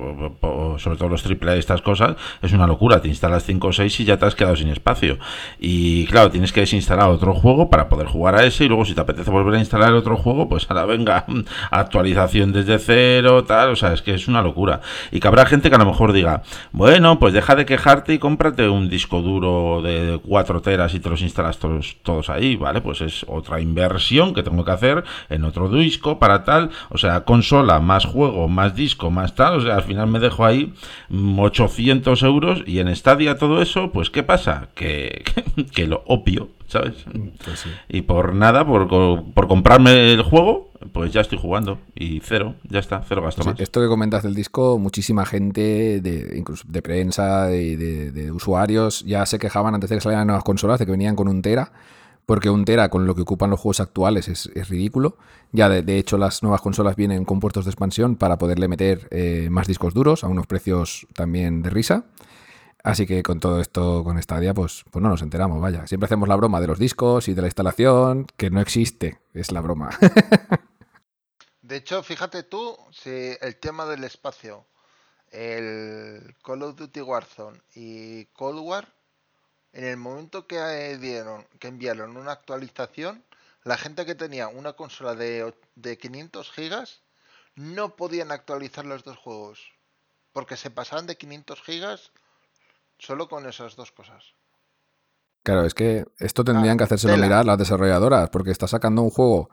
sobre 0.78 0.96
todo 0.96 1.08
los 1.08 1.24
AAA 1.24 1.56
y 1.56 1.58
estas 1.58 1.82
cosas, 1.82 2.16
es 2.42 2.52
una 2.52 2.66
locura. 2.66 3.00
Te 3.00 3.08
instalas 3.08 3.44
5 3.44 3.66
o 3.66 3.72
6 3.72 4.00
y 4.00 4.04
ya 4.04 4.18
te 4.18 4.26
has 4.26 4.34
quedado 4.34 4.56
sin 4.56 4.68
espacio. 4.68 5.18
Y 5.58 6.06
claro, 6.06 6.30
tienes 6.30 6.52
que 6.52 6.60
desinstalar 6.60 7.08
otro 7.08 7.34
juego 7.34 7.70
para 7.70 7.88
poder 7.88 8.06
jugar 8.06 8.36
a 8.36 8.44
ese 8.44 8.64
y 8.64 8.68
luego 8.68 8.84
si 8.84 8.94
te 8.94 9.00
apetece 9.00 9.30
volver 9.30 9.54
a 9.54 9.58
instalar 9.58 9.92
otro 9.92 10.16
juego, 10.16 10.48
pues 10.48 10.66
ahora 10.70 10.84
venga, 10.84 11.26
actualización 11.70 12.52
desde 12.52 12.78
cero, 12.78 13.44
tal, 13.44 13.70
o 13.70 13.76
sea, 13.76 13.92
es 13.92 14.02
que 14.02 14.14
es 14.14 14.28
una 14.28 14.42
locura. 14.42 14.80
Y 15.10 15.20
que 15.20 15.28
habrá 15.28 15.46
gente 15.46 15.68
que 15.68 15.76
a 15.76 15.78
lo 15.78 15.86
mejor 15.86 16.12
diga, 16.12 16.42
bueno, 16.72 17.18
pues 17.18 17.34
deja 17.34 17.54
de 17.54 17.66
quejarte 17.66 18.14
y 18.14 18.18
cómprate 18.18 18.68
un 18.68 18.88
disco 18.88 19.22
duro 19.22 19.82
de 19.82 20.20
4 20.26 20.62
teras 20.62 20.94
y 20.94 21.00
te 21.00 21.08
los 21.08 21.22
instalas 21.22 21.58
todos, 21.58 21.96
todos 22.02 22.30
ahí, 22.30 22.56
¿vale? 22.56 22.80
Pues 22.80 23.00
es 23.00 23.24
otra 23.28 23.60
inversión 23.60 24.34
que 24.34 24.42
tengo 24.42 24.64
que 24.64 24.70
hacer 24.70 25.04
en 25.28 25.44
otro 25.44 25.68
disco 25.68 26.18
para 26.18 26.44
tal, 26.44 26.70
o 26.90 26.98
sea, 26.98 27.24
consola, 27.24 27.80
más 27.80 28.04
juego, 28.04 28.48
más 28.48 28.74
disco, 28.74 29.10
más 29.10 29.34
tal, 29.34 29.58
o 29.58 29.60
sea, 29.60 29.76
al 29.76 29.82
final 29.82 30.08
me 30.08 30.18
dejo 30.18 30.44
ahí 30.44 30.74
800 31.10 32.22
euros 32.22 32.62
y 32.66 32.78
en 32.78 32.94
Stadia 32.94 33.38
todo 33.38 33.62
eso, 33.62 33.90
pues 33.92 34.10
¿qué 34.10 34.22
pasa? 34.22 34.68
Que, 34.74 35.24
que, 35.74 35.86
lo 35.86 36.02
opio, 36.06 36.48
¿sabes? 36.66 37.04
Pues 37.44 37.66
y 37.88 38.02
por 38.02 38.34
nada, 38.34 38.66
por, 38.66 38.88
por 38.88 39.48
comprarme 39.48 40.12
el 40.12 40.22
juego, 40.22 40.70
pues 40.92 41.12
ya 41.12 41.20
estoy 41.20 41.38
jugando 41.38 41.78
y 41.94 42.20
cero, 42.20 42.54
ya 42.68 42.78
está, 42.78 43.02
cero 43.06 43.22
gasto 43.22 43.44
más. 43.44 43.58
Esto 43.58 43.80
que 43.80 43.88
comentas 43.88 44.22
del 44.22 44.34
disco, 44.34 44.78
muchísima 44.78 45.24
gente, 45.24 46.00
de, 46.00 46.36
incluso 46.36 46.64
de 46.68 46.82
prensa 46.82 47.52
y 47.52 47.76
de, 47.76 48.12
de, 48.12 48.32
usuarios, 48.32 49.04
ya 49.04 49.24
se 49.26 49.38
quejaban 49.38 49.74
antes 49.74 49.90
de 49.90 49.96
que 49.96 50.00
salieran 50.00 50.26
nuevas 50.26 50.44
consolas 50.44 50.78
de 50.78 50.86
que 50.86 50.92
venían 50.92 51.16
con 51.16 51.28
un 51.28 51.42
tera 51.42 51.72
porque 52.26 52.50
un 52.50 52.64
tera 52.64 52.88
con 52.88 53.06
lo 53.06 53.14
que 53.14 53.22
ocupan 53.22 53.50
los 53.50 53.60
juegos 53.60 53.80
actuales 53.80 54.28
es, 54.28 54.68
ridículo. 54.68 55.16
Ya 55.52 55.68
de, 55.68 55.98
hecho 55.98 56.18
las 56.18 56.42
nuevas 56.42 56.60
consolas 56.60 56.96
vienen 56.96 57.24
con 57.24 57.40
puertos 57.40 57.64
de 57.64 57.70
expansión 57.70 58.16
para 58.16 58.38
poderle 58.38 58.68
meter 58.68 59.08
eh, 59.10 59.48
más 59.50 59.66
discos 59.66 59.94
duros 59.94 60.24
a 60.24 60.28
unos 60.28 60.46
precios 60.46 61.06
también 61.14 61.62
de 61.62 61.70
risa. 61.70 62.06
Así 62.82 63.06
que 63.06 63.22
con 63.22 63.40
todo 63.40 63.60
esto, 63.60 64.04
con 64.04 64.22
Stadia, 64.22 64.52
pues, 64.52 64.84
pues 64.90 65.02
no 65.02 65.08
nos 65.08 65.22
enteramos, 65.22 65.60
vaya. 65.60 65.86
Siempre 65.86 66.04
hacemos 66.04 66.28
la 66.28 66.36
broma 66.36 66.60
de 66.60 66.66
los 66.66 66.78
discos 66.78 67.28
y 67.28 67.34
de 67.34 67.40
la 67.40 67.48
instalación, 67.48 68.26
que 68.36 68.50
no 68.50 68.60
existe, 68.60 69.20
es 69.32 69.52
la 69.52 69.62
broma. 69.62 69.88
de 71.62 71.76
hecho, 71.76 72.02
fíjate 72.02 72.42
tú, 72.42 72.76
si 72.92 73.38
el 73.40 73.56
tema 73.56 73.86
del 73.86 74.04
espacio, 74.04 74.66
el 75.30 76.36
Call 76.44 76.62
of 76.62 76.76
Duty 76.76 77.00
Warzone 77.00 77.58
y 77.74 78.26
Cold 78.26 78.60
War, 78.60 78.93
en 79.74 79.84
el 79.84 79.96
momento 79.96 80.46
que 80.46 80.96
dieron, 80.98 81.46
que 81.58 81.68
enviaron 81.68 82.16
una 82.16 82.32
actualización, 82.32 83.22
la 83.62 83.76
gente 83.76 84.06
que 84.06 84.14
tenía 84.14 84.48
una 84.48 84.72
consola 84.72 85.14
de, 85.14 85.54
de 85.74 85.98
500 85.98 86.50
gigas 86.50 87.02
no 87.54 87.96
podían 87.96 88.32
actualizar 88.32 88.86
los 88.86 89.04
dos 89.04 89.18
juegos, 89.18 89.60
porque 90.32 90.56
se 90.56 90.70
pasaban 90.70 91.06
de 91.06 91.16
500 91.16 91.62
gigas 91.62 92.10
Solo 92.98 93.28
con 93.28 93.46
esas 93.46 93.76
dos 93.76 93.92
cosas. 93.92 94.34
Claro, 95.42 95.64
es 95.64 95.74
que 95.74 96.06
esto 96.18 96.44
tendrían 96.44 96.74
ah, 96.74 96.78
que 96.78 96.84
hacérselo 96.84 97.16
mirar 97.18 97.44
las 97.44 97.58
desarrolladoras, 97.58 98.30
porque 98.30 98.50
está 98.50 98.66
sacando 98.66 99.02
un 99.02 99.10
juego 99.10 99.50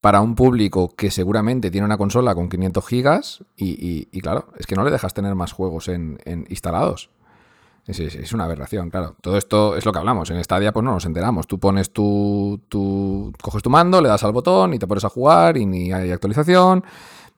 para 0.00 0.20
un 0.20 0.34
público 0.34 0.94
que 0.94 1.10
seguramente 1.10 1.70
tiene 1.70 1.86
una 1.86 1.96
consola 1.96 2.34
con 2.34 2.48
500 2.48 2.86
gigas 2.86 3.44
y, 3.56 4.20
claro, 4.20 4.52
es 4.58 4.66
que 4.66 4.74
no 4.74 4.84
le 4.84 4.90
dejas 4.90 5.14
tener 5.14 5.34
más 5.34 5.52
juegos 5.52 5.88
en, 5.88 6.18
instalados. 6.48 7.10
Es, 7.86 7.98
es, 7.98 8.32
una 8.32 8.44
aberración, 8.44 8.90
claro. 8.90 9.16
Todo 9.20 9.36
esto 9.36 9.76
es 9.76 9.84
lo 9.84 9.92
que 9.92 9.98
hablamos. 9.98 10.30
En 10.30 10.42
Stadia 10.44 10.72
pues 10.72 10.84
no 10.84 10.92
nos 10.92 11.04
enteramos. 11.06 11.46
Tú 11.46 11.58
pones 11.58 11.92
tu, 11.92 12.60
tu... 12.68 13.32
coges 13.42 13.62
tu 13.62 13.70
mando, 13.70 14.00
le 14.00 14.08
das 14.08 14.22
al 14.22 14.32
botón 14.32 14.74
y 14.74 14.78
te 14.78 14.86
pones 14.86 15.04
a 15.04 15.08
jugar 15.08 15.56
y 15.56 15.66
ni 15.66 15.92
hay 15.92 16.10
actualización 16.10 16.84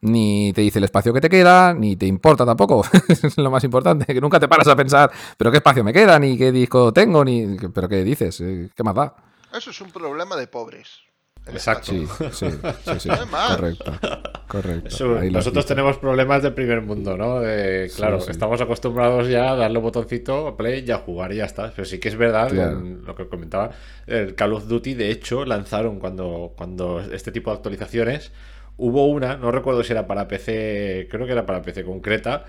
ni 0.03 0.51
te 0.51 0.61
dice 0.61 0.79
el 0.79 0.83
espacio 0.83 1.13
que 1.13 1.21
te 1.21 1.29
queda, 1.29 1.73
ni 1.73 1.95
te 1.95 2.05
importa 2.05 2.45
tampoco. 2.45 2.83
es 3.07 3.37
lo 3.37 3.49
más 3.49 3.63
importante, 3.63 4.05
que 4.13 4.19
nunca 4.19 4.39
te 4.39 4.49
paras 4.49 4.67
a 4.67 4.75
pensar, 4.75 5.09
pero 5.37 5.49
qué 5.49 5.57
espacio 5.57 5.83
me 5.83 5.93
queda, 5.93 6.19
ni 6.19 6.37
qué 6.37 6.51
disco 6.51 6.91
tengo, 6.91 7.23
ni. 7.23 7.57
Pero 7.73 7.87
qué 7.87 8.03
dices, 8.03 8.41
eh, 8.41 8.69
¿qué 8.75 8.83
más 8.83 8.95
da? 8.95 9.15
Eso 9.53 9.69
es 9.69 9.81
un 9.81 9.91
problema 9.91 10.35
de 10.35 10.47
pobres. 10.47 11.03
Exacto. 11.47 11.91
Sí, 11.91 12.07
sí, 12.31 12.47
sí, 12.99 13.09
correcto. 13.55 13.93
correcto. 14.47 15.21
nosotros 15.29 15.65
tenemos 15.65 15.97
problemas 15.97 16.41
de 16.41 16.51
primer 16.51 16.81
mundo, 16.81 17.17
¿no? 17.17 17.41
claro, 17.95 18.17
estamos 18.17 18.61
acostumbrados 18.61 19.27
ya 19.27 19.51
a 19.51 19.55
darle 19.55 19.79
botoncito 19.79 20.47
a 20.47 20.55
play 20.55 20.85
y 20.87 20.91
a 20.91 20.97
jugar 20.99 21.33
y 21.33 21.37
ya 21.37 21.45
está. 21.45 21.71
Pero 21.75 21.85
sí 21.85 21.99
que 21.99 22.09
es 22.09 22.15
verdad, 22.15 22.51
lo 22.51 23.15
que 23.15 23.27
comentaba, 23.27 23.71
el 24.07 24.35
Call 24.35 24.53
of 24.53 24.67
Duty, 24.67 24.93
de 24.93 25.11
hecho, 25.11 25.45
lanzaron 25.45 25.99
cuando, 25.99 26.53
cuando 26.55 27.01
este 27.01 27.31
tipo 27.31 27.51
de 27.51 27.57
actualizaciones 27.57 28.31
Hubo 28.77 29.07
una, 29.07 29.37
no 29.37 29.51
recuerdo 29.51 29.83
si 29.83 29.91
era 29.91 30.07
para 30.07 30.27
PC, 30.27 31.07
creo 31.09 31.27
que 31.27 31.31
era 31.31 31.45
para 31.45 31.61
PC 31.61 31.83
concreta, 31.83 32.45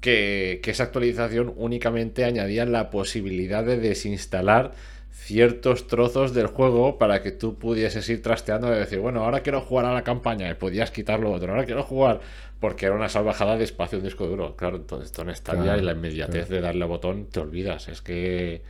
que, 0.00 0.60
esa 0.62 0.84
actualización 0.84 1.54
únicamente 1.56 2.24
añadía 2.24 2.66
la 2.66 2.90
posibilidad 2.90 3.64
de 3.64 3.78
desinstalar 3.78 4.72
ciertos 5.14 5.86
trozos 5.86 6.34
del 6.34 6.48
juego 6.48 6.98
para 6.98 7.22
que 7.22 7.30
tú 7.30 7.56
pudieses 7.56 8.08
ir 8.10 8.20
trasteando 8.20 8.74
y 8.74 8.78
decir, 8.78 8.98
bueno, 8.98 9.24
ahora 9.24 9.40
quiero 9.40 9.60
jugar 9.60 9.86
a 9.86 9.94
la 9.94 10.02
campaña 10.02 10.50
y 10.50 10.54
podías 10.54 10.90
quitarlo 10.90 11.32
otro, 11.32 11.52
ahora 11.52 11.64
quiero 11.64 11.82
jugar 11.82 12.20
porque 12.60 12.86
era 12.86 12.94
una 12.94 13.08
salvajada 13.08 13.56
de 13.56 13.64
espacio 13.64 13.98
en 13.98 14.04
disco 14.04 14.26
duro. 14.26 14.56
Claro, 14.56 14.76
entonces 14.76 15.06
esto 15.06 15.22
en 15.22 15.30
esta 15.30 15.54
y 15.54 15.80
la 15.80 15.92
inmediatez 15.92 16.48
de 16.48 16.60
darle 16.60 16.84
botón 16.84 17.26
te 17.26 17.40
olvidas. 17.40 17.88
Es 17.88 18.02
que 18.02 18.62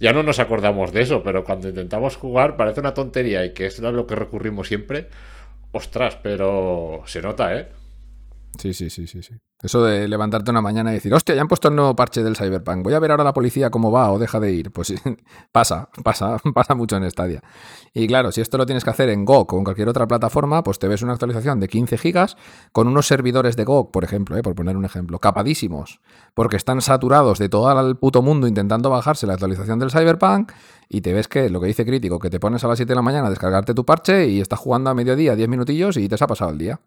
ya 0.00 0.12
no 0.12 0.22
nos 0.22 0.38
acordamos 0.38 0.92
de 0.92 1.02
eso, 1.02 1.22
pero 1.22 1.44
cuando 1.44 1.68
intentamos 1.68 2.16
jugar 2.16 2.56
parece 2.56 2.80
una 2.80 2.94
tontería 2.94 3.44
y 3.44 3.52
que 3.52 3.66
es 3.66 3.78
lo 3.78 4.06
que 4.06 4.14
recurrimos 4.14 4.68
siempre. 4.68 5.08
Ostras, 5.70 6.18
pero 6.22 7.02
se 7.06 7.22
nota, 7.22 7.54
¿eh? 7.54 7.68
Sí, 8.58 8.74
sí, 8.74 8.90
sí, 8.90 9.06
sí, 9.06 9.22
sí. 9.22 9.34
Eso 9.62 9.84
de 9.84 10.08
levantarte 10.08 10.50
una 10.50 10.60
mañana 10.60 10.90
y 10.90 10.94
decir, 10.94 11.14
hostia, 11.14 11.34
ya 11.34 11.40
han 11.40 11.48
puesto 11.48 11.68
el 11.68 11.76
nuevo 11.76 11.94
parche 11.94 12.22
del 12.22 12.36
Cyberpunk, 12.36 12.82
voy 12.82 12.94
a 12.94 12.98
ver 12.98 13.12
ahora 13.12 13.22
la 13.22 13.32
policía 13.32 13.70
cómo 13.70 13.92
va 13.92 14.10
o 14.10 14.18
deja 14.18 14.40
de 14.40 14.52
ir. 14.52 14.72
Pues 14.72 14.92
pasa, 15.52 15.88
pasa, 16.02 16.36
pasa 16.54 16.74
mucho 16.74 16.96
en 16.96 17.08
Stadia. 17.08 17.42
Y 17.94 18.06
claro, 18.06 18.32
si 18.32 18.40
esto 18.40 18.58
lo 18.58 18.66
tienes 18.66 18.82
que 18.82 18.90
hacer 18.90 19.08
en 19.08 19.24
GOG 19.24 19.54
o 19.54 19.58
en 19.58 19.64
cualquier 19.64 19.88
otra 19.88 20.06
plataforma, 20.06 20.62
pues 20.64 20.78
te 20.78 20.88
ves 20.88 21.02
una 21.02 21.12
actualización 21.12 21.60
de 21.60 21.68
15 21.68 21.96
gigas 21.96 22.36
con 22.72 22.88
unos 22.88 23.06
servidores 23.06 23.56
de 23.56 23.64
GOG, 23.64 23.92
por 23.92 24.02
ejemplo, 24.04 24.36
¿eh? 24.36 24.42
por 24.42 24.54
poner 24.54 24.76
un 24.76 24.84
ejemplo, 24.84 25.18
capadísimos, 25.20 26.00
porque 26.34 26.56
están 26.56 26.80
saturados 26.80 27.38
de 27.38 27.48
todo 27.48 27.80
el 27.80 27.96
puto 27.96 28.20
mundo 28.20 28.48
intentando 28.48 28.90
bajarse 28.90 29.26
la 29.26 29.34
actualización 29.34 29.78
del 29.78 29.90
Cyberpunk 29.90 30.52
y 30.88 31.02
te 31.02 31.12
ves 31.12 31.28
que 31.28 31.48
lo 31.48 31.60
que 31.60 31.68
dice 31.68 31.86
crítico, 31.86 32.18
que 32.18 32.30
te 32.30 32.40
pones 32.40 32.64
a 32.64 32.68
las 32.68 32.78
7 32.78 32.90
de 32.90 32.96
la 32.96 33.02
mañana 33.02 33.28
a 33.28 33.30
descargarte 33.30 33.74
tu 33.74 33.84
parche 33.84 34.26
y 34.28 34.40
estás 34.40 34.58
jugando 34.58 34.90
a 34.90 34.94
mediodía 34.94 35.36
10 35.36 35.48
minutillos 35.48 35.96
y 35.96 36.08
te 36.08 36.16
has 36.16 36.20
pasado 36.20 36.50
el 36.50 36.58
día. 36.58 36.80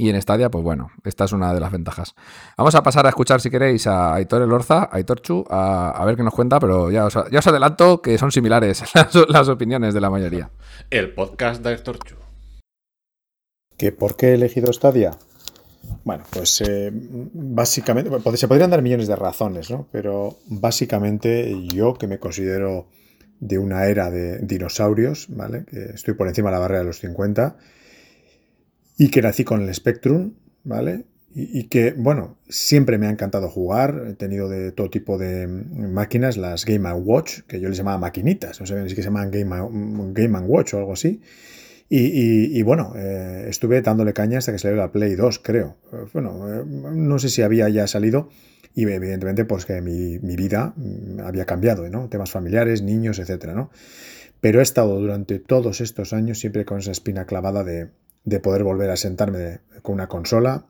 Y 0.00 0.08
en 0.08 0.22
Stadia, 0.22 0.50
pues 0.50 0.64
bueno, 0.64 0.92
esta 1.04 1.26
es 1.26 1.32
una 1.32 1.52
de 1.52 1.60
las 1.60 1.70
ventajas. 1.70 2.14
Vamos 2.56 2.74
a 2.74 2.82
pasar 2.82 3.04
a 3.04 3.10
escuchar, 3.10 3.42
si 3.42 3.50
queréis, 3.50 3.86
a 3.86 4.14
Aitor 4.14 4.40
Elorza, 4.40 4.84
a 4.84 4.96
Aitor 4.96 5.20
Chu, 5.20 5.44
a, 5.50 6.02
ver 6.06 6.16
qué 6.16 6.22
nos 6.22 6.32
cuenta, 6.32 6.58
pero 6.58 6.90
ya 6.90 7.04
os, 7.04 7.18
ya 7.30 7.40
os 7.40 7.46
adelanto 7.46 8.00
que 8.00 8.16
son 8.16 8.32
similares 8.32 8.82
las, 9.28 9.48
opiniones 9.50 9.92
de 9.92 10.00
la 10.00 10.08
mayoría. 10.08 10.48
El 10.88 11.12
podcast 11.12 11.62
de 11.62 11.68
Aitor 11.68 11.98
Chu. 11.98 12.16
¿Que 13.76 13.92
¿Por 13.92 14.16
qué 14.16 14.28
he 14.28 14.34
elegido 14.36 14.72
Stadia? 14.72 15.10
Bueno, 16.02 16.24
pues 16.30 16.62
eh, 16.62 16.90
básicamente, 16.94 18.10
se 18.38 18.48
podrían 18.48 18.70
dar 18.70 18.80
millones 18.80 19.06
de 19.06 19.16
razones, 19.16 19.70
¿no? 19.70 19.86
Pero 19.92 20.38
básicamente 20.46 21.66
yo 21.66 21.92
que 21.92 22.06
me 22.06 22.18
considero 22.18 22.86
de 23.38 23.58
una 23.58 23.84
era 23.84 24.10
de 24.10 24.38
dinosaurios, 24.38 25.26
¿vale? 25.28 25.66
Que 25.66 25.90
estoy 25.92 26.14
por 26.14 26.26
encima 26.26 26.48
de 26.48 26.54
la 26.54 26.60
barrera 26.60 26.80
de 26.80 26.86
los 26.86 27.00
50 27.00 27.58
y 29.00 29.08
que 29.08 29.22
nací 29.22 29.44
con 29.44 29.62
el 29.62 29.74
Spectrum, 29.74 30.34
¿vale? 30.62 31.06
Y, 31.34 31.68
que, 31.68 31.94
bueno, 31.96 32.36
siempre 32.50 32.98
me 32.98 33.06
ha 33.06 33.10
encantado 33.10 33.48
jugar, 33.48 34.08
he 34.10 34.12
tenido 34.12 34.46
de 34.50 34.72
todo 34.72 34.90
tipo 34.90 35.16
de 35.16 35.46
máquinas, 35.46 36.36
las 36.36 36.66
Game 36.66 36.92
Watch, 36.92 37.40
que 37.48 37.60
yo 37.60 37.70
les 37.70 37.78
llamaba 37.78 37.96
maquinitas, 37.96 38.60
no 38.60 38.66
sé 38.66 38.86
si 38.90 38.96
se 38.96 39.02
llaman 39.02 39.30
Game, 39.30 40.12
Game 40.12 40.38
Watch 40.40 40.74
o 40.74 40.78
algo 40.78 40.92
así. 40.92 41.22
Y, 41.88 42.60
bueno, 42.62 42.92
eh, 42.94 43.46
estuve 43.48 43.80
dándole 43.80 44.12
caña 44.12 44.36
hasta 44.36 44.52
que 44.52 44.58
salió 44.58 44.76
la 44.76 44.92
Play 44.92 45.14
2, 45.14 45.38
creo. 45.38 45.78
Bueno, 46.12 46.60
eh, 46.60 46.64
no 46.66 47.18
sé 47.18 47.30
si 47.30 47.40
había 47.40 47.70
ya 47.70 47.86
salido 47.86 48.28
y 48.74 48.82
evidentemente 48.82 49.46
pues 49.46 49.64
que 49.64 49.80
mi, 49.80 50.18
vida 50.18 50.74
mm, 50.76 51.20
había 51.20 51.46
cambiado, 51.46 51.88
¿no? 51.88 52.10
Temas 52.10 52.30
familiares, 52.30 52.82
niños, 52.82 53.18
etcétera, 53.18 53.54
¿no? 53.54 53.70
Pero 54.42 54.60
he 54.60 54.62
estado 54.62 55.00
durante 55.00 55.38
todos 55.38 55.80
estos 55.80 56.12
años 56.12 56.38
siempre 56.38 56.66
con 56.66 56.78
esa 56.78 56.92
espina 56.92 57.24
clavada 57.24 57.64
de, 57.64 57.88
de 58.24 58.40
poder 58.40 58.64
volver 58.64 58.90
a 58.90 58.96
sentarme 58.96 59.60
con 59.82 59.94
una 59.94 60.08
consola, 60.08 60.66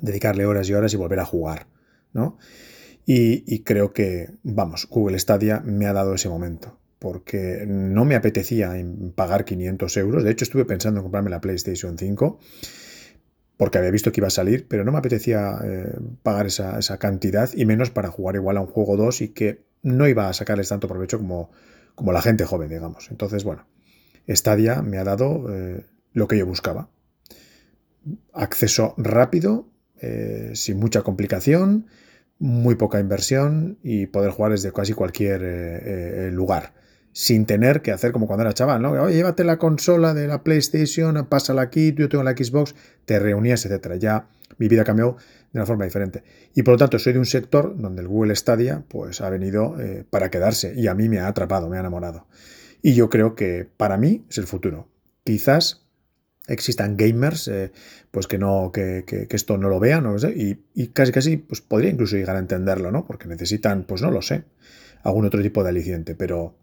dedicarle 0.00 0.46
horas 0.46 0.68
y 0.68 0.74
horas 0.74 0.94
y 0.94 0.96
volver 0.96 1.20
a 1.20 1.24
jugar, 1.24 1.66
¿no? 2.12 2.38
Y, 3.12 3.64
creo 3.64 3.92
que, 3.92 4.30
vamos, 4.44 4.86
Google 4.88 5.18
Stadia 5.18 5.60
me 5.64 5.86
ha 5.86 5.92
dado 5.92 6.14
ese 6.14 6.28
momento, 6.28 6.78
porque 7.00 7.64
no 7.66 8.04
me 8.04 8.14
apetecía 8.14 8.72
pagar 9.16 9.44
500 9.44 9.96
euros, 9.96 10.22
de 10.22 10.30
hecho 10.30 10.44
estuve 10.44 10.64
pensando 10.64 11.00
en 11.00 11.04
comprarme 11.04 11.28
la 11.28 11.40
PlayStation 11.40 11.98
5, 11.98 12.38
porque 13.56 13.78
había 13.78 13.90
visto 13.90 14.12
que 14.12 14.20
iba 14.20 14.28
a 14.28 14.30
salir, 14.30 14.68
pero 14.68 14.84
no 14.84 14.92
me 14.92 14.98
apetecía 14.98 15.58
eh, 15.64 15.92
pagar 16.22 16.46
esa, 16.46 16.98
cantidad 16.98 17.50
y 17.52 17.66
menos 17.66 17.90
para 17.90 18.10
jugar 18.10 18.36
igual 18.36 18.58
a 18.58 18.60
un 18.60 18.68
juego 18.68 18.96
2 18.96 19.22
y 19.22 19.28
que 19.30 19.64
no 19.82 20.06
iba 20.06 20.28
a 20.28 20.32
sacarles 20.32 20.68
tanto 20.68 20.86
provecho 20.86 21.18
como, 21.18 21.50
como 21.96 22.12
la 22.12 22.22
gente 22.22 22.44
joven, 22.44 22.68
digamos. 22.68 23.10
Entonces, 23.10 23.42
bueno, 23.42 23.66
Stadia 24.28 24.82
me 24.82 24.98
ha 24.98 25.04
dado 25.04 25.52
eh, 25.52 25.84
lo 26.12 26.28
que 26.28 26.38
yo 26.38 26.46
buscaba. 26.46 26.90
Acceso 28.32 28.94
rápido, 28.96 29.68
eh, 30.00 30.52
sin 30.54 30.78
mucha 30.78 31.02
complicación, 31.02 31.86
muy 32.38 32.74
poca 32.74 33.00
inversión 33.00 33.78
y 33.82 34.06
poder 34.06 34.30
jugar 34.30 34.52
desde 34.52 34.72
casi 34.72 34.94
cualquier 34.94 35.42
eh, 35.42 36.28
eh, 36.28 36.30
lugar. 36.32 36.72
Sin 37.12 37.44
tener 37.44 37.82
que 37.82 37.90
hacer 37.92 38.12
como 38.12 38.26
cuando 38.26 38.42
era 38.42 38.54
chaval, 38.54 38.80
¿no? 38.80 38.92
Oye, 38.92 39.16
llévate 39.16 39.44
la 39.44 39.58
consola 39.58 40.14
de 40.14 40.28
la 40.28 40.42
PlayStation, 40.42 41.26
pásala 41.26 41.62
aquí, 41.62 41.92
yo 41.92 42.08
tengo 42.08 42.22
la 42.24 42.32
Xbox, 42.32 42.74
te 43.04 43.18
reunías, 43.18 43.66
etcétera. 43.66 43.96
Ya 43.96 44.28
mi 44.58 44.68
vida 44.68 44.84
cambió 44.84 45.16
de 45.52 45.58
una 45.58 45.66
forma 45.66 45.84
diferente. 45.84 46.22
Y 46.54 46.62
por 46.62 46.74
lo 46.74 46.78
tanto, 46.78 46.98
soy 46.98 47.12
de 47.12 47.18
un 47.18 47.26
sector 47.26 47.76
donde 47.76 48.02
el 48.02 48.08
Google 48.08 48.34
Stadia 48.36 48.84
pues, 48.86 49.20
ha 49.20 49.28
venido 49.28 49.76
para 50.10 50.30
quedarse 50.30 50.72
y 50.76 50.86
a 50.86 50.94
mí 50.94 51.08
me 51.08 51.18
ha 51.18 51.26
atrapado, 51.26 51.68
me 51.68 51.76
ha 51.76 51.80
enamorado. 51.80 52.28
Y 52.80 52.94
yo 52.94 53.10
creo 53.10 53.34
que 53.34 53.68
para 53.76 53.96
mí 53.96 54.24
es 54.30 54.38
el 54.38 54.46
futuro. 54.46 54.88
Quizás 55.24 55.79
existan 56.50 56.96
gamers 56.96 57.48
eh, 57.48 57.72
pues 58.10 58.26
que 58.26 58.36
no 58.38 58.70
que, 58.72 59.04
esto 59.30 59.56
no 59.56 59.68
lo 59.68 59.78
vean 59.78 60.04
y, 60.34 60.88
casi 60.88 61.12
casi 61.12 61.36
pues 61.36 61.60
podría 61.60 61.90
incluso 61.90 62.16
llegar 62.16 62.36
a 62.36 62.40
entenderlo 62.40 62.90
no 62.90 63.06
porque 63.06 63.28
necesitan 63.28 63.84
pues 63.84 64.02
no 64.02 64.10
lo 64.10 64.20
sé 64.20 64.44
algún 65.02 65.24
otro 65.24 65.40
tipo 65.42 65.62
de 65.62 65.70
aliciente 65.70 66.14
pero 66.14 66.56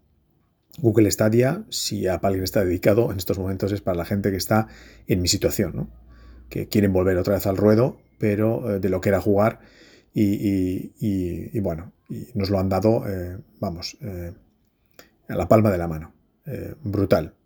Google 0.78 1.10
Stadia 1.10 1.64
si 1.70 2.06
a 2.06 2.14
alguien 2.14 2.44
está 2.44 2.64
dedicado 2.64 3.10
en 3.10 3.18
estos 3.18 3.38
momentos 3.38 3.72
es 3.72 3.80
para 3.80 3.96
la 3.96 4.04
gente 4.04 4.30
que 4.30 4.36
está 4.36 4.68
en 5.06 5.22
mi 5.22 5.28
situación 5.28 5.72
¿no? 5.74 5.90
que 6.50 6.68
quieren 6.68 6.92
volver 6.92 7.16
otra 7.16 7.34
vez 7.34 7.46
al 7.46 7.56
ruedo 7.56 7.98
pero 8.18 8.76
eh, 8.76 8.80
de 8.80 8.88
lo 8.90 9.00
que 9.00 9.08
era 9.08 9.20
jugar 9.20 9.60
y, 10.14 11.58
bueno 11.60 11.92
y 12.08 12.28
nos 12.34 12.50
lo 12.50 12.58
han 12.58 12.68
dado 12.68 13.08
eh, 13.08 13.38
vamos 13.60 13.96
a 15.28 15.34
la 15.34 15.48
palma 15.48 15.70
de 15.70 15.78
la 15.78 15.88
mano 15.88 16.12
brutal. 16.82 17.37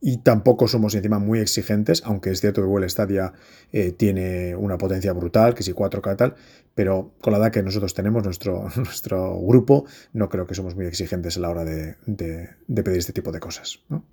Y 0.00 0.18
tampoco 0.18 0.68
somos 0.68 0.94
encima 0.94 1.18
muy 1.18 1.40
exigentes, 1.40 2.02
aunque 2.04 2.30
es 2.30 2.40
cierto 2.40 2.60
que 2.60 2.66
Google 2.66 2.88
Stadia 2.88 3.32
eh, 3.72 3.92
tiene 3.92 4.54
una 4.54 4.76
potencia 4.76 5.12
brutal, 5.12 5.54
que 5.54 5.62
si 5.62 5.72
4K 5.72 6.16
tal, 6.16 6.34
pero 6.74 7.14
con 7.22 7.32
la 7.32 7.38
edad 7.38 7.50
que 7.50 7.62
nosotros 7.62 7.94
tenemos, 7.94 8.22
nuestro, 8.24 8.68
nuestro 8.76 9.40
grupo, 9.40 9.86
no 10.12 10.28
creo 10.28 10.46
que 10.46 10.54
somos 10.54 10.76
muy 10.76 10.86
exigentes 10.86 11.36
a 11.38 11.40
la 11.40 11.50
hora 11.50 11.64
de, 11.64 11.96
de 12.06 12.82
pedir 12.82 12.98
este 12.98 13.12
tipo 13.12 13.32
de 13.32 13.40
cosas. 13.40 13.80
¿no? 13.88 14.04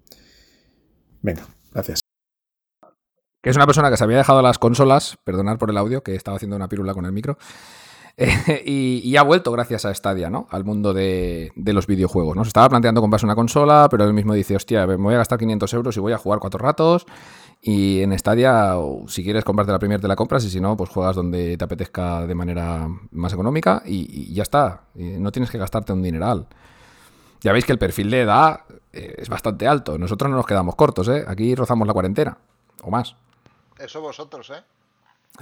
Venga, 1.22 1.47
gracias. 1.73 1.99
Que 3.41 3.49
es 3.49 3.55
una 3.57 3.65
persona 3.65 3.89
que 3.89 3.97
se 3.97 4.05
había 4.05 4.18
dejado 4.18 4.41
las 4.41 4.57
consolas, 4.57 5.18
perdonar 5.26 5.57
por 5.57 5.69
el 5.69 5.77
audio, 5.77 6.01
que 6.01 6.15
estaba 6.15 6.38
haciendo 6.38 6.55
una 6.55 6.69
pirula 6.69 6.93
con 6.93 7.05
el 7.05 7.11
micro, 7.11 7.38
y, 8.65 9.15
ha 9.15 9.23
vuelto 9.23 9.52
gracias 9.52 9.85
a 9.85 9.94
Stadia, 9.94 10.30
¿no? 10.30 10.48
Al 10.52 10.64
mundo 10.64 10.94
de, 10.94 11.52
los 11.56 11.88
videojuegos, 11.88 12.35
¿no? 12.35 12.44
Se 12.44 12.49
estaba 12.49 12.69
planteando 12.69 13.02
comprarse 13.02 13.26
una 13.26 13.35
consola, 13.35 13.88
pero 13.90 14.03
él 14.03 14.14
mismo 14.14 14.34
dice, 14.34 14.56
hostia, 14.56 14.85
me 14.85 14.95
voy 14.98 15.15
a 15.15 15.18
gastar 15.18 15.40
500 15.40 15.73
euros 15.73 15.98
y 15.98 15.99
voy 15.99 16.14
a 16.14 16.18
jugar 16.18 16.40
cuatro 16.40 16.60
ratos. 16.60 17.06
Y 17.61 18.02
en 18.02 18.18
Stadia, 18.18 18.76
si 19.07 19.23
quieres 19.23 19.44
comprarte 19.44 19.72
la 19.72 19.80
primera, 19.80 19.99
te 19.99 20.07
la 20.07 20.15
compras 20.15 20.44
y 20.44 20.49
si 20.49 20.60
no, 20.60 20.76
pues 20.77 20.90
juegas 20.90 21.15
donde 21.15 21.57
te 21.57 21.64
apetezca 21.64 22.27
de 22.27 22.35
manera 22.35 22.88
más 23.11 23.34
económica 23.34 23.81
y, 23.85 24.34
ya 24.34 24.44
está. 24.44 24.81
no 24.95 25.31
tienes 25.31 25.49
que 25.49 25.57
gastarte 25.57 25.94
un 25.94 26.03
dineral. 26.03 26.48
Ya 27.41 27.52
veis 27.52 27.65
que 27.65 27.72
el 27.72 27.80
perfil 27.80 28.11
de 28.11 28.22
edad 28.22 28.61
eh, 28.91 29.15
es 29.18 29.27
bastante 29.27 29.68
alto. 29.68 29.98
Nosotros 29.98 30.30
no 30.30 30.38
nos 30.38 30.45
quedamos 30.45 30.76
cortos, 30.76 31.07
¿eh? 31.07 31.26
Aquí 31.27 31.56
rozamos 31.56 31.88
la 31.88 31.94
cuarentena 31.94 32.38
o 32.84 32.91
más. 32.91 33.15
Eso 33.80 34.02
vosotros, 34.02 34.49
¿eh? 34.52 34.64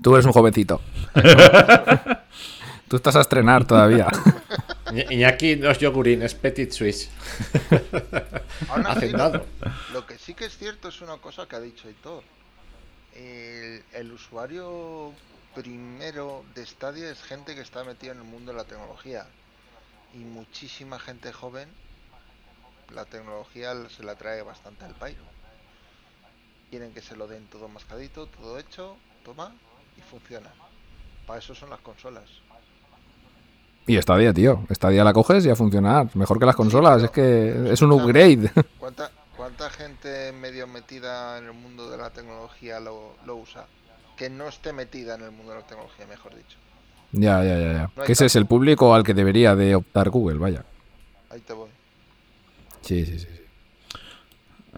Tú 0.02 0.14
eres 0.14 0.26
un 0.26 0.32
jovencito. 0.32 0.80
Tú 2.92 2.98
estás 2.98 3.16
a 3.16 3.22
estrenar 3.22 3.66
todavía. 3.66 4.10
Iñaki 5.12 5.56
no 5.56 5.72
es 5.72 5.78
yogurín, 5.80 6.24
es 6.24 6.36
Petit 6.36 6.74
Suisse. 6.74 7.10
Hacendado. 8.86 9.46
Lo 9.94 10.06
que 10.06 10.18
sí 10.18 10.34
que 10.34 10.44
es 10.44 10.58
cierto 10.58 10.90
es 10.90 11.00
una 11.00 11.16
cosa 11.16 11.48
que 11.48 11.56
ha 11.56 11.62
dicho 11.62 11.90
Hitor. 11.90 12.22
El, 13.16 13.82
el 13.94 14.12
usuario 14.12 15.14
primero 15.56 16.44
de 16.54 16.66
Stadia 16.66 17.10
es 17.10 17.24
gente 17.24 17.56
que 17.56 17.62
está 17.62 17.86
metida 17.86 18.12
en 18.12 18.18
el 18.18 18.26
mundo 18.26 18.52
de 18.52 18.58
la 18.58 18.66
tecnología. 18.66 19.26
Y 20.14 20.18
muchísima 20.18 21.00
gente 21.00 21.32
joven, 21.32 21.70
la 22.94 23.06
tecnología 23.06 23.74
se 23.88 24.04
la 24.04 24.16
trae 24.16 24.42
bastante 24.42 24.84
al 24.84 24.96
pairo. 24.96 25.24
Quieren 26.70 26.94
que 26.94 27.02
se 27.02 27.16
lo 27.16 27.30
den 27.30 27.48
todo 27.48 27.70
mascadito, 27.70 28.28
todo 28.28 28.60
hecho, 28.60 28.98
toma, 29.24 29.56
y 29.98 30.02
funciona. 30.02 30.52
Para 31.26 31.40
eso 31.40 31.56
son 31.56 31.70
las 31.70 31.80
consolas. 31.80 32.28
Y 33.88 34.02
Stadia, 34.02 34.34
tío. 34.34 34.66
Stadia 34.72 35.04
la 35.04 35.14
coges 35.14 35.46
y 35.46 35.50
a 35.50 35.56
funcionar. 35.56 36.10
Mejor 36.16 36.40
que 36.40 36.46
las 36.46 36.56
consolas. 36.56 37.04
es 37.04 37.12
que 37.12 37.74
es 37.74 37.82
un 37.82 37.92
upgrade. 37.92 38.52
¿Cuánta, 38.80 39.12
¿Cuánta 39.36 39.70
gente 39.70 40.32
medio 40.34 40.68
metida 40.68 41.38
en 41.38 41.46
el 41.46 41.54
mundo 41.54 41.90
de 41.90 41.98
la 41.98 42.12
tecnología 42.12 42.80
lo, 42.80 43.16
usa? 43.28 43.66
Que 44.16 44.30
no 44.30 44.48
esté 44.48 44.72
metida 44.72 45.16
en 45.16 45.24
el 45.24 45.32
mundo 45.32 45.54
de 45.54 45.60
la 45.60 45.66
tecnología, 45.66 46.06
mejor 46.08 46.36
dicho. 46.36 46.58
Ya, 47.12 47.44
ya, 47.44 47.60
ya. 47.60 47.92
ya. 47.96 48.04
que 48.06 48.14
ese 48.14 48.28
es 48.28 48.36
el 48.36 48.46
público 48.46 48.94
al 48.94 49.04
que 49.04 49.14
debería 49.14 49.56
de 49.56 49.76
optar 49.76 50.10
Google, 50.10 50.38
vaya. 50.38 50.64
Ahí 51.30 51.42
te 51.42 51.54
voy. 51.54 51.70
Sí, 52.82 53.06
sí, 53.06 53.20
sí. 53.20 53.41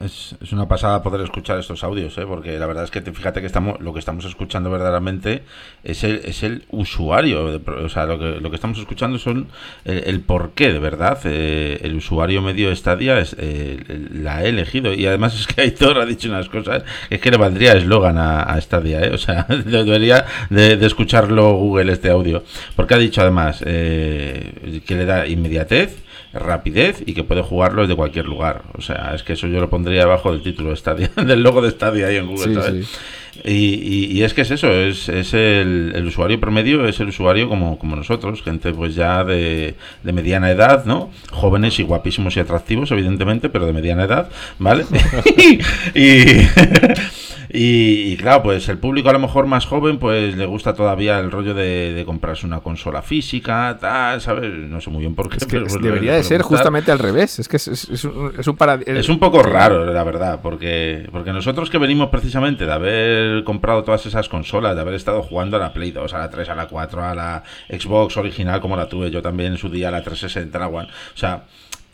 Es, 0.01 0.35
una 0.51 0.67
pasada 0.67 1.03
poder 1.03 1.21
escuchar 1.21 1.59
estos 1.59 1.83
audios, 1.83 2.17
¿eh? 2.17 2.25
porque 2.25 2.57
la 2.57 2.65
verdad 2.65 2.83
es 2.83 2.89
que 2.89 3.01
fíjate 3.01 3.41
que 3.41 3.45
estamos 3.45 3.79
lo 3.79 3.93
que 3.93 3.99
estamos 3.99 4.25
escuchando 4.25 4.71
verdaderamente 4.71 5.43
es 5.83 6.03
el, 6.03 6.21
es 6.25 6.41
el 6.41 6.65
usuario, 6.71 7.61
o 7.67 7.89
sea, 7.89 8.07
lo 8.07 8.17
que, 8.17 8.41
lo 8.41 8.49
que 8.49 8.55
estamos 8.55 8.79
escuchando 8.79 9.19
son 9.19 9.49
el, 9.85 10.21
por 10.21 10.53
qué, 10.53 10.73
de 10.73 10.79
verdad. 10.79 11.19
Eh, 11.25 11.79
el 11.83 11.95
usuario 11.95 12.41
medio 12.41 12.69
de 12.69 12.75
Stadia 12.75 13.19
es, 13.19 13.35
eh, 13.37 13.83
la 14.11 14.37
ha 14.37 14.43
elegido 14.43 14.95
y 14.95 15.05
además 15.05 15.39
es 15.39 15.45
que 15.45 15.61
Aitor 15.61 15.99
ha 15.99 16.05
dicho 16.05 16.27
unas 16.27 16.49
cosas, 16.49 16.83
es 17.11 17.21
que 17.21 17.29
le 17.29 17.37
valdría 17.37 17.73
eslogan 17.73 18.17
a, 18.17 18.41
a, 18.41 18.59
Stadia, 18.59 18.99
¿eh? 19.03 19.11
o 19.13 19.19
sea, 19.19 19.45
debería 19.65 20.25
de, 20.49 20.75
de, 20.75 20.87
escucharlo 20.87 21.53
Google 21.53 21.93
este 21.93 22.09
audio, 22.09 22.43
porque 22.75 22.95
ha 22.95 22.97
dicho 22.97 23.21
además 23.21 23.59
que 23.59 24.83
le 24.89 25.05
da 25.05 25.27
inmediatez 25.27 26.02
rapidez 26.33 27.03
y 27.05 27.13
que 27.13 27.23
puede 27.23 27.43
jugarlo 27.43 27.83
desde 27.83 27.95
cualquier 27.95 28.25
lugar. 28.25 28.63
O 28.77 28.81
sea, 28.81 29.13
es 29.13 29.23
que 29.23 29.33
eso 29.33 29.47
yo 29.47 29.59
lo 29.59 29.69
pondría 29.69 30.01
debajo 30.01 30.31
del 30.31 30.41
título 30.41 30.71
de 30.71 30.75
Stadia, 30.75 31.11
del 31.15 31.43
logo 31.43 31.61
de 31.61 31.71
Stadia 31.71 32.07
ahí 32.07 32.17
en 32.17 32.27
Google, 32.27 32.83
Y, 33.43 34.21
es 34.21 34.33
que 34.33 34.41
es 34.41 34.51
eso, 34.51 34.71
es, 34.71 35.09
es 35.09 35.33
el, 35.33 36.03
usuario 36.05 36.39
promedio, 36.39 36.87
es 36.87 36.99
el 36.99 37.09
usuario 37.09 37.49
como, 37.49 37.77
como 37.77 37.95
nosotros, 37.95 38.41
gente 38.41 38.71
pues 38.73 38.95
ya 38.95 39.23
de, 39.23 39.75
de, 40.03 40.13
mediana 40.13 40.51
edad, 40.51 40.85
¿no? 40.85 41.11
Jóvenes 41.31 41.79
y 41.79 41.83
guapísimos 41.83 42.35
y 42.37 42.39
atractivos, 42.39 42.91
evidentemente, 42.91 43.49
pero 43.49 43.65
de 43.65 43.73
mediana 43.73 44.03
edad, 44.03 44.29
¿vale? 44.59 44.85
y, 45.95 46.47
y, 47.55 48.17
claro, 48.17 48.41
pues 48.41 48.67
el 48.67 48.79
público 48.79 49.09
a 49.09 49.13
lo 49.13 49.19
mejor 49.19 49.45
más 49.45 49.67
joven, 49.67 49.99
pues 49.99 50.35
le 50.35 50.47
gusta 50.47 50.73
todavía 50.73 51.19
el 51.19 51.29
rollo 51.29 51.53
de, 51.53 52.01
comprarse 52.03 52.47
una 52.47 52.61
consola 52.61 53.03
física, 53.03 53.77
tal, 53.79 54.19
¿sabes? 54.21 54.51
No 54.51 54.81
sé 54.81 54.89
muy 54.89 55.01
bien 55.01 55.13
por 55.13 55.29
qué. 55.29 55.37
pero 55.47 55.67
pues 55.67 55.79
debería 55.79 56.13
de 56.13 56.23
ser 56.23 56.41
justamente 56.41 56.91
al 56.91 56.97
revés. 56.97 57.37
Es 57.37 57.47
que 57.47 57.57
es, 57.57 57.67
es, 57.67 58.05
un, 58.05 58.33
es 58.39 58.47
un 58.47 58.57
Es 58.87 59.07
un 59.07 59.19
poco 59.19 59.43
raro, 59.43 59.85
la 59.85 60.03
verdad, 60.03 60.39
porque, 60.41 61.07
porque 61.11 61.31
nosotros 61.31 61.69
que 61.69 61.77
venimos 61.77 62.09
precisamente 62.09 62.65
de 62.65 62.71
haber 62.71 63.43
comprado 63.43 63.83
todas 63.83 64.03
esas 64.07 64.29
consolas, 64.29 64.73
de 64.73 64.81
haber 64.81 64.95
estado 64.95 65.21
jugando 65.21 65.57
a 65.57 65.59
la 65.59 65.73
Play 65.73 65.91
2, 65.91 66.11
a 66.11 66.17
la 66.17 66.29
3, 66.31 66.49
a 66.49 66.55
la 66.55 66.67
4, 66.67 67.03
a 67.03 67.13
la 67.13 67.43
Xbox 67.69 68.17
original 68.17 68.61
como 68.61 68.75
la 68.75 68.89
tuve 68.89 69.11
yo 69.11 69.21
también 69.21 69.51
en 69.51 69.57
su 69.59 69.69
día, 69.69 69.89
a 69.89 69.91
la 69.91 70.01
360, 70.01 70.57
la 70.57 70.67
One. 70.69 70.87
O 70.87 71.17
sea, 71.17 71.43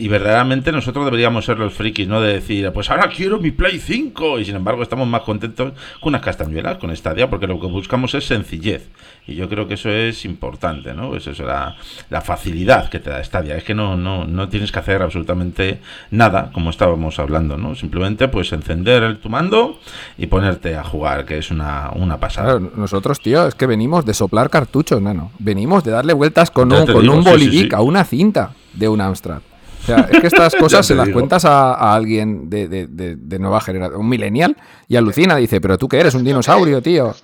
y 0.01 0.07
verdaderamente 0.07 0.71
nosotros 0.71 1.03
deberíamos 1.03 1.43
ser 1.43 1.59
los 1.59 1.73
frikis, 1.73 2.07
¿no? 2.07 2.21
De 2.21 2.31
decir, 2.31 2.71
pues 2.71 2.89
ahora 2.89 3.09
quiero 3.09 3.37
mi 3.37 3.51
Play 3.51 3.79
5. 3.79 4.39
Y 4.39 4.45
sin 4.45 4.55
embargo 4.55 4.81
estamos 4.81 5.05
más 5.09 5.23
contentos 5.23 5.73
con 5.99 6.11
unas 6.11 6.21
castañuelas, 6.21 6.77
con 6.77 6.95
Stadia, 6.95 7.29
porque 7.29 7.47
lo 7.47 7.59
que 7.59 7.67
buscamos 7.67 8.15
es 8.15 8.25
sencillez. 8.25 8.87
Y 9.27 9.35
yo 9.35 9.49
creo 9.49 9.67
que 9.67 9.73
eso 9.73 9.89
es 9.89 10.23
importante, 10.23 10.93
¿no? 10.93 11.09
Pues 11.09 11.27
eso 11.27 11.43
es 11.43 11.47
la, 11.47 11.75
la 12.09 12.21
facilidad 12.21 12.89
que 12.89 12.99
te 12.99 13.09
da 13.09 13.21
Stadia. 13.21 13.57
Es 13.57 13.65
que 13.65 13.75
no, 13.75 13.97
no, 13.97 14.23
no 14.23 14.47
tienes 14.47 14.71
que 14.71 14.79
hacer 14.79 15.01
absolutamente 15.01 15.81
nada, 16.11 16.49
como 16.53 16.69
estábamos 16.69 17.19
hablando, 17.19 17.57
¿no? 17.57 17.75
Simplemente 17.75 18.29
pues 18.29 18.53
encender 18.53 19.03
el, 19.03 19.17
tu 19.17 19.27
mando 19.27 19.81
y 20.17 20.27
ponerte 20.27 20.77
a 20.77 20.83
jugar, 20.85 21.25
que 21.25 21.39
es 21.39 21.51
una, 21.51 21.91
una 21.93 22.21
pasada. 22.21 22.57
nosotros, 22.57 23.19
tío, 23.19 23.45
es 23.45 23.53
que 23.53 23.65
venimos 23.65 24.05
de 24.05 24.13
soplar 24.13 24.49
cartuchos, 24.49 25.01
nano. 25.01 25.33
Venimos 25.39 25.83
de 25.83 25.91
darle 25.91 26.13
vueltas 26.13 26.51
con 26.51 26.71
un, 26.71 26.85
con 26.85 27.09
un 27.09 27.21
bolivic 27.21 27.73
a 27.73 27.81
una 27.81 28.05
cinta 28.05 28.53
de 28.73 28.87
un 28.87 29.01
Amstrad. 29.01 29.41
Sea, 29.89 30.09
es 30.11 30.21
que 30.21 30.27
estas 30.27 30.55
cosas 30.59 30.85
se 30.85 30.95
las 30.95 31.09
cuentas 31.09 31.45
a, 31.45 31.93
alguien 31.93 32.49
de, 32.49 33.37
nueva 33.39 33.61
generación, 33.61 33.99
un 33.99 34.09
millennial, 34.09 34.55
y 34.87 34.95
alucina, 34.95 35.35
dice, 35.35 35.59
pero 35.59 35.77
tú 35.77 35.87
qué 35.87 35.99
eres, 35.99 36.15
un 36.15 36.23
dinosaurio, 36.23 36.81
tío. 36.81 37.15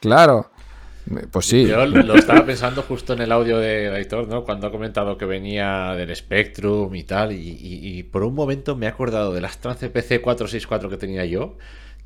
Claro. 0.00 0.50
Pues 1.30 1.46
sí. 1.46 1.66
Yo 1.66 1.86
lo 1.86 2.14
estaba 2.16 2.44
pensando 2.44 2.82
justo 2.82 3.14
en 3.14 3.22
el 3.22 3.32
audio 3.32 3.58
de 3.58 3.88
Aitor, 3.88 4.28
¿no? 4.28 4.44
Cuando 4.44 4.66
ha 4.66 4.70
comentado 4.70 5.16
que 5.16 5.24
venía 5.24 5.94
del 5.94 6.14
Spectrum 6.14 6.94
y 6.94 7.04
tal, 7.04 7.32
y, 7.32 7.56
y 7.60 8.02
por 8.02 8.24
un 8.24 8.34
momento 8.34 8.76
me 8.76 8.86
he 8.86 8.88
acordado 8.90 9.32
de 9.32 9.40
las 9.40 9.58
Trance 9.58 9.88
PC 9.88 10.20
464 10.20 10.90
que 10.90 10.96
tenía 10.98 11.24
yo, 11.24 11.56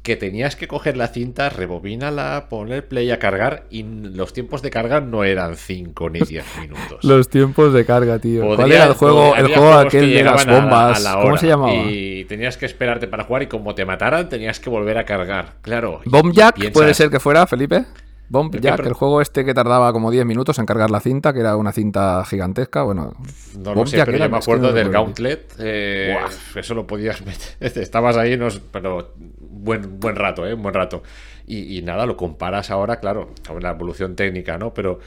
que 0.03 0.17
tenías 0.17 0.57
que 0.57 0.67
coger 0.67 0.97
la 0.97 1.09
cinta, 1.09 1.49
rebobínala, 1.49 2.47
poner 2.49 2.89
play 2.89 3.11
a 3.13 3.19
cargar 3.21 3.65
y 3.71 3.85
los 3.85 4.33
tiempos 4.33 4.61
de 4.61 4.71
carga 4.71 5.01
no 5.01 5.23
eran 5.23 5.57
5 5.57 6.11
ni 6.11 6.21
10 6.21 6.45
minutos. 6.61 7.05
los 7.05 7.29
tiempos 7.29 7.73
de 7.73 7.85
carga, 7.85 8.19
tío. 8.19 8.57
¿Cuál 8.57 8.73
era 8.73 8.87
el 8.87 8.95
juego, 8.95 9.37
el 9.37 9.47
juego 9.47 9.73
aquel 9.75 10.13
de 10.13 10.25
las 10.25 10.45
bombas? 10.47 11.07
¿Cómo 11.23 11.37
se 11.37 11.47
llamaba? 11.47 11.75
Y 11.75 12.25
tenías 12.25 12.57
que 12.57 12.67
esperarte 12.67 13.07
para 13.07 13.25
jugar 13.25 13.45
y 13.45 13.47
como 13.47 13.75
te 13.75 13.85
mataran 13.85 14.29
tenías 14.29 14.59
que 14.59 14.71
volver 14.71 14.99
a 14.99 15.05
cargar. 15.05 15.55
Claro. 15.63 16.01
¿Bomb 16.05 16.33
Jack 16.33 16.73
puede 16.73 16.95
ser 16.95 17.09
que 17.09 17.21
fuera, 17.21 17.47
Felipe? 17.47 17.85
Bomb 18.33 18.59
Jack, 18.59 18.87
el 18.87 18.95
juego 18.95 19.21
este 19.21 19.45
que 19.45 19.53
tardaba 19.53 19.93
como 19.93 20.11
10 20.11 20.25
minutos 20.25 20.59
en 20.59 20.65
cargar 20.65 20.91
la 20.91 21.01
cinta, 21.01 21.35
que 21.35 21.41
era 21.41 21.55
una 21.55 21.71
cinta 21.71 22.25
gigantesca, 22.25 22.83
bueno... 22.83 23.13
No 23.59 23.75
lo 23.75 23.87
sé, 23.87 24.03
pero 24.07 24.17
yo 24.17 24.31
me 24.31 24.39
acuerdo 24.39 24.73
del 24.73 24.89
Gauntlet, 24.89 25.55
eh, 25.59 26.17
eso 26.55 26.73
lo 26.73 26.87
podías 26.87 27.21
meter, 27.27 27.83
estabas 27.83 28.17
ahí, 28.17 28.41
pero 28.71 29.13
buen, 29.39 30.01
buen 30.01 30.17
rato, 30.17 30.47
¿eh? 30.47 30.55
Un 30.55 30.63
buen 30.63 30.75
rato. 30.75 31.03
Y, 31.47 31.83
nada, 31.83 32.07
lo 32.07 32.17
comparas 32.17 32.71
ahora, 32.71 33.01
claro, 33.01 33.35
con 33.47 33.63
la 33.63 33.73
evolución 33.73 34.17
técnica, 34.17 34.57
¿no? 34.57 34.73
Pero, 34.73 34.99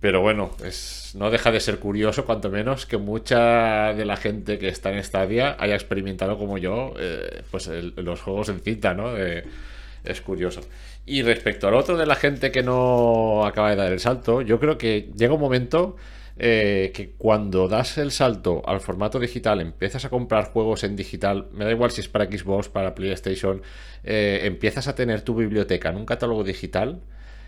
pero 0.00 0.20
bueno, 0.20 0.50
es, 0.62 1.12
no 1.14 1.30
deja 1.30 1.50
de 1.50 1.60
ser 1.60 1.78
curioso, 1.78 2.26
cuanto 2.26 2.50
menos, 2.50 2.84
que 2.84 2.98
mucha 2.98 3.94
de 3.94 4.04
la 4.04 4.18
gente 4.18 4.58
que 4.58 4.68
está 4.68 4.92
en 4.92 5.02
Stadia 5.02 5.56
haya 5.58 5.74
experimentado 5.74 6.36
como 6.36 6.58
yo, 6.58 6.92
eh, 6.98 7.44
pues 7.50 7.66
los 7.96 8.20
juegos 8.20 8.50
en 8.50 8.60
cinta, 8.60 8.92
¿no? 8.92 9.16
es 9.16 10.20
curioso. 10.20 10.60
Y 11.06 11.22
respecto 11.22 11.68
al 11.68 11.74
otro 11.74 11.96
de 11.96 12.06
la 12.06 12.14
gente 12.14 12.50
que 12.50 12.62
no 12.62 13.44
acaba 13.44 13.70
de 13.70 13.76
dar 13.76 13.92
el 13.92 14.00
salto, 14.00 14.40
yo 14.40 14.58
creo 14.58 14.78
que 14.78 15.10
llega 15.14 15.34
un 15.34 15.40
momento 15.40 15.96
eh, 16.36 16.90
que 16.94 17.10
cuando 17.12 17.68
das 17.68 17.98
el 17.98 18.10
salto 18.10 18.62
al 18.66 18.80
formato 18.80 19.20
digital, 19.20 19.60
empiezas 19.60 20.04
a 20.04 20.10
comprar 20.10 20.50
juegos 20.50 20.82
en 20.82 20.96
digital, 20.96 21.48
me 21.52 21.64
da 21.64 21.70
igual 21.70 21.90
si 21.90 22.00
es 22.00 22.08
para 22.08 22.24
Xbox, 22.24 22.68
para 22.68 22.94
PlayStation, 22.94 23.62
eh, 24.02 24.40
empiezas 24.44 24.88
a 24.88 24.94
tener 24.94 25.22
tu 25.22 25.34
biblioteca 25.34 25.90
en 25.90 25.96
un 25.96 26.06
catálogo 26.06 26.42
digital, 26.42 27.02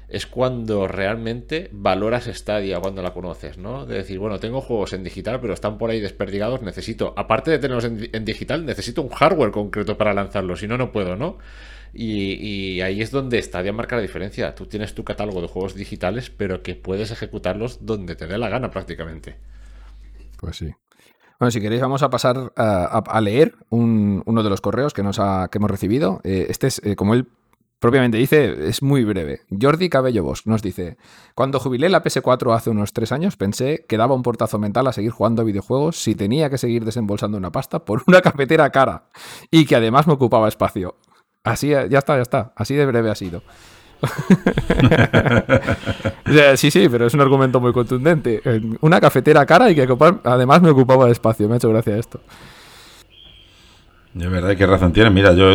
es 0.09 0.27
cuando 0.27 0.87
realmente 0.87 1.69
valoras 1.73 2.27
Stadia 2.27 2.79
cuando 2.79 3.03
la 3.03 3.13
conoces, 3.13 3.59
¿no? 3.59 3.87
De 3.87 3.97
decir, 3.97 4.19
bueno, 4.21 4.39
tengo 4.39 4.61
juegos 4.61 4.93
en 4.93 5.03
digital, 5.03 5.41
pero 5.41 5.53
están 5.53 5.79
por 5.79 5.91
ahí 5.91 6.01
desperdigados, 6.01 6.63
necesito, 6.63 7.13
aparte 7.17 7.51
de 7.51 7.59
tenerlos 7.59 7.85
en, 7.85 8.25
digital, 8.25 8.65
necesito 8.65 9.03
un 9.03 9.09
hardware 9.09 9.51
concreto 9.51 9.99
para 9.99 10.15
lanzarlos, 10.15 10.61
si 10.61 10.69
no, 10.69 10.79
no 10.79 10.93
puedo, 10.93 11.17
¿no? 11.17 11.39
Y, 11.93 12.81
ahí 12.81 13.01
es 13.01 13.11
donde 13.11 13.41
Stadia 13.43 13.73
marca 13.73 13.97
la 13.97 14.03
diferencia. 14.03 14.55
Tú 14.55 14.67
tienes 14.67 14.95
tu 14.95 15.05
catálogo 15.05 15.41
de 15.41 15.49
juegos 15.49 15.75
digitales, 15.75 16.31
pero 16.31 16.63
que 16.63 16.75
puedes 16.75 17.11
ejecutarlos 17.11 17.85
donde 17.85 18.17
te 18.17 18.27
dé 18.27 18.39
la 18.39 18.49
gana 18.49 18.71
prácticamente. 18.71 19.37
Pues 20.39 20.57
sí. 20.57 20.73
Bueno, 21.39 21.51
si 21.51 21.61
queréis 21.61 21.83
vamos 21.83 22.03
a 22.03 22.11
pasar 22.11 22.53
a, 22.57 23.21
leer 23.21 23.57
uno 23.69 24.43
de 24.43 24.51
los 24.51 24.61
correos 24.61 24.95
que, 24.95 25.03
nos 25.03 25.17
que 25.17 25.59
hemos 25.59 25.71
recibido. 25.71 26.21
Eh, 26.25 26.47
este 26.49 26.67
es, 26.67 26.81
eh, 26.85 26.97
como 26.97 27.15
él 27.15 27.29
propiamente 27.79 28.17
dice, 28.17 28.69
es 28.69 28.83
muy 28.83 29.05
breve. 29.05 29.41
Jordi 29.61 29.89
Cabello 29.89 30.25
Bosch 30.25 30.47
nos 30.47 30.63
dice, 30.63 30.97
cuando 31.35 31.61
jubilé 31.61 31.89
la 31.89 32.03
PS4 32.03 32.55
hace 32.55 32.71
unos 32.71 32.93
tres 32.93 33.13
años 33.13 33.37
pensé 33.37 33.85
que 33.89 33.97
daba 33.97 34.15
un 34.15 34.23
portazo 34.23 34.59
mental 34.59 34.87
a 34.87 34.93
seguir 34.93 35.11
jugando 35.11 35.45
videojuegos 35.45 36.03
si 36.03 36.15
tenía 36.15 36.49
que 36.51 36.59
seguir 36.59 36.85
desembolsando 36.85 37.37
una 37.37 37.53
pasta 37.53 37.85
por 37.85 38.03
una 38.07 38.21
cafetera 38.23 38.71
cara 38.71 39.09
y 39.51 39.67
que 39.67 39.77
además 39.77 40.07
me 40.07 40.15
ocupaba 40.15 40.49
espacio. 40.49 40.97
Así, 41.47 41.69
ya 41.69 41.85
está, 41.85 42.17
ya 42.17 42.23
está. 42.23 42.53
Así 42.57 42.75
de 42.75 42.87
breve 42.87 43.11
ha 43.11 43.15
sido. 43.15 43.43
sí, 46.57 46.71
sí, 46.71 46.89
pero 46.89 47.07
es 47.07 47.15
un 47.15 47.21
argumento 47.21 47.61
muy 47.61 47.73
contundente. 47.73 48.43
Una 48.81 49.01
cafetera 49.01 49.47
cara 49.47 49.71
y 49.71 49.75
que 49.75 49.89
además 50.25 50.61
me 50.61 50.71
ocupaba 50.71 51.11
espacio. 51.11 51.49
Me 51.49 51.55
ha 51.55 51.57
hecho 51.57 51.71
gracia 51.71 51.97
esto. 51.97 52.21
De 54.17 54.29
verdad, 54.29 54.57
qué 54.57 54.67
razón 54.67 54.95
tiene. 54.95 55.11
Mira, 55.11 55.35
yo, 55.35 55.47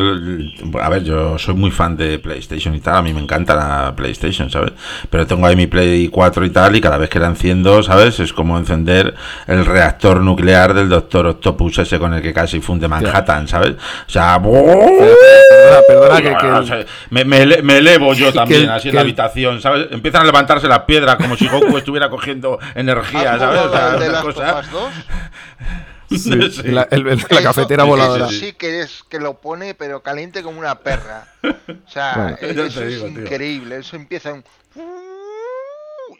a 0.79 0.89
ver, 0.89 1.03
yo 1.03 1.39
soy 1.39 1.55
muy 1.55 1.71
fan 1.71 1.97
de 1.97 2.19
PlayStation 2.19 2.75
y 2.75 2.79
tal. 2.79 2.97
A 2.97 3.01
mí 3.01 3.11
me 3.11 3.19
encanta 3.19 3.55
la 3.55 3.95
PlayStation, 3.95 4.51
¿sabes? 4.51 4.73
Pero 5.09 5.25
tengo 5.25 5.47
ahí 5.47 5.55
mi 5.55 5.65
Play 5.65 6.09
4 6.09 6.45
y 6.45 6.51
tal, 6.51 6.75
y 6.75 6.81
cada 6.81 6.99
vez 6.99 7.09
que 7.09 7.17
la 7.17 7.25
enciendo, 7.25 7.81
¿sabes? 7.81 8.19
Es 8.19 8.33
como 8.33 8.59
encender 8.59 9.15
el 9.47 9.65
reactor 9.65 10.21
nuclear 10.21 10.75
del 10.75 10.89
Doctor 10.89 11.25
Octopus 11.25 11.79
ese 11.79 11.97
con 11.97 12.13
el 12.13 12.21
que 12.21 12.33
casi 12.33 12.61
funde 12.61 12.87
Manhattan, 12.87 13.47
¿sabes? 13.47 13.71
O 13.71 14.09
sea, 14.11 14.39
perdona, 15.87 16.21
que, 16.21 16.85
me, 17.09 17.77
elevo 17.77 18.13
yo 18.13 18.31
también 18.31 18.69
así 18.69 18.89
en 18.89 18.95
la 18.95 19.01
habitación, 19.01 19.59
¿sabes? 19.59 19.87
Empiezan 19.89 20.21
a 20.21 20.25
levantarse 20.25 20.67
las 20.67 20.81
piedras 20.81 21.15
como 21.15 21.35
si 21.35 21.47
Goku 21.47 21.79
estuviera 21.79 22.11
cogiendo 22.11 22.59
energía, 22.75 23.39
¿sabes? 23.39 23.59
O 23.59 23.71
sea, 23.71 23.97
de 23.97 24.07
las 24.07 24.21
cosas. 24.21 24.69
La, 26.63 26.87
cafetera 27.41 27.83
voladora. 27.83 28.29
sí 28.29 28.53
que 28.53 28.81
es 28.81 29.03
que 29.09 29.19
lo 29.19 29.39
pone, 29.39 29.73
pero 29.73 30.01
caliente 30.01 30.43
como 30.43 30.59
una 30.59 30.79
perra. 30.79 31.27
O 31.43 31.89
sea, 31.89 32.37
eso 32.41 32.83
es 32.83 33.01
increíble. 33.01 33.77
Eso 33.77 33.95
empieza 33.95 34.33
un 34.33 34.43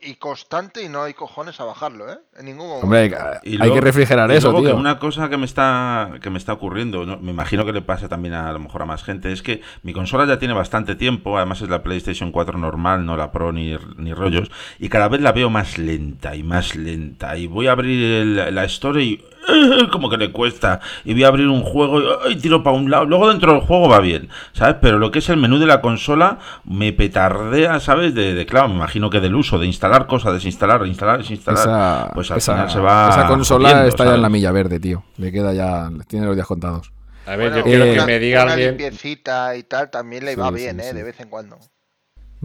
y 0.01 0.15
constante 0.15 0.83
y 0.83 0.89
no 0.89 1.03
hay 1.03 1.13
cojones 1.13 1.59
a 1.59 1.65
bajarlo, 1.65 2.11
¿eh? 2.11 2.17
En 2.37 2.45
ningún 2.45 2.67
momento. 2.67 2.85
Hombre, 2.85 3.15
hay, 3.43 3.71
que 3.71 3.81
refrigerar 3.81 4.31
eso, 4.31 4.53
tío. 4.55 4.75
una 4.75 4.97
cosa 4.97 5.29
que 5.29 5.37
me 5.37 5.45
está 5.45 6.13
que 6.21 6.29
me 6.29 6.39
está 6.39 6.53
ocurriendo, 6.53 7.05
me 7.21 7.31
imagino 7.31 7.65
que 7.65 7.71
le 7.71 7.81
pasa 7.81 8.09
también 8.09 8.33
a, 8.33 8.51
lo 8.51 8.59
mejor 8.59 8.81
a 8.81 8.85
más 8.85 9.03
gente, 9.03 9.31
es 9.31 9.41
que 9.41 9.61
mi 9.83 9.93
consola 9.93 10.25
ya 10.25 10.39
tiene 10.39 10.53
bastante 10.53 10.95
tiempo, 10.95 11.37
además 11.37 11.61
es 11.61 11.69
la 11.69 11.83
PlayStation 11.83 12.31
4 12.31 12.57
normal, 12.57 13.05
no 13.05 13.15
la 13.15 13.31
Pro 13.31 13.51
ni, 13.51 13.77
ni 13.97 14.13
rollos, 14.13 14.49
y 14.79 14.89
cada 14.89 15.07
vez 15.07 15.21
la 15.21 15.31
veo 15.31 15.49
más 15.49 15.77
lenta 15.77 16.35
y 16.35 16.43
más 16.43 16.75
lenta. 16.75 17.37
Y 17.37 17.47
voy 17.47 17.67
a 17.67 17.73
abrir 17.73 18.25
la 18.25 18.63
Store 18.65 19.03
y 19.03 19.23
como 19.91 20.09
que 20.09 20.17
le 20.17 20.31
cuesta. 20.31 20.79
Y 21.03 21.13
voy 21.13 21.23
a 21.23 21.27
abrir 21.27 21.47
un 21.47 21.63
juego 21.63 22.29
y 22.29 22.35
tiro 22.35 22.63
para 22.63 22.75
un 22.75 22.89
lado. 22.89 23.05
Luego 23.05 23.29
dentro 23.29 23.53
del 23.53 23.61
juego 23.61 23.89
va 23.89 23.99
bien, 23.99 24.29
¿sabes? 24.53 24.75
Pero 24.81 24.99
lo 24.99 25.11
que 25.11 25.19
es 25.19 25.29
el 25.29 25.37
menú 25.37 25.59
de 25.59 25.65
la 25.65 25.81
consola 25.81 26.39
me 26.63 26.93
petardea, 26.93 27.79
¿sabes? 27.79 28.13
De, 28.13 28.45
claro, 28.45 28.69
me 28.69 28.75
imagino 28.75 29.09
que 29.09 29.19
del 29.19 29.35
uso, 29.35 29.59
de 29.59 29.67
instalar 29.67 30.07
cosas, 30.07 30.33
desinstalar, 30.33 30.85
instalar, 30.85 31.19
desinstalar. 31.19 31.59
Esa, 31.59 32.11
pues 32.13 32.31
al 32.31 32.41
final 32.41 32.69
se 32.69 32.79
va. 32.79 33.09
Esa 33.09 33.27
consola 33.27 33.85
está 33.87 34.05
ya 34.05 34.15
en 34.15 34.21
la 34.21 34.29
milla 34.29 34.51
verde, 34.51 34.79
tío. 34.79 35.03
Le 35.17 35.31
queda 35.31 35.53
ya. 35.53 35.89
Tiene 36.07 36.25
los 36.25 36.35
días 36.35 36.47
contados. 36.47 36.91
A 37.25 37.35
ver, 37.35 37.53
yo 37.55 37.63
quiero 37.63 37.85
que 37.85 38.01
me 38.05 38.19
diga 38.19 38.43
una 38.43 38.53
alguien. 38.53 38.69
limpiecita 38.71 39.55
y 39.55 39.63
tal 39.63 39.89
también 39.89 40.25
le 40.25 40.35
va 40.35 40.51
bien, 40.51 40.79
¿eh? 40.79 40.93
De 40.93 41.03
vez 41.03 41.19
en 41.19 41.29
cuando. 41.29 41.57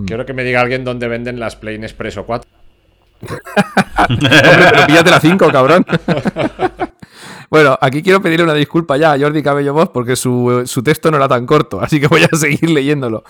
Quiero 0.06 0.26
que 0.26 0.34
me 0.34 0.44
diga 0.44 0.60
alguien 0.60 0.84
dónde 0.84 1.08
venden 1.08 1.40
las 1.40 1.56
Play 1.56 1.76
Expresso 1.76 2.26
4. 2.26 2.55
Hombre, 4.08 4.70
pero 4.72 4.86
píllate 4.86 5.10
la 5.10 5.20
5, 5.20 5.52
cabrón. 5.52 5.84
Bueno, 7.48 7.78
aquí 7.80 8.02
quiero 8.02 8.20
pedirle 8.20 8.44
una 8.44 8.54
disculpa 8.54 8.96
ya 8.96 9.12
a 9.12 9.18
Jordi 9.18 9.42
Cabello 9.42 9.72
Voz 9.72 9.90
porque 9.90 10.16
su, 10.16 10.64
su, 10.66 10.82
texto 10.82 11.10
no 11.10 11.16
era 11.16 11.28
tan 11.28 11.46
corto, 11.46 11.80
así 11.80 12.00
que 12.00 12.08
voy 12.08 12.24
a 12.24 12.36
seguir 12.36 12.68
leyéndolo. 12.70 13.22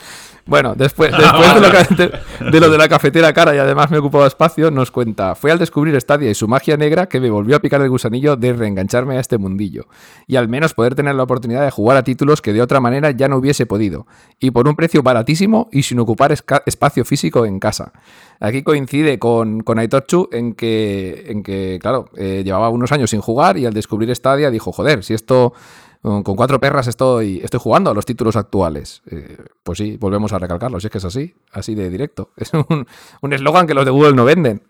Bueno, 0.46 0.74
después, 0.76 1.10
después 1.18 1.54
de, 1.54 2.60
lo, 2.60 2.70
de, 2.70 2.78
la 2.78 2.88
cafetera 2.88 3.32
cara 3.32 3.54
y 3.54 3.58
además 3.58 3.90
me 3.90 3.98
ocupaba 3.98 4.26
espacio, 4.26 4.70
nos 4.70 4.90
cuenta, 4.90 5.34
fue 5.34 5.50
al 5.50 5.58
descubrir 5.58 6.00
Stadia 6.00 6.30
y 6.30 6.34
su 6.34 6.48
magia 6.48 6.76
negra 6.76 7.06
que 7.06 7.20
me 7.20 7.30
volvió 7.30 7.56
a 7.56 7.60
picar 7.60 7.82
el 7.82 7.90
gusanillo 7.90 8.36
de 8.36 8.52
reengancharme 8.52 9.16
a 9.16 9.20
este 9.20 9.38
mundillo 9.38 9.86
y 10.26 10.36
al 10.36 10.48
menos 10.48 10.72
poder 10.72 10.94
tener 10.94 11.14
la 11.16 11.24
oportunidad 11.24 11.64
de 11.64 11.70
jugar 11.70 11.96
a 11.96 12.04
títulos 12.04 12.40
que 12.40 12.52
de 12.52 12.62
otra 12.62 12.80
manera 12.80 13.10
ya 13.10 13.28
no 13.28 13.36
hubiese 13.36 13.66
podido 13.66 14.06
y 14.38 14.52
por 14.52 14.68
un 14.68 14.76
precio 14.76 15.02
baratísimo 15.02 15.68
y 15.72 15.82
sin 15.82 15.98
ocupar 15.98 16.32
espacio 16.32 17.04
físico 17.04 17.44
en 17.44 17.58
casa. 17.58 17.92
Aquí 18.40 18.62
coincide 18.62 19.18
con, 19.18 19.60
con 19.60 19.78
en 19.78 20.54
que, 20.54 21.24
en 21.28 21.42
que 21.42 21.78
claro, 21.80 22.10
eh, 22.16 22.42
llevaba 22.44 22.68
unos 22.68 22.92
años 22.92 23.10
sin 23.10 23.20
jugar 23.20 23.56
y 23.56 23.66
al 23.66 23.72
descubrir 23.72 24.14
Stadia 24.14 24.50
dijo, 24.50 24.72
joder, 24.72 25.02
si 25.04 25.14
esto 25.14 25.54
con 26.02 26.22
cuatro 26.22 26.60
perras 26.60 26.86
estoy, 26.86 27.40
estoy 27.42 27.58
jugando 27.58 27.90
a 27.90 27.94
los 27.94 28.06
títulos 28.06 28.36
actuales. 28.36 29.02
Eh, 29.10 29.38
pues 29.64 29.78
sí, 29.78 29.96
volvemos 29.96 30.32
a 30.32 30.38
recalcarlo, 30.38 30.78
si 30.78 30.86
es 30.86 30.90
que 30.90 30.98
es 30.98 31.04
así, 31.04 31.34
así 31.50 31.74
de 31.74 31.90
directo. 31.90 32.30
Es 32.36 32.52
un 32.54 33.32
eslogan 33.32 33.66
que 33.66 33.74
los 33.74 33.84
de 33.84 33.90
Google 33.90 34.14
no 34.14 34.24
venden. 34.24 34.62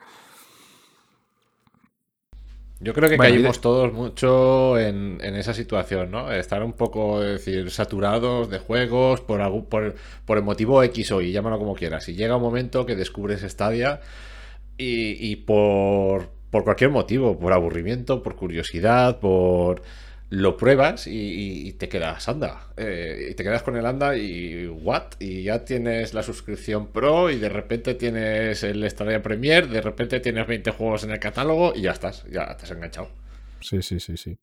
Yo 2.86 2.94
creo 2.94 3.10
que 3.10 3.18
caímos 3.18 3.60
todos 3.60 3.92
mucho 3.92 4.78
en, 4.78 5.18
esa 5.20 5.52
situación, 5.52 6.12
¿no? 6.12 6.30
Estar 6.30 6.62
un 6.62 6.72
poco, 6.72 7.20
decir, 7.20 7.68
saturados 7.72 8.48
de 8.48 8.60
juegos 8.60 9.20
por, 9.22 9.40
por, 9.64 9.96
por 10.24 10.38
el 10.38 10.44
motivo 10.44 10.80
X 10.84 11.10
o 11.10 11.20
Y, 11.20 11.32
llámalo 11.32 11.58
como 11.58 11.74
quieras. 11.74 12.08
Y 12.08 12.14
llega 12.14 12.36
un 12.36 12.42
momento 12.42 12.86
que 12.86 12.94
descubres 12.94 13.40
Stadia 13.40 14.00
y, 14.78 15.32
y 15.32 15.34
por, 15.34 16.28
por 16.52 16.62
cualquier 16.62 16.90
motivo, 16.90 17.36
por 17.36 17.52
aburrimiento, 17.52 18.22
por 18.22 18.36
curiosidad, 18.36 19.18
por 19.18 19.82
lo 20.28 20.56
pruebas 20.56 21.06
y, 21.06 21.72
te 21.74 21.88
quedas, 21.88 22.28
anda. 22.28 22.68
Eh, 22.76 23.28
y 23.30 23.34
te 23.34 23.44
quedas 23.44 23.62
con 23.62 23.76
el 23.76 23.86
anda 23.86 24.16
y 24.16 24.66
what? 24.66 25.14
Y 25.20 25.44
ya 25.44 25.64
tienes 25.64 26.14
la 26.14 26.22
suscripción 26.22 26.88
pro 26.88 27.30
y 27.30 27.38
de 27.38 27.48
repente 27.48 27.94
tienes 27.94 28.62
el 28.62 28.88
Stadia 28.90 29.22
Premier, 29.22 29.68
de 29.68 29.80
repente 29.80 30.20
tienes 30.20 30.46
20 30.46 30.70
juegos 30.72 31.04
en 31.04 31.12
el 31.12 31.20
catálogo 31.20 31.72
y 31.74 31.82
ya 31.82 31.92
estás, 31.92 32.24
ya 32.30 32.42
has 32.42 32.70
enganchado. 32.70 33.08
Sí, 33.60 33.82
sí, 33.82 34.00
sí, 34.00 34.16
sí. 34.16 34.36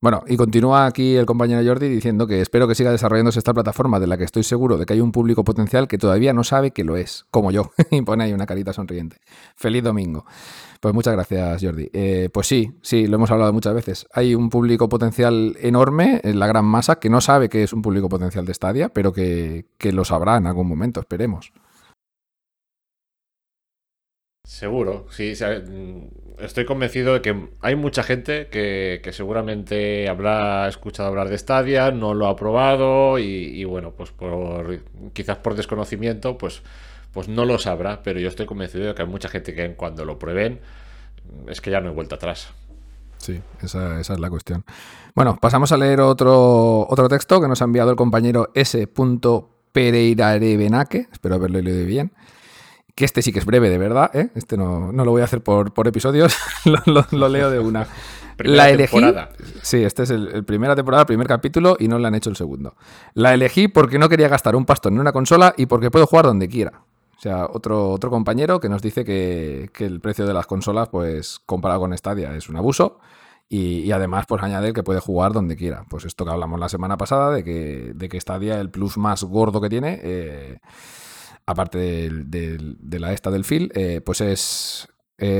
Bueno, 0.00 0.22
y 0.28 0.36
continúa 0.36 0.86
aquí 0.86 1.16
el 1.16 1.26
compañero 1.26 1.60
Jordi 1.68 1.88
diciendo 1.88 2.28
que 2.28 2.40
espero 2.40 2.68
que 2.68 2.76
siga 2.76 2.92
desarrollándose 2.92 3.40
esta 3.40 3.52
plataforma 3.52 3.98
de 3.98 4.06
la 4.06 4.16
que 4.16 4.22
estoy 4.22 4.44
seguro 4.44 4.78
de 4.78 4.86
que 4.86 4.92
hay 4.92 5.00
un 5.00 5.10
público 5.10 5.42
potencial 5.42 5.88
que 5.88 5.98
todavía 5.98 6.32
no 6.32 6.44
sabe 6.44 6.70
que 6.70 6.84
lo 6.84 6.96
es, 6.96 7.26
como 7.32 7.50
yo. 7.50 7.72
y 7.90 8.02
pone 8.02 8.22
ahí 8.22 8.32
una 8.32 8.46
carita 8.46 8.72
sonriente. 8.72 9.16
Feliz 9.56 9.82
domingo. 9.82 10.24
Pues 10.80 10.94
muchas 10.94 11.14
gracias, 11.14 11.60
Jordi. 11.60 11.90
Eh, 11.92 12.28
pues 12.32 12.46
sí, 12.46 12.74
sí, 12.80 13.08
lo 13.08 13.16
hemos 13.16 13.32
hablado 13.32 13.52
muchas 13.52 13.74
veces. 13.74 14.06
Hay 14.12 14.36
un 14.36 14.50
público 14.50 14.88
potencial 14.88 15.56
enorme, 15.60 16.20
en 16.22 16.38
la 16.38 16.46
gran 16.46 16.64
masa, 16.64 17.00
que 17.00 17.10
no 17.10 17.20
sabe 17.20 17.48
que 17.48 17.64
es 17.64 17.72
un 17.72 17.82
público 17.82 18.08
potencial 18.08 18.46
de 18.46 18.54
Stadia, 18.54 18.90
pero 18.90 19.12
que, 19.12 19.66
que 19.78 19.90
lo 19.90 20.04
sabrá 20.04 20.36
en 20.36 20.46
algún 20.46 20.68
momento, 20.68 21.00
esperemos. 21.00 21.52
Seguro, 24.44 25.06
sí. 25.10 25.34
Mm, 25.42 26.27
estoy 26.40 26.64
convencido 26.64 27.14
de 27.14 27.22
que 27.22 27.48
hay 27.60 27.76
mucha 27.76 28.02
gente 28.02 28.48
que, 28.48 29.00
seguramente 29.12 30.08
habrá 30.08 30.68
escuchado 30.68 31.08
hablar 31.08 31.28
de 31.28 31.38
Stadia, 31.38 31.90
no 31.90 32.14
lo 32.14 32.26
ha 32.26 32.36
probado 32.36 33.18
y, 33.18 33.64
bueno, 33.64 33.92
pues 33.92 34.10
por 34.10 34.80
quizás 35.12 35.38
por 35.38 35.54
desconocimiento, 35.54 36.38
pues 36.38 36.62
pues 37.12 37.26
no 37.26 37.44
lo 37.44 37.58
sabrá, 37.58 38.02
pero 38.02 38.20
yo 38.20 38.28
estoy 38.28 38.46
convencido 38.46 38.86
de 38.86 38.94
que 38.94 39.02
hay 39.02 39.08
mucha 39.08 39.28
gente 39.28 39.54
que 39.54 39.74
cuando 39.74 40.04
lo 40.04 40.18
prueben 40.18 40.60
es 41.48 41.60
que 41.60 41.70
ya 41.70 41.80
no 41.80 41.88
hay 41.88 41.94
vuelta 41.94 42.16
atrás. 42.16 42.48
Sí, 43.16 43.40
esa, 43.62 44.00
es 44.00 44.08
la 44.10 44.30
cuestión. 44.30 44.64
Bueno, 45.14 45.36
pasamos 45.40 45.72
a 45.72 45.76
leer 45.76 46.00
otro, 46.00 46.86
otro 46.88 47.08
texto 47.08 47.40
que 47.40 47.48
nos 47.48 47.60
ha 47.60 47.64
enviado 47.64 47.90
el 47.90 47.96
compañero 47.96 48.50
S. 48.54 48.88
Pereirarebenaque, 49.72 51.08
espero 51.12 51.34
haberlo 51.34 51.60
leído 51.60 51.84
bien, 51.86 52.12
que 52.98 53.04
este 53.04 53.22
sí 53.22 53.32
que 53.32 53.38
es 53.38 53.44
breve, 53.44 53.70
de 53.70 53.78
verdad, 53.78 54.10
¿eh? 54.12 54.30
este 54.34 54.56
no, 54.56 54.90
lo 54.90 55.10
voy 55.12 55.22
a 55.22 55.24
hacer 55.24 55.40
por, 55.40 55.72
episodios, 55.86 56.36
lo, 57.12 57.28
leo 57.28 57.48
de 57.48 57.60
una. 57.60 57.86
la 58.38 58.70
elegí. 58.70 58.98
Sí, 59.62 59.84
este 59.84 60.02
es 60.02 60.10
el, 60.10 60.44
primera 60.44 60.74
temporada, 60.74 61.02
el 61.02 61.06
primer 61.06 61.28
capítulo 61.28 61.76
y 61.78 61.86
no 61.86 61.96
le 62.00 62.08
han 62.08 62.16
hecho 62.16 62.28
el 62.28 62.34
segundo. 62.34 62.74
La 63.14 63.34
elegí 63.34 63.68
porque 63.68 64.00
no 64.00 64.08
quería 64.08 64.26
gastar 64.26 64.56
un 64.56 64.66
pastón 64.66 64.94
en 64.94 65.00
una 65.00 65.12
consola 65.12 65.54
y 65.56 65.66
porque 65.66 65.92
puedo 65.92 66.08
jugar 66.08 66.24
donde 66.24 66.48
quiera. 66.48 66.82
O 67.16 67.20
sea, 67.20 67.46
otro, 67.46 67.90
otro 67.90 68.10
compañero 68.10 68.58
que 68.58 68.68
nos 68.68 68.82
dice 68.82 69.04
que, 69.04 69.70
el 69.78 70.00
precio 70.00 70.26
de 70.26 70.34
las 70.34 70.48
consolas, 70.48 70.88
pues 70.88 71.38
comparado 71.46 71.78
con 71.78 71.96
Stadia, 71.96 72.34
es 72.34 72.48
un 72.48 72.56
abuso. 72.56 72.98
Y, 73.48 73.92
además, 73.92 74.24
pues 74.26 74.42
añade 74.42 74.72
que 74.72 74.82
puede 74.82 74.98
jugar 74.98 75.32
donde 75.32 75.54
quiera. 75.54 75.84
Pues 75.88 76.04
esto 76.04 76.24
que 76.24 76.32
hablamos 76.32 76.58
la 76.58 76.68
semana 76.68 76.96
pasada, 76.96 77.30
de 77.30 77.44
que, 77.44 77.92
de 77.94 78.08
que 78.08 78.20
Stadia, 78.20 78.60
el 78.60 78.70
plus 78.70 78.98
más 78.98 79.22
gordo 79.22 79.60
que 79.60 79.68
tiene, 79.68 80.00
eh, 80.02 80.58
aparte 81.48 81.78
de 81.78 82.98
la 83.00 83.14
esta 83.14 83.30
del 83.30 83.46
fil, 83.46 83.72
eh, 83.74 84.02
pues 84.04 84.20
es, 84.20 84.86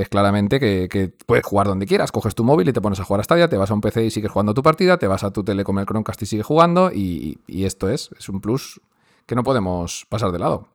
claramente 0.08 0.58
que, 0.58 1.12
puedes 1.26 1.44
jugar 1.44 1.66
donde 1.66 1.84
quieras. 1.84 2.12
Coges 2.12 2.34
tu 2.34 2.44
móvil 2.44 2.66
y 2.70 2.72
te 2.72 2.80
pones 2.80 2.98
a 2.98 3.04
jugar 3.04 3.20
a 3.20 3.24
Stadia, 3.24 3.48
te 3.48 3.58
vas 3.58 3.70
a 3.70 3.74
un 3.74 3.82
PC 3.82 4.06
y 4.06 4.10
sigues 4.10 4.30
jugando 4.30 4.54
tu 4.54 4.62
partida, 4.62 4.96
te 4.96 5.06
vas 5.06 5.22
a 5.22 5.34
tu 5.34 5.44
tele 5.44 5.64
con 5.64 5.78
el 5.78 5.84
Chromecast 5.84 6.22
y 6.22 6.26
sigues 6.26 6.46
jugando, 6.46 6.90
y, 6.90 7.40
y 7.46 7.66
esto 7.66 7.90
es, 7.90 8.08
es 8.18 8.30
un 8.30 8.40
plus 8.40 8.80
que 9.26 9.34
no 9.34 9.42
podemos 9.42 10.06
pasar 10.08 10.32
de 10.32 10.38
lado. 10.38 10.68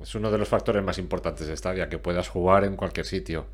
Es 0.00 0.14
uno 0.14 0.30
de 0.30 0.38
los 0.38 0.48
factores 0.48 0.82
más 0.82 0.96
importantes 0.96 1.46
de 1.46 1.54
Stadia, 1.54 1.90
que 1.90 1.98
puedas 1.98 2.30
jugar 2.30 2.64
en 2.64 2.76
cualquier 2.76 3.04
sitio. 3.04 3.44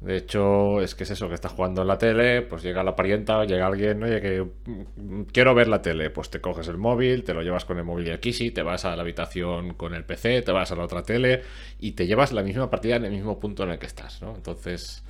De 0.00 0.18
hecho, 0.18 0.82
es 0.82 0.94
que 0.94 1.04
es 1.04 1.10
eso, 1.10 1.28
que 1.28 1.34
estás 1.34 1.52
jugando 1.52 1.80
en 1.80 1.88
la 1.88 1.96
tele, 1.96 2.42
pues 2.42 2.62
llega 2.62 2.84
la 2.84 2.94
parienta, 2.94 3.44
llega 3.44 3.66
alguien, 3.66 4.02
oye, 4.02 4.20
que 4.20 4.42
mm, 4.42 5.22
quiero 5.32 5.54
ver 5.54 5.68
la 5.68 5.80
tele, 5.80 6.10
pues 6.10 6.28
te 6.28 6.40
coges 6.40 6.68
el 6.68 6.76
móvil, 6.76 7.24
te 7.24 7.32
lo 7.32 7.42
llevas 7.42 7.64
con 7.64 7.78
el 7.78 7.84
móvil 7.84 8.08
y 8.08 8.10
aquí 8.10 8.32
sí, 8.34 8.50
te 8.50 8.62
vas 8.62 8.84
a 8.84 8.94
la 8.94 9.02
habitación 9.02 9.72
con 9.74 9.94
el 9.94 10.04
PC, 10.04 10.42
te 10.42 10.52
vas 10.52 10.70
a 10.70 10.76
la 10.76 10.84
otra 10.84 11.02
tele 11.02 11.42
y 11.80 11.92
te 11.92 12.06
llevas 12.06 12.32
la 12.32 12.42
misma 12.42 12.68
partida 12.68 12.96
en 12.96 13.06
el 13.06 13.12
mismo 13.12 13.40
punto 13.40 13.62
en 13.62 13.70
el 13.70 13.78
que 13.78 13.86
estás, 13.86 14.20
¿no? 14.20 14.34
Entonces, 14.34 15.02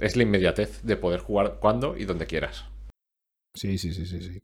es 0.00 0.16
la 0.16 0.22
inmediatez 0.24 0.82
de 0.82 0.96
poder 0.96 1.20
jugar 1.20 1.58
cuando 1.60 1.96
y 1.96 2.06
donde 2.06 2.26
quieras. 2.26 2.64
Sí, 3.54 3.78
sí, 3.78 3.94
sí, 3.94 4.04
sí, 4.04 4.20
sí. 4.20 4.40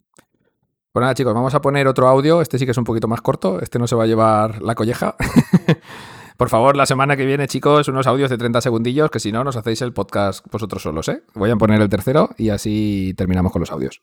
Bueno, 0.94 1.06
nada, 1.06 1.14
chicos, 1.14 1.34
vamos 1.34 1.54
a 1.54 1.60
poner 1.60 1.88
otro 1.88 2.06
audio. 2.06 2.40
Este 2.42 2.58
sí 2.58 2.64
que 2.64 2.70
es 2.70 2.78
un 2.78 2.84
poquito 2.84 3.08
más 3.08 3.20
corto. 3.22 3.60
Este 3.60 3.78
no 3.78 3.86
se 3.86 3.96
va 3.96 4.04
a 4.04 4.06
llevar 4.06 4.62
la 4.62 4.74
colleja. 4.74 5.16
Por 6.36 6.48
favor, 6.48 6.76
la 6.76 6.86
semana 6.86 7.16
que 7.16 7.26
viene, 7.26 7.46
chicos, 7.46 7.88
unos 7.88 8.06
audios 8.06 8.30
de 8.30 8.38
30 8.38 8.60
segundillos, 8.60 9.10
que 9.10 9.20
si 9.20 9.32
no, 9.32 9.44
nos 9.44 9.56
hacéis 9.56 9.82
el 9.82 9.92
podcast 9.92 10.44
vosotros 10.50 10.82
solos, 10.82 11.08
¿eh? 11.08 11.22
Voy 11.34 11.50
a 11.50 11.56
poner 11.56 11.80
el 11.80 11.88
tercero 11.88 12.30
y 12.38 12.50
así 12.50 13.14
terminamos 13.16 13.52
con 13.52 13.60
los 13.60 13.70
audios. 13.70 14.02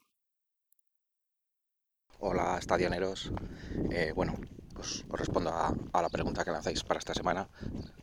Hola, 2.18 2.58
estadianeros. 2.58 3.32
Eh, 3.90 4.12
bueno, 4.14 4.34
pues 4.74 5.04
os 5.08 5.18
respondo 5.18 5.50
a, 5.50 6.02
la 6.02 6.08
pregunta 6.08 6.44
que 6.44 6.50
lanzáis 6.50 6.84
para 6.84 6.98
esta 6.98 7.14
semana. 7.14 7.48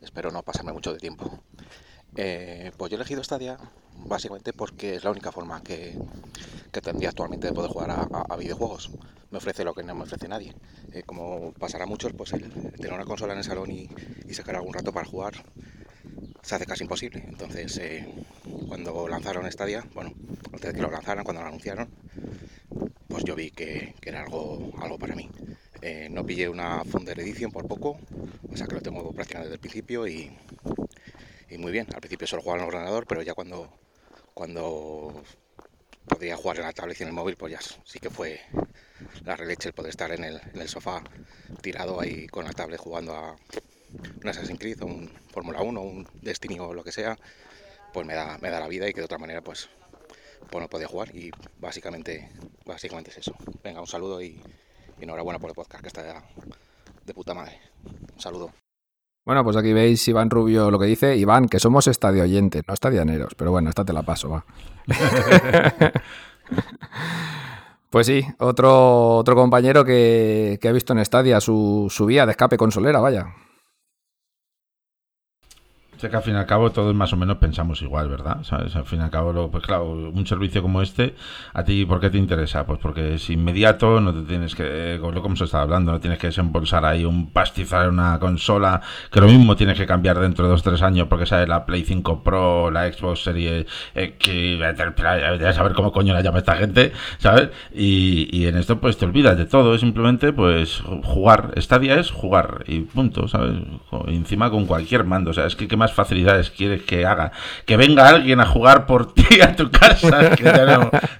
Espero 0.00 0.30
no 0.30 0.42
pasarme 0.42 0.72
mucho 0.72 0.92
de 0.92 0.98
tiempo. 0.98 1.42
Eh, 2.16 2.72
pues 2.76 2.90
yo 2.90 2.96
he 2.96 3.00
elegido 3.00 3.22
Stadia 3.22 3.58
básicamente 4.06 4.52
porque 4.52 4.94
es 4.94 5.04
la 5.04 5.10
única 5.10 5.32
forma 5.32 5.62
que, 5.62 5.94
tendría 6.82 7.08
actualmente 7.08 7.48
de 7.48 7.52
poder 7.52 7.70
jugar 7.70 7.90
a, 7.90 8.36
videojuegos. 8.36 8.90
Me 9.30 9.38
ofrece 9.38 9.64
lo 9.64 9.74
que 9.74 9.82
no 9.82 9.94
me 9.94 10.04
ofrece 10.04 10.28
nadie. 10.28 10.54
Eh, 10.92 11.02
como 11.04 11.52
pasará 11.52 11.84
a 11.84 11.86
muchos, 11.86 12.12
pues 12.12 12.30
tener 12.30 12.92
una 12.92 13.04
consola 13.04 13.32
en 13.32 13.40
el 13.40 13.44
salón 13.44 13.70
y, 13.70 13.88
sacar 14.32 14.56
algún 14.56 14.74
rato 14.74 14.92
para 14.92 15.06
jugar 15.06 15.34
se 16.42 16.54
hace 16.54 16.66
casi 16.66 16.84
imposible. 16.84 17.24
Entonces, 17.26 17.76
eh, 17.78 18.06
cuando 18.68 19.08
lanzaron 19.08 19.50
Stadia, 19.50 19.84
bueno, 19.94 20.14
antes 20.52 20.70
de 20.70 20.72
que 20.72 20.82
lo 20.82 20.90
lanzaran, 20.90 21.24
cuando 21.24 21.42
lo 21.42 21.48
anunciaron, 21.48 21.88
pues 23.08 23.24
yo 23.24 23.34
vi 23.34 23.50
que, 23.50 23.94
era 24.02 24.22
algo, 24.22 24.70
algo 24.80 24.98
para 24.98 25.14
mí. 25.14 25.28
No 26.10 26.24
pillé 26.24 26.48
una 26.48 26.84
Founder 26.84 27.18
Edition 27.20 27.50
por 27.50 27.66
poco, 27.66 27.98
o 28.50 28.56
sea 28.56 28.66
que 28.66 28.74
lo 28.74 28.80
tengo 28.80 29.12
prácticamente 29.12 29.48
desde 29.48 29.54
el 29.54 29.60
principio 29.60 30.06
y, 30.06 30.30
y 31.50 31.58
muy 31.58 31.72
bien. 31.72 31.86
Al 31.94 32.00
principio 32.00 32.26
solo 32.26 32.42
jugaba 32.42 32.62
en 32.62 32.68
el 32.68 32.74
ordenador, 32.74 33.06
pero 33.06 33.22
ya 33.22 33.34
cuando 33.34 33.72
cuando 34.38 35.24
podía 36.06 36.36
jugar 36.36 36.58
en 36.58 36.62
la 36.62 36.72
tablet 36.72 37.00
y 37.00 37.02
en 37.02 37.08
el 37.08 37.14
móvil, 37.14 37.36
pues 37.36 37.52
ya 37.52 37.60
sí 37.84 37.98
que 37.98 38.08
fue 38.08 38.40
la 39.24 39.34
releche 39.34 39.68
el 39.68 39.74
poder 39.74 39.90
estar 39.90 40.12
en 40.12 40.22
el, 40.22 40.68
sofá 40.68 41.02
tirado 41.60 42.00
ahí 42.00 42.28
con 42.28 42.44
la 42.44 42.52
tablet 42.52 42.78
jugando 42.78 43.14
a 43.14 43.36
un 44.22 44.28
Assassin's 44.28 44.60
Creed, 44.60 44.80
un 44.82 45.10
Fórmula 45.32 45.60
1, 45.60 45.80
un 45.80 46.08
Destiny 46.22 46.60
o 46.60 46.72
lo 46.72 46.84
que 46.84 46.92
sea, 46.92 47.18
pues 47.92 48.06
me 48.06 48.14
da, 48.14 48.38
me 48.38 48.50
da 48.50 48.60
la 48.60 48.68
vida 48.68 48.88
y 48.88 48.92
que 48.92 49.00
de 49.00 49.06
otra 49.06 49.18
manera 49.18 49.42
pues, 49.42 49.68
pues 50.50 50.62
no 50.62 50.68
podía 50.68 50.86
jugar 50.86 51.14
y 51.14 51.32
básicamente, 51.58 52.30
básicamente 52.64 53.10
es 53.10 53.18
eso. 53.18 53.34
Venga, 53.64 53.80
un 53.80 53.88
saludo 53.88 54.22
y, 54.22 54.40
y 55.00 55.02
enhorabuena 55.02 55.40
por 55.40 55.50
el 55.50 55.56
podcast 55.56 55.82
que 55.82 55.88
está 55.88 56.24
de 57.04 57.12
puta 57.14 57.34
madre. 57.34 57.60
Un 58.14 58.20
saludo. 58.20 58.52
Bueno, 59.28 59.44
pues 59.44 59.58
aquí 59.58 59.74
veis 59.74 60.08
Iván 60.08 60.30
Rubio 60.30 60.70
lo 60.70 60.78
que 60.78 60.86
dice. 60.86 61.14
Iván, 61.14 61.48
que 61.48 61.60
somos 61.60 61.86
estadio 61.86 62.22
oyentes, 62.22 62.62
no 62.66 62.72
estadianeros. 62.72 63.34
Pero 63.34 63.50
bueno, 63.50 63.68
esta 63.68 63.84
te 63.84 63.92
la 63.92 64.02
paso, 64.02 64.30
va. 64.30 64.44
pues 67.90 68.06
sí, 68.06 68.24
otro, 68.38 69.16
otro 69.16 69.34
compañero 69.34 69.84
que, 69.84 70.58
que, 70.62 70.66
ha 70.66 70.72
visto 70.72 70.94
en 70.94 71.00
Estadia 71.00 71.42
su, 71.42 71.88
su 71.90 72.06
vía 72.06 72.24
de 72.24 72.30
escape 72.30 72.56
consolera, 72.56 73.00
vaya. 73.00 73.26
Sé 75.98 76.08
que 76.08 76.16
al 76.16 76.22
fin 76.22 76.34
y 76.34 76.36
al 76.36 76.46
cabo 76.46 76.70
todos 76.70 76.94
más 76.94 77.12
o 77.12 77.16
menos 77.16 77.38
pensamos 77.38 77.82
igual, 77.82 78.08
¿verdad? 78.08 78.44
¿Sabes? 78.44 78.76
Al 78.76 78.84
fin 78.84 79.00
y 79.00 79.02
al 79.02 79.10
cabo, 79.10 79.50
pues 79.50 79.64
claro, 79.64 79.90
un 79.90 80.26
servicio 80.28 80.62
como 80.62 80.80
este, 80.80 81.16
¿a 81.52 81.64
ti 81.64 81.84
por 81.86 81.98
qué 81.98 82.08
te 82.08 82.18
interesa? 82.18 82.64
Pues 82.64 82.78
porque 82.78 83.14
es 83.14 83.30
inmediato, 83.30 84.00
no 84.00 84.14
te 84.14 84.22
tienes 84.22 84.54
que, 84.54 85.00
como 85.00 85.34
se 85.34 85.44
está 85.44 85.60
hablando, 85.60 85.90
no 85.90 85.98
tienes 85.98 86.20
que 86.20 86.28
desembolsar 86.28 86.84
ahí 86.84 87.04
un 87.04 87.30
pastizar 87.32 87.88
una 87.88 88.16
consola, 88.20 88.80
que 89.10 89.20
lo 89.20 89.26
mismo 89.26 89.56
tienes 89.56 89.76
que 89.76 89.86
cambiar 89.86 90.20
dentro 90.20 90.44
de 90.44 90.52
dos 90.52 90.60
o 90.60 90.70
tres 90.70 90.82
años 90.82 91.08
porque 91.08 91.26
sale 91.26 91.48
la 91.48 91.66
Play 91.66 91.82
5 91.82 92.22
Pro, 92.22 92.70
la 92.70 92.92
Xbox 92.92 93.24
Series 93.24 93.66
X, 93.92 94.58
ya 95.40 95.52
saber 95.52 95.72
cómo 95.72 95.90
coño 95.90 96.14
la 96.14 96.22
llama 96.22 96.38
esta 96.38 96.54
gente, 96.54 96.92
¿sabes? 97.18 97.48
Y, 97.74 98.46
en 98.46 98.56
esto 98.56 98.78
pues 98.78 98.96
te 98.98 99.04
olvidas 99.04 99.36
de 99.36 99.46
todo, 99.46 99.74
es 99.74 99.80
simplemente 99.80 100.32
pues 100.32 100.80
jugar, 101.02 101.54
Stadia 101.56 101.98
es 101.98 102.12
jugar 102.12 102.62
y 102.68 102.82
punto, 102.82 103.26
¿sabes? 103.26 103.56
Encima 104.06 104.48
con 104.48 104.64
cualquier 104.64 105.02
mando, 105.02 105.32
o 105.32 105.34
sea, 105.34 105.46
es 105.46 105.56
que 105.56 105.66
qué 105.66 105.76
más 105.76 105.87
facilidades 105.92 106.50
quieres 106.50 106.82
que 106.82 107.06
haga? 107.06 107.32
Que 107.64 107.76
venga 107.76 108.08
alguien 108.08 108.40
a 108.40 108.46
jugar 108.46 108.86
por 108.86 109.12
ti 109.14 109.40
a 109.40 109.54
tu 109.54 109.70
casa. 109.70 110.30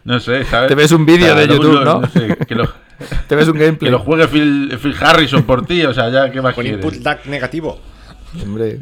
no, 0.05 0.21
sé, 0.21 0.45
¿sabes? 0.45 0.69
Te 0.69 0.75
ves 0.75 0.93
un 0.93 1.07
vídeo 1.07 1.35
de 1.35 1.49
YouTube, 1.49 1.85
¿no? 1.85 2.03
que 2.47 2.55
lo, 2.55 2.69
Te 3.29 3.37
ves 3.37 3.49
un 3.49 3.55
gameplay. 3.59 3.89
Que 3.89 3.91
lo 3.91 3.99
juegue 4.01 4.29
Phil, 4.29 4.95
Harrison 5.01 5.43
por 5.45 5.67
ti, 5.67 5.85
o 5.85 5.95
sea, 5.95 6.09
ya, 6.11 6.31
¿qué 6.31 6.41
más 6.41 6.55
Con 6.55 6.67
input 6.67 6.95
lag 7.03 7.27
negativo. 7.27 7.81
Hombre. 8.43 8.79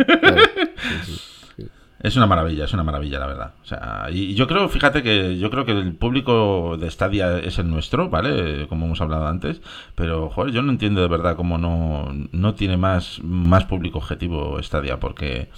Es 2.06 2.14
una 2.14 2.28
maravilla, 2.28 2.66
es 2.66 2.72
una 2.72 2.84
maravilla, 2.84 3.18
la 3.18 3.26
verdad. 3.26 3.54
O 3.64 3.66
sea, 3.66 4.06
y 4.12 4.36
yo 4.36 4.46
creo, 4.46 4.68
fíjate 4.68 5.02
que 5.02 5.38
yo 5.38 5.50
creo 5.50 5.64
que 5.64 5.72
el 5.72 5.92
público 5.92 6.76
de 6.78 6.88
Stadia 6.88 7.38
es 7.38 7.58
el 7.58 7.68
nuestro, 7.68 8.08
¿vale? 8.08 8.68
Como 8.68 8.86
hemos 8.86 9.00
hablado 9.00 9.26
antes. 9.26 9.60
Pero, 9.96 10.30
joder, 10.30 10.52
yo 10.52 10.62
no 10.62 10.70
entiendo 10.70 11.00
de 11.00 11.08
verdad 11.08 11.34
cómo 11.34 11.58
no, 11.58 12.06
no 12.30 12.54
tiene 12.54 12.76
más, 12.76 13.18
más 13.24 13.64
público 13.64 13.98
objetivo 13.98 14.62
Stadia, 14.62 15.00
porque 15.00 15.48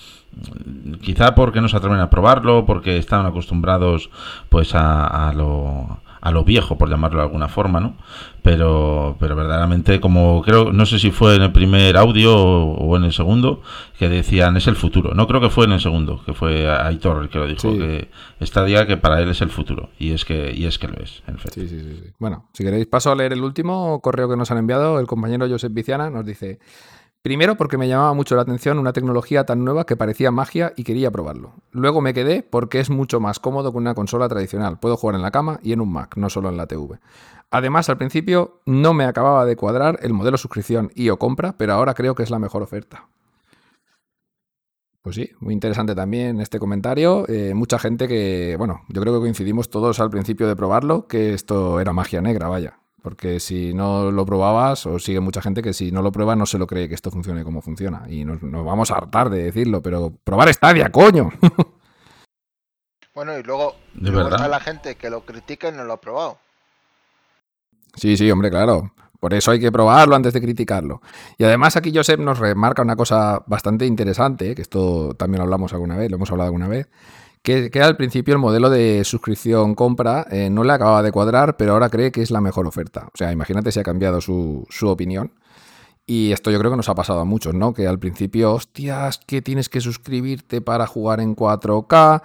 quizá 1.03 1.35
porque 1.35 1.61
no 1.61 1.69
se 1.69 1.77
atreven 1.77 2.01
a 2.01 2.09
probarlo, 2.09 2.65
porque 2.65 2.97
están 2.97 3.27
acostumbrados 3.27 4.09
pues 4.49 4.75
a 4.75 5.35
lo 5.37 6.01
a 6.21 6.31
lo 6.31 6.45
viejo, 6.45 6.79
por 6.79 6.89
llamarlo 6.89 7.19
de 7.19 7.25
alguna 7.25 7.49
forma, 7.49 7.81
¿no? 7.81 7.97
Pero, 8.43 9.17
pero 9.21 9.37
verdaderamente, 9.37 10.01
como 10.01 10.43
creo, 10.43 10.73
no 10.73 10.87
sé 10.87 10.99
si 10.99 11.11
fue 11.11 11.37
en 11.37 11.43
el 11.43 11.53
primer 11.53 11.97
audio 11.97 12.37
o, 12.37 12.97
en 12.97 13.05
el 13.05 13.13
segundo, 13.13 13.63
que 13.99 14.09
decían 14.09 14.57
es 14.57 14.67
el 14.67 14.77
futuro. 14.77 15.15
No 15.15 15.27
creo 15.27 15.41
que 15.41 15.51
fue 15.51 15.67
en 15.67 15.73
el 15.73 15.81
segundo, 15.81 16.23
que 16.25 16.33
fue 16.33 16.69
Aitor 16.71 17.23
el 17.23 17.29
que 17.29 17.39
lo 17.39 17.47
dijo, 17.47 17.73
que 17.77 18.11
esta 18.41 18.65
día 18.65 18.87
que 18.87 18.97
para 18.97 19.21
él 19.21 19.29
es 19.29 19.41
el 19.43 19.51
futuro. 19.51 19.91
Y 19.99 20.13
es 20.13 20.25
que, 20.25 20.53
y 20.55 20.65
es 20.65 20.79
que 20.79 20.89
lo 20.89 21.03
es, 21.03 21.23
en 21.27 21.37
efecto. 21.37 21.61
Sí, 21.61 21.69
sí, 21.69 21.81
sí. 21.81 22.11
Bueno, 22.19 22.49
si 22.53 22.65
queréis 22.65 22.87
paso 22.87 23.11
a 23.11 23.15
leer 23.15 23.33
el 23.33 23.43
último 23.43 24.01
correo 24.01 24.29
que 24.29 24.37
nos 24.37 24.51
han 24.51 24.59
enviado, 24.59 24.99
el 24.99 25.07
compañero 25.07 25.49
Josep 25.49 25.73
Viciana 25.73 26.11
nos 26.11 26.25
dice. 26.25 26.59
Primero 27.23 27.57
porque 27.57 27.77
me 27.77 27.89
llamaba 27.89 28.15
mucho 28.15 28.37
la 28.37 28.43
atención 28.43 28.79
una 28.79 28.93
tecnología 28.93 29.45
tan 29.45 29.65
nueva 29.65 29.85
que 29.85 29.97
parecía 29.97 30.31
magia 30.31 30.73
y 30.77 30.85
quería 30.85 31.11
probarlo. 31.11 31.55
Luego 31.73 32.01
me 32.01 32.15
quedé 32.15 32.43
porque 32.43 32.79
es 32.79 32.91
mucho 32.91 33.19
más 33.19 33.41
cómodo 33.41 33.73
que 33.73 33.79
una 33.79 33.95
consola 33.95 34.29
tradicional. 34.29 34.79
Puedo 34.79 34.97
jugar 34.97 35.17
en 35.17 35.23
la 35.23 35.33
cama 35.33 35.59
y 35.63 35.73
en 35.73 35.81
un 35.81 35.93
Mac, 35.93 36.17
no 36.17 36.31
solo 36.31 36.49
en 36.49 36.57
la 36.57 36.67
TV. 36.67 37.01
Además, 37.51 37.89
al 37.89 37.99
principio 37.99 38.61
no 38.67 38.95
me 38.95 39.05
acababa 39.05 39.45
de 39.45 39.57
cuadrar 39.57 39.99
el 40.03 40.13
modelo 40.13 40.39
suscripción 40.39 40.91
y 40.95 41.09
o 41.09 41.19
compra, 41.19 41.57
pero 41.59 41.73
ahora 41.73 41.95
creo 41.95 42.15
que 42.15 42.23
es 42.23 42.31
la 42.31 42.39
mejor 42.39 42.63
oferta. 42.63 43.09
Pues 45.03 45.17
sí, 45.17 45.31
muy 45.41 45.55
interesante 45.55 45.95
también 45.95 46.41
este 46.41 46.59
comentario. 46.59 47.25
Eh, 47.29 47.55
mucha 47.55 47.79
gente 47.79 48.07
que, 48.07 48.57
bueno, 48.59 48.83
yo 48.89 49.01
creo 49.01 49.15
que 49.15 49.21
coincidimos 49.21 49.71
todos 49.71 50.01
al 50.01 50.11
principio 50.11 50.47
de 50.47 50.55
probarlo, 50.55 51.09
que 51.09 51.33
esto 51.35 51.81
era 51.81 51.93
magia 51.93 52.21
negra, 52.21 52.49
vaya. 52.49 52.79
Porque 53.03 53.41
si 53.41 53.73
no 53.75 54.11
lo 54.11 54.27
probabas, 54.27 54.85
o 54.87 54.99
sigue 54.99 55.21
mucha 55.21 55.41
gente 55.41 55.63
que 55.63 55.73
si 55.73 55.93
no 55.93 56.03
lo 56.03 56.13
prueba 56.13 56.35
no 56.35 56.47
se 56.47 56.59
lo 56.59 56.67
cree 56.67 56.89
que 56.89 56.95
esto 56.95 57.11
funcione 57.11 57.45
como 57.45 57.63
funciona. 57.63 58.05
Y 58.09 58.25
nos, 58.25 58.41
vamos 58.43 58.91
a 58.91 58.97
hartar 58.97 59.31
de 59.31 59.45
decirlo, 59.45 59.83
pero 59.83 60.13
probar 60.25 60.53
Stadia, 60.53 60.91
coño. 60.91 61.31
Bueno, 63.15 63.37
y 63.37 63.43
luego, 63.43 63.75
está 64.01 64.47
la 64.47 64.61
gente 64.61 64.95
que 64.95 65.11
lo 65.11 65.23
critica 65.23 65.71
y 65.71 65.73
no 65.73 65.83
lo 65.83 65.95
ha 65.95 66.01
probado. 66.01 66.39
Sí, 67.97 68.17
sí, 68.17 68.31
hombre, 68.31 68.49
claro. 68.49 68.93
Por 69.19 69.35
eso 69.35 69.51
hay 69.51 69.59
que 69.59 69.73
probarlo 69.73 70.15
antes 70.15 70.33
de 70.33 70.41
criticarlo. 70.41 71.03
Y 71.37 71.43
además 71.43 71.77
aquí 71.77 71.91
Josep 71.93 72.21
nos 72.21 72.39
remarca 72.39 72.83
una 72.83 72.95
cosa 72.95 73.43
bastante 73.47 73.87
interesante, 73.87 74.55
que 74.55 74.63
esto 74.63 75.15
también 75.15 75.39
lo 75.39 75.45
hablamos 75.45 75.73
alguna 75.73 75.97
vez, 75.97 76.09
lo 76.11 76.17
hemos 76.17 76.31
hablado 76.31 76.47
alguna 76.47 76.69
vez, 76.69 76.89
que, 77.43 77.71
al 77.81 77.97
principio 77.97 78.35
el 78.35 78.41
modelo 78.41 78.71
de 78.71 79.05
suscripción-compra 79.05 80.27
eh, 80.31 80.51
no 80.51 80.65
le 80.65 80.73
acababa 80.73 81.03
de 81.03 81.13
cuadrar, 81.13 81.57
pero 81.57 81.73
ahora 81.73 81.89
cree 81.89 82.13
que 82.13 82.23
es 82.23 82.31
la 82.31 82.41
mejor 82.41 82.67
oferta. 82.67 83.09
O 83.13 83.17
sea, 83.17 83.33
imagínate 83.33 83.73
si 83.73 83.81
ha 83.81 83.83
cambiado 83.83 84.21
su, 84.21 84.67
opinión. 84.83 85.33
Y 86.07 86.33
esto 86.33 86.51
yo 86.51 86.59
creo 86.59 86.71
que 86.71 86.77
nos 86.77 86.89
ha 86.89 86.95
pasado 86.95 87.21
a 87.21 87.25
muchos, 87.25 87.55
¿no? 87.55 87.75
Que 87.75 87.87
al 87.87 87.99
principio, 87.99 88.55
hostias, 88.55 89.19
que 89.19 89.43
tienes 89.43 89.69
que 89.69 89.81
suscribirte 89.81 90.61
para 90.63 90.87
jugar 90.87 91.21
en 91.21 91.37
4K, 91.37 92.23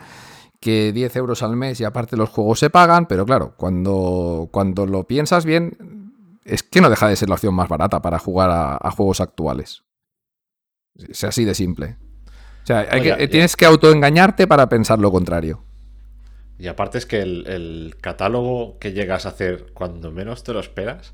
que 0.62 0.94
10 0.94 1.16
euros 1.18 1.44
al 1.44 1.58
mes 1.58 1.82
y 1.82 1.84
aparte 1.84 2.16
los 2.16 2.30
juegos 2.30 2.60
se 2.60 2.70
pagan, 2.70 3.08
pero 3.08 3.26
claro, 3.26 3.56
cuando, 3.58 4.48
cuando 4.52 4.86
lo 4.86 5.06
piensas 5.06 5.44
bien, 5.44 6.12
es 6.46 6.64
que 6.64 6.80
no 6.80 6.90
deja 6.90 7.10
de 7.10 7.18
ser 7.18 7.28
la 7.28 7.36
opción 7.36 7.54
más 7.54 7.68
barata 7.68 8.02
para 8.02 8.20
jugar 8.20 8.50
a, 8.50 8.78
a 8.82 8.92
juegos 8.92 9.20
actuales. 9.20 9.84
Es 10.96 11.26
así 11.26 11.44
de 11.44 11.54
simple. 11.54 11.98
O 12.64 12.66
sea, 12.66 12.88
hay 12.90 13.00
No, 13.00 13.04
que- 13.04 13.10
ya- 13.10 13.18
ya. 13.20 13.28
tienes 13.30 13.56
que 13.56 13.66
autoengañarte 13.66 14.48
para 14.48 14.70
pensar 14.70 15.00
lo 15.00 15.12
contrario. 15.12 15.64
Y 16.60 16.68
aparte 16.68 16.98
es 16.98 17.06
que 17.06 17.22
el, 17.22 17.46
el 17.48 17.96
catálogo 18.00 18.78
que 18.80 18.94
llegas 18.94 19.26
a 19.26 19.30
hacer 19.30 19.68
cuando 19.74 20.12
menos 20.12 20.44
te 20.44 20.54
lo 20.54 20.60
esperas, 20.60 21.14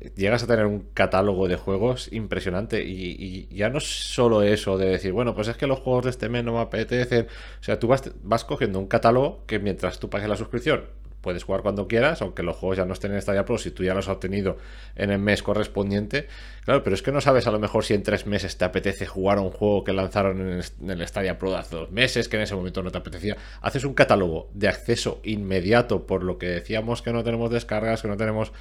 eh, 0.00 0.10
llegas 0.16 0.42
a 0.42 0.46
tener 0.46 0.66
un 0.66 0.88
catálogo 0.92 1.48
de 1.48 1.56
juegos 1.56 2.12
impresionante. 2.12 2.84
Y, 2.84 3.16
y 3.50 3.54
ya 3.54 3.70
no 3.70 3.78
es 3.78 3.84
solo 3.84 4.42
eso 4.42 4.76
de 4.76 4.86
decir, 4.90 5.12
bueno, 5.12 5.34
pues 5.34 5.48
es 5.48 5.56
que 5.56 5.66
los 5.66 5.78
juegos 5.80 6.04
de 6.04 6.10
este 6.10 6.28
mes 6.28 6.44
no 6.44 6.52
me 6.54 6.60
apetecen. 6.60 7.28
O 7.60 7.62
sea, 7.62 7.78
tú 7.78 7.86
vas, 7.88 8.02
vas 8.22 8.44
cogiendo 8.44 8.78
un 8.78 8.86
catálogo 8.88 9.44
que 9.46 9.58
mientras 9.58 9.98
tú 10.00 10.10
pagues 10.10 10.28
la 10.28 10.36
suscripción 10.36 10.84
puedes 11.24 11.42
jugar 11.42 11.62
cuando 11.62 11.88
quieras, 11.88 12.20
aunque 12.20 12.42
los 12.42 12.54
juegos 12.54 12.76
ya 12.76 12.84
no 12.84 12.92
estén 12.92 13.14
en 13.14 13.22
Stadia 13.22 13.46
Pro, 13.46 13.56
si 13.56 13.70
tú 13.70 13.82
ya 13.82 13.94
los 13.94 14.06
has 14.06 14.16
obtenido 14.16 14.58
en 14.94 15.10
el 15.10 15.18
mes 15.18 15.42
correspondiente. 15.42 16.28
Claro, 16.64 16.84
pero 16.84 16.94
es 16.94 17.00
que 17.00 17.12
no 17.12 17.22
sabes 17.22 17.46
a 17.46 17.50
lo 17.50 17.58
mejor 17.58 17.82
si 17.82 17.94
en 17.94 18.02
tres 18.02 18.26
meses 18.26 18.58
te 18.58 18.66
apetece 18.66 19.06
jugar 19.06 19.38
a 19.38 19.40
un 19.40 19.50
juego 19.50 19.84
que 19.84 19.94
lanzaron 19.94 20.40
en 20.40 20.90
el, 20.90 21.08
Stadia 21.08 21.38
Pro 21.38 21.56
hace 21.56 21.76
dos 21.76 21.90
meses, 21.90 22.28
que 22.28 22.36
en 22.36 22.42
ese 22.42 22.54
momento 22.54 22.82
no 22.82 22.90
te 22.90 22.98
apetecía. 22.98 23.38
Haces 23.62 23.84
un 23.84 23.94
catálogo 23.94 24.50
de 24.52 24.68
acceso 24.68 25.20
inmediato, 25.24 26.06
por 26.06 26.22
lo 26.22 26.36
que 26.36 26.46
decíamos 26.46 27.00
que 27.00 27.12
no 27.12 27.24
tenemos 27.24 27.50
descargas, 27.50 28.02
que 28.02 28.08
no 28.08 28.18
tenemos... 28.18 28.52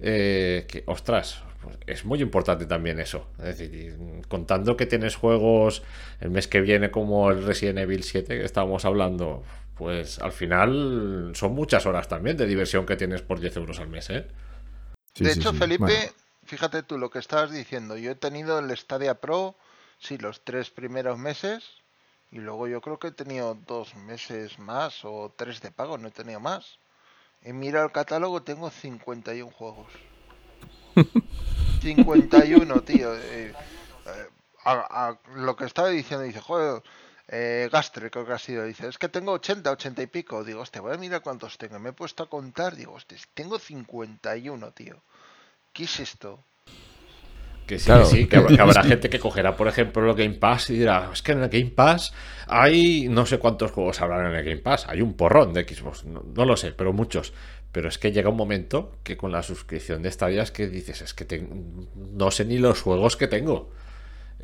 eh, 0.00 0.84
ostras, 0.86 1.42
pues 1.64 1.78
es 1.86 2.04
muy 2.04 2.20
importante 2.20 2.66
también 2.66 3.00
eso. 3.00 3.26
Es 3.38 3.58
decir, 3.58 3.96
contando 4.28 4.76
que 4.76 4.86
tienes 4.86 5.16
juegos 5.16 5.82
el 6.20 6.30
mes 6.30 6.46
que 6.48 6.60
viene 6.60 6.90
como 6.90 7.30
el 7.30 7.44
Resident 7.44 7.78
Evil 7.78 8.02
7 8.02 8.38
que 8.38 8.44
estábamos 8.44 8.84
hablando, 8.84 9.42
pues 9.76 10.18
al 10.20 10.32
final 10.32 11.32
son 11.34 11.54
muchas 11.54 11.86
horas 11.86 12.08
también 12.08 12.36
de 12.36 12.46
diversión 12.46 12.86
que 12.86 12.96
tienes 12.96 13.22
por 13.22 13.40
10 13.40 13.56
euros 13.56 13.80
al 13.80 13.88
mes, 13.88 14.10
¿eh? 14.10 14.26
Sí, 15.14 15.24
de 15.24 15.30
sí, 15.30 15.40
hecho, 15.40 15.50
sí. 15.50 15.56
Felipe, 15.58 15.78
Bueno. 15.78 16.14
fíjate 16.44 16.82
tú 16.82 16.98
lo 16.98 17.10
que 17.10 17.18
estabas 17.18 17.50
diciendo. 17.50 17.96
Yo 17.96 18.12
he 18.12 18.14
tenido 18.14 18.58
el 18.60 18.76
Stadia 18.76 19.14
Pro, 19.20 19.56
sí, 19.98 20.18
los 20.18 20.44
tres 20.44 20.70
primeros 20.70 21.18
meses. 21.18 21.64
Y 22.30 22.38
luego 22.38 22.66
yo 22.68 22.80
creo 22.80 22.98
que 22.98 23.08
he 23.08 23.12
tenido 23.12 23.54
dos 23.54 23.94
meses 23.96 24.58
más 24.58 25.04
o 25.04 25.32
tres 25.36 25.60
de 25.60 25.70
pago, 25.72 25.98
no 25.98 26.08
he 26.08 26.10
tenido 26.12 26.40
más. 26.40 26.78
He 27.42 27.52
mirado 27.54 27.86
el 27.86 27.92
catálogo, 27.92 28.42
tengo 28.44 28.70
51 28.70 29.52
juegos. 29.52 29.92
51, 31.80 32.82
tío. 32.84 33.14
eh, 33.16 33.56
eh, 34.06 34.28
a- 34.64 35.08
a 35.08 35.18
lo 35.36 35.56
que 35.56 35.64
estaba 35.66 35.88
diciendo, 35.88 36.24
dice, 36.24 36.40
joder, 36.40 36.82
eh, 37.28 37.68
Gastre 37.72 38.10
creo 38.10 38.26
que 38.26 38.32
ha 38.32 38.38
sido, 38.38 38.64
dice, 38.64 38.86
es 38.88 38.98
que 38.98 39.08
tengo 39.08 39.32
80, 39.32 39.70
80 39.70 40.02
y 40.02 40.06
pico. 40.06 40.44
Digo, 40.44 40.60
hostia, 40.60 40.80
voy 40.82 40.94
a 40.94 40.98
mirar 40.98 41.22
cuántos 41.22 41.56
tengo. 41.58 41.78
Me 41.78 41.90
he 41.90 41.92
puesto 41.92 42.22
a 42.22 42.28
contar, 42.30 42.76
digo, 42.76 42.92
hostia, 42.92 43.16
tengo 43.34 43.58
51, 43.58 44.70
tío. 44.72 45.02
¿Qué 45.72 45.84
es 45.84 46.00
esto? 46.00 46.44
Que 47.66 47.78
sí, 47.78 47.86
Claro. 47.86 48.02
que 48.04 48.10
sí, 48.10 48.26
que, 48.26 48.36
habrá- 48.36 48.54
que 48.56 48.60
habrá 48.60 48.82
gente 48.84 49.08
que 49.08 49.18
cogerá, 49.18 49.56
por 49.56 49.68
ejemplo, 49.68 50.08
el 50.10 50.14
Game 50.16 50.34
Pass 50.34 50.68
y 50.70 50.74
dirá, 50.78 51.10
es 51.12 51.22
que 51.22 51.32
en 51.32 51.42
el 51.42 51.48
Game 51.48 51.70
Pass 51.70 52.12
hay 52.46 53.08
no 53.08 53.24
sé 53.24 53.38
cuántos 53.38 53.70
juegos 53.72 54.02
habrán 54.02 54.26
en 54.26 54.34
el 54.36 54.44
Game 54.44 54.58
Pass, 54.58 54.86
hay 54.86 55.00
un 55.00 55.14
porrón 55.14 55.54
de 55.54 55.64
Xbox, 55.66 56.04
no, 56.04 56.22
no 56.22 56.44
lo 56.44 56.56
sé, 56.58 56.72
pero 56.72 56.92
muchos. 56.92 57.32
Pero 57.72 57.88
es 57.88 57.98
que 57.98 58.12
llega 58.12 58.28
un 58.28 58.36
momento 58.36 58.92
que 59.02 59.16
con 59.16 59.32
la 59.32 59.42
suscripción 59.42 60.02
de 60.02 60.10
Stadia 60.12 60.42
es 60.42 60.50
que 60.52 60.68
dices, 60.68 61.00
es 61.00 61.14
que 61.14 61.24
te- 61.24 61.48
no 62.12 62.30
sé 62.30 62.44
ni 62.44 62.58
los 62.58 62.82
juegos 62.82 63.16
que 63.16 63.26
tengo. 63.28 63.72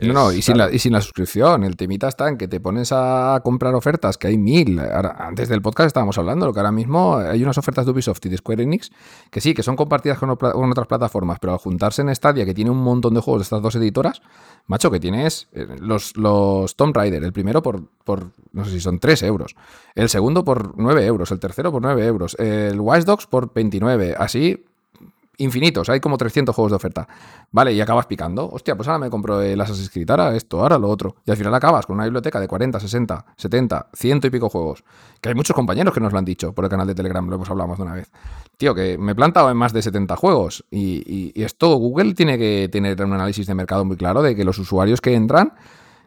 No, 0.02 0.12
no, 0.12 0.32
y 0.32 0.42
sin, 0.42 0.56
la, 0.56 0.72
y 0.72 0.78
sin 0.78 0.92
la 0.92 1.00
suscripción. 1.00 1.64
El 1.64 1.76
temita 1.76 2.08
está 2.08 2.28
en 2.28 2.38
que 2.38 2.48
te 2.48 2.60
pones 2.60 2.90
a 2.92 3.40
comprar 3.44 3.74
ofertas, 3.74 4.16
que 4.18 4.28
hay 4.28 4.38
mil. 4.38 4.78
Ahora, 4.78 5.16
antes 5.18 5.48
del 5.48 5.62
podcast 5.62 5.88
estábamos 5.88 6.16
hablando, 6.18 6.46
lo 6.46 6.52
que 6.52 6.60
ahora 6.60 6.72
mismo 6.72 7.16
hay 7.16 7.42
unas 7.42 7.58
ofertas 7.58 7.84
de 7.84 7.92
Ubisoft 7.92 8.24
y 8.24 8.28
de 8.28 8.36
Square 8.38 8.62
Enix 8.62 8.90
que 9.30 9.40
sí, 9.40 9.54
que 9.54 9.62
son 9.62 9.76
compartidas 9.76 10.18
con, 10.18 10.30
otras 10.30 10.86
plataformas, 10.86 11.38
pero 11.40 11.52
al 11.52 11.58
juntarse 11.58 12.02
en 12.02 12.14
Stadia, 12.14 12.44
que 12.44 12.54
tiene 12.54 12.70
un 12.70 12.82
montón 12.82 13.14
de 13.14 13.20
juegos 13.20 13.40
de 13.40 13.42
estas 13.44 13.62
dos 13.62 13.74
editoras, 13.76 14.22
macho, 14.66 14.90
que 14.90 15.00
tienes 15.00 15.48
eh, 15.52 15.66
los, 15.80 16.16
los 16.16 16.74
Tomb 16.76 16.96
Raider, 16.96 17.22
el 17.22 17.32
primero 17.32 17.62
por, 17.62 17.82
por, 18.04 18.30
no 18.52 18.64
sé 18.64 18.72
si 18.72 18.80
son 18.80 18.98
3 18.98 19.22
euros, 19.24 19.54
el 19.94 20.08
segundo 20.08 20.44
por 20.44 20.78
9 20.78 21.06
euros, 21.06 21.30
el 21.30 21.40
tercero 21.40 21.70
por 21.72 21.82
9 21.82 22.06
euros, 22.06 22.36
el 22.38 22.80
Watch 22.80 23.04
Dogs 23.04 23.26
por 23.26 23.52
29, 23.52 24.14
así 24.18 24.64
infinitos, 25.40 25.88
hay 25.88 26.00
como 26.00 26.16
300 26.16 26.54
juegos 26.54 26.72
de 26.72 26.76
oferta. 26.76 27.08
Vale, 27.50 27.72
y 27.72 27.80
acabas 27.80 28.06
picando. 28.06 28.48
Hostia, 28.48 28.76
pues 28.76 28.88
ahora 28.88 28.98
me 28.98 29.10
compro 29.10 29.40
el 29.42 29.60
Assassin's 29.60 29.90
Creed, 29.90 30.08
ahora 30.10 30.34
esto, 30.36 30.60
ahora 30.60 30.78
lo 30.78 30.88
otro. 30.88 31.16
Y 31.26 31.30
al 31.30 31.36
final 31.36 31.54
acabas 31.54 31.86
con 31.86 31.94
una 31.96 32.04
biblioteca 32.04 32.38
de 32.40 32.46
40, 32.48 32.78
60, 32.80 33.26
70, 33.36 33.88
ciento 33.92 34.26
y 34.26 34.30
pico 34.30 34.48
juegos. 34.48 34.84
Que 35.20 35.28
hay 35.30 35.34
muchos 35.34 35.54
compañeros 35.54 35.92
que 35.92 36.00
nos 36.00 36.12
lo 36.12 36.18
han 36.18 36.24
dicho 36.24 36.52
por 36.52 36.64
el 36.64 36.70
canal 36.70 36.86
de 36.86 36.94
Telegram, 36.94 37.28
lo 37.28 37.34
hemos 37.36 37.50
hablado 37.50 37.68
más 37.68 37.78
de 37.78 37.84
una 37.84 37.94
vez. 37.94 38.10
Tío, 38.56 38.74
que 38.74 38.96
me 38.98 39.12
he 39.12 39.14
plantado 39.14 39.50
en 39.50 39.56
más 39.56 39.72
de 39.72 39.82
70 39.82 40.16
juegos. 40.16 40.64
Y, 40.70 41.02
y- 41.06 41.32
y 41.34 41.42
esto 41.42 41.74
Google 41.76 42.14
tiene 42.14 42.38
que 42.38 42.68
tener 42.70 43.02
un 43.04 43.12
análisis 43.12 43.46
de 43.46 43.54
mercado 43.54 43.84
muy 43.84 43.96
claro 43.96 44.22
de 44.22 44.36
que 44.36 44.44
los 44.44 44.58
usuarios 44.58 45.00
que 45.00 45.14
entran 45.14 45.54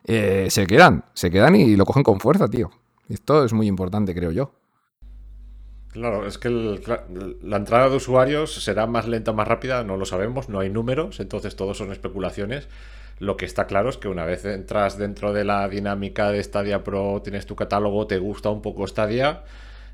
eh, 0.06 0.48
se 0.50 0.68
quedan, 0.68 1.06
se 1.14 1.32
quedan 1.32 1.56
y 1.56 1.76
lo 1.76 1.86
cogen 1.86 2.04
con 2.04 2.20
fuerza, 2.20 2.48
tío. 2.48 2.70
Esto 3.10 3.44
es 3.46 3.54
muy 3.54 3.68
importante, 3.68 4.14
creo 4.14 4.32
yo. 4.32 4.52
Claro, 5.94 6.26
es 6.26 6.40
que 6.40 6.48
el- 6.48 6.82
la 7.44 7.58
entrada 7.58 7.88
de 7.90 7.96
usuarios 7.98 8.52
será 8.64 8.88
más 8.88 9.08
lenta 9.08 9.30
o 9.32 9.34
más 9.36 9.48
rápida, 9.48 9.84
no 9.84 9.96
lo 9.96 10.06
sabemos, 10.06 10.50
no 10.50 10.60
hay 10.60 10.70
números, 10.72 11.20
entonces 11.20 11.56
todo 11.56 11.76
son 11.76 11.92
especulaciones. 11.92 12.68
Lo 13.20 13.38
que 13.38 13.46
está 13.46 13.68
claro 13.68 13.90
es 13.90 13.98
que 13.98 14.08
una 14.08 14.26
vez 14.26 14.44
entras 14.46 14.98
dentro 14.98 15.34
de 15.34 15.44
la 15.44 15.70
dinámica 15.70 16.32
de 16.32 16.42
Stadia 16.44 16.84
Pro, 16.84 17.22
tienes 17.24 17.46
tu 17.46 17.56
catálogo, 17.56 18.08
te 18.08 18.18
gusta 18.18 18.50
un 18.50 18.64
poco 18.64 18.88
Stadia, 18.88 19.44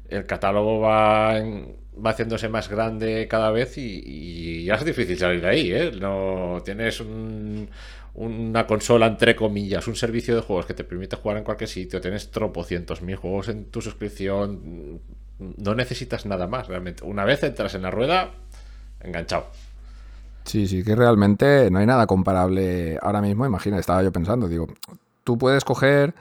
el 0.09 0.25
catálogo 0.25 0.79
va, 0.81 1.37
en- 1.37 1.75
va 2.05 2.11
haciéndose 2.11 2.49
más 2.49 2.69
grande 2.69 3.27
cada 3.29 3.51
vez 3.51 3.77
y, 3.77 4.01
y 4.05 4.65
ya 4.65 4.75
es 4.75 4.85
difícil 4.85 5.17
salir 5.17 5.41
de 5.41 5.49
ahí, 5.49 5.71
¿eh? 5.73 5.91
No 5.99 6.61
tienes 6.65 7.01
un- 7.01 7.69
una 8.15 8.65
consola 8.67 9.07
entre 9.07 9.35
comillas, 9.35 9.87
un 9.87 9.95
servicio 9.97 10.35
de 10.35 10.41
juegos 10.41 10.65
que 10.65 10.73
te 10.73 10.83
permite 10.85 11.15
jugar 11.17 11.37
en 11.37 11.43
cualquier 11.43 11.69
sitio, 11.69 12.01
tienes 12.01 12.31
tropocientos 12.31 13.01
mil 13.01 13.17
juegos 13.17 13.49
en 13.49 13.65
tu 13.65 13.81
suscripción, 13.81 14.99
no 15.39 15.75
necesitas 15.75 16.25
nada 16.25 16.47
más 16.47 16.67
realmente. 16.67 17.03
Una 17.03 17.25
vez 17.25 17.43
entras 17.43 17.73
en 17.75 17.81
la 17.81 17.91
rueda, 17.91 18.31
enganchado. 19.01 19.47
Sí, 20.45 20.67
sí, 20.67 20.83
que 20.83 20.95
realmente 20.95 21.69
no 21.71 21.79
hay 21.79 21.85
nada 21.85 22.07
comparable 22.07 22.97
ahora 23.01 23.21
mismo. 23.21 23.45
Imagina, 23.45 23.77
estaba 23.77 24.03
yo 24.03 24.11
pensando, 24.11 24.47
digo, 24.47 24.67
tú 25.23 25.37
puedes 25.37 25.63
coger 25.63 26.13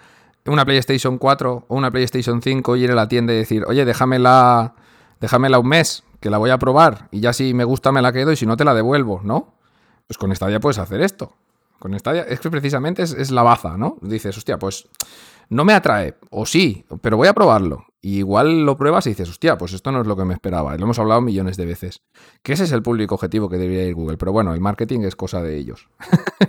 una 0.47 0.65
PlayStation 0.65 1.19
4 1.19 1.65
o 1.69 1.77
una 1.77 1.91
PlayStation 1.91 2.43
5 2.43 2.77
y 2.77 2.85
ir 2.85 2.91
a 2.91 2.95
la 2.95 3.09
tienda 3.09 3.33
y 3.33 3.37
decir, 3.37 3.65
oye, 3.67 3.85
déjamela, 3.85 4.75
déjamela 5.21 5.59
un 5.59 5.69
mes, 5.69 6.05
que 6.21 6.31
la 6.31 6.39
voy 6.39 6.51
a 6.51 6.59
probar 6.59 7.09
y 7.11 7.21
ya 7.21 7.33
si 7.33 7.55
me 7.55 7.65
gusta 7.65 7.93
me 7.93 8.03
la 8.03 8.13
quedo 8.13 8.33
y 8.33 8.37
si 8.37 8.47
no 8.47 8.57
te 8.57 8.65
la 8.65 8.75
devuelvo, 8.75 9.21
¿no? 9.23 9.55
Pues 10.07 10.19
con 10.19 10.35
Stadia 10.35 10.61
puedes 10.61 10.79
hacer 10.79 11.01
esto. 11.01 11.35
Con 11.79 11.97
Stadia 11.99 12.23
es 12.23 12.41
que 12.41 12.51
precisamente 12.51 13.03
es, 13.03 13.13
es 13.13 13.31
la 13.31 13.43
baza, 13.43 13.77
¿no? 13.77 13.99
Dices, 14.01 14.37
hostia, 14.37 14.59
pues 14.59 14.89
no 15.49 15.65
me 15.65 15.75
atrae, 15.75 16.15
o 16.31 16.45
sí, 16.45 16.85
pero 17.01 17.17
voy 17.17 17.29
a 17.29 17.33
probarlo. 17.33 17.87
Y 18.01 18.19
igual 18.19 18.65
lo 18.65 18.77
pruebas 18.77 19.07
y 19.07 19.11
dices, 19.11 19.29
hostia, 19.29 19.59
pues 19.59 19.73
esto 19.73 19.91
no 19.91 20.01
es 20.01 20.07
lo 20.07 20.17
que 20.17 20.25
me 20.25 20.33
esperaba. 20.35 20.77
Lo 20.77 20.85
hemos 20.85 20.99
hablado 21.01 21.21
millones 21.21 21.57
de 21.57 21.67
veces. 21.67 22.01
Que 22.43 22.53
ese 22.53 22.65
es 22.65 22.73
el 22.73 22.83
público 22.83 23.17
objetivo 23.17 23.49
que 23.49 23.57
debería 23.57 23.85
ir 23.87 23.95
Google. 23.95 24.17
Pero 24.17 24.31
bueno, 24.33 24.55
el 24.55 24.61
marketing 24.61 25.01
es 25.01 25.17
cosa 25.17 25.43
de 25.43 25.57
ellos. 25.57 25.89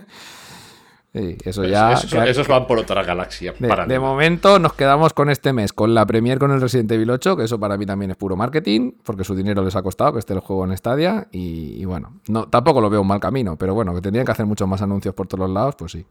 Sí, 1.11 1.37
eso 1.43 1.63
ya. 1.65 1.93
esos, 1.93 2.11
que- 2.13 2.29
esos 2.29 2.47
van 2.47 2.67
por 2.67 2.77
otra 2.77 3.01
galaxia. 3.03 3.55
de, 3.57 3.67
para 3.67 3.87
de 3.87 3.95
nada. 3.97 3.99
momento 4.07 4.59
nos 4.59 4.73
quedamos 4.73 5.11
con 5.13 5.31
este 5.31 5.53
mes, 5.53 5.73
con 5.73 5.95
la 5.95 6.05
Premier 6.05 6.37
con 6.37 6.51
el 6.51 6.61
Resident 6.61 6.91
Evil 6.91 7.09
8, 7.09 7.35
que 7.35 7.45
eso 7.45 7.59
para 7.59 7.77
mí 7.77 7.85
también 7.87 8.11
es 8.11 8.17
puro 8.17 8.35
marketing, 8.35 8.91
porque 9.03 9.23
su 9.23 9.33
dinero 9.33 9.63
les 9.63 9.75
ha 9.75 9.81
costado 9.81 10.13
que 10.13 10.19
esté 10.19 10.33
el 10.33 10.39
juego 10.39 10.65
en 10.65 10.77
Stadia. 10.77 11.27
Y, 11.31 11.81
y 11.81 11.85
bueno, 11.85 12.13
no, 12.27 12.47
tampoco 12.47 12.79
lo 12.79 12.91
veo 12.91 13.01
un 13.01 13.07
mal 13.07 13.19
camino, 13.19 13.55
pero 13.57 13.73
bueno, 13.73 13.95
que 13.95 14.01
tendrían 14.01 14.23
que 14.23 14.33
hacer 14.33 14.45
muchos 14.45 14.67
más 14.67 14.83
anuncios 14.83 15.15
por 15.15 15.25
todos 15.25 15.39
los 15.47 15.49
lados, 15.49 15.73
pues 15.75 15.93
sí. 15.93 16.05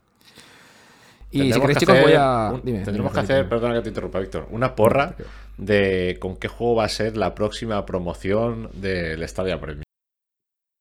Y 1.30 1.38
si 1.38 1.50
Tendremos 1.50 1.60
queréis, 1.60 1.78
que 1.78 1.86
chicos, 1.86 1.94
voy 2.00 2.12
hacer 2.12 2.20
a. 2.20 2.50
un- 2.54 2.62
dime, 2.64 2.78
tendremos 2.84 3.12
dime, 3.12 3.26
que 3.26 3.32
hacer, 3.32 3.48
perdona 3.48 3.74
que 3.74 3.80
te 3.82 3.88
interrumpa, 3.90 4.18
Víctor, 4.20 4.46
una 4.50 4.74
porra 4.74 5.14
de 5.58 6.16
con 6.20 6.36
qué 6.36 6.48
juego 6.48 6.76
va 6.76 6.84
a 6.84 6.88
ser 6.88 7.16
la 7.16 7.34
próxima 7.34 7.84
promoción 7.84 8.70
del 8.74 9.26
Stadia 9.28 9.60
Premium. 9.60 9.82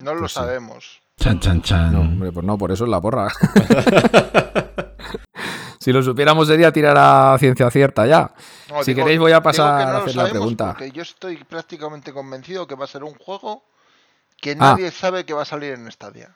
No 0.03 0.13
lo 0.13 0.21
Pues 0.21 0.31
sí. 0.31 0.39
sabemos. 0.39 1.01
Chan, 1.19 1.39
chan, 1.39 1.61
chan. 1.63 1.91
No, 1.91 2.01
hombre, 2.01 2.31
pues 2.31 2.45
no, 2.45 2.57
por 2.57 2.71
eso 2.71 2.83
es 2.85 2.89
la 2.89 3.01
porra. 3.01 3.27
si 5.79 5.91
lo 5.91 6.03
supiéramos 6.03 6.47
sería 6.47 6.71
tirar 6.71 6.95
a 6.97 7.37
ciencia 7.39 7.69
cierta 7.71 8.05
ya. 8.05 8.31
No, 8.69 8.83
Si 8.83 8.93
digo- 8.93 9.05
queréis 9.05 9.19
voy 9.19 9.31
a 9.31 9.41
pasar 9.41 9.87
no 9.87 9.93
a 9.93 9.97
hacer 10.03 10.15
la 10.15 10.29
pregunta. 10.29 10.73
Porque 10.73 10.91
yo 10.91 11.01
estoy 11.01 11.37
prácticamente 11.43 12.13
convencido 12.13 12.67
que 12.67 12.75
va 12.75 12.85
a 12.85 12.87
ser 12.87 13.03
un 13.03 13.15
juego 13.15 13.63
que 14.39 14.51
Ah. 14.51 14.55
nadie 14.75 14.91
sabe 14.91 15.25
que 15.25 15.33
va 15.33 15.43
a 15.43 15.45
salir 15.45 15.73
en 15.73 15.89
Stadia. 15.91 16.35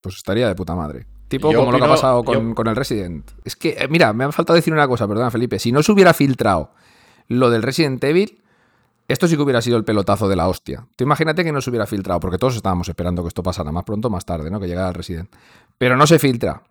Pues 0.00 0.16
estaría 0.16 0.48
de 0.48 0.54
puta 0.54 0.74
madre. 0.74 1.06
Tipo 1.32 1.50
Yo 1.50 1.58
como 1.60 1.72
lo 1.72 1.78
que 1.78 1.84
ha 1.84 1.88
pasado 1.88 2.22
con, 2.24 2.48
yo- 2.50 2.54
con 2.54 2.66
el 2.68 2.76
Resident. 2.76 3.28
Es 3.44 3.56
que, 3.56 3.70
eh, 3.70 3.88
mira, 3.88 4.12
me 4.12 4.24
ha 4.24 4.32
faltado 4.32 4.54
decir 4.54 4.72
una 4.72 4.86
cosa, 4.86 5.08
perdona, 5.08 5.30
Felipe. 5.30 5.58
Si 5.58 5.72
no 5.72 5.82
se 5.82 5.90
hubiera 5.92 6.12
filtrado 6.14 6.70
lo 7.28 7.50
del 7.50 7.62
Resident 7.62 8.02
Evil, 8.04 8.40
esto 9.08 9.26
sí 9.26 9.36
que 9.36 9.42
hubiera 9.42 9.60
sido 9.62 9.76
el 9.76 9.84
pelotazo 9.84 10.28
de 10.28 10.36
la 10.36 10.46
hostia. 10.48 10.86
Tú 10.96 11.04
imagínate 11.04 11.42
que 11.44 11.50
no 11.52 11.60
se 11.60 11.70
hubiera 11.70 11.86
filtrado, 11.86 12.20
porque 12.20 12.38
todos 12.38 12.54
estábamos 12.56 12.88
esperando 12.88 13.22
que 13.22 13.28
esto 13.28 13.42
pasara 13.42 13.72
más 13.72 13.84
pronto 13.84 14.08
o 14.08 14.10
más 14.10 14.24
tarde, 14.24 14.50
¿no? 14.50 14.60
Que 14.60 14.66
llegara 14.68 14.88
el 14.88 14.94
Resident. 14.94 15.30
Pero 15.78 15.96
no 15.96 16.06
se 16.06 16.18
filtra. 16.18 16.62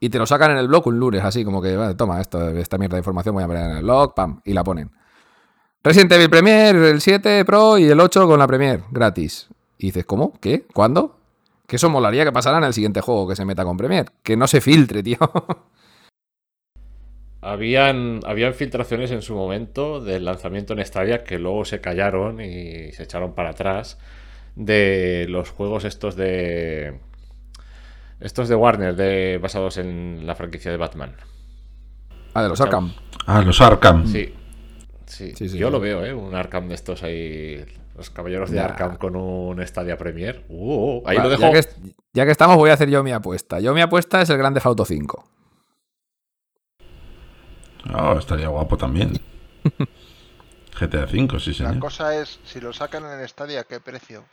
Y 0.00 0.08
te 0.10 0.18
lo 0.18 0.26
sacan 0.26 0.50
en 0.52 0.58
el 0.58 0.68
blog 0.68 0.86
un 0.88 0.98
lunes, 0.98 1.22
así 1.24 1.44
como 1.44 1.60
que, 1.62 1.76
vale, 1.76 1.94
toma, 1.94 2.20
esto, 2.20 2.48
esta 2.50 2.76
mierda 2.78 2.96
de 2.96 3.00
información 3.00 3.34
voy 3.34 3.44
a 3.44 3.46
poner 3.46 3.70
en 3.70 3.76
el 3.78 3.82
blog, 3.82 4.14
pam, 4.14 4.40
y 4.44 4.52
la 4.52 4.62
ponen. 4.64 4.90
Resident 5.84 6.12
Evil 6.12 6.28
Premier, 6.30 6.74
el 6.76 7.00
7 7.00 7.44
Pro 7.44 7.78
y 7.78 7.84
el 7.84 7.98
8 8.00 8.26
con 8.26 8.38
la 8.38 8.46
Premier, 8.46 8.82
gratis. 8.90 9.48
Y 9.78 9.86
dices, 9.86 10.04
¿cómo? 10.04 10.32
¿Qué? 10.40 10.66
¿Cuándo? 10.74 11.15
Que 11.66 11.76
eso 11.76 11.90
molaría 11.90 12.24
que 12.24 12.32
pasara 12.32 12.58
en 12.58 12.64
el 12.64 12.72
siguiente 12.72 13.00
juego 13.00 13.28
que 13.28 13.36
se 13.36 13.44
meta 13.44 13.64
con 13.64 13.76
Premiere. 13.76 14.10
Que 14.22 14.36
no 14.36 14.46
se 14.46 14.60
filtre, 14.60 15.02
tío. 15.02 15.18
Habían, 17.40 18.20
habían 18.26 18.54
filtraciones 18.54 19.10
en 19.10 19.22
su 19.22 19.34
momento 19.34 20.00
del 20.00 20.24
lanzamiento 20.24 20.72
en 20.72 20.84
Stadia 20.84 21.22
que 21.22 21.38
luego 21.38 21.64
se 21.64 21.80
callaron 21.80 22.40
y 22.40 22.92
se 22.92 23.04
echaron 23.04 23.34
para 23.34 23.50
atrás 23.50 23.98
de 24.56 25.26
los 25.28 25.50
juegos 25.50 25.84
estos 25.84 26.16
de 26.16 26.98
estos 28.20 28.48
de 28.48 28.54
Warner 28.54 28.96
de 28.96 29.38
basados 29.40 29.76
en 29.76 30.26
la 30.26 30.34
franquicia 30.34 30.70
de 30.70 30.76
Batman. 30.78 31.14
Ah, 32.34 32.42
de 32.42 32.48
los 32.48 32.60
Arkham. 32.60 32.94
Ah, 33.26 33.42
los 33.42 33.60
Arkham. 33.60 34.06
Sí. 34.06 34.34
Sí, 35.06 35.32
Sí, 35.36 35.48
sí, 35.48 35.58
yo 35.58 35.68
sí. 35.68 35.72
lo 35.72 35.78
veo, 35.78 36.04
¿eh? 36.04 36.12
Un 36.12 36.34
Arkham 36.34 36.68
de 36.68 36.74
estos 36.74 37.02
ahí. 37.02 37.64
Los 37.96 38.10
caballeros 38.10 38.50
de. 38.50 38.60
Arkham 38.60 38.96
con 38.96 39.16
un 39.16 39.66
Stadia 39.66 39.96
Premier. 39.96 40.44
Uh, 40.48 41.02
ahí 41.06 41.16
Va, 41.16 41.22
lo 41.24 41.28
dejo. 41.30 41.42
Ya 41.42 41.52
que, 41.52 41.58
est- 41.58 41.78
ya 42.12 42.24
que 42.26 42.30
estamos, 42.32 42.56
voy 42.56 42.70
a 42.70 42.74
hacer 42.74 42.90
yo 42.90 43.02
mi 43.02 43.12
apuesta. 43.12 43.58
Yo 43.60 43.72
mi 43.74 43.80
apuesta 43.80 44.20
es 44.20 44.28
el 44.30 44.36
Grande 44.36 44.60
Auto 44.62 44.84
5. 44.84 45.24
Oh, 47.94 48.18
estaría 48.18 48.48
guapo 48.48 48.76
también. 48.76 49.12
GTA 50.78 51.04
V, 51.04 51.40
sí, 51.40 51.50
La 51.50 51.56
señor. 51.56 51.78
cosa 51.78 52.14
es, 52.20 52.38
si 52.44 52.60
lo 52.60 52.72
sacan 52.72 53.04
en 53.06 53.20
el 53.20 53.28
Stadia, 53.28 53.60
¿a 53.60 53.64
qué 53.64 53.80
precio? 53.80 54.24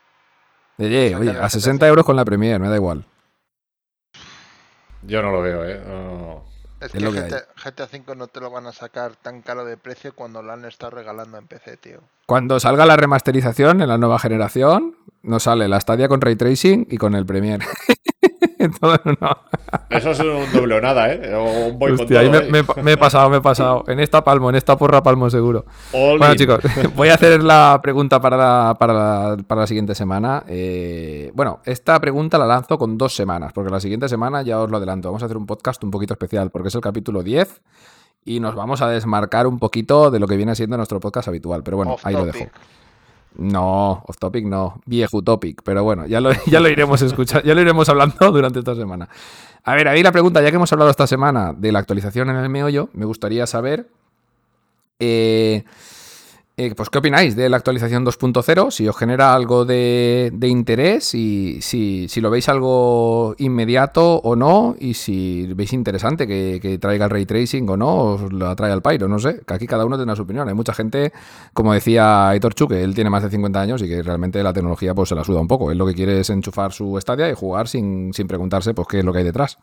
Oye, 0.77 1.13
a 1.13 1.19
GTA 1.19 1.49
60 1.49 1.87
euros 1.87 2.05
con 2.05 2.15
la 2.15 2.25
Premier, 2.25 2.59
me 2.59 2.67
da 2.67 2.75
igual. 2.75 3.05
Yo 5.03 5.21
no 5.21 5.31
lo 5.31 5.41
veo, 5.41 5.65
¿eh? 5.65 5.81
No. 5.85 6.43
Es 6.83 6.91
que, 6.91 6.99
lo 6.99 7.13
que 7.13 7.21
GTA, 7.21 7.45
GTA 7.55 7.85
V 7.85 8.15
no 8.15 8.27
te 8.27 8.41
lo 8.41 8.51
van 8.51 8.67
a 8.67 8.73
sacar 8.73 9.15
tan 9.15 9.41
caro 9.41 9.63
de 9.63 9.77
precio 9.77 10.13
cuando 10.13 10.41
lo 10.41 10.51
han 10.51 10.65
estado 10.65 10.91
regalando 10.91 11.37
en 11.37 11.47
PC, 11.47 11.77
tío. 11.77 11.99
Cuando 12.25 12.59
salga 12.59 12.85
la 12.85 12.97
remasterización 12.97 13.81
en 13.81 13.87
la 13.87 13.97
nueva 13.97 14.19
generación, 14.19 14.97
nos 15.21 15.43
sale 15.43 15.69
la 15.69 15.79
Stadia 15.79 16.09
con 16.09 16.19
Ray 16.19 16.35
Tracing 16.35 16.87
y 16.89 16.97
con 16.97 17.15
el 17.15 17.25
Premier. 17.25 17.61
Todo 18.79 18.95
en 18.95 19.17
uno. 19.19 19.37
Eso 19.89 20.11
es 20.11 20.19
un 20.19 20.51
doble 20.53 20.75
o 20.75 20.81
nada, 20.81 21.11
¿eh? 21.13 21.33
O 21.35 21.67
un 21.67 21.91
Hostia, 21.99 22.19
ahí 22.21 22.29
me, 22.29 22.41
me- 22.43 22.63
me 22.81 22.91
he 22.93 22.97
pasado, 22.97 23.29
me 23.29 23.37
he 23.37 23.41
pasado. 23.41 23.83
En 23.87 23.99
esta 23.99 24.23
palmo, 24.23 24.49
en 24.49 24.55
esta 24.55 24.77
porra 24.77 25.01
palmo 25.03 25.29
seguro. 25.29 25.65
All 25.93 26.17
Bueno, 26.17 26.33
in. 26.33 26.39
chicos, 26.39 26.59
voy 26.95 27.09
a 27.09 27.15
hacer 27.15 27.43
la 27.43 27.79
pregunta 27.81 28.19
para 28.21 28.37
la, 28.37 28.75
para 28.79 28.93
la, 28.93 29.37
para 29.47 29.61
la 29.61 29.67
siguiente 29.67 29.95
semana. 29.95 30.43
Eh, 30.47 31.31
bueno, 31.33 31.59
esta 31.65 31.99
pregunta 31.99 32.37
la 32.37 32.45
lanzo 32.45 32.77
con 32.77 32.97
dos 32.97 33.15
semanas, 33.15 33.51
porque 33.53 33.71
la 33.71 33.79
siguiente 33.79 34.07
semana 34.09 34.41
ya 34.41 34.59
os 34.59 34.69
lo 34.69 34.77
adelanto. 34.77 35.09
Vamos 35.09 35.21
a 35.23 35.25
hacer 35.25 35.37
un 35.37 35.45
podcast 35.45 35.83
un 35.83 35.91
poquito 35.91 36.13
especial, 36.13 36.49
porque 36.49 36.69
es 36.69 36.75
el 36.75 36.81
capítulo 36.81 37.23
10 37.23 37.61
y 38.25 38.39
nos 38.39 38.55
vamos 38.55 38.81
a 38.81 38.87
desmarcar 38.87 39.47
un 39.47 39.59
poquito 39.59 40.09
de 40.09 40.19
lo 40.19 40.27
que 40.27 40.37
viene 40.37 40.55
siendo 40.55 40.77
nuestro 40.77 40.99
podcast 40.99 41.27
habitual. 41.27 41.61
Pero 41.63 41.77
bueno, 41.77 41.93
Off 41.93 42.05
ahí 42.05 42.13
lo 42.13 42.25
dejo. 42.25 42.45
No, 43.35 44.03
off 44.07 44.17
topic 44.19 44.45
no, 44.45 44.81
viejo 44.85 45.21
topic, 45.21 45.61
pero 45.63 45.83
bueno, 45.83 46.05
ya 46.05 46.21
lo, 46.21 46.31
ya 46.47 46.59
lo 46.59 46.69
iremos 46.69 47.01
escuchando, 47.01 47.45
ya 47.47 47.55
lo 47.55 47.61
iremos 47.61 47.89
hablando 47.89 48.31
durante 48.31 48.59
esta 48.59 48.75
semana. 48.75 49.09
A 49.63 49.75
ver, 49.75 49.87
ahí 49.87 50.03
la 50.03 50.11
pregunta, 50.11 50.41
ya 50.41 50.49
que 50.49 50.57
hemos 50.57 50.71
hablado 50.73 50.91
esta 50.91 51.07
semana 51.07 51.53
de 51.53 51.71
la 51.71 51.79
actualización 51.79 52.29
en 52.29 52.35
el 52.35 52.49
meollo, 52.49 52.89
me 52.93 53.05
gustaría 53.05 53.47
saber 53.47 53.87
eh, 54.99 55.63
eh, 56.55 56.75
pues, 56.75 56.91
¿qué 56.91 56.99
opináis 56.99 57.35
de 57.35 57.49
la 57.49 57.57
actualización 57.57 58.05
2.0? 58.05 58.69
Si 58.69 58.87
os 58.87 58.95
genera 58.95 59.33
algo 59.33 59.65
de, 59.65 60.29
de 60.31 60.47
interés 60.47 61.15
y 61.15 61.59
si, 61.61 62.07
si 62.07 62.21
lo 62.21 62.29
veis 62.29 62.47
algo 62.47 63.33
inmediato 63.39 64.17
o 64.17 64.35
no, 64.35 64.75
y 64.79 64.93
si 64.93 65.51
veis 65.55 65.73
interesante 65.73 66.27
que, 66.27 66.59
que 66.61 66.77
traiga 66.77 67.05
el 67.05 67.11
ray 67.11 67.25
tracing 67.25 67.67
o 67.69 67.75
no, 67.75 67.95
os 67.95 68.31
lo 68.31 68.47
atrae 68.47 68.71
al 68.71 68.83
Pyro, 68.83 69.07
no 69.07 69.17
sé, 69.17 69.41
que 69.47 69.53
aquí 69.55 69.65
cada 69.65 69.83
uno 69.83 69.97
tiene 69.97 70.15
su 70.15 70.21
opinión. 70.21 70.47
Hay 70.47 70.53
mucha 70.53 70.75
gente, 70.75 71.11
como 71.53 71.73
decía 71.73 72.29
Aitor 72.29 72.53
Chu, 72.53 72.67
que 72.67 72.83
él 72.83 72.93
tiene 72.93 73.09
más 73.09 73.23
de 73.23 73.31
50 73.31 73.59
años 73.59 73.81
y 73.81 73.87
que 73.87 74.03
realmente 74.03 74.43
la 74.43 74.53
tecnología 74.53 74.93
pues 74.93 75.09
se 75.09 75.15
la 75.15 75.23
suda 75.23 75.39
un 75.39 75.47
poco. 75.47 75.71
Él 75.71 75.79
lo 75.79 75.87
que 75.87 75.95
quiere 75.95 76.19
es 76.19 76.29
enchufar 76.29 76.71
su 76.71 76.95
Stadia 77.01 77.31
y 77.31 77.33
jugar 77.33 77.67
sin, 77.67 78.13
sin 78.13 78.27
preguntarse 78.27 78.75
pues 78.75 78.87
qué 78.87 78.99
es 78.99 79.05
lo 79.05 79.11
que 79.11 79.19
hay 79.19 79.25
detrás. 79.25 79.57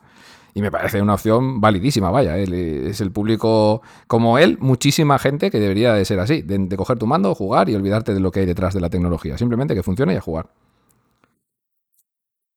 Y 0.53 0.61
me 0.61 0.71
parece 0.71 1.01
una 1.01 1.13
opción 1.13 1.61
validísima, 1.61 2.11
vaya. 2.11 2.37
Él 2.37 2.53
es 2.53 3.01
el 3.01 3.11
público 3.11 3.81
como 4.07 4.37
él, 4.37 4.57
muchísima 4.59 5.17
gente 5.17 5.49
que 5.49 5.59
debería 5.59 5.93
de 5.93 6.03
ser 6.05 6.19
así, 6.19 6.41
de, 6.41 6.57
de 6.57 6.77
coger 6.77 6.99
tu 6.99 7.07
mando, 7.07 7.33
jugar 7.35 7.69
y 7.69 7.75
olvidarte 7.75 8.13
de 8.13 8.19
lo 8.19 8.31
que 8.31 8.41
hay 8.41 8.45
detrás 8.45 8.73
de 8.73 8.81
la 8.81 8.89
tecnología. 8.89 9.37
Simplemente 9.37 9.75
que 9.75 9.83
funcione 9.83 10.13
y 10.13 10.17
a 10.17 10.21
jugar. 10.21 10.49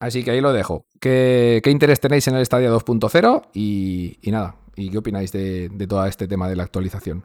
Así 0.01 0.23
que 0.23 0.33
ahí 0.33 0.41
lo 0.41 0.53
dejo. 0.53 0.85
¿Qué, 1.01 1.61
qué 1.65 1.71
interés 1.71 2.01
tenéis 2.01 2.29
en 2.29 2.35
el 2.35 2.45
Stadia 2.45 2.71
2.0? 2.71 3.43
Y, 3.55 4.19
y 4.23 4.31
nada, 4.33 4.57
¿y 4.77 4.91
qué 4.91 4.99
opináis 4.99 5.33
de, 5.33 5.69
de 5.71 5.87
todo 5.87 6.05
este 6.05 6.29
tema 6.29 6.49
de 6.49 6.57
la 6.57 6.65
actualización? 6.65 7.25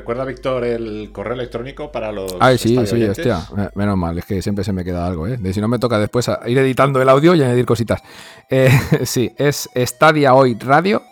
Recuerda, 0.00 0.24
Víctor, 0.24 0.64
el 0.64 1.10
correo 1.12 1.34
electrónico 1.34 1.92
para 1.92 2.10
los. 2.10 2.34
Ay, 2.40 2.56
sí, 2.58 2.70
sí, 2.86 2.94
oyentes? 2.94 3.18
hostia. 3.26 3.70
Menos 3.74 3.96
mal, 3.98 4.16
es 4.18 4.24
que 4.24 4.40
siempre 4.40 4.64
se 4.64 4.72
me 4.72 4.82
queda 4.82 5.06
algo, 5.06 5.26
¿eh? 5.26 5.36
De 5.36 5.52
si 5.52 5.60
no 5.60 5.68
me 5.68 5.78
toca 5.78 5.98
después 5.98 6.28
a- 6.28 6.40
ir 6.48 6.56
editando 6.58 7.00
el 7.02 7.08
audio 7.08 7.34
y 7.34 7.42
añadir 7.42 7.66
cositas. 7.66 8.02
Eh, 8.48 8.70
sí, 9.04 9.30
es 9.36 9.68
Stadia 9.76 10.34
Hoy 10.34 10.54
Radio. 10.58 11.02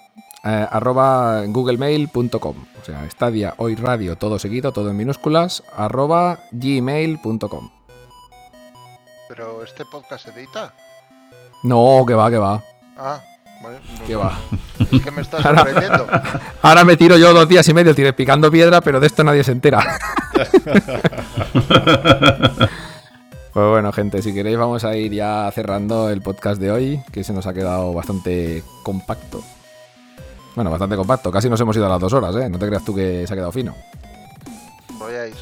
eh, 0.44 0.66
arroba 0.70 1.42
googlemail.com 1.46 2.56
o 2.80 2.84
sea 2.84 3.04
Stadia 3.10 3.54
Hoy 3.58 3.74
Radio 3.74 4.16
todo 4.16 4.38
seguido 4.38 4.72
todo 4.72 4.88
en 4.90 4.96
minúsculas 4.96 5.64
arroba 5.76 6.38
gmail.com 6.52 7.70
Pero 9.28 9.64
este 9.64 9.84
podcast 9.84 10.24
se 10.24 10.30
edita. 10.30 10.72
no 11.64 12.04
que 12.06 12.14
va 12.14 12.30
que 12.30 12.38
va 12.38 12.62
Ah, 12.96 13.20
que 14.06 14.16
va 14.16 14.38
es 14.92 15.02
que 15.02 15.10
me 15.10 15.22
está 15.22 15.38
Ahora- 15.38 15.58
sorprendiendo. 15.64 16.06
ahora 16.62 16.84
me 16.84 16.96
tiro 16.96 17.16
yo 17.16 17.32
dos 17.34 17.48
días 17.48 17.68
y 17.68 17.74
medio 17.74 17.94
tiré 17.94 18.12
picando 18.12 18.50
piedra 18.50 18.80
pero 18.80 19.00
de 19.00 19.06
esto 19.06 19.24
nadie 19.24 19.44
se 19.44 19.52
entera 19.52 19.98
Pues 23.52 23.70
bueno, 23.70 23.90
gente, 23.92 24.22
si 24.22 24.32
queréis 24.32 24.56
vamos 24.56 24.84
a 24.84 24.94
ir 24.94 25.12
ya 25.12 25.50
cerrando 25.52 26.10
el 26.10 26.22
podcast 26.22 26.60
de 26.60 26.70
hoy, 26.70 27.00
que 27.10 27.24
se 27.24 27.32
nos 27.32 27.44
ha 27.48 27.54
quedado 27.54 27.92
bastante 27.92 28.62
compacto. 28.84 29.42
Bueno, 30.54 30.70
bastante 30.70 30.94
compacto, 30.94 31.32
casi 31.32 31.48
nos 31.50 31.60
hemos 31.60 31.74
ido 31.74 31.86
a 31.86 31.88
las 31.88 31.98
dos 31.98 32.12
horas, 32.12 32.36
¿eh? 32.36 32.48
No 32.48 32.56
te 32.58 32.68
creas 32.68 32.84
tú 32.84 32.94
que 32.94 33.26
se 33.26 33.32
ha 33.32 33.36
quedado 33.36 33.50
fino. 33.50 33.74
Vayáis. 35.00 35.34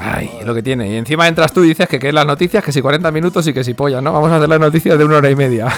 Ay, 0.00 0.30
es 0.40 0.46
lo 0.46 0.54
que 0.54 0.62
tiene. 0.62 0.88
Y 0.88 0.96
encima 0.96 1.28
entras 1.28 1.52
tú 1.52 1.62
y 1.62 1.68
dices 1.68 1.88
que 1.88 1.98
qué 1.98 2.08
es 2.08 2.14
las 2.14 2.24
noticias, 2.24 2.64
que 2.64 2.72
si 2.72 2.80
40 2.80 3.10
minutos 3.10 3.46
y 3.48 3.52
que 3.52 3.64
si 3.64 3.74
polla, 3.74 4.00
¿no? 4.00 4.14
Vamos 4.14 4.30
a 4.32 4.36
hacer 4.36 4.48
las 4.48 4.60
noticias 4.60 4.96
de 4.96 5.04
una 5.04 5.18
hora 5.18 5.28
y 5.28 5.36
media. 5.36 5.68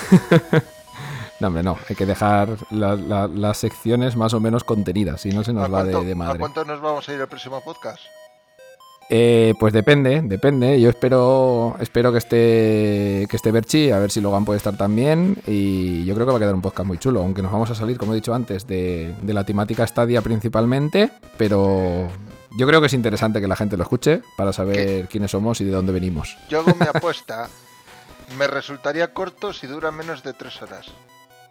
No, 1.43 1.49
hombre, 1.49 1.63
no. 1.63 1.77
Hay 1.89 1.95
que 1.97 2.07
dejar 2.07 2.49
la- 2.71 2.97
la- 2.97 3.29
las 3.29 3.59
secciones 3.59 4.17
más 4.17 4.33
o 4.33 4.41
menos 4.41 4.65
contenidas, 4.65 5.21
si 5.21 5.31
no 5.31 5.45
se 5.45 5.51
¿A 5.51 5.55
nos 5.55 5.73
va 5.73 5.85
de, 5.85 5.93
de 6.05 6.13
a 6.13 6.15
madre. 6.15 6.39
cuánto 6.39 6.65
nos 6.65 6.81
vamos 6.81 7.07
a 7.09 7.13
ir 7.13 7.21
el 7.21 7.29
próximo 7.29 7.61
podcast? 7.63 8.01
Eh, 9.11 9.53
pues 9.61 9.75
depende, 9.75 10.23
depende. 10.23 10.81
Yo 10.81 10.89
espero, 10.89 11.77
espero 11.81 12.13
que 12.13 12.19
esté 12.19 13.27
que 13.29 13.37
esté 13.37 13.51
Berchi, 13.51 13.91
a 13.91 13.99
ver 13.99 14.11
si 14.11 14.23
Logan 14.23 14.45
puede 14.47 14.57
estar 14.57 14.75
también. 14.77 15.37
Y 15.47 16.05
yo 16.07 16.15
creo 16.15 16.25
que 16.27 16.33
va 16.33 16.39
a 16.39 16.41
quedar 16.41 16.55
un 16.55 16.63
podcast 16.63 16.87
muy 16.87 16.97
chulo, 16.99 17.21
aunque 17.21 17.43
nos 17.43 17.53
vamos 17.53 17.69
a 17.71 17.75
salir, 17.75 17.99
como 17.99 18.13
he 18.13 18.15
dicho 18.15 18.33
antes, 18.33 18.67
de, 18.67 19.15
de 19.21 19.35
la 19.35 19.45
temática 19.45 19.87
Stadia 19.87 20.23
principalmente. 20.23 21.11
Pero 21.37 22.09
yo 22.57 22.67
creo 22.67 22.81
que 22.81 22.87
es 22.87 22.95
interesante 22.95 23.41
que 23.43 23.49
la 23.49 23.57
gente 23.57 23.77
lo 23.77 23.83
escuche 23.83 24.23
para 24.37 24.53
saber 24.55 25.09
quiénes 25.09 25.33
somos 25.33 25.61
y 25.61 25.65
de 25.65 25.73
dónde 25.73 25.93
venimos. 25.93 26.39
Yo 26.49 26.61
hago 26.61 26.73
mi 26.81 26.87
apuesta. 26.95 27.49
Me 28.39 28.47
resultaría 28.47 29.13
corto 29.13 29.53
si 29.53 29.67
dura 29.67 29.91
menos 29.91 30.23
de 30.23 30.33
tres 30.33 30.63
horas. 30.63 30.87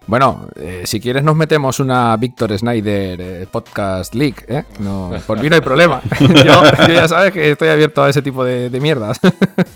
Bueno, 0.06 0.48
eh, 0.56 0.82
si 0.84 1.00
quieres 1.00 1.22
nos 1.22 1.36
metemos 1.36 1.78
una 1.80 2.16
Víctor 2.16 2.56
Snyder 2.58 3.20
eh, 3.20 3.46
Podcast 3.50 4.14
League, 4.14 4.44
¿eh? 4.48 4.64
No, 4.80 5.12
por 5.26 5.40
mí 5.40 5.48
no 5.48 5.54
hay 5.54 5.60
problema. 5.60 6.02
yo, 6.20 6.62
yo 6.88 6.94
ya 6.94 7.08
sabes 7.08 7.32
que 7.32 7.52
estoy 7.52 7.68
abierto 7.68 8.02
a 8.02 8.10
ese 8.10 8.20
tipo 8.20 8.44
de, 8.44 8.68
de 8.68 8.80
mierdas. 8.80 9.20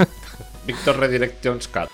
Víctor 0.66 0.98
Redirections 0.98 1.68
Cat. 1.68 1.88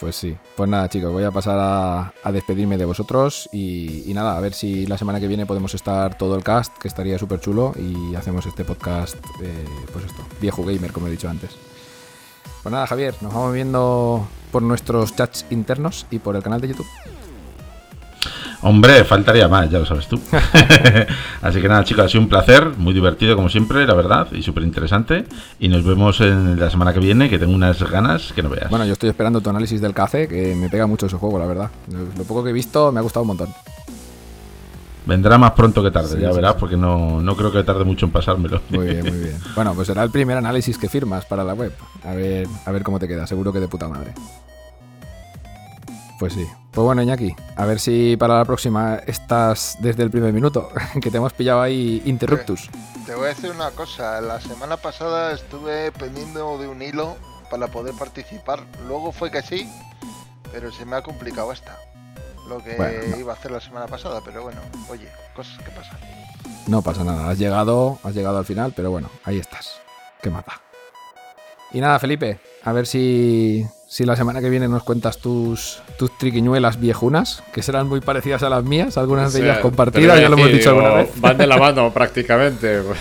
Pues 0.00 0.14
sí, 0.14 0.36
pues 0.56 0.68
nada 0.70 0.88
chicos, 0.88 1.12
voy 1.12 1.24
a 1.24 1.32
pasar 1.32 1.58
a, 1.58 2.12
a 2.22 2.32
despedirme 2.32 2.76
de 2.76 2.84
vosotros 2.84 3.48
y, 3.52 4.08
y 4.08 4.14
nada, 4.14 4.36
a 4.36 4.40
ver 4.40 4.54
si 4.54 4.86
la 4.86 4.96
semana 4.96 5.18
que 5.18 5.26
viene 5.26 5.44
podemos 5.44 5.74
estar 5.74 6.16
todo 6.16 6.36
el 6.36 6.44
cast, 6.44 6.76
que 6.78 6.86
estaría 6.86 7.18
súper 7.18 7.40
chulo, 7.40 7.72
y 7.76 8.14
hacemos 8.14 8.46
este 8.46 8.64
podcast, 8.64 9.16
eh, 9.42 9.64
pues 9.92 10.04
esto, 10.04 10.24
viejo 10.40 10.62
gamer, 10.64 10.92
como 10.92 11.08
he 11.08 11.10
dicho 11.10 11.28
antes. 11.28 11.50
Pues 12.62 12.72
nada, 12.72 12.86
Javier, 12.86 13.14
nos 13.22 13.34
vamos 13.34 13.52
viendo 13.54 14.24
por 14.52 14.62
nuestros 14.62 15.16
chats 15.16 15.46
internos 15.50 16.06
y 16.12 16.20
por 16.20 16.36
el 16.36 16.44
canal 16.44 16.60
de 16.60 16.68
YouTube. 16.68 16.86
Hombre, 18.60 19.04
faltaría 19.04 19.46
más, 19.46 19.70
ya 19.70 19.78
lo 19.78 19.86
sabes 19.86 20.08
tú. 20.08 20.20
Así 21.42 21.60
que 21.60 21.68
nada, 21.68 21.84
chicos, 21.84 22.04
ha 22.04 22.08
sido 22.08 22.22
un 22.22 22.28
placer, 22.28 22.72
muy 22.76 22.92
divertido 22.92 23.36
como 23.36 23.48
siempre, 23.48 23.86
la 23.86 23.94
verdad, 23.94 24.26
y 24.32 24.42
súper 24.42 24.64
interesante. 24.64 25.24
Y 25.60 25.68
nos 25.68 25.84
vemos 25.84 26.20
en 26.20 26.58
la 26.58 26.68
semana 26.68 26.92
que 26.92 26.98
viene, 26.98 27.30
que 27.30 27.38
tengo 27.38 27.54
unas 27.54 27.80
ganas 27.88 28.32
que 28.32 28.42
no 28.42 28.48
veas. 28.50 28.68
Bueno, 28.68 28.84
yo 28.84 28.94
estoy 28.94 29.10
esperando 29.10 29.40
tu 29.40 29.50
análisis 29.50 29.80
del 29.80 29.94
café, 29.94 30.26
que 30.26 30.56
me 30.56 30.68
pega 30.68 30.86
mucho 30.86 31.06
ese 31.06 31.16
juego, 31.16 31.38
la 31.38 31.46
verdad. 31.46 31.70
Lo, 31.88 32.24
poco 32.24 32.42
que 32.42 32.50
he 32.50 32.52
visto 32.52 32.90
me 32.90 32.98
ha 32.98 33.02
gustado 33.02 33.22
un 33.22 33.28
montón. 33.28 33.48
Vendrá 35.06 35.38
más 35.38 35.52
pronto 35.52 35.82
que 35.82 35.90
tarde, 35.90 36.16
Sí, 36.16 36.20
ya 36.20 36.30
sí, 36.30 36.36
verás, 36.36 36.52
sí. 36.52 36.56
porque 36.60 36.76
no, 36.76 37.22
no 37.22 37.36
creo 37.36 37.50
que 37.50 37.62
tarde 37.62 37.84
mucho 37.84 38.06
en 38.06 38.12
pasármelo. 38.12 38.60
Muy 38.70 38.88
bien, 38.88 39.02
muy 39.02 39.18
bien. 39.18 39.38
Bueno, 39.54 39.72
pues 39.74 39.86
será 39.86 40.02
el 40.02 40.10
primer 40.10 40.36
análisis 40.36 40.76
que 40.76 40.88
firmas 40.88 41.24
para 41.24 41.44
la 41.44 41.54
web. 41.54 41.72
A 42.04 42.12
ver, 42.12 42.46
a 42.66 42.72
ver 42.72 42.82
cómo 42.82 42.98
te 42.98 43.08
queda, 43.08 43.26
seguro 43.26 43.52
que 43.52 43.60
de 43.60 43.68
puta 43.68 43.88
madre. 43.88 44.12
Pues 46.18 46.32
sí. 46.32 46.46
Pues 46.72 46.84
bueno, 46.84 47.02
Iñaki, 47.02 47.34
a 47.56 47.64
ver 47.64 47.80
si 47.80 48.16
para 48.16 48.38
la 48.38 48.44
próxima 48.44 48.96
estás 49.06 49.76
desde 49.80 50.02
el 50.02 50.10
primer 50.10 50.32
minuto, 50.32 50.70
que 51.02 51.10
te 51.10 51.16
hemos 51.16 51.32
pillado 51.32 51.60
ahí 51.60 52.02
interruptus. 52.04 52.68
Te 53.06 53.14
voy 53.14 53.26
a 53.26 53.28
decir 53.28 53.50
una 53.50 53.70
cosa, 53.70 54.20
la 54.20 54.40
semana 54.40 54.76
pasada 54.76 55.32
estuve 55.32 55.92
pendiendo 55.92 56.58
de 56.58 56.68
un 56.68 56.82
hilo 56.82 57.16
para 57.50 57.68
poder 57.68 57.94
participar, 57.94 58.64
luego 58.86 59.12
fue 59.12 59.30
que 59.30 59.42
sí, 59.42 59.68
pero 60.52 60.70
se 60.70 60.84
me 60.84 60.96
ha 60.96 61.02
complicado 61.02 61.52
esta, 61.52 61.78
lo 62.48 62.62
que 62.62 62.76
Bueno, 62.76 63.16
iba 63.16 63.32
a 63.32 63.36
hacer 63.36 63.50
la 63.50 63.60
semana 63.60 63.86
pasada, 63.86 64.20
pero 64.24 64.42
bueno, 64.42 64.60
oye, 64.90 65.08
cosas 65.34 65.58
que 65.62 65.70
pasan. 65.70 65.98
No 66.66 66.82
pasa 66.82 67.02
nada, 67.02 67.30
has 67.30 67.38
llegado, 67.38 67.98
has 68.02 68.14
llegado 68.14 68.38
al 68.38 68.44
final, 68.44 68.72
pero 68.76 68.90
bueno, 68.90 69.08
ahí 69.24 69.38
estás. 69.38 69.80
¿Qué 70.20 70.30
da? 70.30 70.60
Y 71.72 71.80
nada, 71.80 71.98
Felipe, 71.98 72.40
a 72.64 72.72
ver 72.72 72.86
si, 72.86 73.66
si 73.90 74.04
la 74.04 74.16
semana 74.16 74.40
que 74.42 74.50
viene 74.50 74.68
nos 74.68 74.82
cuentas 74.82 75.16
tus, 75.18 75.80
tus 75.98 76.16
triquiñuelas 76.18 76.78
viejunas, 76.78 77.42
que 77.52 77.62
serán 77.62 77.88
muy 77.88 78.00
parecidas 78.02 78.42
a 78.42 78.50
las 78.50 78.62
mías, 78.62 78.98
algunas 78.98 79.32
de 79.32 79.40
ellas 79.42 79.58
compartidas, 79.60 80.20
ya 80.20 80.28
lo 80.28 80.36
hemos 80.36 80.52
dicho 80.52 80.68
alguna 80.70 80.88
digo, 80.90 80.98
vez. 81.00 81.10
Van 81.20 81.38
de 81.38 81.46
la 81.46 81.56
mano 81.56 81.90
prácticamente. 81.94 82.80
O 82.80 82.94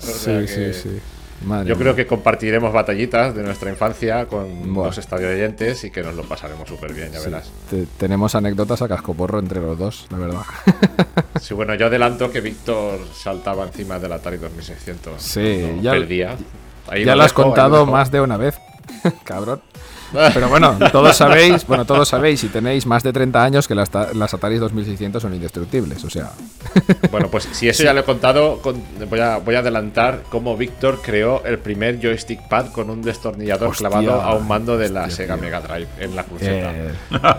sea 0.00 0.40
Sí, 0.40 0.46
que- 0.46 0.72
sí, 0.72 0.80
sí. 0.88 0.98
Madre 1.44 1.68
Yo 1.68 1.76
creo 1.76 1.96
que 1.96 2.06
compartiremos 2.06 2.72
batallitas 2.72 3.34
de 3.34 3.42
nuestra 3.42 3.68
infancia 3.68 4.26
con 4.26 4.72
Buah. 4.72 4.86
los 4.86 4.98
estadio 4.98 5.28
oyentes 5.28 5.82
y 5.82 5.90
que 5.90 6.00
nos 6.00 6.14
lo 6.14 6.22
pasaremos 6.22 6.68
súper 6.68 6.94
bien, 6.94 7.10
ya 7.12 7.18
Sí, 7.18 7.24
verás. 7.26 7.50
te- 7.68 7.86
tenemos 7.98 8.36
anécdotas 8.36 8.80
a 8.80 8.86
cascoporro 8.86 9.40
entre 9.40 9.60
los 9.60 9.76
dos, 9.76 10.06
la 10.10 10.18
verdad. 10.18 10.42
Sí, 11.40 11.54
bueno, 11.54 11.74
yo 11.74 11.86
adelanto 11.86 12.30
que 12.30 12.40
Víctor 12.40 13.00
saltaba 13.12 13.64
encima 13.64 13.98
del 13.98 14.12
Atari 14.12 14.36
2600. 14.36 15.20
Sí, 15.20 15.78
ya- 15.82 15.90
perdía. 15.90 16.36
Ahí 16.88 17.04
ya 17.04 17.12
lo 17.12 17.18
lo 17.18 17.22
has 17.24 17.36
lo 17.36 17.42
contado 17.44 17.86
más 17.86 18.12
de 18.12 18.20
una 18.20 18.36
vez, 18.36 18.54
cabrón. 19.24 19.60
Pero 20.12 20.48
bueno, 20.48 20.76
todos 20.92 21.16
sabéis, 21.16 21.66
bueno, 21.66 21.84
todos 21.84 22.08
sabéis, 22.08 22.40
si 22.40 22.48
tenéis 22.48 22.86
más 22.86 23.02
de 23.02 23.12
30 23.12 23.42
años, 23.42 23.66
que 23.68 23.74
las, 23.74 23.90
ta- 23.90 24.08
las 24.14 24.32
Atari 24.34 24.58
2600 24.58 25.22
son 25.22 25.34
indestructibles, 25.34 26.04
o 26.04 26.10
sea, 26.10 26.30
Bueno, 27.10 27.28
pues 27.28 27.48
si 27.52 27.68
eso 27.68 27.82
ya 27.82 27.92
lo 27.92 28.00
he 28.00 28.04
contado, 28.04 28.58
con- 28.58 28.82
voy, 29.08 29.20
a, 29.20 29.38
voy 29.38 29.54
a 29.54 29.60
adelantar 29.60 30.22
cómo 30.30 30.56
Víctor 30.56 31.00
creó 31.02 31.42
el 31.44 31.58
primer 31.58 32.00
joystick 32.00 32.46
pad 32.48 32.66
con 32.72 32.90
un 32.90 33.02
destornillador 33.02 33.68
Hostia, 33.68 33.88
clavado 33.88 34.20
a 34.20 34.34
un 34.34 34.46
mando 34.46 34.76
de 34.76 34.88
la 34.90 35.02
hostia, 35.02 35.16
Sega 35.16 35.34
tío. 35.34 35.44
Mega 35.44 35.60
Drive 35.60 35.88
en 36.00 36.16
la 36.16 36.24
cruceta. 36.24 36.72
eh, 36.74 36.90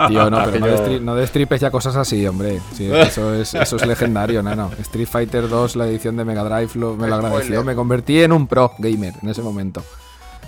tío, 0.07 0.29
no, 0.29 0.43
pero 0.45 0.59
no, 0.59 0.67
destri- 0.67 1.01
no 1.01 1.15
destripes 1.15 1.61
ya 1.61 1.71
cosas 1.71 1.95
así, 1.95 2.25
hombre. 2.27 2.59
Sí, 2.75 2.89
eso, 2.91 3.33
es, 3.33 3.53
eso 3.53 3.75
es 3.75 3.85
legendario, 3.85 4.41
nano. 4.43 4.71
Street 4.79 5.07
Fighter 5.07 5.47
2, 5.47 5.75
la 5.75 5.87
edición 5.87 6.17
de 6.17 6.25
Mega 6.25 6.43
Drive, 6.43 6.71
lo- 6.75 6.95
me 6.95 7.07
lo 7.07 7.15
agradeció. 7.15 7.63
Me 7.63 7.75
convertí 7.75 8.21
en 8.21 8.31
un 8.31 8.47
pro 8.47 8.71
gamer 8.79 9.13
en 9.21 9.29
ese 9.29 9.41
momento. 9.41 9.83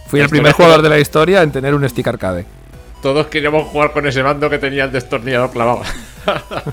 Fui 0.07 0.19
el 0.19 0.29
primer 0.29 0.53
jugador 0.53 0.81
de 0.81 0.89
la 0.89 0.99
historia 0.99 1.41
en 1.41 1.51
tener 1.51 1.73
un 1.73 1.87
stick 1.87 2.07
arcade. 2.07 2.45
Todos 3.01 3.27
queríamos 3.27 3.67
jugar 3.67 3.91
con 3.91 4.07
ese 4.07 4.23
mando 4.23 4.49
que 4.49 4.57
tenía 4.57 4.85
el 4.85 4.91
destornillador 4.91 5.51
clavado. 5.51 5.81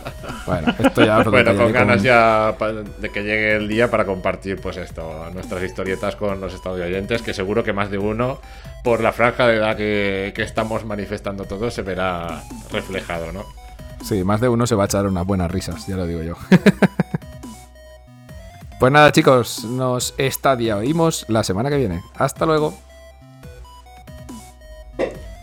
Bueno, 0.46 0.74
esto 0.78 1.04
ya 1.04 1.18
lo 1.22 1.30
bueno, 1.30 1.54
con 1.56 1.72
ganas 1.72 1.96
con- 1.98 2.04
ya 2.04 2.56
de 2.98 3.10
que 3.10 3.22
llegue 3.22 3.54
el 3.54 3.68
día 3.68 3.88
para 3.90 4.04
compartir, 4.04 4.60
pues 4.60 4.76
esto, 4.76 5.26
nuestras 5.32 5.62
historietas 5.62 6.16
con 6.16 6.40
los 6.40 6.52
estadio 6.52 6.84
oyentes, 6.84 7.22
que 7.22 7.32
seguro 7.32 7.62
que 7.62 7.72
más 7.72 7.90
de 7.90 7.98
uno, 7.98 8.40
por 8.82 9.00
la 9.02 9.12
franja 9.12 9.46
de 9.46 9.56
edad 9.58 9.76
que, 9.76 10.32
que 10.34 10.42
estamos 10.42 10.84
manifestando 10.84 11.44
todos, 11.44 11.72
se 11.74 11.82
verá 11.82 12.42
reflejado, 12.72 13.30
¿no? 13.30 13.44
Sí, 14.04 14.24
más 14.24 14.40
de 14.40 14.48
uno 14.48 14.66
se 14.66 14.74
va 14.74 14.84
a 14.84 14.86
echar 14.86 15.06
unas 15.06 15.24
buenas 15.24 15.50
risas, 15.50 15.86
ya 15.86 15.96
lo 15.96 16.06
digo 16.06 16.22
yo. 16.22 16.34
pues 18.80 18.92
nada, 18.92 19.12
chicos, 19.12 19.64
nos 19.64 20.14
estadia 20.18 20.76
oímos 20.76 21.24
la 21.28 21.44
semana 21.44 21.70
que 21.70 21.76
viene. 21.76 22.02
Hasta 22.16 22.46
luego. 22.46 22.74